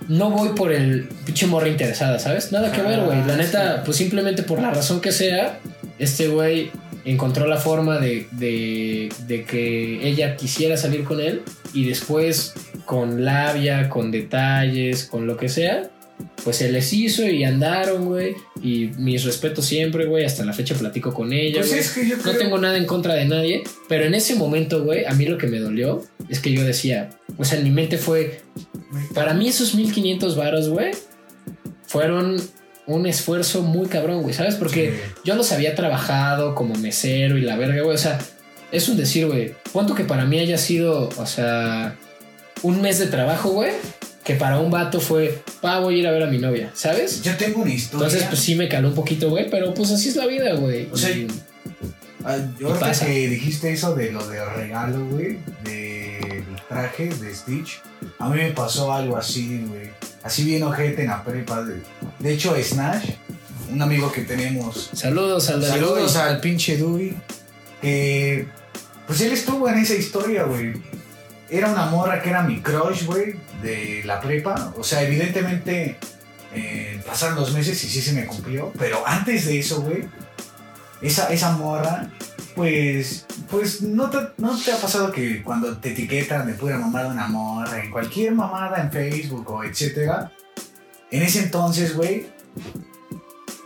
no 0.09 0.29
voy 0.31 0.49
por 0.49 0.73
el 0.73 1.07
pinche 1.25 1.47
morra 1.47 1.69
interesada, 1.69 2.19
¿sabes? 2.19 2.51
Nada 2.51 2.73
que 2.73 2.81
ver, 2.81 2.99
güey. 3.05 3.25
La 3.25 3.35
Ah, 3.35 3.37
neta, 3.37 3.75
sí. 3.77 3.81
pues 3.85 3.95
simplemente 3.95 4.43
por 4.43 4.59
la 4.61 4.71
razón 4.71 4.99
que 4.99 5.13
sea, 5.13 5.59
este 5.97 6.27
güey 6.27 6.71
encontró 7.05 7.47
la 7.47 7.55
forma 7.55 7.99
de, 7.99 8.27
de, 8.31 9.07
de 9.25 9.45
que 9.45 10.05
ella 10.05 10.35
quisiera 10.35 10.75
salir 10.75 11.05
con 11.05 11.21
él 11.21 11.41
y 11.73 11.87
después 11.87 12.53
con 12.83 13.23
labia, 13.23 13.87
con 13.87 14.11
detalles, 14.11 15.05
con 15.05 15.25
lo 15.25 15.37
que 15.37 15.47
sea, 15.47 15.89
pues 16.43 16.57
se 16.57 16.71
les 16.71 16.91
hizo 16.93 17.27
y 17.27 17.43
andaron, 17.43 18.05
güey. 18.05 18.35
Y 18.61 18.87
mis 18.97 19.23
respetos 19.23 19.65
siempre, 19.65 20.05
güey. 20.05 20.25
Hasta 20.25 20.43
la 20.45 20.53
fecha 20.53 20.75
platico 20.75 21.13
con 21.13 21.31
ella, 21.33 21.59
Pues 21.59 21.69
güey. 21.69 21.79
es 21.79 21.91
que 21.91 22.07
yo 22.07 22.17
No 22.17 22.31
tengo 22.37 22.57
nada 22.57 22.77
en 22.77 22.85
contra 22.85 23.13
de 23.15 23.25
nadie, 23.25 23.63
pero 23.87 24.05
en 24.05 24.13
ese 24.15 24.35
momento, 24.35 24.83
güey, 24.83 25.05
a 25.05 25.13
mí 25.13 25.25
lo 25.25 25.37
que 25.37 25.47
me 25.47 25.59
dolió 25.59 26.03
es 26.29 26.39
que 26.39 26.51
yo 26.51 26.63
decía, 26.63 27.09
o 27.37 27.45
sea, 27.45 27.57
en 27.59 27.63
mi 27.65 27.71
mente 27.71 27.97
fue, 27.97 28.41
para 29.13 29.33
mí 29.33 29.47
esos 29.47 29.73
1500 29.75 30.35
varos, 30.35 30.69
güey, 30.69 30.91
fueron 31.87 32.37
un 32.85 33.05
esfuerzo 33.05 33.61
muy 33.61 33.87
cabrón, 33.87 34.21
güey, 34.23 34.33
¿sabes? 34.33 34.55
Porque 34.55 34.91
Sí. 34.91 34.97
yo 35.23 35.35
los 35.35 35.51
había 35.51 35.75
trabajado 35.75 36.53
como 36.55 36.75
mesero 36.75 37.37
y 37.37 37.41
la 37.41 37.55
verga, 37.55 37.81
güey, 37.81 37.95
o 37.95 37.99
sea, 37.99 38.19
es 38.71 38.89
un 38.89 38.97
decir, 38.97 39.27
güey, 39.27 39.53
cuánto 39.71 39.95
que 39.95 40.03
para 40.03 40.25
mí 40.25 40.39
haya 40.39 40.57
sido, 40.57 41.09
o 41.17 41.25
sea, 41.25 41.95
un 42.61 42.81
mes 42.81 42.99
de 42.99 43.05
trabajo, 43.07 43.51
güey, 43.51 43.71
que 44.23 44.35
para 44.35 44.59
un 44.59 44.71
vato 44.71 44.99
fue, 44.99 45.41
pa, 45.61 45.79
voy 45.79 45.95
a 45.95 45.97
ir 45.99 46.07
a 46.07 46.11
ver 46.11 46.23
a 46.23 46.27
mi 46.27 46.37
novia, 46.37 46.71
¿sabes? 46.73 47.21
Yo 47.23 47.35
tengo 47.35 47.61
una 47.61 47.73
historia. 47.73 48.07
Entonces, 48.07 48.27
pues 48.29 48.39
sí 48.41 48.55
me 48.55 48.69
caló 48.69 48.89
un 48.89 48.95
poquito, 48.95 49.29
güey, 49.29 49.49
pero 49.49 49.73
pues 49.73 49.91
así 49.91 50.09
es 50.09 50.15
la 50.15 50.25
vida, 50.27 50.53
güey. 50.55 50.87
O 50.91 50.97
sea, 50.97 51.11
Y- 51.11 51.27
Ah, 52.25 52.37
yo 52.57 52.67
ahorita 52.69 52.85
pasa. 52.87 53.05
que 53.05 53.27
dijiste 53.27 53.73
eso 53.73 53.93
de 53.95 54.13
lo 54.13 54.25
del 54.25 54.49
regalo, 54.55 55.05
güey, 55.07 55.39
del 55.65 56.45
traje 56.69 57.09
de 57.09 57.35
Stitch, 57.35 57.81
a 58.17 58.29
mí 58.29 58.37
me 58.37 58.51
pasó 58.51 58.93
algo 58.93 59.17
así, 59.17 59.65
güey. 59.67 59.89
Así 60.23 60.45
bien 60.45 60.63
ojete 60.63 61.01
en 61.01 61.09
la 61.09 61.21
prepa. 61.21 61.61
De, 61.65 61.81
de 62.19 62.33
hecho, 62.33 62.55
Snash, 62.57 63.09
un 63.69 63.81
amigo 63.81 64.09
que 64.09 64.21
tenemos. 64.21 64.89
Saludos 64.93 65.49
al 65.49 65.65
Saludos 65.65 66.15
al 66.15 66.39
pinche 66.39 66.77
Dewey. 66.77 67.13
Que. 67.81 68.47
Pues 69.05 69.19
él 69.19 69.33
estuvo 69.33 69.67
en 69.67 69.79
esa 69.79 69.95
historia, 69.95 70.43
güey. 70.43 70.71
Era 71.49 71.69
una 71.69 71.87
morra 71.87 72.21
que 72.21 72.29
era 72.29 72.41
mi 72.41 72.61
crush, 72.61 73.03
güey, 73.03 73.35
de 73.63 74.03
la 74.05 74.21
prepa. 74.21 74.73
O 74.77 74.83
sea, 74.83 75.01
evidentemente 75.01 75.97
eh, 76.53 77.01
pasaron 77.05 77.35
los 77.35 77.53
meses 77.53 77.83
y 77.83 77.89
sí 77.89 78.01
se 78.01 78.13
me 78.13 78.25
cumplió. 78.25 78.71
Pero 78.77 79.07
antes 79.07 79.45
de 79.45 79.59
eso, 79.59 79.81
güey, 79.81 80.07
esa, 81.01 81.33
esa 81.33 81.51
morra, 81.53 82.09
pues, 82.55 83.25
pues 83.49 83.81
¿no 83.81 84.09
te, 84.09 84.17
no 84.37 84.57
te 84.57 84.71
ha 84.71 84.77
pasado 84.77 85.11
que 85.11 85.41
cuando 85.41 85.77
te 85.77 85.91
etiquetan 85.91 86.45
de 86.45 86.53
pura 86.53 86.77
mamada 86.77 87.07
una 87.07 87.27
morra, 87.27 87.83
en 87.83 87.89
cualquier 87.89 88.33
mamada 88.33 88.81
en 88.81 88.91
Facebook 88.91 89.49
o 89.49 89.63
etcétera, 89.63 90.31
en 91.09 91.23
ese 91.23 91.39
entonces, 91.39 91.95
güey, 91.95 92.27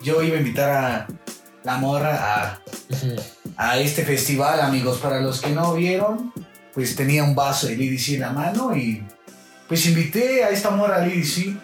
yo 0.03 0.21
iba 0.21 0.35
a 0.35 0.39
invitar 0.39 0.69
a 0.69 1.07
la 1.63 1.77
morra 1.77 2.15
a, 2.35 2.61
a 3.57 3.77
este 3.77 4.03
festival, 4.03 4.61
amigos. 4.61 4.99
Para 4.99 5.19
los 5.21 5.41
que 5.41 5.49
no 5.49 5.73
vieron, 5.73 6.31
pues 6.73 6.95
tenía 6.95 7.23
un 7.23 7.35
vaso 7.35 7.67
de 7.67 7.75
LDC 7.75 8.09
en 8.09 8.19
la 8.21 8.31
mano 8.31 8.75
y 8.75 9.03
pues 9.67 9.85
invité 9.85 10.43
a 10.43 10.49
esta 10.49 10.69
morra 10.69 10.97
a 10.97 11.05
LDC. 11.05 11.55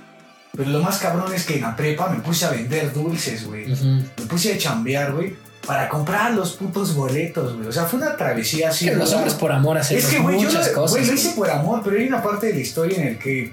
Pero 0.56 0.70
lo 0.70 0.82
más 0.82 1.00
cabrón 1.00 1.34
es 1.34 1.46
que 1.46 1.56
en 1.56 1.62
la 1.62 1.76
prepa 1.76 2.10
me 2.10 2.20
puse 2.20 2.46
a 2.46 2.52
vender 2.52 2.94
dulces, 2.94 3.46
güey. 3.46 3.66
Me 3.66 4.26
puse 4.28 4.54
a 4.54 4.58
chambear, 4.58 5.14
güey, 5.14 5.36
para 5.66 5.90
comprar 5.90 6.32
los 6.34 6.54
putos 6.54 6.94
boletos, 6.94 7.56
güey. 7.56 7.68
O 7.68 7.72
sea, 7.72 7.86
fue 7.86 7.98
una 7.98 8.16
travesía 8.16 8.70
así. 8.70 8.86
que 8.86 8.96
los 8.96 9.12
hombres 9.14 9.34
por 9.34 9.52
amor 9.52 9.80
hacemos 9.80 10.04
Es 10.04 10.10
que, 10.12 10.20
güey, 10.20 10.40
yo 10.40 10.48
muchas 10.48 10.68
lo, 10.68 10.74
cosas. 10.74 10.98
güey, 10.98 11.08
lo 11.08 11.14
hice 11.14 11.30
por 11.32 11.50
amor, 11.50 11.82
pero 11.84 11.98
hay 11.98 12.08
una 12.08 12.22
parte 12.22 12.48
de 12.48 12.54
la 12.54 12.60
historia 12.60 13.02
en 13.02 13.08
el 13.08 13.18
que 13.18 13.52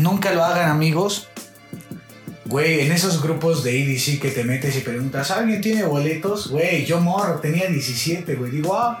nunca 0.00 0.32
lo 0.32 0.42
hagan, 0.42 0.70
amigos. 0.70 1.28
Güey, 2.46 2.80
en 2.86 2.92
esos 2.92 3.20
grupos 3.22 3.62
de 3.62 3.82
EDC 3.82 4.18
que 4.18 4.30
te 4.30 4.44
metes 4.44 4.74
y 4.76 4.80
preguntas, 4.80 5.30
¿alguien 5.30 5.60
tiene 5.60 5.82
boletos? 5.84 6.48
Güey, 6.48 6.86
yo 6.86 6.98
morro, 7.00 7.40
tenía 7.40 7.66
17, 7.66 8.34
güey. 8.36 8.50
Digo, 8.50 8.74
ah, 8.74 8.98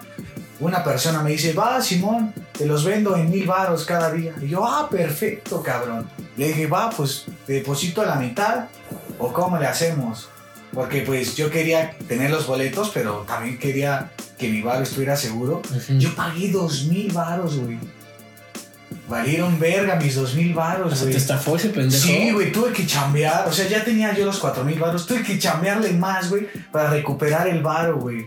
una 0.60 0.84
persona 0.84 1.22
me 1.22 1.30
dice, 1.30 1.54
va, 1.54 1.80
Simón, 1.80 2.34
te 2.58 2.66
los 2.66 2.84
vendo 2.84 3.16
en 3.16 3.30
mil 3.30 3.46
baros 3.46 3.84
cada 3.84 4.10
día. 4.10 4.34
Y 4.42 4.48
yo, 4.48 4.66
ah, 4.66 4.88
perfecto, 4.90 5.62
cabrón. 5.62 6.10
Le 6.36 6.48
dije, 6.48 6.66
va, 6.66 6.90
pues 6.90 7.26
te 7.46 7.52
deposito 7.54 8.04
la 8.04 8.16
mitad 8.16 8.66
o 9.18 9.32
cómo 9.32 9.56
le 9.58 9.66
hacemos. 9.66 10.28
Porque 10.74 11.00
pues 11.02 11.36
yo 11.36 11.50
quería 11.50 11.96
tener 12.08 12.30
los 12.30 12.46
boletos, 12.46 12.90
pero 12.92 13.24
también 13.28 13.58
quería 13.58 14.10
que 14.36 14.48
mi 14.48 14.60
bar 14.60 14.82
estuviera 14.82 15.16
seguro. 15.16 15.62
Yo 15.98 16.14
pagué 16.14 16.50
dos 16.50 16.84
mil 16.84 17.12
varos, 17.12 17.58
güey. 17.58 17.78
Valieron 19.08 19.58
verga 19.58 19.96
mis 19.96 20.16
dos 20.16 20.34
mil 20.34 20.52
O 20.52 20.56
varos, 20.56 20.92
sea, 20.92 21.02
güey. 21.04 21.12
te 21.12 21.18
estafó 21.18 21.56
ese 21.56 21.70
pendejo. 21.70 22.06
Sí, 22.06 22.30
güey, 22.32 22.52
tuve 22.52 22.72
que 22.72 22.86
chambear. 22.86 23.48
O 23.48 23.52
sea, 23.52 23.66
ya 23.66 23.82
tenía 23.82 24.12
yo 24.14 24.26
los 24.26 24.38
cuatro 24.38 24.64
mil 24.64 24.78
varos. 24.78 25.06
Tuve 25.06 25.22
que 25.22 25.38
chambearle 25.38 25.92
más, 25.92 26.28
güey, 26.28 26.46
para 26.70 26.90
recuperar 26.90 27.48
el 27.48 27.62
varo, 27.62 27.98
güey. 27.98 28.26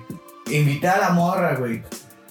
Invité 0.50 0.88
a 0.88 0.98
la 0.98 1.10
morra, 1.12 1.56
güey. 1.56 1.84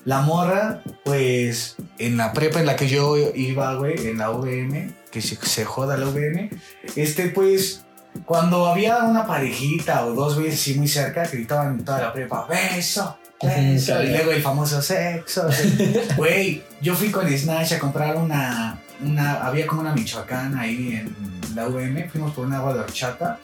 La 0.04 0.22
morra, 0.22 0.82
pues, 1.04 1.76
en 1.98 2.16
la 2.16 2.32
prepa 2.32 2.60
en 2.60 2.66
la 2.66 2.76
que 2.76 2.88
yo 2.88 3.16
iba, 3.34 3.74
güey, 3.74 4.08
en 4.08 4.18
la 4.18 4.30
UVM, 4.30 4.94
que 5.10 5.20
se, 5.20 5.36
se 5.36 5.64
joda 5.64 5.96
la 5.96 6.06
UVM, 6.08 6.50
este, 6.96 7.28
pues, 7.28 7.84
cuando 8.24 8.66
había 8.66 8.98
una 9.04 9.26
parejita 9.26 10.04
o 10.06 10.14
dos 10.14 10.36
veces 10.36 10.54
así 10.54 10.74
muy 10.74 10.88
cerca, 10.88 11.24
gritaban 11.24 11.78
en 11.78 11.84
toda 11.84 12.00
la 12.00 12.12
prepa, 12.12 12.46
beso, 12.46 13.18
beso, 13.42 14.02
y 14.02 14.08
luego 14.08 14.32
el 14.32 14.42
famoso 14.42 14.82
sexo. 14.82 15.48
Güey, 16.16 16.62
yo 16.80 16.94
fui 16.94 17.10
con 17.10 17.28
Snatch 17.28 17.72
a 17.72 17.78
comprar 17.78 18.16
una, 18.16 18.80
una, 19.02 19.46
había 19.46 19.66
como 19.66 19.82
una 19.82 19.94
michoacana 19.94 20.62
ahí 20.62 20.94
en 20.94 21.54
la 21.54 21.68
UM, 21.68 22.08
fuimos 22.10 22.34
por 22.34 22.46
una 22.46 22.58
agua 22.58 22.74
de 22.74 22.80
horchata. 22.80 23.38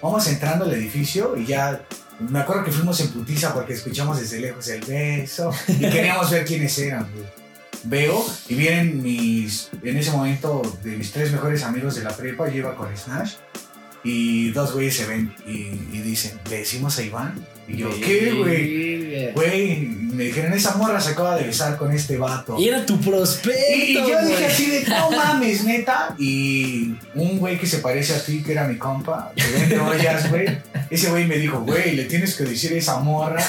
Vamos 0.00 0.26
entrando 0.28 0.64
al 0.64 0.72
edificio 0.72 1.36
y 1.36 1.44
ya 1.44 1.82
me 2.28 2.40
acuerdo 2.40 2.64
que 2.64 2.72
fuimos 2.72 2.98
en 3.00 3.08
putiza 3.08 3.52
porque 3.54 3.74
escuchamos 3.74 4.20
desde 4.20 4.40
lejos 4.40 4.66
el 4.68 4.84
beso 4.84 5.50
y 5.68 5.90
queríamos 5.90 6.30
ver 6.30 6.44
quiénes 6.44 6.78
eran. 6.78 7.06
Veo 7.84 8.24
y 8.48 8.54
vienen 8.54 9.02
mis, 9.02 9.70
en 9.82 9.96
ese 9.96 10.12
momento, 10.12 10.62
de 10.84 10.96
mis 10.96 11.10
tres 11.10 11.32
mejores 11.32 11.64
amigos 11.64 11.96
de 11.96 12.04
la 12.04 12.16
prepa, 12.16 12.48
yo 12.48 12.58
iba 12.58 12.76
con 12.76 12.96
Snash 12.96 13.34
y 14.04 14.50
dos 14.50 14.72
güeyes 14.72 14.96
se 14.96 15.06
ven 15.06 15.34
y, 15.46 15.68
y 15.92 16.02
dicen, 16.02 16.38
¿le 16.48 16.58
decimos 16.58 16.98
a 16.98 17.02
Iván? 17.02 17.46
Y 17.68 17.76
yo, 17.76 17.88
¿qué, 18.00 18.32
güey? 18.32 19.32
Güey, 19.34 20.02
me 20.12 20.24
dijeron, 20.24 20.52
esa 20.52 20.76
morra 20.76 21.00
se 21.00 21.10
acaba 21.10 21.36
de 21.36 21.44
besar 21.44 21.76
con 21.76 21.92
este 21.92 22.16
vato. 22.16 22.58
Y 22.58 22.68
era 22.68 22.84
tu 22.84 23.00
prospecto. 23.00 23.60
Y, 23.74 23.94
yo 23.94 24.24
dije 24.24 24.46
así 24.46 24.66
de, 24.70 24.84
no 24.84 25.10
mames, 25.10 25.64
neta. 25.64 26.14
Y 26.18 26.94
un 27.14 27.38
güey 27.38 27.58
que 27.58 27.66
se 27.66 27.78
parece 27.78 28.14
a 28.14 28.22
ti, 28.22 28.42
que 28.42 28.52
era 28.52 28.66
mi 28.66 28.76
compa, 28.76 29.32
que 29.34 29.44
vende 29.50 29.78
ollas, 29.78 30.30
güey. 30.30 30.46
Ese 30.90 31.10
güey 31.10 31.26
me 31.26 31.36
dijo, 31.36 31.60
güey, 31.60 31.96
le 31.96 32.04
tienes 32.04 32.36
que 32.36 32.44
decir 32.44 32.72
a 32.72 32.76
esa 32.76 32.98
morra 32.98 33.42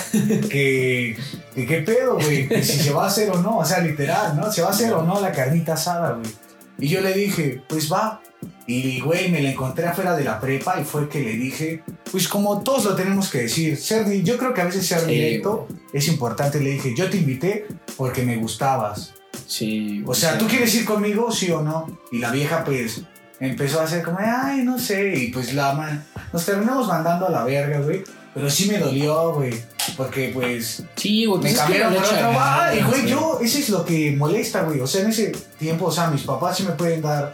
que, 0.50 1.18
que 1.54 1.66
qué 1.66 1.78
pedo, 1.80 2.16
güey, 2.16 2.48
que 2.48 2.64
si 2.64 2.80
se 2.80 2.92
va 2.92 3.06
a 3.06 3.08
hacer 3.08 3.30
o 3.32 3.42
no, 3.42 3.58
o 3.58 3.66
sea, 3.66 3.80
literal, 3.80 4.38
¿no? 4.38 4.50
Se 4.52 4.62
va 4.62 4.70
a 4.70 4.72
hacer 4.72 4.94
o 4.94 5.04
no 5.04 5.20
la 5.20 5.32
carnita 5.32 5.74
asada, 5.74 6.14
güey. 6.14 6.32
Y 6.80 6.88
yo 6.88 7.02
le 7.02 7.14
dije, 7.14 7.62
pues 7.68 7.92
va. 7.92 8.22
Y, 8.66 9.02
güey, 9.02 9.30
me 9.30 9.42
la 9.42 9.52
encontré 9.52 9.86
afuera 9.88 10.16
de 10.16 10.24
la 10.24 10.40
prepa 10.40 10.80
y 10.80 10.86
fue 10.86 11.10
que 11.10 11.20
le 11.20 11.34
dije, 11.34 11.84
pues 12.12 12.28
como 12.28 12.62
todos 12.62 12.86
lo 12.86 12.96
tenemos 12.96 13.30
que 13.30 13.40
decir, 13.40 13.78
ser, 13.78 14.10
yo 14.24 14.38
creo 14.38 14.54
que 14.54 14.62
a 14.62 14.66
veces 14.66 14.88
ser 14.88 15.02
Sí, 15.02 15.08
directo 15.08 15.68
es 15.92 16.08
importante. 16.08 16.62
Le 16.62 16.72
dije, 16.72 16.94
yo 16.96 17.10
te 17.10 17.18
invité 17.18 17.68
porque 17.98 18.24
me 18.24 18.38
gustabas. 18.38 19.14
Sí. 19.46 20.04
O 20.06 20.14
sea, 20.14 20.38
¿tú 20.38 20.48
quieres 20.48 20.74
ir 20.76 20.86
conmigo, 20.86 21.32
sí 21.32 21.52
o 21.52 21.62
no? 21.62 22.00
Y 22.12 22.20
la 22.20 22.32
vieja, 22.32 22.64
pues, 22.64 23.02
empezó 23.40 23.82
a 23.82 23.84
hacer 23.84 24.02
como, 24.02 24.20
ay, 24.22 24.64
no 24.64 24.80
sé. 24.80 25.14
Y 25.16 25.32
pues 25.32 25.54
la 25.54 25.74
man, 25.74 26.06
nos 26.32 26.46
terminamos 26.46 26.88
mandando 26.88 27.28
a 27.28 27.32
la 27.32 27.44
verga, 27.44 27.80
güey. 27.80 28.04
Pero 28.34 28.50
sí 28.50 28.68
me 28.68 28.80
dolió, 28.80 29.34
güey. 29.34 29.54
Porque, 29.98 30.32
pues, 30.34 30.84
Sí, 30.96 31.26
güey. 31.26 31.42
me 31.42 31.50
Pues 31.50 31.54
es 31.54 31.60
que 31.60 31.66
cambiaron 31.66 31.94
por 31.96 32.04
otro. 32.06 32.28
Ay, 32.40 32.78
ganas, 32.78 32.90
güey, 32.90 33.08
yo, 33.08 33.40
eso 33.42 33.60
es 33.60 33.70
lo 33.70 33.86
que 33.86 34.16
molesta, 34.16 34.64
güey. 34.64 34.80
O 34.80 34.88
sea, 34.88 35.02
en 35.02 35.10
ese 35.10 35.32
tiempo, 35.60 35.86
o 35.86 35.92
sea, 35.92 36.10
mis 36.10 36.24
papás 36.24 36.58
sí 36.58 36.64
me 36.64 36.72
pueden 36.72 37.02
dar 37.02 37.32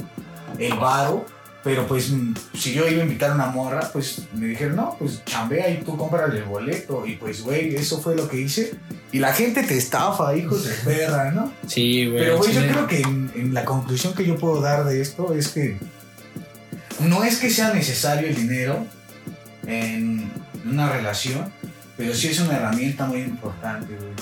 el 0.57 0.73
varo. 0.75 1.25
Pero 1.61 1.85
pues, 1.87 2.09
mm, 2.09 2.33
si 2.57 2.73
yo 2.73 2.87
iba 2.87 3.01
a 3.01 3.03
invitar 3.03 3.31
a 3.31 3.35
una 3.35 3.47
morra, 3.47 3.89
pues 3.91 4.21
me 4.33 4.47
dijeron, 4.47 4.77
no, 4.77 4.95
pues 4.97 5.23
chambea 5.25 5.69
y 5.69 5.81
tú 5.83 5.97
cómprale 5.97 6.37
el 6.37 6.45
boleto. 6.45 7.05
Y 7.05 7.15
pues, 7.17 7.41
güey, 7.41 7.75
eso 7.75 8.01
fue 8.01 8.15
lo 8.15 8.29
que 8.29 8.39
hice. 8.39 8.75
Y 9.11 9.19
la 9.19 9.33
gente 9.33 9.63
te 9.63 9.77
estafa, 9.77 10.33
hijos 10.37 10.63
de 10.63 10.73
perra, 10.85 11.31
¿no? 11.31 11.51
Sí, 11.67 12.05
güey. 12.07 12.19
Pero, 12.23 12.37
güey, 12.37 12.53
yo 12.53 12.61
creo 12.61 12.87
que 12.87 13.01
en, 13.01 13.29
en 13.35 13.53
la 13.53 13.65
conclusión 13.65 14.13
que 14.13 14.25
yo 14.25 14.37
puedo 14.37 14.61
dar 14.61 14.85
de 14.85 15.01
esto 15.01 15.33
es 15.33 15.49
que 15.49 15.77
no 17.01 17.23
es 17.25 17.37
que 17.37 17.49
sea 17.49 17.73
necesario 17.73 18.29
el 18.29 18.35
dinero 18.35 18.85
en 19.67 20.31
una 20.65 20.89
relación, 20.91 21.51
pero 21.97 22.13
sí 22.13 22.27
es 22.27 22.39
una 22.39 22.55
herramienta 22.55 23.05
muy 23.05 23.21
importante, 23.21 23.95
güey. 23.95 24.13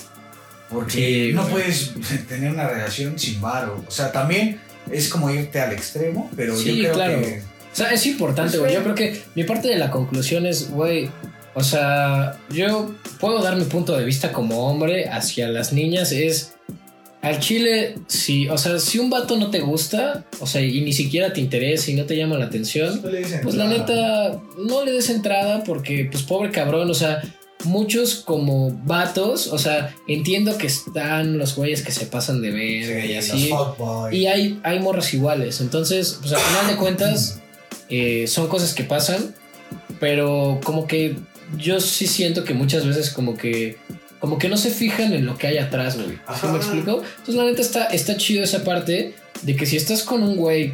Porque 0.70 0.92
Sí, 0.92 1.34
no 1.34 1.44
güey. 1.44 1.54
puedes 1.54 1.94
tener 2.28 2.52
una 2.52 2.68
relación 2.68 3.18
sin 3.18 3.40
varo. 3.40 3.84
O 3.88 3.92
sea, 3.92 4.12
también 4.12 4.60
es 4.92 5.10
como 5.10 5.30
irte 5.30 5.60
al 5.60 5.72
extremo, 5.74 6.30
pero 6.36 6.56
Sí, 6.56 6.78
yo 6.78 6.84
creo 6.84 6.94
claro. 6.94 7.22
que... 7.22 7.42
O 7.72 7.76
sea, 7.78 7.92
es 7.92 8.06
importante, 8.08 8.58
Pues, 8.58 8.72
güey. 8.72 8.74
Yo 8.74 8.82
güey. 8.84 8.96
creo 8.96 9.14
que 9.14 9.22
mi 9.36 9.44
parte 9.44 9.68
de 9.68 9.76
la 9.78 9.92
conclusión 9.92 10.46
es, 10.46 10.70
güey, 10.72 11.10
o 11.54 11.64
sea, 11.64 12.38
yo 12.50 12.94
puedo 13.20 13.42
dar 13.42 13.56
mi 13.56 13.66
punto 13.66 13.98
de 13.98 14.04
vista 14.06 14.32
como 14.32 14.68
hombre 14.68 15.10
hacia 15.10 15.48
las 15.48 15.74
niñas 15.74 16.12
es 16.12 16.54
al 17.22 17.40
chile, 17.40 17.96
si, 18.08 18.48
o 18.48 18.58
sea, 18.58 18.80
si 18.80 19.00
un 19.00 19.10
vato 19.10 19.38
no 19.38 19.50
te 19.50 19.60
gusta, 19.60 20.24
o 20.40 20.46
sea, 20.48 20.62
y 20.62 20.82
ni 20.82 20.94
siquiera 20.94 21.34
te 21.34 21.42
interesa 21.42 21.90
y 21.92 21.96
no 21.96 22.06
te 22.06 22.16
llama 22.16 22.38
la 22.38 22.46
atención, 22.46 23.02
pues 23.44 23.56
la 23.56 23.68
neta, 23.68 24.40
no 24.68 24.86
le 24.86 24.92
des 24.92 25.10
entrada 25.10 25.64
porque, 25.64 26.08
pues 26.12 26.24
pobre 26.24 26.52
cabrón, 26.52 26.90
o 26.90 26.94
sea, 26.94 27.22
muchos 27.68 28.16
como 28.16 28.72
vatos, 28.86 29.48
o 29.48 29.58
sea, 29.58 29.94
entiendo 30.08 30.58
que 30.58 30.68
están 30.68 31.38
los 31.38 31.56
güeyes 31.56 31.84
que 31.84 31.92
se 31.92 32.06
pasan 32.06 32.42
de 32.42 32.52
verga 32.52 33.02
Sí, 33.02 33.12
y 33.12 33.16
así. 33.16 33.52
Y 34.12 34.26
hay, 34.26 34.60
hay 34.64 34.80
morras 34.80 35.14
iguales. 35.14 35.62
Entonces, 35.62 36.18
pues 36.22 36.34
al 36.34 36.40
final 36.40 36.68
de 36.68 36.76
cuentas, 36.78 37.40
eh, 37.90 38.26
son 38.28 38.48
cosas 38.48 38.74
que 38.74 38.84
pasan. 38.84 39.36
Pero 40.00 40.60
como 40.64 40.88
que 40.88 41.18
yo 41.58 41.80
sí 41.80 42.08
siento 42.08 42.44
que 42.44 42.54
muchas 42.54 42.86
veces 42.86 43.10
como 43.10 43.36
que... 43.36 43.78
Como 44.20 44.40
que 44.40 44.50
no 44.50 44.58
se 44.58 44.72
fijan 44.72 45.14
en 45.14 45.28
lo 45.28 45.38
que 45.38 45.46
hay 45.46 45.60
atrás, 45.60 45.96
güey. 45.96 46.10
¿Sí 46.10 46.18
Ajá. 46.26 46.52
me 46.52 46.58
explico? 46.58 47.04
Entonces 47.18 47.36
la 47.36 47.44
neta 47.44 47.62
está, 47.62 47.86
está 47.86 48.18
chido 48.18 48.44
esa 48.44 48.64
parte 48.64 49.14
de 49.44 49.56
que 49.56 49.68
si 49.68 49.78
estás 49.78 50.02
con 50.02 50.24
un 50.24 50.38
güey 50.38 50.74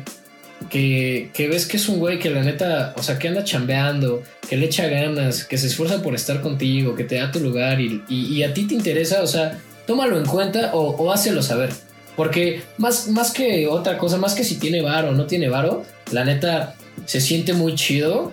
que, 0.69 1.29
que 1.33 1.47
ves 1.47 1.65
que 1.67 1.77
es 1.77 1.87
un 1.89 1.99
güey 1.99 2.19
que 2.19 2.29
la 2.29 2.41
neta, 2.43 2.93
o 2.97 3.03
sea, 3.03 3.19
que 3.19 3.27
anda 3.27 3.43
chambeando, 3.43 4.23
que 4.49 4.57
le 4.57 4.65
echa 4.65 4.87
ganas, 4.87 5.43
que 5.43 5.57
se 5.57 5.67
esfuerza 5.67 6.01
por 6.01 6.15
estar 6.15 6.41
contigo, 6.41 6.95
que 6.95 7.03
te 7.03 7.15
da 7.15 7.31
tu 7.31 7.39
lugar 7.39 7.79
y, 7.81 8.03
y- 8.09 8.43
a 8.43 8.53
ti 8.53 8.65
te 8.67 8.73
interesa, 8.73 9.21
o 9.21 9.27
sea, 9.27 9.59
tómalo 9.85 10.17
en 10.17 10.25
cuenta 10.25 10.71
o, 10.73 10.95
o 10.95 11.11
hácelo 11.11 11.41
saber. 11.41 11.69
Porque 12.15 12.61
más, 12.77 13.07
más 13.09 13.31
que 13.31 13.67
otra 13.67 13.97
cosa, 13.97 14.17
más 14.17 14.35
que 14.35 14.43
si 14.43 14.55
tiene 14.59 14.81
varo 14.81 15.09
o 15.09 15.11
no 15.13 15.25
tiene 15.25 15.49
varo, 15.49 15.83
la 16.11 16.23
neta 16.23 16.75
se 17.05 17.19
siente 17.19 17.53
muy 17.53 17.75
chido. 17.75 18.31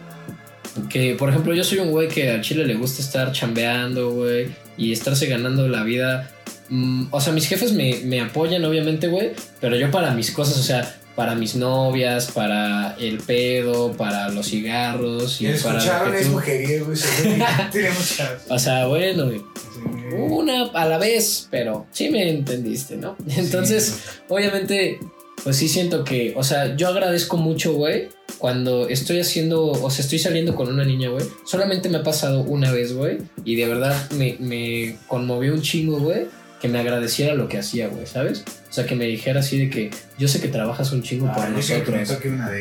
Que, 0.88 1.14
por 1.16 1.30
ejemplo, 1.30 1.52
yo 1.54 1.64
soy 1.64 1.78
un 1.78 1.90
güey 1.90 2.06
que 2.08 2.30
al 2.30 2.42
chile 2.42 2.64
le 2.64 2.74
gusta 2.74 3.02
estar 3.02 3.32
chambeando, 3.32 4.12
güey, 4.12 4.48
y 4.76 4.92
estarse 4.92 5.26
ganando 5.26 5.66
la 5.66 5.82
vida. 5.82 6.30
Mm, 6.68 7.06
o 7.10 7.20
sea, 7.20 7.32
mis 7.32 7.48
jefes 7.48 7.72
me, 7.72 7.96
me 8.04 8.20
apoyan, 8.20 8.64
obviamente, 8.64 9.08
güey, 9.08 9.32
pero 9.60 9.76
yo 9.76 9.90
para 9.90 10.12
mis 10.12 10.30
cosas, 10.30 10.58
o 10.58 10.62
sea, 10.62 10.94
para 11.16 11.34
mis 11.34 11.54
novias, 11.56 12.30
para 12.30 12.96
el 12.98 13.18
pedo, 13.18 13.92
para 13.92 14.28
los 14.30 14.46
cigarros 14.48 15.40
y 15.40 15.44
¿Ya 15.44 15.54
para. 15.62 15.74
lo 15.74 16.14
escucharon? 16.14 16.42
que 16.44 16.64
Es 16.64 16.90
ese 17.04 17.28
güey. 17.28 17.38
Tiene 17.72 17.90
muchas... 17.90 18.30
O 18.48 18.58
sea, 18.58 18.86
bueno, 18.86 19.26
güey, 19.26 19.38
Sí. 19.72 19.80
una 20.28 20.64
a 20.74 20.86
la 20.86 20.98
vez, 20.98 21.46
pero 21.50 21.86
sí 21.92 22.08
me 22.10 22.28
entendiste, 22.28 22.96
¿no? 22.96 23.16
Entonces, 23.36 23.84
Sí. 23.86 24.10
obviamente, 24.28 24.98
pues 25.42 25.56
sí 25.56 25.68
siento 25.68 26.04
que, 26.04 26.34
o 26.36 26.42
sea, 26.44 26.76
yo 26.76 26.88
agradezco 26.88 27.36
mucho, 27.38 27.72
güey, 27.74 28.08
cuando 28.38 28.88
estoy 28.88 29.20
haciendo, 29.20 29.66
o 29.66 29.90
sea, 29.90 30.02
estoy 30.04 30.18
saliendo 30.18 30.54
con 30.54 30.68
una 30.68 30.84
niña, 30.84 31.08
güey. 31.10 31.24
Solamente 31.46 31.88
me 31.88 31.98
ha 31.98 32.02
pasado 32.02 32.42
una 32.42 32.72
vez, 32.72 32.92
güey, 32.94 33.18
y 33.44 33.56
de 33.56 33.66
verdad 33.66 34.10
me, 34.12 34.36
me 34.38 34.96
conmovió 35.06 35.54
un 35.54 35.62
chingo, 35.62 35.98
güey, 35.98 36.26
que 36.60 36.68
me 36.68 36.78
agradeciera 36.78 37.34
lo 37.34 37.48
que 37.48 37.58
hacía, 37.58 37.88
güey, 37.88 38.06
¿sabes? 38.06 38.44
O 38.68 38.72
sea, 38.72 38.84
que 38.84 38.94
me 38.94 39.06
dijera 39.06 39.40
así 39.40 39.58
de 39.58 39.70
que 39.70 39.90
yo 40.18 40.28
sé 40.28 40.40
que 40.40 40.48
trabajas 40.48 40.92
un 40.92 41.02
chingo 41.02 41.26
por 41.32 41.44
Ah, 41.44 41.48
me 41.48 41.56
nosotros. 41.56 42.18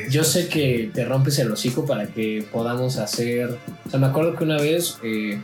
Yo 0.09 0.23
sé 0.23 0.47
que 0.47 0.89
te 0.93 1.03
rompes 1.05 1.37
el 1.39 1.51
hocico 1.51 1.85
para 1.85 2.07
que 2.07 2.45
podamos 2.51 2.97
hacer. 2.97 3.57
O 3.85 3.89
sea, 3.89 3.99
me 3.99 4.07
acuerdo 4.07 4.35
que 4.35 4.45
una 4.45 4.57
vez 4.57 4.97
eh, 5.03 5.41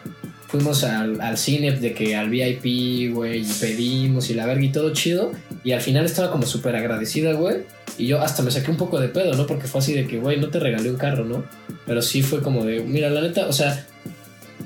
fuimos 0.48 0.86
al, 0.86 1.20
al 1.20 1.38
cine 1.38 1.72
de 1.74 1.94
que 1.94 2.16
al 2.16 2.30
VIP, 2.30 3.14
güey, 3.14 3.42
y 3.42 3.54
pedimos 3.60 4.30
y 4.30 4.34
la 4.36 4.46
verga 4.46 4.64
y 4.64 4.72
todo 4.72 4.94
chido. 4.94 5.34
Y 5.64 5.74
al 5.74 5.82
final 5.82 6.06
estaba 6.06 6.32
como 6.32 6.46
súper 6.46 6.76
agradecida, 6.78 7.34
güey. 7.34 7.64
Y 7.98 8.08
yo 8.08 8.22
hasta 8.22 8.42
me 8.42 8.52
saqué 8.52 8.72
un 8.72 8.78
poco 8.78 9.00
de 9.00 9.10
pedo, 9.10 9.34
¿no? 9.36 9.46
Porque 9.48 9.68
fue 9.68 9.80
así 9.80 9.94
de 9.94 10.08
que, 10.08 10.18
güey, 10.18 10.40
no 10.40 10.50
te 10.50 10.60
regalé 10.60 10.90
un 10.90 10.98
carro, 10.98 11.26
¿no? 11.26 11.44
Pero 11.86 12.02
sí 12.02 12.24
fue 12.24 12.42
como 12.42 12.64
de, 12.64 12.82
mira, 12.82 13.10
la 13.10 13.22
neta, 13.22 13.48
o 13.48 13.54
sea, 13.54 13.86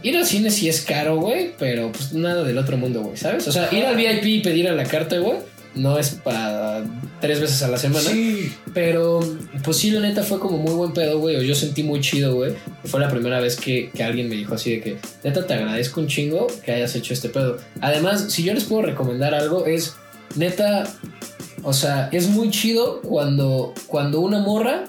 ir 0.04 0.18
al 0.18 0.26
cine 0.26 0.52
sí 0.52 0.70
es 0.70 0.82
caro, 0.82 1.18
güey, 1.18 1.52
pero 1.58 1.92
pues 1.92 2.14
nada 2.14 2.44
del 2.44 2.58
otro 2.58 2.78
mundo, 2.78 3.02
güey, 3.02 3.18
¿sabes? 3.18 3.48
O 3.48 3.52
sea, 3.52 3.70
ir 3.72 3.86
al 3.86 3.96
VIP 3.96 4.26
y 4.26 4.40
pedir 4.42 4.68
a 4.68 4.74
la 4.74 4.86
carta, 4.86 5.18
güey, 5.18 5.38
no 5.76 5.98
es 6.00 6.12
para 6.12 6.84
tres 7.22 7.40
veces 7.40 7.62
a 7.64 7.68
la 7.68 7.78
semana. 7.78 8.10
Sí, 8.10 8.52
Pero, 8.74 9.20
pues 9.64 9.78
sí, 9.78 9.92
la 9.92 10.00
neta 10.00 10.24
fue 10.24 10.40
como 10.40 10.58
muy 10.58 10.74
buen 10.74 10.94
pedo, 10.94 11.20
güey. 11.20 11.36
o 11.36 11.42
Yo 11.42 11.56
sentí 11.56 11.84
muy 11.84 12.02
chido, 12.02 12.36
güey. 12.36 12.54
Fue 12.86 13.00
la 13.00 13.10
primera 13.10 13.40
vez 13.40 13.56
que, 13.56 13.92
que 13.94 14.04
alguien 14.04 14.30
me 14.30 14.36
dijo 14.36 14.56
así 14.56 14.72
de 14.72 14.82
que, 14.82 14.98
neta, 15.24 15.46
te 15.46 15.54
agradezco 15.54 16.02
un 16.02 16.08
chingo 16.08 16.48
que 16.64 16.72
hayas 16.72 16.96
hecho 16.96 17.14
este 17.14 17.30
pedo. 17.30 17.58
Además, 17.82 18.26
si 18.30 18.44
yo 18.44 18.54
les 18.54 18.64
puedo 18.64 18.82
recomendar 18.82 19.34
algo, 19.36 19.66
es, 19.66 19.96
neta, 20.36 20.88
o 21.64 21.74
sea, 21.74 22.10
es 22.12 22.30
muy 22.30 22.50
chido 22.50 23.02
cuando, 23.02 23.74
cuando 23.88 24.22
una 24.22 24.40
morra 24.40 24.86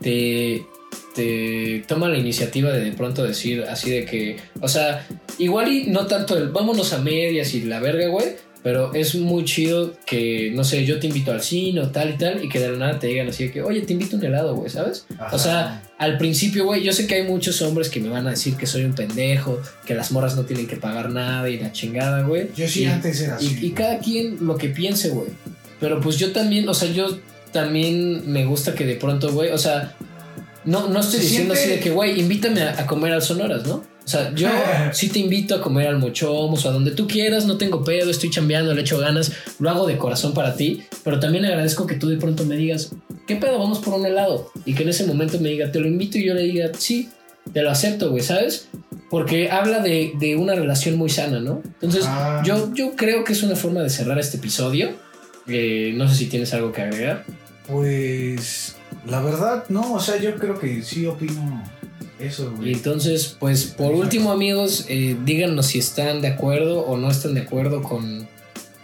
te, 0.00 0.66
te 1.14 1.84
toma 1.86 2.08
la 2.08 2.18
iniciativa 2.18 2.72
de 2.72 2.84
de 2.84 2.92
pronto 2.92 3.22
decir 3.24 3.64
así 3.68 3.90
de 3.90 4.04
que, 4.04 4.36
o 4.60 4.68
sea, 4.68 5.06
igual 5.38 5.72
y 5.72 5.86
no 5.86 6.06
tanto 6.06 6.36
el 6.36 6.48
vámonos 6.48 6.92
a 6.92 6.98
medias 6.98 7.54
y 7.54 7.62
la 7.62 7.80
verga, 7.80 8.08
güey. 8.08 8.26
Pero 8.62 8.94
es 8.94 9.14
muy 9.14 9.44
chido 9.44 9.92
que, 10.06 10.50
no 10.54 10.64
sé, 10.64 10.86
yo 10.86 10.98
te 10.98 11.06
invito 11.06 11.30
al 11.32 11.42
cine 11.42 11.82
o 11.82 11.88
tal 11.90 12.14
y 12.14 12.16
tal, 12.16 12.42
y 12.42 12.48
que 12.48 12.58
de 12.58 12.70
la 12.70 12.78
nada 12.78 12.98
te 12.98 13.08
digan 13.08 13.28
así 13.28 13.44
de 13.44 13.52
que, 13.52 13.60
oye, 13.60 13.82
te 13.82 13.92
invito 13.92 14.16
un 14.16 14.24
helado, 14.24 14.54
güey, 14.56 14.70
¿sabes? 14.70 15.04
Ajá. 15.18 15.36
O 15.36 15.38
sea, 15.38 15.82
al 15.98 16.16
principio, 16.16 16.64
güey, 16.64 16.82
yo 16.82 16.90
sé 16.94 17.06
que 17.06 17.16
hay 17.16 17.24
muchos 17.24 17.60
hombres 17.60 17.90
que 17.90 18.00
me 18.00 18.08
van 18.08 18.26
a 18.26 18.30
decir 18.30 18.56
que 18.56 18.66
soy 18.66 18.84
un 18.86 18.94
pendejo, 18.94 19.60
que 19.84 19.94
las 19.94 20.12
morras 20.12 20.34
no 20.34 20.44
tienen 20.44 20.66
que 20.66 20.76
pagar 20.76 21.10
nada 21.10 21.46
y 21.50 21.58
la 21.58 21.72
chingada, 21.72 22.22
güey. 22.22 22.46
yo 22.56 22.66
sí 22.66 22.84
Y- 22.84 22.86
antes 22.86 23.20
era 23.20 23.36
así. 23.36 23.54
y, 23.60 23.66
y 23.66 23.70
cada 23.72 23.98
quien 23.98 24.38
lo 24.46 24.56
que 24.56 24.70
piense, 24.70 25.10
güey. 25.10 25.28
Pero 25.78 26.00
pues 26.00 26.16
yo 26.16 26.32
también, 26.32 26.66
o 26.66 26.72
sea, 26.72 26.90
yo 26.90 27.18
también 27.52 28.32
me 28.32 28.46
gusta 28.46 28.74
que 28.74 28.86
de 28.86 28.94
pronto, 28.96 29.30
güey, 29.30 29.50
o 29.50 29.58
sea, 29.58 29.94
no, 30.64 30.88
no 30.88 31.00
estoy 31.00 31.20
diciendo 31.20 31.54
siente- 31.54 31.72
así 31.74 31.76
de 31.76 31.80
que, 31.80 31.90
güey, 31.90 32.20
invítame 32.20 32.62
a, 32.62 32.80
a 32.80 32.86
comer 32.86 33.12
al 33.12 33.22
Sonoras, 33.22 33.66
¿no? 33.66 33.74
O 34.04 34.08
sea, 34.08 34.34
yo 34.34 34.48
sí 34.92 35.08
te 35.08 35.18
invito 35.18 35.54
a 35.54 35.60
comer 35.62 35.88
al 35.88 35.98
Mochomos 35.98 36.64
o 36.64 36.68
a 36.68 36.72
donde 36.72 36.90
tú 36.90 37.06
quieras, 37.08 37.46
no 37.46 37.56
tengo 37.56 37.82
pedo, 37.84 38.10
estoy 38.10 38.30
chambeando, 38.30 38.74
le 38.74 38.82
echo 38.82 38.98
ganas, 38.98 39.32
lo 39.58 39.70
hago 39.70 39.86
de 39.86 39.96
corazón 39.96 40.34
para 40.34 40.54
ti, 40.56 40.82
pero 41.02 41.18
también 41.20 41.44
agradezco 41.46 41.86
que 41.86 41.94
tú 41.94 42.08
de 42.08 42.16
pronto 42.18 42.44
me 42.44 42.56
digas, 42.56 42.90
¿qué 43.26 43.36
pedo? 43.36 43.58
Vamos 43.58 43.78
por 43.78 43.94
un 43.94 44.04
helado. 44.06 44.50
Y 44.66 44.74
que 44.74 44.82
en 44.82 44.90
ese 44.90 45.06
momento 45.06 45.38
me 45.40 45.48
diga, 45.48 45.72
te 45.72 45.80
lo 45.80 45.86
invito 45.86 46.18
y 46.18 46.24
yo 46.26 46.34
le 46.34 46.42
diga, 46.42 46.70
sí, 46.76 47.08
te 47.52 47.62
lo 47.62 47.70
acepto, 47.70 48.10
güey, 48.10 48.22
¿sabes? 48.22 48.68
Porque 49.10 49.50
habla 49.50 49.78
de, 49.80 50.12
de 50.18 50.36
una 50.36 50.54
relación 50.54 50.96
muy 50.96 51.08
sana, 51.08 51.40
¿no? 51.40 51.62
Entonces, 51.80 52.04
Ah. 52.06 52.42
yo, 52.44 52.72
yo 52.74 52.96
creo 52.96 53.22
que 53.24 53.32
es 53.32 53.42
una 53.42 53.54
forma 53.56 53.80
de 53.82 53.88
cerrar 53.90 54.18
este 54.18 54.36
episodio. 54.38 54.90
Eh, 55.46 55.92
no 55.96 56.08
sé 56.08 56.14
si 56.16 56.26
tienes 56.26 56.52
algo 56.54 56.72
que 56.72 56.82
agregar. 56.82 57.24
Pues 57.66 58.76
la 59.06 59.20
verdad, 59.20 59.64
no, 59.68 59.92
o 59.94 60.00
sea, 60.00 60.18
yo 60.20 60.34
creo 60.36 60.58
que 60.58 60.82
sí 60.82 61.06
opino 61.06 61.62
eso, 62.18 62.52
Y 62.54 62.56
güey. 62.56 62.72
entonces, 62.74 63.36
pues 63.38 63.64
por 63.64 63.92
último, 63.94 64.32
amigos, 64.32 64.86
eh, 64.88 65.16
díganos 65.24 65.66
si 65.66 65.78
están 65.78 66.20
de 66.22 66.28
acuerdo 66.28 66.80
o 66.80 66.96
no 66.96 67.10
están 67.10 67.34
de 67.34 67.42
acuerdo 67.42 67.82
con, 67.82 68.26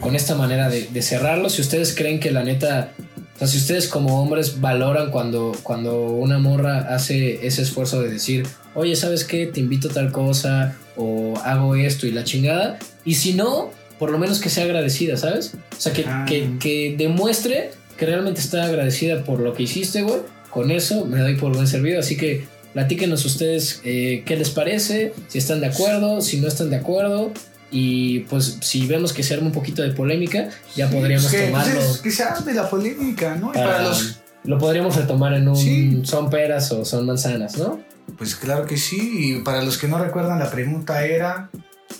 con 0.01 0.14
esta 0.16 0.35
manera 0.35 0.68
de, 0.68 0.89
de 0.93 1.03
cerrarlo. 1.03 1.49
Si 1.49 1.61
ustedes 1.62 1.95
creen 1.95 2.21
que 2.21 2.31
la 2.31 2.43
neta, 2.43 2.93
o 3.37 3.39
sea, 3.39 3.49
si 3.49 3.57
ustedes 3.59 3.89
como 3.89 4.21
hombres 4.21 4.61
valoran 4.61 5.11
cuando, 5.11 5.53
cuando 5.62 6.03
una 6.11 6.39
morra 6.39 6.95
hace 6.95 7.47
ese 7.47 7.62
esfuerzo 7.62 8.03
de 8.03 8.11
decir, 8.11 8.47
oye, 8.75 8.97
¿sabes 8.97 9.25
qué? 9.25 9.47
Te 9.47 9.61
invito 9.61 9.89
a 9.89 9.93
tal 9.93 10.12
cosa 10.12 10.77
o 10.97 11.35
hago 11.45 11.77
esto 11.77 12.07
y 12.07 12.11
la 12.12 12.25
chingada. 12.25 12.79
Y 13.05 13.14
si 13.14 13.33
no, 13.33 13.71
por 13.99 14.11
lo 14.11 14.18
menos 14.18 14.41
que 14.41 14.51
sea 14.51 14.64
agradecida, 14.64 15.16
¿sabes? 15.16 15.53
O 15.77 15.81
sea, 15.81 15.93
que, 15.93 16.05
Ah. 16.07 16.27
que, 16.29 16.51
que 16.61 16.95
demuestre 16.99 17.71
que 18.01 18.07
realmente 18.07 18.41
está 18.41 18.65
agradecida 18.65 19.23
por 19.25 19.39
lo 19.39 19.53
que 19.55 19.63
hiciste, 19.65 20.03
güey. 20.03 20.21
Con 20.51 20.73
eso 20.73 21.05
me 21.05 21.19
doy 21.21 21.37
por 21.37 21.53
buen 21.55 21.69
servido. 21.69 22.01
Así 22.01 22.17
que 22.17 22.47
platíquenos 22.73 23.25
ustedes 23.25 23.81
eh, 23.85 24.23
qué 24.27 24.35
les 24.37 24.51
parece, 24.51 25.13
si 25.29 25.39
están 25.39 25.61
de 25.61 25.67
acuerdo, 25.67 26.21
si 26.23 26.41
no 26.41 26.49
están 26.49 26.71
de 26.71 26.77
acuerdo. 26.77 27.31
Y 27.71 28.21
pues 28.21 28.59
si 28.63 28.87
vemos 28.89 29.13
que 29.13 29.23
se 29.23 29.35
arma 29.35 29.47
un 29.47 29.53
poquito 29.53 29.83
de 29.83 29.91
polémica, 29.93 30.49
ya 30.75 30.89
Sí, 30.89 30.95
podríamos 30.97 31.27
pues 31.29 31.41
que, 31.41 31.47
tomarlo. 31.47 31.75
pues, 31.75 31.91
es- 31.91 31.99
que 31.99 32.11
se 32.11 32.25
de 32.45 32.55
la 32.55 32.69
polémica, 32.69 33.37
¿no? 33.37 33.51
Y 33.51 33.55
para- 33.55 33.67
para 33.77 33.83
los. 33.85 34.17
Lo 34.43 34.57
podríamos 34.59 34.97
retomar 34.97 35.35
en 35.35 35.47
un 35.49 35.57
Sí. 35.57 36.01
son 36.05 36.31
peras 36.31 36.73
o 36.73 36.85
son 36.87 37.05
manzanas, 37.07 37.59
¿no? 37.59 37.79
Pues 38.19 38.35
claro 38.35 38.65
que 38.67 38.77
sí. 38.79 38.99
Y 39.37 39.43
para 39.43 39.63
los 39.63 39.77
que 39.79 39.87
no 39.87 39.99
recuerdan, 40.03 40.39
la 40.39 40.51
pregunta 40.51 41.05
era. 41.07 41.51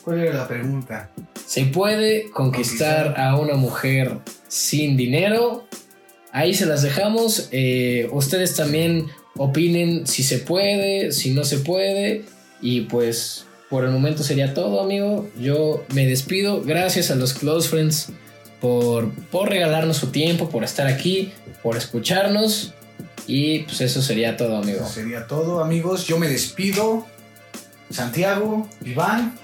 ¿Cuál 0.03 0.21
era 0.21 0.35
la 0.35 0.49
pregunta? 0.49 1.11
¿Se 1.47 1.67
puede 1.67 2.31
conquistar 2.31 3.05
Conquistar. 3.09 3.21
a 3.21 3.37
una 3.37 3.55
mujer 3.55 4.19
sin 4.49 4.97
dinero? 4.97 5.67
Ahí 6.33 6.55
se 6.55 6.66
las 6.66 6.83
dejamos. 6.83 7.49
Eh, 7.51 8.09
ustedes 8.12 8.55
también 8.55 9.07
opinen 9.37 10.07
si 10.07 10.22
se 10.22 10.39
puede, 10.39 11.12
si 11.12 11.33
no 11.33 11.45
se 11.45 11.59
puede. 11.59 12.24
Y 12.61 12.83
pues 12.83 13.47
por 13.68 13.85
el 13.85 13.91
momento 13.91 14.22
sería 14.22 14.55
todo, 14.55 14.81
amigo. 14.81 15.28
Yo 15.39 15.85
me 15.95 16.07
despido. 16.07 16.62
Gracias 16.62 17.11
a 17.11 17.14
los 17.14 17.35
Close 17.35 17.68
Friends 17.68 18.09
por, 18.61 19.12
por 19.31 19.49
regalarnos 19.49 19.97
su 19.97 20.09
tiempo, 20.09 20.49
por 20.51 20.64
estar 20.64 20.87
aquí, 20.87 21.33
por 21.62 21.76
escucharnos. 21.76 22.74
Y 23.26 23.61
pues 23.61 23.81
eso 23.81 24.03
sería 24.03 24.37
todo, 24.37 24.57
amigo. 24.57 24.81
Eso 24.81 24.89
sería 24.89 25.26
todo, 25.26 25.62
amigos. 25.62 26.07
Yo 26.07 26.18
me 26.18 26.28
despido. 26.28 27.07
Santiago, 27.91 28.68
Iván. 28.85 29.39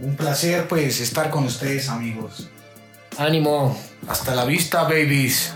Un 0.00 0.14
placer, 0.16 0.68
pues, 0.68 1.00
estar 1.00 1.30
con 1.30 1.44
ustedes, 1.44 1.88
amigos. 1.88 2.48
Ánimo. 3.16 3.78
Hasta 4.08 4.34
la 4.34 4.44
vista, 4.44 4.82
babies. 4.82 5.52